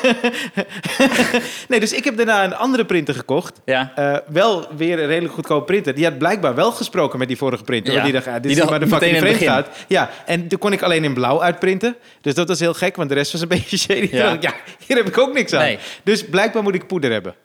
Nee, 1.69 1.79
dus 1.79 1.93
ik 1.93 2.03
heb 2.03 2.17
daarna 2.17 2.43
een 2.43 2.55
andere 2.55 2.85
printer 2.85 3.13
gekocht. 3.15 3.61
Ja. 3.65 3.91
Eh, 3.95 4.17
wel 4.27 4.67
weer 4.75 4.99
een 4.99 5.07
redelijk 5.07 5.33
goedkope 5.33 5.65
printer. 5.65 5.95
Die 5.95 6.03
had 6.05 6.17
blijkbaar 6.17 6.55
wel 6.55 6.71
gesproken 6.71 7.19
met 7.19 7.27
die 7.27 7.37
vorige 7.37 7.63
printer. 7.63 7.93
Ja. 7.93 8.03
Die 8.03 8.11
dacht, 8.11 8.27
ah, 8.27 8.33
dit 8.33 8.43
Die 8.43 8.51
is 8.61 8.69
maar 8.69 8.79
de 8.79 8.87
fucking 8.87 9.17
vreemd 9.17 9.33
begin. 9.33 9.47
gaat. 9.47 9.67
Ja, 9.87 10.09
en 10.25 10.47
toen 10.47 10.59
kon 10.59 10.71
ik 10.73 10.81
alleen 10.81 11.03
in 11.03 11.13
blauw 11.13 11.41
uitprinten. 11.41 11.95
Dus 12.21 12.33
dat 12.33 12.47
was 12.47 12.59
heel 12.59 12.73
gek, 12.73 12.95
want 12.95 13.09
de 13.09 13.15
rest 13.15 13.31
was 13.31 13.41
een 13.41 13.47
beetje 13.57 13.77
shady. 13.77 14.09
Ja. 14.11 14.29
dacht 14.29 14.43
ja, 14.43 14.53
hier 14.87 14.97
heb 14.97 15.07
ik 15.07 15.17
ook 15.17 15.33
niks 15.33 15.53
aan. 15.53 15.61
Nee. 15.61 15.77
Dus 16.03 16.25
blijkbaar 16.25 16.63
moet 16.63 16.75
ik 16.75 16.87
poeder 16.87 17.11
hebben. 17.11 17.35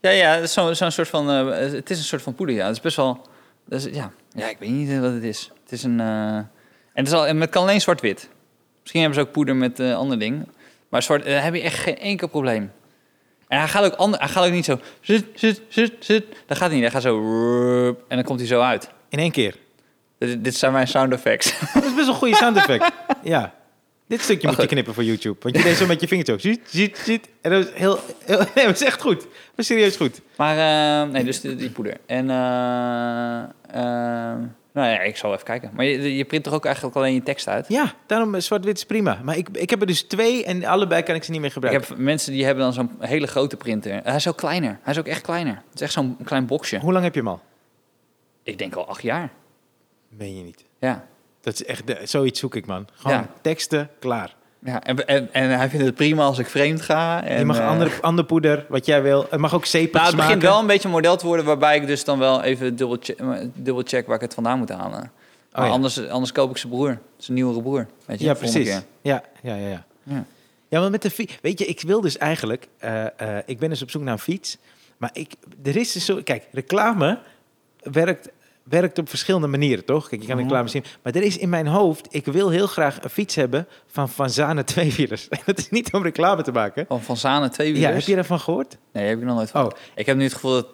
Ja, 0.00 0.10
ja, 0.10 0.46
zo'n 0.46 0.74
zo'n 0.74 0.90
soort 0.90 1.08
van... 1.08 1.30
eh, 1.30 1.72
het 1.72 1.90
is 1.90 1.98
een 1.98 2.04
soort 2.04 2.22
van 2.22 2.34
poeder, 2.34 2.54
ja. 2.56 2.66
Het 2.66 2.76
is 2.76 2.82
best 2.82 2.96
wel... 2.96 3.26
ja. 3.92 4.10
ja, 4.32 4.48
ik 4.48 4.56
weet 4.58 4.70
niet 4.70 4.90
eh, 4.90 5.00
wat 5.00 5.12
het 5.12 5.22
is. 5.22 5.50
Het 5.62 5.72
is 5.72 5.82
een... 5.82 6.00
en 6.92 7.04
het, 7.04 7.06
is 7.06 7.12
al, 7.12 7.26
en 7.26 7.40
het 7.40 7.50
kan 7.50 7.62
alleen 7.62 7.80
zwart-wit. 7.80 8.28
Misschien 8.80 9.00
hebben 9.00 9.20
ze 9.20 9.26
ook 9.26 9.32
poeder 9.32 9.56
met 9.56 9.80
eh 9.80 9.96
ander 9.96 10.18
ding. 10.18 10.48
Maar 10.88 11.02
zwart, 11.02 11.24
eh, 11.24 11.42
heb 11.42 11.54
je 11.54 11.60
echt 11.60 11.78
geen 11.78 11.98
enkel 11.98 12.28
probleem. 12.28 12.72
En 13.48 13.58
hij 13.58 13.68
gaat 13.68 13.84
ook, 13.84 13.94
ander, 13.94 14.20
hij 14.20 14.28
gaat 14.28 14.46
ook 14.46 14.52
niet 14.52 14.64
zo... 14.64 14.80
Zit, 15.00 15.24
zit, 15.34 15.60
zit, 15.68 15.92
zit. 15.98 16.24
Dat 16.46 16.56
gaat 16.56 16.70
niet. 16.70 16.80
Hij 16.80 16.90
gaat 16.90 17.02
zo... 17.02 17.96
En 18.08 18.16
dan 18.16 18.24
komt 18.24 18.38
hij 18.38 18.48
zo 18.48 18.60
uit. 18.60 18.90
in 19.08 19.18
één 19.18 19.30
keer. 19.30 19.56
Dit, 20.18 20.44
dit 20.44 20.54
zijn 20.54 20.72
mijn 20.72 20.88
sound 20.88 21.12
effects. 21.12 21.58
Dat 21.74 21.84
is 21.84 21.94
best 21.94 22.08
een 22.08 22.14
goede 22.14 22.34
sound 22.34 22.56
effect. 22.56 22.90
ja. 23.22 23.54
Dit 24.06 24.20
stukje 24.20 24.46
moet 24.46 24.56
je 24.56 24.62
goed. 24.62 24.70
knippen 24.70 24.94
voor 24.94 25.04
YouTube. 25.04 25.36
Want 25.40 25.56
je 25.56 25.62
deed 25.62 25.76
zo 25.76 25.86
met 25.86 26.00
je 26.00 26.08
vingers 26.08 26.28
zo. 26.28 26.38
Ziet, 26.38 26.60
ziet, 26.64 26.98
ziet. 27.04 27.28
En 27.40 27.50
dat 27.50 27.66
is 27.66 27.72
heel, 27.74 27.98
heel... 28.24 28.44
Nee, 28.54 28.66
dat 28.66 28.80
echt 28.80 29.00
goed. 29.00 29.26
Dat 29.54 29.64
serieus 29.64 29.96
goed. 29.96 30.20
Maar, 30.36 30.56
eh, 31.02 31.12
nee, 31.12 31.24
dus 31.24 31.40
die, 31.40 31.56
die 31.56 31.70
poeder. 31.70 31.96
En, 32.06 32.30
eh, 32.30 33.42
nou 34.72 34.88
ja, 34.88 35.00
ik 35.00 35.16
zal 35.16 35.32
even 35.32 35.44
kijken. 35.44 35.70
Maar 35.74 35.84
je, 35.84 36.16
je 36.16 36.24
print 36.24 36.44
toch 36.44 36.54
ook 36.54 36.64
eigenlijk 36.64 36.96
alleen 36.96 37.14
je 37.14 37.22
tekst 37.22 37.48
uit? 37.48 37.68
Ja, 37.68 37.92
daarom 38.06 38.34
eh, 38.34 38.40
zwart-wit 38.40 38.76
is 38.76 38.84
prima. 38.84 39.20
Maar 39.22 39.36
ik, 39.36 39.48
ik 39.52 39.70
heb 39.70 39.80
er 39.80 39.86
dus 39.86 40.02
twee 40.02 40.44
en 40.44 40.64
allebei 40.64 41.02
kan 41.02 41.14
ik 41.14 41.24
ze 41.24 41.30
niet 41.30 41.38
meer 41.40 41.48
Ik 41.48 41.54
gebruiken. 41.54 41.88
heb 41.88 41.98
mensen 41.98 42.32
die 42.32 42.44
hebben 42.44 42.64
dan 42.64 42.72
zo'n 42.72 42.90
hele 42.98 43.26
grote 43.26 43.56
printer. 43.56 44.00
Hij 44.04 44.14
is 44.14 44.28
ook 44.28 44.36
kleiner. 44.36 44.78
Hij 44.82 44.92
is 44.92 44.98
ook 44.98 45.06
echt 45.06 45.20
kleiner. 45.22 45.54
Het 45.54 45.74
is 45.74 45.80
echt 45.80 45.92
zo'n 45.92 46.16
klein 46.24 46.46
boxje. 46.46 46.78
Hoe 46.78 46.92
lang 46.92 47.04
heb 47.04 47.14
je 47.14 47.20
hem 47.20 47.28
al? 47.28 47.40
Ik 48.42 48.58
denk 48.58 48.74
al 48.74 48.86
acht 48.88 49.02
jaar. 49.02 49.30
Meen 50.08 50.36
je 50.36 50.42
niet. 50.42 50.64
Ja. 50.78 51.06
Dat 51.40 51.52
is 51.54 51.64
echt... 51.64 51.86
de- 51.86 51.98
zoiets 52.04 52.40
zoek 52.40 52.54
ik, 52.54 52.66
man. 52.66 52.88
Gewoon 52.92 53.16
Ja. 53.16 53.28
teksten, 53.42 53.90
klaar. 53.98 54.34
Ja 54.64 54.82
en, 54.82 55.06
en, 55.06 55.28
en 55.32 55.50
hij 55.50 55.68
vindt 55.68 55.86
het 55.86 55.94
prima 55.94 56.24
als 56.24 56.38
ik 56.38 56.46
vreemd 56.46 56.80
ga. 56.80 57.24
En, 57.24 57.38
je 57.38 57.44
mag 57.44 57.58
eh, 57.58 57.68
ander, 57.68 57.98
ander 58.00 58.24
poeder, 58.24 58.66
wat 58.68 58.86
jij 58.86 59.02
wil. 59.02 59.26
Het 59.30 59.40
mag 59.40 59.54
ook 59.54 59.66
zeepjes 59.66 59.92
Nou, 59.92 60.06
het 60.06 60.16
begint 60.16 60.34
maken. 60.34 60.50
wel 60.50 60.60
een 60.60 60.66
beetje 60.66 60.88
een 60.88 60.94
model 60.94 61.16
te 61.16 61.26
worden 61.26 61.44
waarbij 61.44 61.76
ik 61.76 61.86
dus 61.86 62.04
dan 62.04 62.18
wel 62.18 62.42
even 62.42 62.76
dubbel 62.76 62.96
check, 63.00 63.18
dubbel 63.54 63.82
check 63.86 64.06
waar 64.06 64.16
ik 64.16 64.22
het 64.22 64.34
vandaan 64.34 64.58
moet 64.58 64.68
halen. 64.68 65.12
Maar 65.52 65.66
ja. 65.66 65.70
anders, 65.70 66.08
anders 66.08 66.32
koop 66.32 66.50
ik 66.50 66.56
zijn 66.56 66.72
broer. 66.72 66.98
Zijn 67.16 67.36
nieuwere 67.36 67.62
broer. 67.62 67.86
Weet 68.06 68.18
je, 68.18 68.24
Ja, 68.24 68.34
precies. 68.34 68.68
Ja, 68.68 68.82
ja, 69.02 69.22
ja, 69.42 69.54
ja. 69.54 69.84
Ja. 70.02 70.24
Ja, 70.68 70.80
maar 70.80 70.90
met 70.90 71.02
de 71.02 71.10
fiets... 71.10 71.38
Weet 71.42 71.58
je, 71.58 71.66
ik 71.66 71.80
wil 71.80 72.00
dus 72.00 72.18
eigenlijk... 72.18 72.68
eh, 72.78 73.04
eh, 73.04 73.42
ik 73.46 73.58
ben 73.58 73.68
dus 73.68 73.82
op 73.82 73.90
zoek 73.90 74.02
naar 74.02 74.12
een 74.12 74.18
fiets. 74.18 74.58
Maar 74.96 75.10
ik, 75.12 75.32
er 75.62 75.76
is 75.76 75.92
dus 75.92 76.04
zo... 76.04 76.20
Kijk, 76.24 76.48
reclame 76.52 77.18
werkt, 77.82 78.28
werkt 78.70 78.98
op 78.98 79.08
verschillende 79.08 79.46
manieren, 79.46 79.84
toch? 79.84 80.08
Kijk, 80.08 80.20
je 80.22 80.26
kan 80.28 80.36
reclame 80.38 80.68
zien. 80.68 80.84
Maar 81.02 81.14
er 81.14 81.22
is 81.22 81.36
in 81.38 81.48
mijn 81.48 81.66
hoofd... 81.66 82.06
Ik 82.10 82.24
wil 82.24 82.48
heel 82.50 82.66
graag 82.66 83.02
een 83.02 83.10
fiets 83.10 83.34
hebben 83.34 83.66
van 83.86 84.08
Van 84.08 84.30
Zane 84.30 84.64
tweewielers. 84.64 85.28
dat 85.46 85.58
is 85.58 85.70
niet 85.70 85.92
om 85.92 86.02
reclame 86.02 86.42
te 86.42 86.52
maken. 86.52 86.84
Van 86.88 87.02
Van 87.02 87.16
Zanen 87.16 87.50
twee 87.50 87.78
Ja, 87.78 87.90
heb 87.90 88.00
je 88.00 88.14
daarvan 88.14 88.40
gehoord? 88.40 88.76
Nee, 88.92 89.08
heb 89.08 89.18
ik 89.18 89.24
nog 89.24 89.36
nooit 89.36 89.50
van. 89.50 89.64
Oh, 89.64 89.70
Ik 89.94 90.06
heb 90.06 90.16
nu 90.16 90.22
het 90.22 90.32
gevoel 90.34 90.52
dat, 90.52 90.66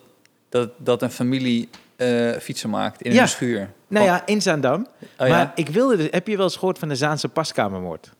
dat, 0.49 0.70
dat 0.78 1.03
een 1.03 1.11
familie 1.11 1.68
eh, 1.97 2.30
fietsen 2.32 2.70
maakt 2.70 3.03
in 3.03 3.12
Ja. 3.12 3.22
een 3.22 3.28
schuur. 3.28 3.59
nou 3.88 4.07
Van- 4.07 4.14
ja, 4.14 4.26
in 4.26 4.42
Zaandam. 4.42 4.86
Oh, 5.03 5.18
maar 5.18 5.28
ja? 5.28 5.53
ik 5.55 5.68
wilde... 5.68 5.97
dus- 5.97 6.09
Heb 6.11 6.26
je 6.26 6.36
wel 6.36 6.44
eens 6.44 6.57
gehoord 6.57 6.78
van 6.78 6.88
de 6.88 6.97
Zaanse 6.97 7.28
paskamermoord? 7.28 8.11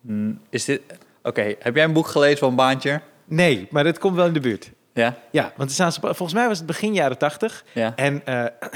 Hmm, 0.00 0.40
Is 0.50 0.64
dit... 0.64 0.80
Oké, 1.22 1.54
heb 1.58 1.74
jij 1.74 1.84
een 1.84 1.92
boek 1.92 2.06
gelezen 2.06 2.38
van 2.38 2.54
Baantje? 2.54 3.00
Nee, 3.24 3.66
maar 3.70 3.84
het 3.84 3.98
komt 3.98 4.16
wel 4.16 4.26
in 4.26 4.32
de 4.32 4.40
buurt. 4.40 4.70
Ja? 4.98 5.16
Ja, 5.30 5.52
want 5.56 5.72
Zaanse, 5.72 6.00
pa- 6.00 6.14
volgens 6.14 6.38
mij 6.38 6.48
was 6.48 6.58
het 6.58 6.66
begin 6.66 6.94
jaren 6.94 7.18
tachtig. 7.18 7.64
Ja. 7.74 7.92
En 7.96 8.22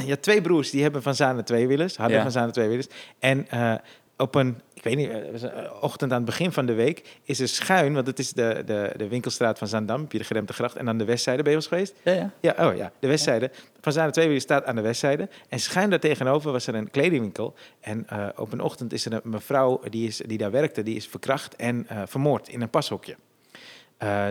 je 0.05 0.09
had 0.09 0.23
twee 0.23 0.41
broers 0.41 0.71
die 0.71 0.83
hebben 0.83 1.03
van 1.03 1.15
Zane 1.15 1.43
tweewielers, 1.43 1.97
hadden 1.97 2.17
Ja. 2.17 2.23
van 2.23 2.33
Zane 2.33 2.51
tweewielers. 2.53 2.87
En 3.19 3.49
eh, 3.51 3.75
op 4.17 4.35
een, 4.35 4.61
ik 4.75 4.83
weet 4.85 4.97
niet, 4.97 5.11
eh, 5.11 5.51
ochtend 5.81 6.11
aan 6.11 6.17
het 6.17 6.27
begin 6.27 6.53
van 6.53 6.67
de 6.67 6.73
week 6.75 7.19
is 7.25 7.41
er 7.41 7.49
schuin, 7.49 7.95
want 7.95 8.07
het 8.07 8.19
is 8.19 8.33
de, 8.33 8.63
de, 8.67 8.93
de 8.97 9.09
winkelstraat 9.09 9.59
van 9.59 9.69
Zaandam, 9.69 10.01
heb 10.01 10.13
je 10.13 10.19
de 10.19 10.25
geremde 10.25 10.53
gracht, 10.53 10.77
en 10.77 10.85
dan 10.85 10.99
de 10.99 11.05
westzijde, 11.05 11.43
ben 11.43 11.53
je 11.53 11.63
geweest? 11.63 11.95
Ja, 12.05 12.13
ja. 12.13 12.31
Ja, 12.41 12.69
oh 12.69 12.77
ja, 12.77 12.93
de 12.99 13.09
westzijde. 13.09 13.51
Van 13.81 13.93
Zane 13.93 14.11
tweewielers 14.11 14.45
staat 14.45 14.65
aan 14.65 14.75
de 14.77 14.83
westzijde. 14.83 15.29
En 15.49 15.59
schuin 15.61 15.91
daar 15.91 15.99
tegenover 16.01 16.53
was 16.53 16.67
er 16.67 16.75
een 16.75 16.91
kledingwinkel. 16.91 17.55
En 17.81 18.07
op 18.37 18.53
een 18.53 18.61
ochtend 18.61 18.93
is 18.93 19.05
er 19.07 19.13
een 19.13 19.21
mevrouw 19.25 19.81
die, 19.91 20.07
is, 20.09 20.17
die 20.27 20.39
daar 20.39 20.51
werkte, 20.51 20.83
die 20.83 20.97
is 20.97 21.07
verkracht 21.09 21.57
en 21.57 21.87
vermoord 22.07 22.49
in 22.49 22.61
een 22.63 22.71
pashokje. 22.71 23.17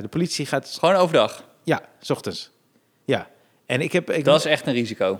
De 0.01 0.07
politie 0.09 0.45
gaat, 0.45 0.77
Gewoon 0.79 0.95
overdag. 0.95 1.49
Ja, 1.63 1.81
s 1.99 2.09
ochtends. 2.09 2.51
Ja. 3.05 3.27
En 3.65 3.81
ik 3.81 3.91
heb... 3.91 4.11
Ik, 4.11 4.23
Dat 4.23 4.39
is 4.39 4.45
echt 4.45 4.67
een 4.67 4.73
risico. 4.73 5.19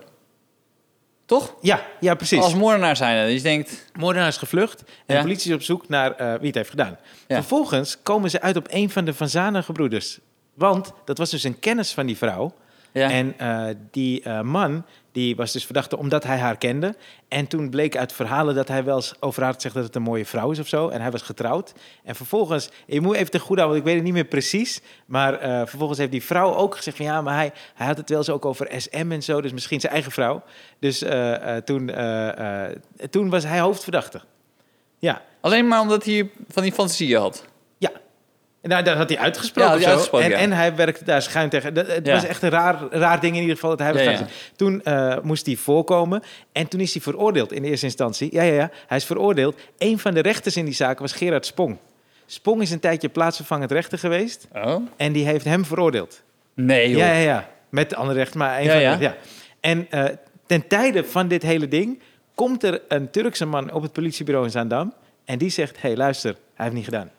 Toch? 1.25 1.55
Ja, 1.61 1.81
ja, 1.99 2.15
precies. 2.15 2.39
Als 2.39 2.55
moordenaar 2.55 2.95
zijn. 2.95 3.25
Dus 3.25 3.35
je 3.35 3.41
denkt... 3.41 3.85
moordenaar 3.93 4.27
is 4.27 4.37
gevlucht 4.37 4.81
en 4.81 4.85
Ja. 5.05 5.15
de 5.15 5.21
politie 5.21 5.49
is 5.49 5.55
op 5.55 5.61
zoek 5.61 5.87
naar 5.89 6.11
eh, 6.11 6.33
wie 6.33 6.47
het 6.47 6.55
heeft 6.55 6.69
gedaan. 6.69 6.97
Ja. 7.27 7.35
Vervolgens 7.35 7.97
komen 8.03 8.29
ze 8.29 8.41
uit 8.41 8.55
op 8.55 8.67
een 8.69 8.89
van 8.89 9.05
de 9.05 9.13
Van 9.13 9.29
Zanen 9.29 9.63
gebroeders. 9.63 10.19
Want 10.53 10.93
dat 11.05 11.17
was 11.17 11.29
dus 11.29 11.43
een 11.43 11.59
kennis 11.59 11.93
van 11.93 12.05
die 12.05 12.17
vrouw. 12.17 12.53
Ja. 12.91 13.09
En 13.09 13.33
eh, 13.37 13.65
die 13.91 14.21
eh, 14.21 14.41
man, 14.41 14.85
die 15.11 15.35
was 15.35 15.51
dus 15.51 15.65
verdachte 15.65 15.97
omdat 15.97 16.23
hij 16.23 16.37
haar 16.37 16.57
kende. 16.57 16.95
En 17.27 17.47
toen 17.47 17.69
bleek 17.69 17.97
uit 17.97 18.13
verhalen 18.13 18.55
dat 18.55 18.67
hij 18.67 18.83
wel 18.83 18.95
eens 18.95 19.13
over 19.19 19.43
haar 19.43 19.53
gezegd 19.53 19.75
dat 19.75 19.83
het 19.83 19.95
een 19.95 20.01
mooie 20.01 20.25
vrouw 20.25 20.51
is 20.51 20.59
of 20.59 20.67
zo. 20.67 20.89
En 20.89 21.01
hij 21.01 21.11
was 21.11 21.21
getrouwd. 21.21 21.73
En 22.03 22.15
vervolgens, 22.15 22.69
je 22.85 23.01
moet 23.01 23.15
even 23.15 23.31
te 23.31 23.39
goed 23.39 23.57
houden, 23.57 23.67
want 23.67 23.77
ik 23.77 23.85
weet 23.85 23.95
het 23.95 24.03
niet 24.03 24.13
meer 24.13 24.31
precies. 24.31 24.81
Maar 25.05 25.33
eh, 25.33 25.59
vervolgens 25.65 25.99
heeft 25.99 26.11
die 26.11 26.23
vrouw 26.23 26.55
ook 26.55 26.75
gezegd 26.75 26.97
van 26.97 27.05
ja, 27.05 27.21
maar 27.21 27.35
hij, 27.35 27.51
hij 27.73 27.87
had 27.87 27.97
het 27.97 28.09
wel 28.09 28.17
eens 28.17 28.29
ook 28.29 28.45
over 28.45 28.81
SM 28.81 29.11
en 29.11 29.23
zo. 29.23 29.41
Dus 29.41 29.51
misschien 29.51 29.79
zijn 29.79 29.93
eigen 29.93 30.11
vrouw. 30.11 30.43
Dus 30.79 31.01
eh, 31.01 31.55
eh, 31.55 31.63
toen, 31.63 31.91
toen 33.09 33.29
was 33.29 33.43
hij 33.43 33.59
hoofdverdachte. 33.59 34.21
Ja, 34.99 35.21
Alleen 35.41 35.67
maar 35.67 35.81
omdat 35.81 36.05
hij 36.05 36.29
van 36.47 36.63
die 36.63 36.71
fantasieën 36.71 37.19
had. 37.19 37.45
Nou, 38.61 38.83
dat 38.83 38.97
had 38.97 39.09
hij 39.09 39.17
uitgesproken. 39.17 39.71
Ja, 39.71 39.77
of 39.77 39.83
had 39.83 39.83
hij 39.83 39.83
zo. 39.83 39.89
uitgesproken, 39.89 40.25
en, 40.25 40.31
ja. 40.37 40.37
en 40.37 40.51
hij 40.51 40.75
werkte 40.75 41.03
daar 41.03 41.21
schuin 41.21 41.49
tegen. 41.49 41.73
Dat- 41.73 41.87
Het 41.87 42.05
Ja. 42.05 42.13
was 42.13 42.23
echt 42.25 42.41
een 42.43 42.49
raar, 42.49 42.79
raar 42.89 43.19
ding 43.19 43.35
in 43.35 43.41
ieder 43.41 43.55
geval 43.55 43.69
dat 43.69 43.79
hij 43.79 43.93
was 43.93 44.15
gaan. 44.17 44.27
Toen 44.55 44.83
eh, 44.83 45.17
moest 45.21 45.45
hij 45.45 45.55
voorkomen. 45.55 46.21
En 46.51 46.67
toen 46.67 46.79
is 46.79 46.93
hij 46.93 47.01
veroordeeld 47.01 47.51
in 47.51 47.63
eerste 47.63 47.85
instantie. 47.85 48.29
Ja, 48.31 48.41
ja, 48.43 48.53
ja. 48.53 48.69
Hij 48.87 48.97
is 48.97 49.05
veroordeeld. 49.05 49.59
Een 49.77 49.99
van 49.99 50.13
de 50.13 50.19
rechters 50.21 50.57
in 50.57 50.65
die 50.65 50.73
zaak 50.73 50.99
was 50.99 51.13
Gerard 51.13 51.45
Spong. 51.45 51.77
Spong 52.25 52.61
is 52.61 52.71
een 52.71 52.79
tijdje 52.79 53.09
plaatsvervangend 53.09 53.71
rechter 53.71 53.97
geweest. 53.99 54.47
Oh? 54.53 54.75
En 54.97 55.11
die 55.11 55.25
heeft 55.25 55.45
hem 55.45 55.65
veroordeeld. 55.65 56.21
Nee, 56.55 56.89
joh. 56.89 56.99
Ja, 56.99 57.05
ja, 57.11 57.19
ja. 57.19 57.49
Met 57.69 57.89
de 57.89 57.95
andere 57.95 58.19
rechter, 58.19 58.37
maar 58.37 58.57
een 58.59 58.63
Ja, 58.63 58.89
van 58.91 58.97
de 58.99 59.03
ja. 59.03 59.15
En 59.59 59.87
eh, 59.89 60.05
ten 60.45 60.67
tijde 60.67 61.03
van 61.03 61.27
dit 61.27 61.41
hele 61.43 61.67
ding 61.67 61.99
komt 62.35 62.63
er 62.63 62.81
een 62.87 63.09
Turkse 63.09 63.45
man 63.45 63.71
op 63.73 63.81
het 63.81 63.91
politiebureau 63.91 64.45
in 64.45 64.51
Zaandam. 64.51 64.93
En 65.25 65.37
die 65.37 65.49
zegt, 65.49 65.81
hé, 65.81 65.87
hey, 65.87 65.97
luister, 65.97 66.31
hij 66.53 66.65
heeft 66.65 66.75
niet 66.75 66.85
gedaan. 66.85 67.09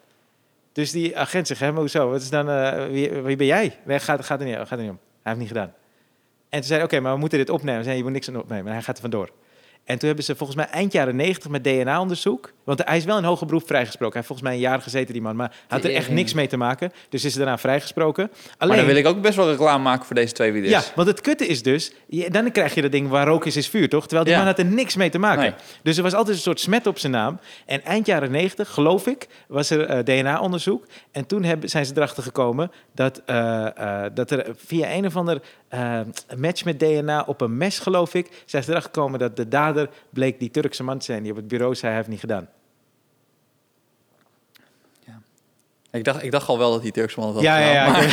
Dus 0.72 0.90
die 0.90 1.18
agent 1.18 1.46
zegt, 1.46 1.60
hè, 1.60 1.72
maar 1.72 1.80
hoezo? 1.80 2.10
Wat 2.10 2.20
is 2.20 2.30
dan, 2.30 2.50
eh, 2.50 2.86
wie, 2.86 3.10
wie 3.10 3.36
ben 3.36 3.46
jij? 3.46 3.78
Nee, 3.84 3.98
gaat, 3.98 4.24
gaat, 4.24 4.40
er 4.40 4.46
niet, 4.46 4.56
gaat 4.56 4.70
er 4.70 4.78
niet 4.78 4.90
om. 4.90 4.98
Hij 5.22 5.32
heeft 5.32 5.38
niet 5.38 5.48
gedaan. 5.48 5.72
En 6.48 6.58
toen 6.58 6.68
zei 6.68 6.82
oké, 6.82 7.00
maar 7.00 7.12
we 7.12 7.18
moeten 7.18 7.38
dit 7.38 7.50
opnemen. 7.50 7.78
Ze 7.80 7.84
zei, 7.84 7.96
je 7.96 8.02
moet 8.02 8.12
niks 8.12 8.28
aan 8.28 8.36
opnemen. 8.36 8.66
En 8.66 8.72
hij 8.72 8.82
gaat 8.82 8.96
er 8.96 9.00
vandoor. 9.00 9.30
En 9.84 9.98
toen 9.98 10.06
hebben 10.06 10.24
ze 10.24 10.36
volgens 10.36 10.58
mij 10.58 10.66
eind 10.68 10.92
jaren 10.92 11.16
90 11.16 11.50
met 11.50 11.64
DNA-onderzoek. 11.64 12.52
Want 12.64 12.84
hij 12.84 12.96
is 12.96 13.04
wel 13.04 13.18
in 13.18 13.24
hoger 13.24 13.46
beroep 13.46 13.66
vrijgesproken. 13.66 14.18
Hij 14.18 14.22
heeft 14.22 14.26
volgens 14.26 14.48
mij 14.48 14.56
een 14.56 14.62
jaar 14.72 14.82
gezeten, 14.82 15.12
die 15.12 15.22
man. 15.22 15.36
Maar 15.36 15.48
hij 15.48 15.58
had 15.78 15.84
er 15.84 15.94
echt 15.94 16.08
niks 16.10 16.34
mee 16.34 16.46
te 16.46 16.56
maken. 16.56 16.92
Dus 17.08 17.24
is 17.24 17.32
er 17.32 17.38
daarna 17.38 17.58
vrijgesproken. 17.58 18.30
Maar 18.58 18.76
dan 18.76 18.86
wil 18.86 18.96
ik 18.96 19.06
ook 19.06 19.20
best 19.20 19.36
wel 19.36 19.50
reclame 19.50 19.82
maken 19.82 20.06
voor 20.06 20.14
deze 20.14 20.32
twee 20.32 20.52
video's. 20.52 20.70
Ja, 20.86 20.92
want 20.94 21.08
het 21.08 21.20
kutte 21.20 21.46
is 21.46 21.62
dus, 21.62 21.92
je- 22.06 22.30
dan 22.30 22.50
krijg 22.52 22.74
je 22.74 22.82
dat 22.82 22.92
ding 22.92 23.08
waar 23.08 23.26
rook 23.26 23.46
is, 23.46 23.56
is 23.56 23.68
vuur, 23.68 23.88
toch? 23.88 24.02
Terwijl 24.02 24.24
die 24.24 24.32
Ja. 24.32 24.38
man 24.38 24.48
had 24.48 24.58
er 24.58 24.64
niks 24.64 24.96
mee 24.96 25.10
te 25.10 25.18
maken. 25.18 25.42
Nee. 25.42 25.52
Dus 25.82 25.96
er 25.96 26.02
was 26.02 26.14
altijd 26.14 26.36
een 26.36 26.42
soort 26.42 26.60
smet 26.60 26.86
op 26.86 26.98
zijn 26.98 27.12
naam. 27.12 27.38
En 27.66 27.84
eind 27.84 28.06
jaren 28.06 28.30
90, 28.30 28.70
geloof 28.70 29.06
ik, 29.06 29.26
was 29.48 29.70
er 29.70 29.84
eh, 29.86 29.98
DNA-onderzoek. 30.04 30.86
En 31.12 31.26
toen 31.26 31.42
hebben, 31.42 31.68
zijn 31.68 31.86
ze 31.86 31.92
erachter 31.96 32.22
gekomen 32.22 32.70
dat, 32.94 33.22
eh, 33.26 33.66
eh, 34.04 34.10
dat 34.14 34.30
er 34.30 34.46
via 34.66 34.92
een 34.92 35.06
of 35.06 35.16
ander 35.16 35.40
match 36.36 36.64
met 36.64 36.78
DNA 36.78 37.22
op 37.26 37.40
een 37.40 37.56
mes, 37.56 37.78
geloof 37.78 38.14
ik, 38.14 38.42
zijn 38.46 38.62
ze 38.62 38.70
erachter 38.70 38.92
gekomen 38.94 39.18
dat 39.18 39.36
de 39.36 39.48
dader 39.48 39.70
bleek 40.10 40.38
die 40.38 40.50
Turkse 40.50 40.82
man 40.82 40.98
te 40.98 41.04
zijn 41.04 41.22
die 41.22 41.30
op 41.30 41.36
het 41.36 41.48
bureau 41.48 41.74
zei 41.74 41.86
hij 41.86 41.96
heeft 41.96 42.08
niet 42.08 42.20
gedaan. 42.20 42.48
Ik, 45.92 46.04
dacht, 46.04 46.22
ik 46.22 46.30
dacht 46.30 46.48
al 46.48 46.58
wel 46.58 46.72
dat 46.72 46.82
die 46.82 46.92
Turkse 46.92 47.20
man 47.20 47.28
het 47.28 47.36
had 47.36 47.44
Ja, 47.44 47.58
ja, 47.58 47.92
gedaan, 47.94 48.08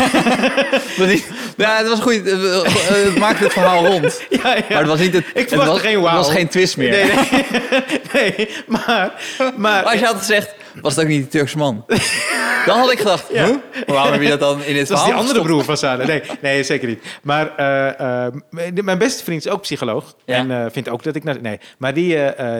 ja. 1.07 1.20
ja, 1.66 1.78
het 1.78 1.88
was 1.88 1.99
goed. 1.99 2.26
Het, 2.26 2.78
het 3.05 3.18
maakte 3.18 3.43
het 3.43 3.53
verhaal 3.53 3.86
rond. 3.86 4.22
ja, 4.43 4.55
ja. 4.55 4.64
Maar 4.70 4.78
het 4.78 4.88
was 4.88 4.99
niet 4.99 5.14
het, 5.14 5.26
Ik 5.34 5.49
het 5.49 5.66
was, 5.66 5.80
geen 5.80 5.93
het 5.93 6.03
wauw. 6.03 6.16
was 6.16 6.32
geen 6.32 6.47
twist 6.47 6.78
meer. 6.78 6.89
Nee, 6.89 7.03
nee. 7.03 7.45
nee, 8.38 8.49
maar... 8.68 8.88
maar 9.38 9.53
Maar 9.57 9.84
als 9.84 9.99
je 9.99 10.05
had 10.05 10.18
gezegd, 10.18 10.55
was 10.82 10.95
het 10.95 11.03
ook 11.03 11.09
niet 11.09 11.19
die 11.21 11.27
Turkse 11.27 11.57
man? 11.57 11.86
Dan 12.65 12.77
had 12.80 12.91
ik 12.91 12.97
gedacht, 12.97 13.25
Ja. 13.34 13.45
huh? 13.45 13.55
Waarom 13.88 14.11
heb 14.11 14.21
je 14.21 14.27
dat 14.30 14.39
dan 14.39 14.63
in 14.63 14.73
dit 14.73 14.88
Dat 14.88 14.89
was 14.89 14.99
verhaal 14.99 15.19
die 15.21 15.27
andere 15.30 15.41
broer 15.47 15.63
van 15.63 15.77
Sana. 15.77 16.05
Nee, 16.05 16.21
nee, 16.41 16.63
zeker 16.63 16.88
niet. 16.88 17.03
Maar 17.23 17.55
eh, 17.55 18.25
eh, 18.25 18.34
mijn 18.84 18.97
beste 18.97 19.23
vriend 19.23 19.45
is 19.45 19.51
ook 19.51 19.61
psycholoog. 19.61 20.15
Ja. 20.25 20.36
En 20.36 20.51
eh, 20.51 20.65
vindt 20.71 20.89
ook 20.89 21.03
dat 21.03 21.15
ik... 21.15 21.23
naar- 21.23 21.41
Nee, 21.41 21.59
maar 21.77 21.93
die, 21.93 22.17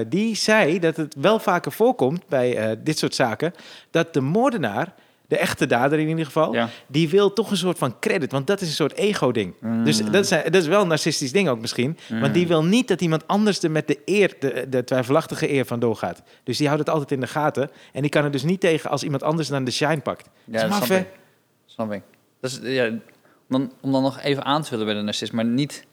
die 0.08 0.36
zei 0.36 0.80
dat 0.80 0.96
het 0.98 1.16
wel 1.22 1.40
vaker 1.40 1.72
voorkomt 1.72 2.24
bij 2.28 2.78
dit 2.84 2.98
soort 2.98 3.16
zaken... 3.16 3.54
dat 3.92 4.14
de 4.14 4.22
moordenaar, 4.22 4.94
de 5.30 5.38
echte 5.38 5.66
dader 5.66 6.00
in 6.00 6.08
ieder 6.08 6.26
geval... 6.26 6.54
Ja. 6.54 6.70
die 6.88 7.10
wil 7.10 7.34
toch 7.34 7.52
een 7.52 7.58
soort 7.58 7.78
van 7.78 8.00
credit. 8.00 8.32
Want 8.32 8.48
dat 8.48 8.62
is 8.62 8.68
een 8.68 8.74
soort 8.74 8.94
ego-ding. 8.94 9.54
Mm. 9.60 9.84
Dus 9.84 9.98
dat 9.98 10.24
is, 10.24 10.30
dat 10.30 10.56
is 10.56 10.68
wel 10.68 10.82
een 10.82 10.88
narcistisch 10.88 11.32
ding 11.32 11.50
ook 11.50 11.60
misschien. 11.60 11.98
Want 12.10 12.34
die 12.34 12.48
wil 12.48 12.64
niet 12.64 12.88
dat 12.88 13.02
iemand 13.02 13.28
anders 13.28 13.64
er 13.64 13.72
met 13.72 13.88
de 13.88 14.00
eer... 14.06 14.36
De, 14.40 14.66
de 14.70 14.84
twijfelachtige 14.84 15.52
eer 15.52 15.66
van 15.66 15.80
doorgaat. 15.80 16.22
Dus 16.44 16.58
die 16.58 16.68
houdt 16.68 16.82
het 16.82 16.94
altijd 16.94 17.12
in 17.12 17.20
de 17.20 17.28
gaten. 17.28 17.70
En 17.94 18.02
die 18.02 18.10
kan 18.10 18.24
er 18.24 18.32
dus 18.32 18.44
niet 18.44 18.60
tegen 18.60 18.90
als 18.90 19.04
iemand 19.04 19.24
anders 19.24 19.48
dan 19.48 19.64
de 19.64 19.72
shine 19.72 20.00
pakt. 20.00 20.30
Ja, 20.46 20.68
dat 20.68 20.90
is 20.90 21.04
snap 21.66 21.92
ik. 21.92 22.02
Dat 22.42 22.52
is, 22.52 22.60
ja, 22.64 22.88
om, 22.88 23.02
dan, 23.48 23.72
om 23.82 23.92
dan 23.92 24.02
nog 24.02 24.20
even 24.20 24.46
aan 24.46 24.62
te 24.62 24.68
vullen 24.68 24.86
bij 24.86 24.96
de 24.96 25.02
narcist, 25.02 25.32
maar 25.32 25.46
niet... 25.46 25.88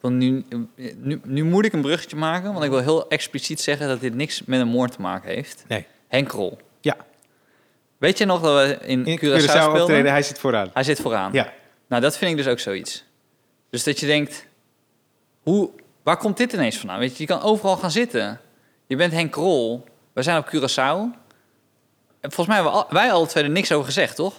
Wil 0.00 0.12
nu, 0.12 0.44
nu, 0.96 1.20
nu 1.24 1.44
moet 1.44 1.64
ik 1.64 1.72
een 1.72 1.80
bruggetje 1.80 2.16
maken, 2.16 2.52
want 2.52 2.64
ik 2.64 2.70
wil 2.70 2.80
heel 2.80 3.08
expliciet 3.08 3.60
zeggen 3.60 3.88
dat 3.88 4.00
dit 4.00 4.14
niks 4.14 4.44
met 4.44 4.60
een 4.60 4.68
moord 4.68 4.92
te 4.92 5.00
maken 5.00 5.34
heeft. 5.34 5.64
Nee. 5.68 5.86
Henk 6.08 6.28
Krol. 6.28 6.58
Ja. 6.58 6.64
Weet 8.04 8.18
je 8.18 8.24
nog 8.24 8.40
dat 8.40 8.66
we 8.66 8.78
in, 8.86 9.06
In 9.06 9.18
Curaçao, 9.18 9.44
Curaçao 9.44 9.80
optreden, 9.80 10.10
hij 10.10 10.22
zit 10.22 10.38
vooraan. 10.38 10.70
Hij 10.72 10.82
zit 10.82 11.00
vooraan. 11.00 11.32
Ja. 11.32 11.52
Nou, 11.88 12.02
dat 12.02 12.18
vind 12.18 12.30
ik 12.30 12.36
dus 12.36 12.46
ook 12.46 12.58
zoiets. 12.58 13.04
Dus 13.70 13.84
dat 13.84 14.00
je 14.00 14.06
denkt, 14.06 14.46
hoe, 15.42 15.70
waar 16.02 16.16
komt 16.16 16.36
dit 16.36 16.52
ineens 16.52 16.78
vandaan? 16.78 16.98
Weet 16.98 17.16
je, 17.16 17.22
je 17.22 17.28
kan 17.28 17.42
overal 17.42 17.76
gaan 17.76 17.90
zitten. 17.90 18.40
Je 18.86 18.96
bent 18.96 19.12
Henk 19.12 19.32
Krol. 19.32 19.84
We 20.12 20.22
zijn 20.22 20.38
op 20.38 20.46
Curaçao. 20.46 21.18
En 22.20 22.32
volgens 22.32 22.46
mij 22.46 22.56
hebben 22.56 22.86
wij 22.88 23.12
alle 23.12 23.26
twee 23.26 23.44
er 23.44 23.50
niks 23.50 23.72
over 23.72 23.86
gezegd, 23.86 24.16
toch? 24.16 24.34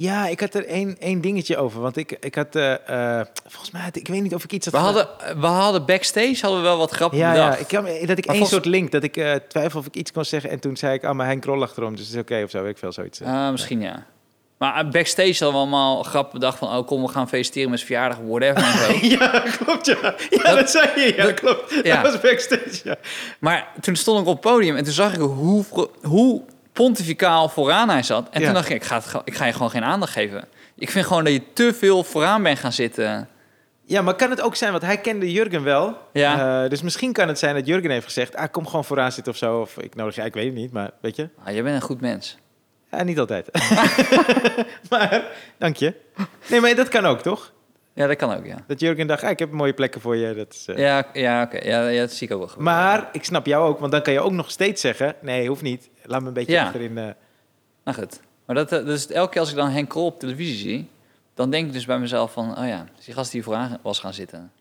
Ja, 0.00 0.26
ik 0.26 0.40
had 0.40 0.54
er 0.54 0.66
één, 0.66 0.96
één 0.98 1.20
dingetje 1.20 1.56
over. 1.56 1.80
Want 1.80 1.96
ik, 1.96 2.16
ik 2.20 2.34
had, 2.34 2.56
eh, 2.56 2.72
eh, 3.18 3.26
volgens 3.46 3.70
mij, 3.70 3.80
had, 3.82 3.96
ik 3.96 4.08
weet 4.08 4.22
niet 4.22 4.34
of 4.34 4.44
ik 4.44 4.52
iets 4.52 4.66
had 4.66 4.74
We 4.74 4.80
hadden, 4.80 5.08
we 5.40 5.46
hadden 5.46 5.84
backstage 5.86 6.36
hadden 6.40 6.60
we 6.60 6.66
wel 6.66 6.78
wat 6.78 6.90
grappen 6.90 7.18
Ja, 7.18 7.34
ja 7.34 7.56
ik 7.56 7.66
kan, 7.68 7.84
dat 7.84 7.92
ik 7.94 8.06
Maar 8.06 8.08
één 8.16 8.24
volgens- 8.26 8.50
soort 8.50 8.64
link, 8.64 8.90
dat 8.90 9.02
ik 9.02 9.16
eh, 9.16 9.34
twijfel 9.34 9.80
of 9.80 9.86
ik 9.86 9.94
iets 9.94 10.12
kon 10.12 10.24
zeggen. 10.24 10.50
En 10.50 10.60
toen 10.60 10.76
zei 10.76 10.94
ik, 10.94 11.04
ah, 11.04 11.14
maar 11.14 11.26
Henk 11.26 11.40
Krol 11.42 11.62
achterom, 11.62 11.96
dus 11.96 12.06
het 12.06 12.14
is 12.14 12.20
oké 12.20 12.42
of 12.44 12.50
zo, 12.50 12.62
weet 12.62 12.70
ik 12.70 12.78
veel, 12.78 12.92
zoiets. 12.92 13.22
Ah, 13.22 13.50
misschien 13.50 13.80
ja. 13.80 14.06
Maar 14.58 14.88
backstage 14.88 15.28
hadden 15.44 15.48
we 15.52 15.56
allemaal 15.56 16.02
grappen 16.02 16.38
bedacht 16.40 16.58
van... 16.58 16.68
oh, 16.76 16.86
kom, 16.86 17.02
we 17.02 17.08
gaan 17.08 17.28
feliciteren 17.28 17.70
met 17.70 17.78
zijn 17.78 17.90
verjaardag, 17.92 18.18
whatever 18.26 18.62
en 18.64 18.72
zo. 19.00 19.06
ja, 19.18 19.42
klopt, 19.64 19.86
ja. 19.86 20.14
Ja, 20.30 20.54
dat, 20.54 20.70
zei 20.70 21.00
je, 21.00 21.12
ja, 21.16 21.24
dat- 21.24 21.34
klopt. 21.34 21.74
ja. 21.82 22.02
Dat 22.02 22.12
was 22.12 22.20
backstage, 22.30 22.80
ja. 22.84 22.96
Maar 23.38 23.68
toen 23.80 23.96
stond 23.96 24.20
ik 24.20 24.26
op 24.26 24.32
het 24.42 24.52
podium 24.52 24.76
en 24.76 24.84
toen 24.84 24.92
zag 24.92 25.12
ik 25.14 25.20
hoe, 25.20 25.64
hoe 26.02 26.42
pontificaal 26.72 27.48
vooraan 27.48 27.88
hij 27.88 28.02
zat. 28.02 28.28
En 28.30 28.40
Ja. 28.40 28.46
toen 28.46 28.54
dacht 28.54 28.68
ik, 28.68 28.74
ik 28.76 28.84
ga, 28.84 28.94
het, 28.94 29.06
ge- 29.06 29.20
ik 29.24 29.34
ga 29.34 29.44
je 29.44 29.52
gewoon 29.52 29.70
geen 29.70 29.84
aandacht 29.84 30.12
geven. 30.12 30.44
Ik 30.74 30.90
vind 30.90 31.06
gewoon 31.06 31.24
dat 31.24 31.32
je 31.32 31.42
te 31.52 31.74
veel 31.74 32.04
vooraan 32.04 32.42
bent 32.42 32.58
gaan 32.58 32.72
zitten. 32.72 33.28
Ja, 33.84 34.02
maar 34.02 34.14
kan 34.14 34.30
het 34.30 34.40
ook 34.40 34.54
zijn, 34.56 34.70
want 34.70 34.82
hij 34.82 34.98
kende 34.98 35.32
Jurgen 35.32 35.62
wel. 35.62 35.98
Ja. 36.12 36.62
Eh, 36.64 36.70
dus 36.70 36.82
misschien 36.82 37.12
kan 37.12 37.28
het 37.28 37.38
zijn 37.38 37.54
dat 37.54 37.66
Jurgen 37.66 37.90
heeft 37.90 38.04
gezegd, 38.04 38.36
ah, 38.36 38.50
kom 38.50 38.66
gewoon 38.66 38.84
vooraan 38.84 39.12
zitten 39.12 39.32
of 39.32 39.38
zo. 39.38 39.60
Of 39.60 39.78
ik 39.78 39.94
nodig 39.94 40.14
je, 40.14 40.22
ik 40.22 40.34
weet 40.34 40.44
het 40.44 40.54
niet, 40.54 40.72
maar 40.72 40.90
weet 41.00 41.16
je. 41.16 41.28
Ah, 41.44 41.54
je 41.54 41.62
bent 41.62 41.74
een 41.74 41.80
goed 41.82 42.00
mens. 42.00 42.36
Ja, 42.90 43.02
niet 43.02 43.18
altijd. 43.18 43.48
maar, 44.90 45.22
dank 45.58 45.76
je. 45.76 45.94
Nee, 46.46 46.60
maar 46.60 46.74
dat 46.74 46.88
kan 46.88 47.06
ook, 47.06 47.20
toch? 47.20 47.52
Ja, 48.00 48.06
dat 48.06 48.16
kan 48.16 48.36
ook, 48.36 48.46
ja. 48.46 48.56
Dat 48.66 48.80
Jurgen 48.80 49.06
dacht, 49.06 49.22
ah, 49.24 49.30
ik 49.30 49.38
heb 49.38 49.50
mooie 49.50 49.72
plekken 49.72 50.00
voor 50.00 50.16
je. 50.16 50.34
Dat 50.34 50.52
is, 50.52 50.66
eh, 50.68 50.76
Ja, 50.76 51.06
ja 51.12 51.42
oké. 51.42 51.56
Ja, 51.68 51.88
ja, 51.88 52.00
dat 52.00 52.12
zie 52.12 52.26
ik 52.26 52.32
ook 52.32 52.38
wel 52.38 52.48
gebeuren. 52.48 52.74
Maar 52.74 53.08
ik 53.12 53.24
snap 53.24 53.46
jou 53.46 53.68
ook, 53.68 53.78
want 53.78 53.92
dan 53.92 54.02
kan 54.02 54.12
je 54.12 54.20
ook 54.20 54.32
nog 54.32 54.50
steeds 54.50 54.80
zeggen... 54.80 55.14
nee, 55.22 55.48
hoeft 55.48 55.62
niet. 55.62 55.90
Laat 56.02 56.20
me 56.20 56.28
een 56.28 56.32
beetje 56.32 56.52
Ja. 56.52 56.64
achterin... 56.64 56.98
eh, 56.98 57.08
Nou 57.84 57.98
goed. 57.98 58.20
Maar 58.46 58.56
dat, 58.56 58.72
eh, 58.72 58.84
dus 58.84 59.06
elke 59.10 59.30
keer 59.30 59.40
als 59.40 59.50
ik 59.50 59.56
dan 59.56 59.68
Henk 59.70 59.88
Krol 59.88 60.04
op 60.06 60.18
televisie 60.20 60.56
zie... 60.56 60.88
dan 61.34 61.50
denk 61.50 61.66
ik 61.66 61.72
dus 61.72 61.84
bij 61.84 61.98
mezelf 61.98 62.32
van... 62.32 62.58
oh 62.58 62.66
ja, 62.66 62.86
is 62.98 63.04
die 63.04 63.14
gast 63.14 63.32
die 63.32 63.42
vooraan 63.42 63.78
was 63.82 63.98
gaan 63.98 64.14
zitten. 64.14 64.52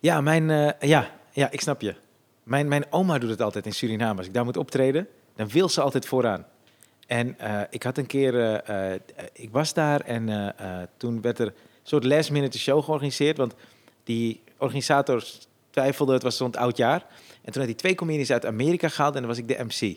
Ja, 0.00 0.20
mijn, 0.20 0.74
ja, 0.80 1.10
ja, 1.32 1.50
ik 1.50 1.60
snap 1.60 1.80
je. 1.80 1.94
Mijn, 2.42 2.68
mijn 2.68 2.84
oma 2.90 3.18
doet 3.18 3.30
het 3.30 3.42
altijd 3.42 3.66
in 3.66 3.72
Suriname. 3.72 4.18
Als 4.18 4.26
ik 4.26 4.34
daar 4.34 4.44
moet 4.44 4.56
optreden, 4.56 5.08
dan 5.36 5.48
wil 5.48 5.68
ze 5.68 5.80
altijd 5.80 6.06
vooraan. 6.06 6.46
En 7.06 7.36
ik 7.70 7.82
had 7.82 7.98
een 7.98 8.06
keer, 8.06 8.62
ik 9.32 9.48
was 9.50 9.74
daar 9.74 10.00
en 10.00 10.54
toen 10.96 11.20
werd 11.20 11.38
er 11.38 11.52
soort 11.88 12.04
last 12.04 12.30
minute 12.30 12.58
show 12.58 12.84
georganiseerd. 12.84 13.36
Want 13.36 13.54
die 14.04 14.40
organisator 14.58 15.24
twijfelde, 15.70 16.12
het 16.12 16.22
was 16.22 16.36
zo'n 16.36 16.54
oud 16.54 16.76
jaar. 16.76 17.06
En 17.42 17.52
toen 17.52 17.62
had 17.62 17.70
hij 17.70 17.74
twee 17.74 17.94
comedians 17.94 18.30
uit 18.30 18.46
Amerika 18.46 18.88
gehaald 18.88 19.14
en 19.14 19.20
dan 19.20 19.30
was 19.30 19.38
ik 19.38 19.48
de 19.48 19.64
MC. 19.64 19.96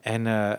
En 0.00 0.26
eh, 0.26 0.52
eh, 0.52 0.58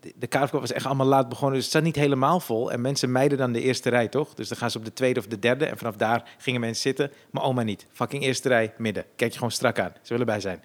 de, 0.00 0.12
de 0.18 0.26
kaartverkoop 0.26 0.60
was 0.60 0.72
echt 0.72 0.86
allemaal 0.86 1.06
laat 1.06 1.28
begonnen, 1.28 1.54
dus 1.54 1.64
het 1.64 1.72
zat 1.72 1.82
niet 1.82 1.96
helemaal 1.96 2.40
vol. 2.40 2.72
En 2.72 2.80
mensen 2.80 3.12
mijden 3.12 3.38
dan 3.38 3.52
de 3.52 3.60
eerste 3.60 3.90
rij, 3.90 4.08
toch? 4.08 4.34
Dus 4.34 4.48
dan 4.48 4.58
gaan 4.58 4.70
ze 4.70 4.78
op 4.78 4.84
de 4.84 4.92
tweede 4.92 5.20
of 5.20 5.26
de 5.26 5.38
derde. 5.38 5.66
En 5.66 5.78
vanaf 5.78 5.96
daar 5.96 6.30
gingen 6.38 6.60
mensen 6.60 6.82
zitten. 6.82 7.10
Maar 7.30 7.42
oma 7.42 7.62
niet. 7.62 7.86
Fucking 7.92 8.22
eerste 8.22 8.48
rij, 8.48 8.74
midden. 8.78 9.04
Kijk 9.16 9.30
je 9.30 9.36
gewoon 9.36 9.52
strak 9.52 9.78
aan. 9.78 9.92
Ze 10.02 10.12
willen 10.12 10.26
bij 10.26 10.40
zijn. 10.40 10.64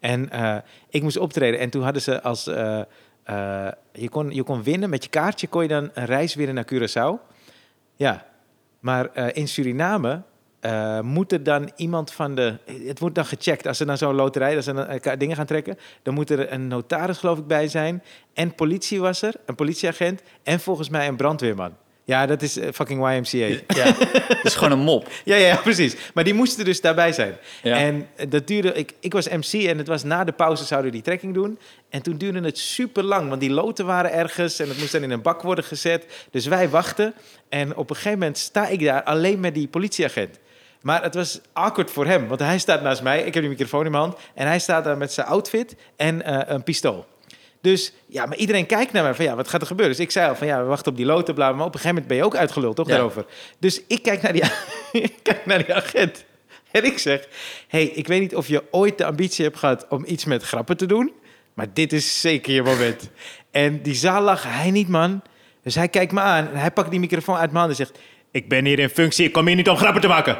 En 0.00 0.30
eh, 0.30 0.56
ik 0.88 1.02
moest 1.02 1.16
optreden. 1.16 1.60
En 1.60 1.70
toen 1.70 1.82
hadden 1.82 2.02
ze 2.02 2.22
als... 2.22 2.44
je, 2.44 4.08
kon, 4.10 4.30
je 4.30 4.42
kon 4.42 4.62
winnen 4.62 4.90
met 4.90 5.04
je 5.04 5.10
kaartje, 5.10 5.48
kon 5.48 5.62
je 5.62 5.68
dan 5.68 5.90
een 5.94 6.04
reis 6.04 6.34
winnen 6.34 6.54
naar 6.54 6.66
Curaçao. 6.72 7.36
Ja, 7.96 8.26
maar 8.80 9.12
eh, 9.12 9.26
in 9.32 9.48
Suriname 9.48 10.22
eh, 10.60 11.00
moet 11.00 11.32
er 11.32 11.42
dan 11.42 11.70
iemand 11.76 12.12
van 12.12 12.34
de... 12.34 12.58
Het 12.86 12.98
wordt 12.98 13.14
dan 13.14 13.26
gecheckt. 13.26 13.66
Als 13.66 13.76
ze 13.76 13.84
dan 13.84 13.98
zo'n 13.98 14.14
loterij, 14.14 14.56
als 14.56 14.64
ze 14.64 14.72
eh, 14.72 15.18
dingen 15.18 15.36
gaan 15.36 15.46
trekken... 15.46 15.78
dan 16.02 16.14
moet 16.14 16.30
er 16.30 16.52
een 16.52 16.68
notaris 16.68 17.18
geloof 17.18 17.38
ik 17.38 17.46
bij 17.46 17.68
zijn. 17.68 18.02
En 18.34 18.54
politie 18.54 19.00
was 19.00 19.22
er, 19.22 19.34
een 19.46 19.54
politieagent. 19.54 20.22
En 20.42 20.60
volgens 20.60 20.88
mij 20.88 21.08
een 21.08 21.16
brandweerman. 21.16 21.76
Ja, 22.08 22.26
dat 22.26 22.42
is 22.42 22.58
eh, 22.58 22.68
fucking 22.72 23.10
YMCA. 23.10 23.46
Ja, 23.78 23.94
het 23.94 24.44
is 24.44 24.54
gewoon 24.54 24.72
een 24.72 24.84
mop. 24.84 25.08
Ja, 25.24 25.36
ja, 25.36 25.56
precies. 25.56 25.96
Maar 26.14 26.24
die 26.24 26.34
moesten 26.34 26.64
dus 26.64 26.80
daarbij 26.80 27.12
zijn. 27.12 27.36
Ja. 27.62 27.76
En 27.76 28.08
eh, 28.16 28.30
dat 28.30 28.46
duurde... 28.46 28.72
Ik, 28.72 28.92
ik 29.00 29.12
was 29.12 29.28
MC 29.28 29.52
en 29.52 29.78
het 29.78 29.86
was 29.86 30.04
na 30.04 30.24
de 30.24 30.32
pauze 30.32 30.64
zouden 30.64 30.92
die 30.92 31.02
trekking 31.02 31.34
doen. 31.34 31.58
En 31.90 32.02
toen 32.02 32.16
duurde 32.16 32.40
het 32.40 32.58
super 32.58 33.02
lang, 33.02 33.28
want 33.28 33.40
die 33.40 33.50
loten 33.50 33.86
waren 33.86 34.12
ergens... 34.12 34.58
en 34.58 34.68
het 34.68 34.78
moest 34.78 34.92
dan 34.92 35.02
in 35.02 35.10
een 35.10 35.22
bak 35.22 35.42
worden 35.42 35.64
gezet. 35.64 36.06
Dus 36.30 36.46
wij 36.46 36.68
wachten. 36.68 37.14
En 37.48 37.76
op 37.76 37.90
een 37.90 37.96
gegeven 37.96 38.18
moment 38.18 38.38
sta 38.38 38.68
ik 38.68 38.84
daar 38.84 39.02
alleen 39.02 39.40
met 39.40 39.54
die 39.54 39.68
politieagent. 39.68 40.38
Maar 40.80 41.02
het 41.02 41.14
was 41.14 41.40
awkward 41.52 41.90
voor 41.90 42.06
hem, 42.06 42.28
want 42.28 42.40
hij 42.40 42.58
staat 42.58 42.82
naast 42.82 43.02
mij. 43.02 43.18
Ik 43.18 43.34
heb 43.34 43.42
die 43.42 43.52
microfoon 43.52 43.84
in 43.84 43.90
mijn 43.90 44.02
hand. 44.02 44.16
En 44.34 44.46
hij 44.46 44.58
staat 44.58 44.84
daar 44.84 44.96
met 44.96 45.12
zijn 45.12 45.26
outfit 45.26 45.76
en 45.96 46.22
eh, 46.22 46.40
een 46.46 46.62
pistool. 46.62 47.06
Dus 47.60 47.92
ja, 48.06 48.26
maar 48.26 48.36
iedereen 48.36 48.66
kijkt 48.66 48.92
naar 48.92 49.02
mij 49.02 49.14
van 49.14 49.24
ja, 49.24 49.34
wat 49.36 49.48
gaat 49.48 49.60
er 49.60 49.66
gebeuren? 49.66 49.96
Dus 49.96 50.04
ik 50.04 50.10
zei 50.10 50.28
al 50.28 50.36
van 50.36 50.46
ja, 50.46 50.58
we 50.62 50.64
wachten 50.68 50.90
op 50.92 50.96
die 50.96 51.06
loten, 51.06 51.34
bla, 51.34 51.52
maar 51.52 51.66
op 51.66 51.74
een 51.74 51.80
gegeven 51.80 51.88
moment 51.88 52.06
ben 52.06 52.16
je 52.16 52.24
ook 52.24 52.36
uitgeluld, 52.36 52.76
toch, 52.76 52.86
Ja. 52.86 52.92
daarover? 52.94 53.24
Dus 53.58 53.82
ik 53.86 54.02
kijk 54.02 54.22
naar 54.22 54.32
die, 54.32 54.42
ik 55.02 55.12
kijk 55.22 55.46
naar 55.46 55.58
die 55.64 55.74
agent 55.74 56.24
en 56.70 56.84
ik 56.84 56.98
zeg, 56.98 57.28
hey, 57.68 57.84
ik 57.84 58.06
weet 58.06 58.20
niet 58.20 58.36
of 58.36 58.48
je 58.48 58.62
ooit 58.70 58.98
de 58.98 59.04
ambitie 59.04 59.44
hebt 59.44 59.58
gehad 59.58 59.86
om 59.88 60.04
iets 60.06 60.24
met 60.24 60.42
grappen 60.42 60.76
te 60.76 60.86
doen, 60.86 61.12
maar 61.54 61.66
dit 61.72 61.92
is 61.92 62.20
zeker 62.20 62.52
je 62.54 62.62
moment. 62.62 63.10
En 63.50 63.82
die 63.82 63.94
zaal 63.94 64.22
lag, 64.22 64.42
hij 64.42 64.70
niet, 64.70 64.88
man. 64.88 65.22
Dus 65.62 65.74
hij 65.74 65.88
kijkt 65.88 66.12
me 66.12 66.20
aan 66.20 66.48
en 66.48 66.56
hij 66.56 66.70
pakt 66.70 66.90
die 66.90 67.00
microfoon 67.00 67.36
uit 67.36 67.52
mijn 67.52 67.64
hand 67.64 67.78
en 67.78 67.86
zegt, 67.86 67.98
ik 68.30 68.48
ben 68.48 68.64
hier 68.64 68.78
in 68.78 68.88
functie, 68.88 69.26
ik 69.26 69.32
kom 69.32 69.46
hier 69.46 69.56
niet 69.56 69.68
om 69.68 69.76
grappen 69.76 70.00
te 70.00 70.08
maken. 70.08 70.38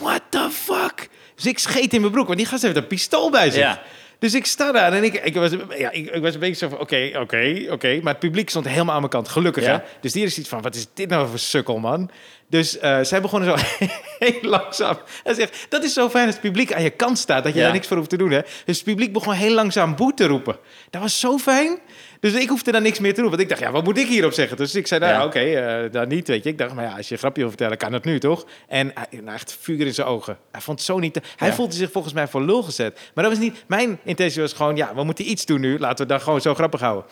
What 0.00 0.22
the 0.28 0.48
fuck? 0.52 1.08
Dus 1.34 1.46
ik 1.46 1.58
scheet 1.58 1.92
in 1.94 2.00
mijn 2.00 2.12
broek, 2.12 2.26
want 2.26 2.38
die 2.38 2.46
gast 2.46 2.62
heeft 2.62 2.76
een 2.76 2.86
pistool 2.86 3.30
bij 3.30 3.50
zich. 3.50 3.60
Ja. 3.62 3.82
Dus 4.24 4.34
ik 4.34 4.46
sta 4.46 4.72
daar 4.72 4.92
en 4.92 5.04
ik, 5.04 5.14
ik, 5.24 5.34
was, 5.34 5.50
ja, 5.78 5.90
ik, 5.90 6.10
ik 6.10 6.22
was 6.22 6.34
een 6.34 6.40
beetje 6.40 6.54
zo 6.56 6.68
van, 6.68 6.78
oké, 6.78 7.10
oké, 7.20 7.66
oké. 7.70 8.00
Maar 8.02 8.12
het 8.12 8.18
publiek 8.22 8.50
stond 8.50 8.68
helemaal 8.68 8.92
aan 8.94 8.98
mijn 9.00 9.10
kant, 9.12 9.28
gelukkig 9.28 9.64
Ja. 9.64 9.70
hè. 9.70 9.78
Dus 10.00 10.12
die 10.12 10.24
is 10.24 10.38
iets 10.38 10.48
van, 10.48 10.62
wat 10.62 10.74
is 10.74 10.86
dit 10.94 11.08
nou 11.08 11.28
voor 11.28 11.38
sukkel, 11.38 11.78
man? 11.78 12.10
Dus 12.48 12.78
eh, 12.78 12.98
zij 13.02 13.20
begonnen 13.20 13.58
zo 13.58 13.64
heel 14.18 14.38
langzaam. 14.42 14.98
Hij 15.22 15.34
zegt, 15.34 15.66
dat 15.68 15.84
is 15.84 15.92
zo 15.92 16.08
fijn 16.10 16.24
als 16.26 16.34
het 16.34 16.42
publiek 16.44 16.72
aan 16.72 16.82
je 16.82 16.90
kant 16.90 17.18
staat, 17.18 17.44
dat 17.44 17.52
je 17.52 17.58
Ja. 17.58 17.64
daar 17.64 17.74
niks 17.74 17.86
voor 17.86 17.96
hoeft 17.96 18.10
te 18.10 18.16
doen, 18.16 18.30
hè. 18.30 18.40
Dus 18.64 18.76
het 18.76 18.84
publiek 18.84 19.12
begon 19.12 19.32
heel 19.34 19.54
langzaam 19.54 19.96
boe 19.96 20.14
te 20.14 20.26
roepen. 20.26 20.56
Dat 20.90 21.02
was 21.02 21.20
zo 21.20 21.38
fijn. 21.38 21.78
Dus 22.24 22.32
ik 22.34 22.48
hoefde 22.48 22.72
daar 22.72 22.80
niks 22.80 22.98
meer 22.98 23.14
te 23.14 23.20
doen. 23.20 23.30
Want 23.30 23.42
ik 23.42 23.48
dacht, 23.48 23.60
ja, 23.60 23.70
wat 23.70 23.84
moet 23.84 23.98
ik 23.98 24.06
hierop 24.06 24.32
zeggen? 24.32 24.56
Dus 24.56 24.74
ik 24.74 24.86
zei, 24.86 25.00
nou 25.00 25.12
ja, 25.12 25.24
oké, 25.24 25.38
eh, 25.38 25.92
dan 25.92 26.08
niet, 26.08 26.28
weet 26.28 26.44
je. 26.44 26.50
Ik 26.50 26.58
dacht, 26.58 26.74
maar 26.74 26.84
ja, 26.84 26.96
als 26.96 27.06
je 27.08 27.12
een 27.12 27.18
grapje 27.20 27.40
wil 27.40 27.50
vertellen, 27.50 27.76
kan 27.76 27.92
dat 27.92 28.04
nu, 28.04 28.20
toch? 28.20 28.46
En 28.68 28.90
hij, 28.94 29.06
nou, 29.20 29.34
echt 29.34 29.56
vuur 29.60 29.86
in 29.86 29.94
zijn 29.94 30.06
ogen. 30.06 30.38
Hij 30.50 30.60
vond 30.60 30.78
het 30.78 30.86
zo 30.86 30.98
niet... 30.98 31.12
te- 31.12 31.22
Hij 31.36 31.52
voelde 31.52 31.74
zich 31.74 31.90
volgens 31.92 32.14
mij 32.14 32.28
voor 32.28 32.42
lul 32.42 32.62
gezet. 32.62 33.00
Maar 33.14 33.24
dat 33.24 33.32
was 33.32 33.42
niet... 33.42 33.64
Mijn 33.66 33.98
intentie 34.04 34.40
was 34.40 34.52
gewoon, 34.52 34.76
ja, 34.76 34.94
we 34.94 35.04
moeten 35.04 35.30
iets 35.30 35.46
doen 35.46 35.60
nu. 35.60 35.78
Laten 35.78 36.06
we 36.06 36.12
dan 36.12 36.20
gewoon 36.20 36.40
zo 36.40 36.54
grappig 36.54 36.80
houden. 36.80 37.04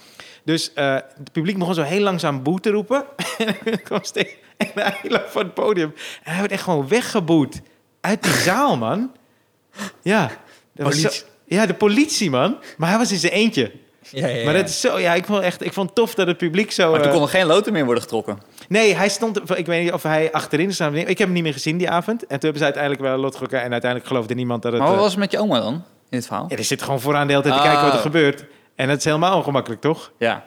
Dus 0.44 0.72
eh, 0.72 0.94
het 0.94 1.32
publiek 1.32 1.58
begon 1.58 1.74
zo 1.74 1.82
heel 1.82 2.00
langzaam 2.02 2.42
boe 2.42 2.60
te 2.60 2.70
roepen. 2.70 3.04
en 3.38 3.72
ik 3.72 3.84
kwam 3.84 4.02
steeds... 4.04 4.34
En 4.56 4.68
hij 4.74 4.96
lag 5.02 5.32
van 5.32 5.42
het 5.44 5.54
podium. 5.54 5.94
En 6.22 6.30
hij 6.32 6.40
werd 6.40 6.52
echt 6.52 6.62
gewoon 6.62 6.88
weggeboet. 6.88 7.60
Uit 8.00 8.22
die 8.22 8.32
zaal, 8.32 8.76
man. 8.76 9.12
Ja. 10.02 10.30
Dat 10.74 10.86
was 10.86 11.00
zo- 11.00 11.24
ja, 11.44 11.66
de 11.66 11.74
politie, 11.74 12.30
man. 12.30 12.58
Maar 12.76 12.88
hij 12.88 12.98
was 12.98 13.12
in 13.12 13.18
zijn 13.18 13.32
eentje. 13.32 13.72
Ja, 14.10 14.26
ja, 14.26 14.44
Maar 14.44 14.54
dat 14.54 14.68
is 14.68 14.80
zo, 14.80 14.98
ja, 14.98 15.14
ik 15.14 15.24
vond 15.24 15.42
echt, 15.42 15.64
ik 15.64 15.72
vond 15.72 15.94
tof 15.94 16.14
dat 16.14 16.26
het 16.26 16.36
publiek 16.36 16.70
zo. 16.72 16.90
Maar 16.90 16.98
toen 17.00 17.08
eh, 17.08 17.14
kon 17.14 17.22
er 17.22 17.28
geen 17.28 17.46
loten 17.46 17.72
meer 17.72 17.84
worden 17.84 18.02
getrokken. 18.02 18.38
Nee, 18.68 18.94
hij 18.94 19.08
stond, 19.08 19.58
ik 19.58 19.66
weet 19.66 19.82
niet 19.82 19.92
of 19.92 20.02
hij 20.02 20.32
achterin 20.32 20.72
stond. 20.72 20.96
Ik 20.96 21.06
heb 21.06 21.18
hem 21.18 21.32
niet 21.32 21.42
meer 21.42 21.52
gezien 21.52 21.76
die 21.76 21.90
avond. 21.90 22.20
En 22.20 22.28
toen 22.28 22.38
hebben 22.40 22.58
ze 22.58 22.64
uiteindelijk 22.64 23.02
wel 23.02 23.16
lot 23.18 23.32
getrokken 23.32 23.62
en 23.62 23.70
uiteindelijk 23.72 24.10
geloofde 24.10 24.34
niemand 24.34 24.62
dat 24.62 24.72
het. 24.72 24.80
Maar 24.80 24.90
wat 24.90 24.96
eh, 24.98 25.02
was 25.02 25.12
het 25.12 25.20
met 25.20 25.30
je 25.32 25.38
oma 25.38 25.60
dan, 25.60 25.74
in 26.10 26.16
het 26.18 26.26
verhaal? 26.26 26.46
ja, 26.48 26.56
die 26.56 26.64
zit 26.64 26.82
gewoon 26.82 27.00
vooraan 27.00 27.26
de 27.26 27.32
hele 27.32 27.44
tijd 27.44 27.54
te 27.54 27.60
Ah. 27.60 27.66
kijken 27.66 27.84
wat 27.84 27.94
er 27.94 28.00
gebeurt. 28.00 28.44
En 28.74 28.88
dat 28.88 28.98
is 28.98 29.04
helemaal 29.04 29.36
ongemakkelijk, 29.36 29.80
toch? 29.80 30.12
Ja. 30.18 30.44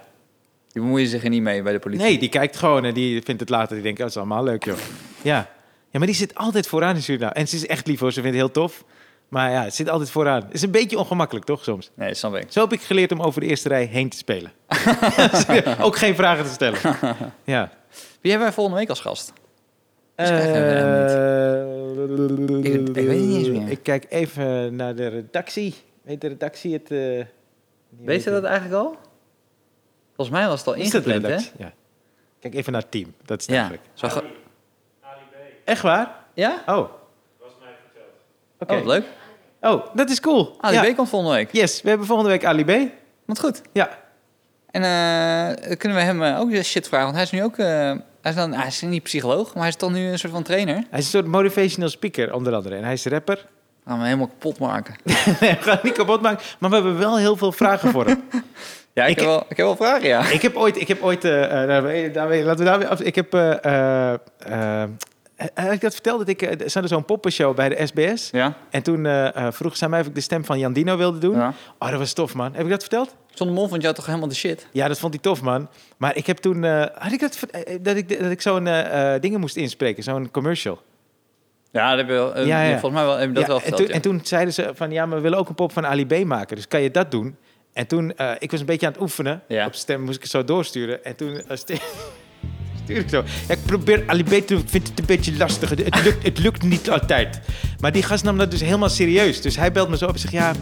Die 0.72 0.82
bemoeien 0.82 1.08
zich 1.08 1.24
er 1.24 1.30
niet 1.30 1.42
mee 1.42 1.62
bij 1.62 1.74
de 1.74 1.80
politie. 1.80 2.06
Nee, 2.06 2.18
die 2.18 2.30
kijkt 2.30 2.56
gewoon 2.58 2.86
en 2.86 2.94
die 2.94 3.22
vindt 3.24 3.42
het 3.42 3.50
later. 3.50 3.74
Die 3.76 3.84
denkt, 3.84 3.98
oh, 4.00 4.06
dat 4.06 4.16
is 4.16 4.22
allemaal 4.22 4.44
leuk, 4.44 4.66
joh. 4.66 4.76
Ja. 5.22 5.36
ja, 5.90 5.98
maar 6.00 6.08
die 6.08 6.16
zit 6.16 6.36
altijd 6.36 6.68
vooraan 6.68 6.96
in 6.96 7.02
Suriname. 7.02 7.34
En 7.34 7.48
ze 7.48 7.56
is 7.56 7.68
echt 7.68 7.88
lief 7.88 8.00
hoor, 8.00 8.12
ze 8.12 8.22
vindt 8.22 8.38
het 8.38 8.46
heel 8.46 8.54
tof. 8.64 8.84
Maar 9.28 9.52
ja, 9.52 9.64
het 9.64 9.76
zit 9.76 9.90
altijd 9.90 10.10
vooraan. 10.10 10.42
Het 10.44 10.54
is 10.54 10.62
een 10.62 10.72
beetje 10.72 10.98
ongemakkelijk, 11.00 11.46
toch, 11.46 11.64
soms? 11.64 11.92
Nee, 11.94 12.08
dat 12.08 12.18
snap 12.18 12.36
ik. 12.36 12.52
Zo 12.52 12.62
heb 12.62 12.74
ik 12.74 12.82
geleerd 12.82 13.12
om 13.12 13.22
over 13.22 13.42
de 13.42 13.48
eerste 13.48 13.70
rij 13.70 13.84
heen 13.86 14.10
te 14.10 14.18
spelen. 14.18 14.52
Ook 15.86 15.98
geen 15.98 16.16
vragen 16.16 16.46
te 16.46 16.52
stellen. 16.52 16.80
Ja. 17.44 17.72
Wie 18.22 18.32
hebben 18.32 18.48
wij 18.48 18.52
volgende 18.52 18.80
week 18.80 18.90
als 18.90 19.00
gast? 19.00 19.34
Eh, 20.16 20.28
Ik- 22.64 22.88
ik 22.88 22.94
weet 22.94 23.08
het 23.08 23.18
niet 23.20 23.38
eens 23.38 23.48
meer. 23.48 23.70
Ik 23.70 23.84
kijk 23.84 24.06
even 24.10 24.76
naar 24.76 24.96
de 24.96 25.08
redactie. 25.08 25.76
Weet 26.02 26.22
de 26.22 26.28
redactie 26.28 26.74
het... 26.74 26.92
eh, 26.92 27.26
Weet 28.06 28.24
je 28.24 28.30
dat 28.30 28.44
eigenlijk 28.44 28.76
al? 28.84 28.98
Volgens 30.16 30.38
mij 30.38 30.48
was 30.48 30.60
het 30.60 30.68
al 30.68 30.74
ingepland, 30.74 31.22
hè? 31.24 31.36
Ja. 31.58 31.74
Kijk 32.40 32.54
even 32.56 32.72
naar 32.72 32.82
het 32.82 32.92
team. 32.92 33.14
Dat 33.26 33.40
is 33.40 33.46
Ja. 33.46 33.54
eigenlijk. 33.54 33.84
Zo 33.94 34.08
ga- 34.10 34.24
Echt 35.64 35.82
waar? 35.82 36.16
ja? 36.34 36.64
Oh. 36.66 36.90
Oké. 38.66 38.74
Oh, 38.74 38.80
wat 38.86 38.88
leuk. 38.94 39.04
Oh, 39.62 39.86
dat 39.94 40.10
is 40.10 40.20
cool. 40.20 40.56
Ali 40.60 40.76
ja. 40.76 40.92
B 40.92 40.96
komt 40.96 41.10
volgende 41.10 41.36
week. 41.36 41.50
Yes, 41.52 41.82
we 41.82 41.90
hebben 41.90 42.08
volgende 42.08 42.32
week 42.32 42.46
Ali 42.46 42.66
B. 42.66 42.92
Wat 43.26 43.40
goed. 43.40 43.62
Ja. 43.74 43.90
En 44.72 44.84
eh, 44.84 45.78
kunnen 45.78 45.98
we 45.98 46.04
hem 46.04 46.24
eh, 46.24 46.40
ook 46.40 46.52
shit 46.64 46.88
vragen? 46.88 47.06
Want 47.06 47.16
hij 47.16 47.26
is 47.26 47.32
nu 47.32 47.44
ook 47.44 47.58
eh, 47.58 47.66
hij 48.22 48.32
is, 48.32 48.36
dan, 48.36 48.54
hij 48.54 48.68
is 48.68 48.82
niet 48.82 49.04
psycholoog, 49.04 49.54
maar 49.54 49.62
hij 49.64 49.72
is 49.72 49.76
toch 49.76 49.92
nu 49.92 50.08
een 50.08 50.20
soort 50.20 50.34
van 50.34 50.44
trainer? 50.44 50.76
Hij 50.76 51.00
is 51.00 51.06
een 51.06 51.12
soort 51.12 51.26
motivational 51.28 51.90
speaker, 51.90 52.34
onder 52.34 52.54
andere. 52.54 52.76
En 52.76 52.84
hij 52.84 52.94
is 52.94 53.06
rapper. 53.06 53.46
Gaan 53.88 53.98
we 54.00 54.04
helemaal 54.06 54.28
kapot 54.28 54.60
maken. 54.60 54.96
nee, 55.42 55.52
we 55.52 55.58
gaan 55.62 55.80
niet 55.84 55.94
kapot 55.94 56.22
maken. 56.22 56.46
Maar 56.60 56.70
we 56.70 56.76
hebben 56.76 56.98
wel 56.98 57.18
heel 57.18 57.36
veel 57.36 57.52
vragen 57.52 57.92
voor 57.92 58.06
hem. 58.06 58.24
Ja, 58.94 59.04
ik, 59.04 59.10
Ik- 59.10 59.16
heb, 59.18 59.26
wel, 59.26 59.40
ik 59.50 59.58
heb 59.58 59.66
wel 59.66 59.76
vragen, 59.76 60.08
ja. 60.08 60.30
ik 60.30 60.42
heb 60.42 60.56
ooit... 60.56 60.82
Ik 60.82 60.88
heb 60.88 61.02
ooit 61.04 61.22
daar- 61.22 61.68
daar- 61.68 61.84
laten 62.24 62.58
we 62.58 62.64
daar 62.64 62.80
weer 62.80 62.88
af- 62.88 63.02
Ik 63.02 63.16
heb... 63.16 63.32
eh, 65.36 65.48
heb 65.54 65.72
ik 65.72 65.82
dat 65.82 65.94
verteld? 65.94 66.20
Dat 66.20 66.28
ik... 66.28 66.42
eh, 66.42 66.62
Er 66.62 66.70
zat 66.70 66.88
zo'n 66.88 67.06
poppenshow 67.06 67.56
bij 67.56 67.70
de 67.70 67.86
SBS. 67.88 68.30
Ja? 68.32 68.54
En 68.70 68.84
toen 68.84 69.06
eh 69.06 69.36
eh, 69.36 69.52
vroeg 69.52 69.78
zij 69.78 69.90
mij 69.90 70.00
of 70.00 70.08
ik 70.08 70.16
de 70.16 70.22
stem 70.22 70.46
van 70.46 70.60
Jan 70.60 70.74
Dino 70.74 70.98
wilde 70.98 71.18
doen. 71.18 71.36
ja. 71.36 71.54
Oh, 71.80 71.90
dat 71.90 72.00
was 72.00 72.14
tof, 72.14 72.34
man. 72.34 72.54
Heb 72.54 72.64
ik 72.64 72.70
dat 72.70 72.82
verteld? 72.82 73.16
John 73.34 73.50
de 73.50 73.56
Mol 73.58 73.68
vond 73.68 73.82
jou 73.82 73.94
toch 73.94 74.06
helemaal 74.06 74.28
de 74.28 74.36
shit? 74.36 74.68
Ja, 74.72 74.88
dat 74.88 75.00
vond 75.00 75.14
hij 75.14 75.22
tof, 75.22 75.42
man. 75.42 75.70
Maar 75.98 76.16
ik 76.16 76.26
heb 76.28 76.38
toen... 76.38 76.64
eh, 76.64 76.86
had 76.98 77.12
ik 77.12 77.20
dat... 77.20 77.40
eh, 77.52 77.78
Dat 77.82 77.96
ik, 77.96 78.20
dat 78.22 78.32
ik 78.32 78.42
zo'n 78.42 78.68
eh, 78.68 79.14
eh, 79.16 79.22
dingen 79.22 79.40
moest 79.40 79.56
inspreken. 79.56 80.04
Zo'n 80.04 80.32
commercial. 80.32 80.82
Ja, 81.72 81.90
dat 81.90 81.98
heb 81.98 82.08
je 82.08 82.14
wel, 82.14 82.36
eh, 82.36 82.46
Ja, 82.48 82.62
ja. 82.62 82.72
volgens 82.80 82.94
mij 82.94 83.04
wel, 83.10 83.18
heb 83.18 83.28
je 83.28 83.34
dat 83.34 83.42
Ja, 83.44 83.48
wel 83.48 83.58
en, 83.58 83.62
verteld. 83.62 83.82
toen, 83.82 83.88
ja. 83.90 83.94
en 83.96 84.02
toen 84.02 84.20
zeiden 84.24 84.54
ze 84.54 84.72
van... 84.74 84.92
Ja, 84.92 85.06
maar 85.06 85.18
we 85.18 85.24
willen 85.24 85.38
ook 85.38 85.50
een 85.50 85.56
pop 85.56 85.72
van 85.72 85.86
Ali 85.86 86.06
B 86.06 86.24
maken. 86.26 86.56
Dus 86.56 86.68
kan 86.68 86.82
je 86.82 86.92
dat 86.92 87.12
doen? 87.12 87.36
En 87.74 87.88
toen... 87.88 88.16
eh, 88.16 88.32
ik 88.40 88.52
was 88.52 88.60
een 88.60 88.66
beetje 88.66 88.86
aan 88.86 88.92
het 88.92 89.02
oefenen. 89.02 89.42
Ja. 89.48 89.66
Op 89.66 89.74
stem 89.76 90.02
moest 90.02 90.16
ik 90.16 90.22
het 90.22 90.32
zo 90.32 90.44
doorsturen. 90.44 91.04
En 91.06 91.16
toen... 91.16 91.42
ik 92.88 93.10
zo. 93.10 93.24
Ja, 93.48 93.54
ik 93.54 93.66
probeer 93.66 94.04
Ali 94.06 94.24
B 94.24 94.30
te 94.30 94.44
doen. 94.46 94.60
Ik 94.60 94.70
vind 94.70 94.88
het 94.88 95.00
een 95.00 95.06
beetje 95.06 95.38
lastig. 95.38 95.70
Het, 95.70 96.04
lukt, 96.04 96.24
het 96.24 96.38
lukt 96.38 96.64
niet 96.64 96.90
altijd. 96.90 97.40
Maar 97.80 97.92
die 97.92 98.04
gast 98.04 98.24
nam 98.24 98.38
dat 98.38 98.52
dus 98.52 98.62
helemaal 98.62 98.90
serieus. 98.90 99.42
Dus 99.42 99.56
hij 99.58 99.72
belt 99.72 99.90
me 99.90 99.98
zo 99.98 100.06
op 100.06 100.14
en 100.14 100.20
zegt... 100.20 100.34
Ja, 100.34 100.54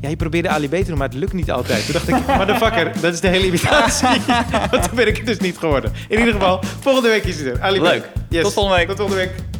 ja, 0.00 0.10
je 0.10 0.16
probeerde 0.16 0.48
Ali 0.48 0.68
doen, 0.68 0.98
maar 0.98 1.08
het 1.08 1.16
lukt 1.16 1.32
niet 1.32 1.50
altijd. 1.50 1.84
Toen 1.84 1.92
dacht 1.92 2.08
ik, 2.08 2.26
motherfucker, 2.38 2.92
dat 3.00 3.12
is 3.12 3.20
de 3.20 3.28
hele 3.28 3.46
imitatie. 3.46 4.08
Want 4.70 4.82
toen 4.82 4.96
ben 4.96 5.06
ik 5.06 5.16
het 5.16 5.26
dus 5.26 5.38
niet 5.38 5.58
geworden. 5.58 5.92
In 6.08 6.18
ieder 6.18 6.32
geval, 6.32 6.62
volgende 6.80 7.08
week 7.08 7.24
is 7.24 7.36
het 7.36 7.46
er. 7.46 7.60
Ali. 7.60 7.80
Leuk. 7.80 8.08
Yes. 8.28 8.42
Tot 8.42 8.52
volgende 8.52 8.78
week. 8.78 8.88
Tot 8.88 8.96
volgende 8.96 9.22
week. 9.22 9.53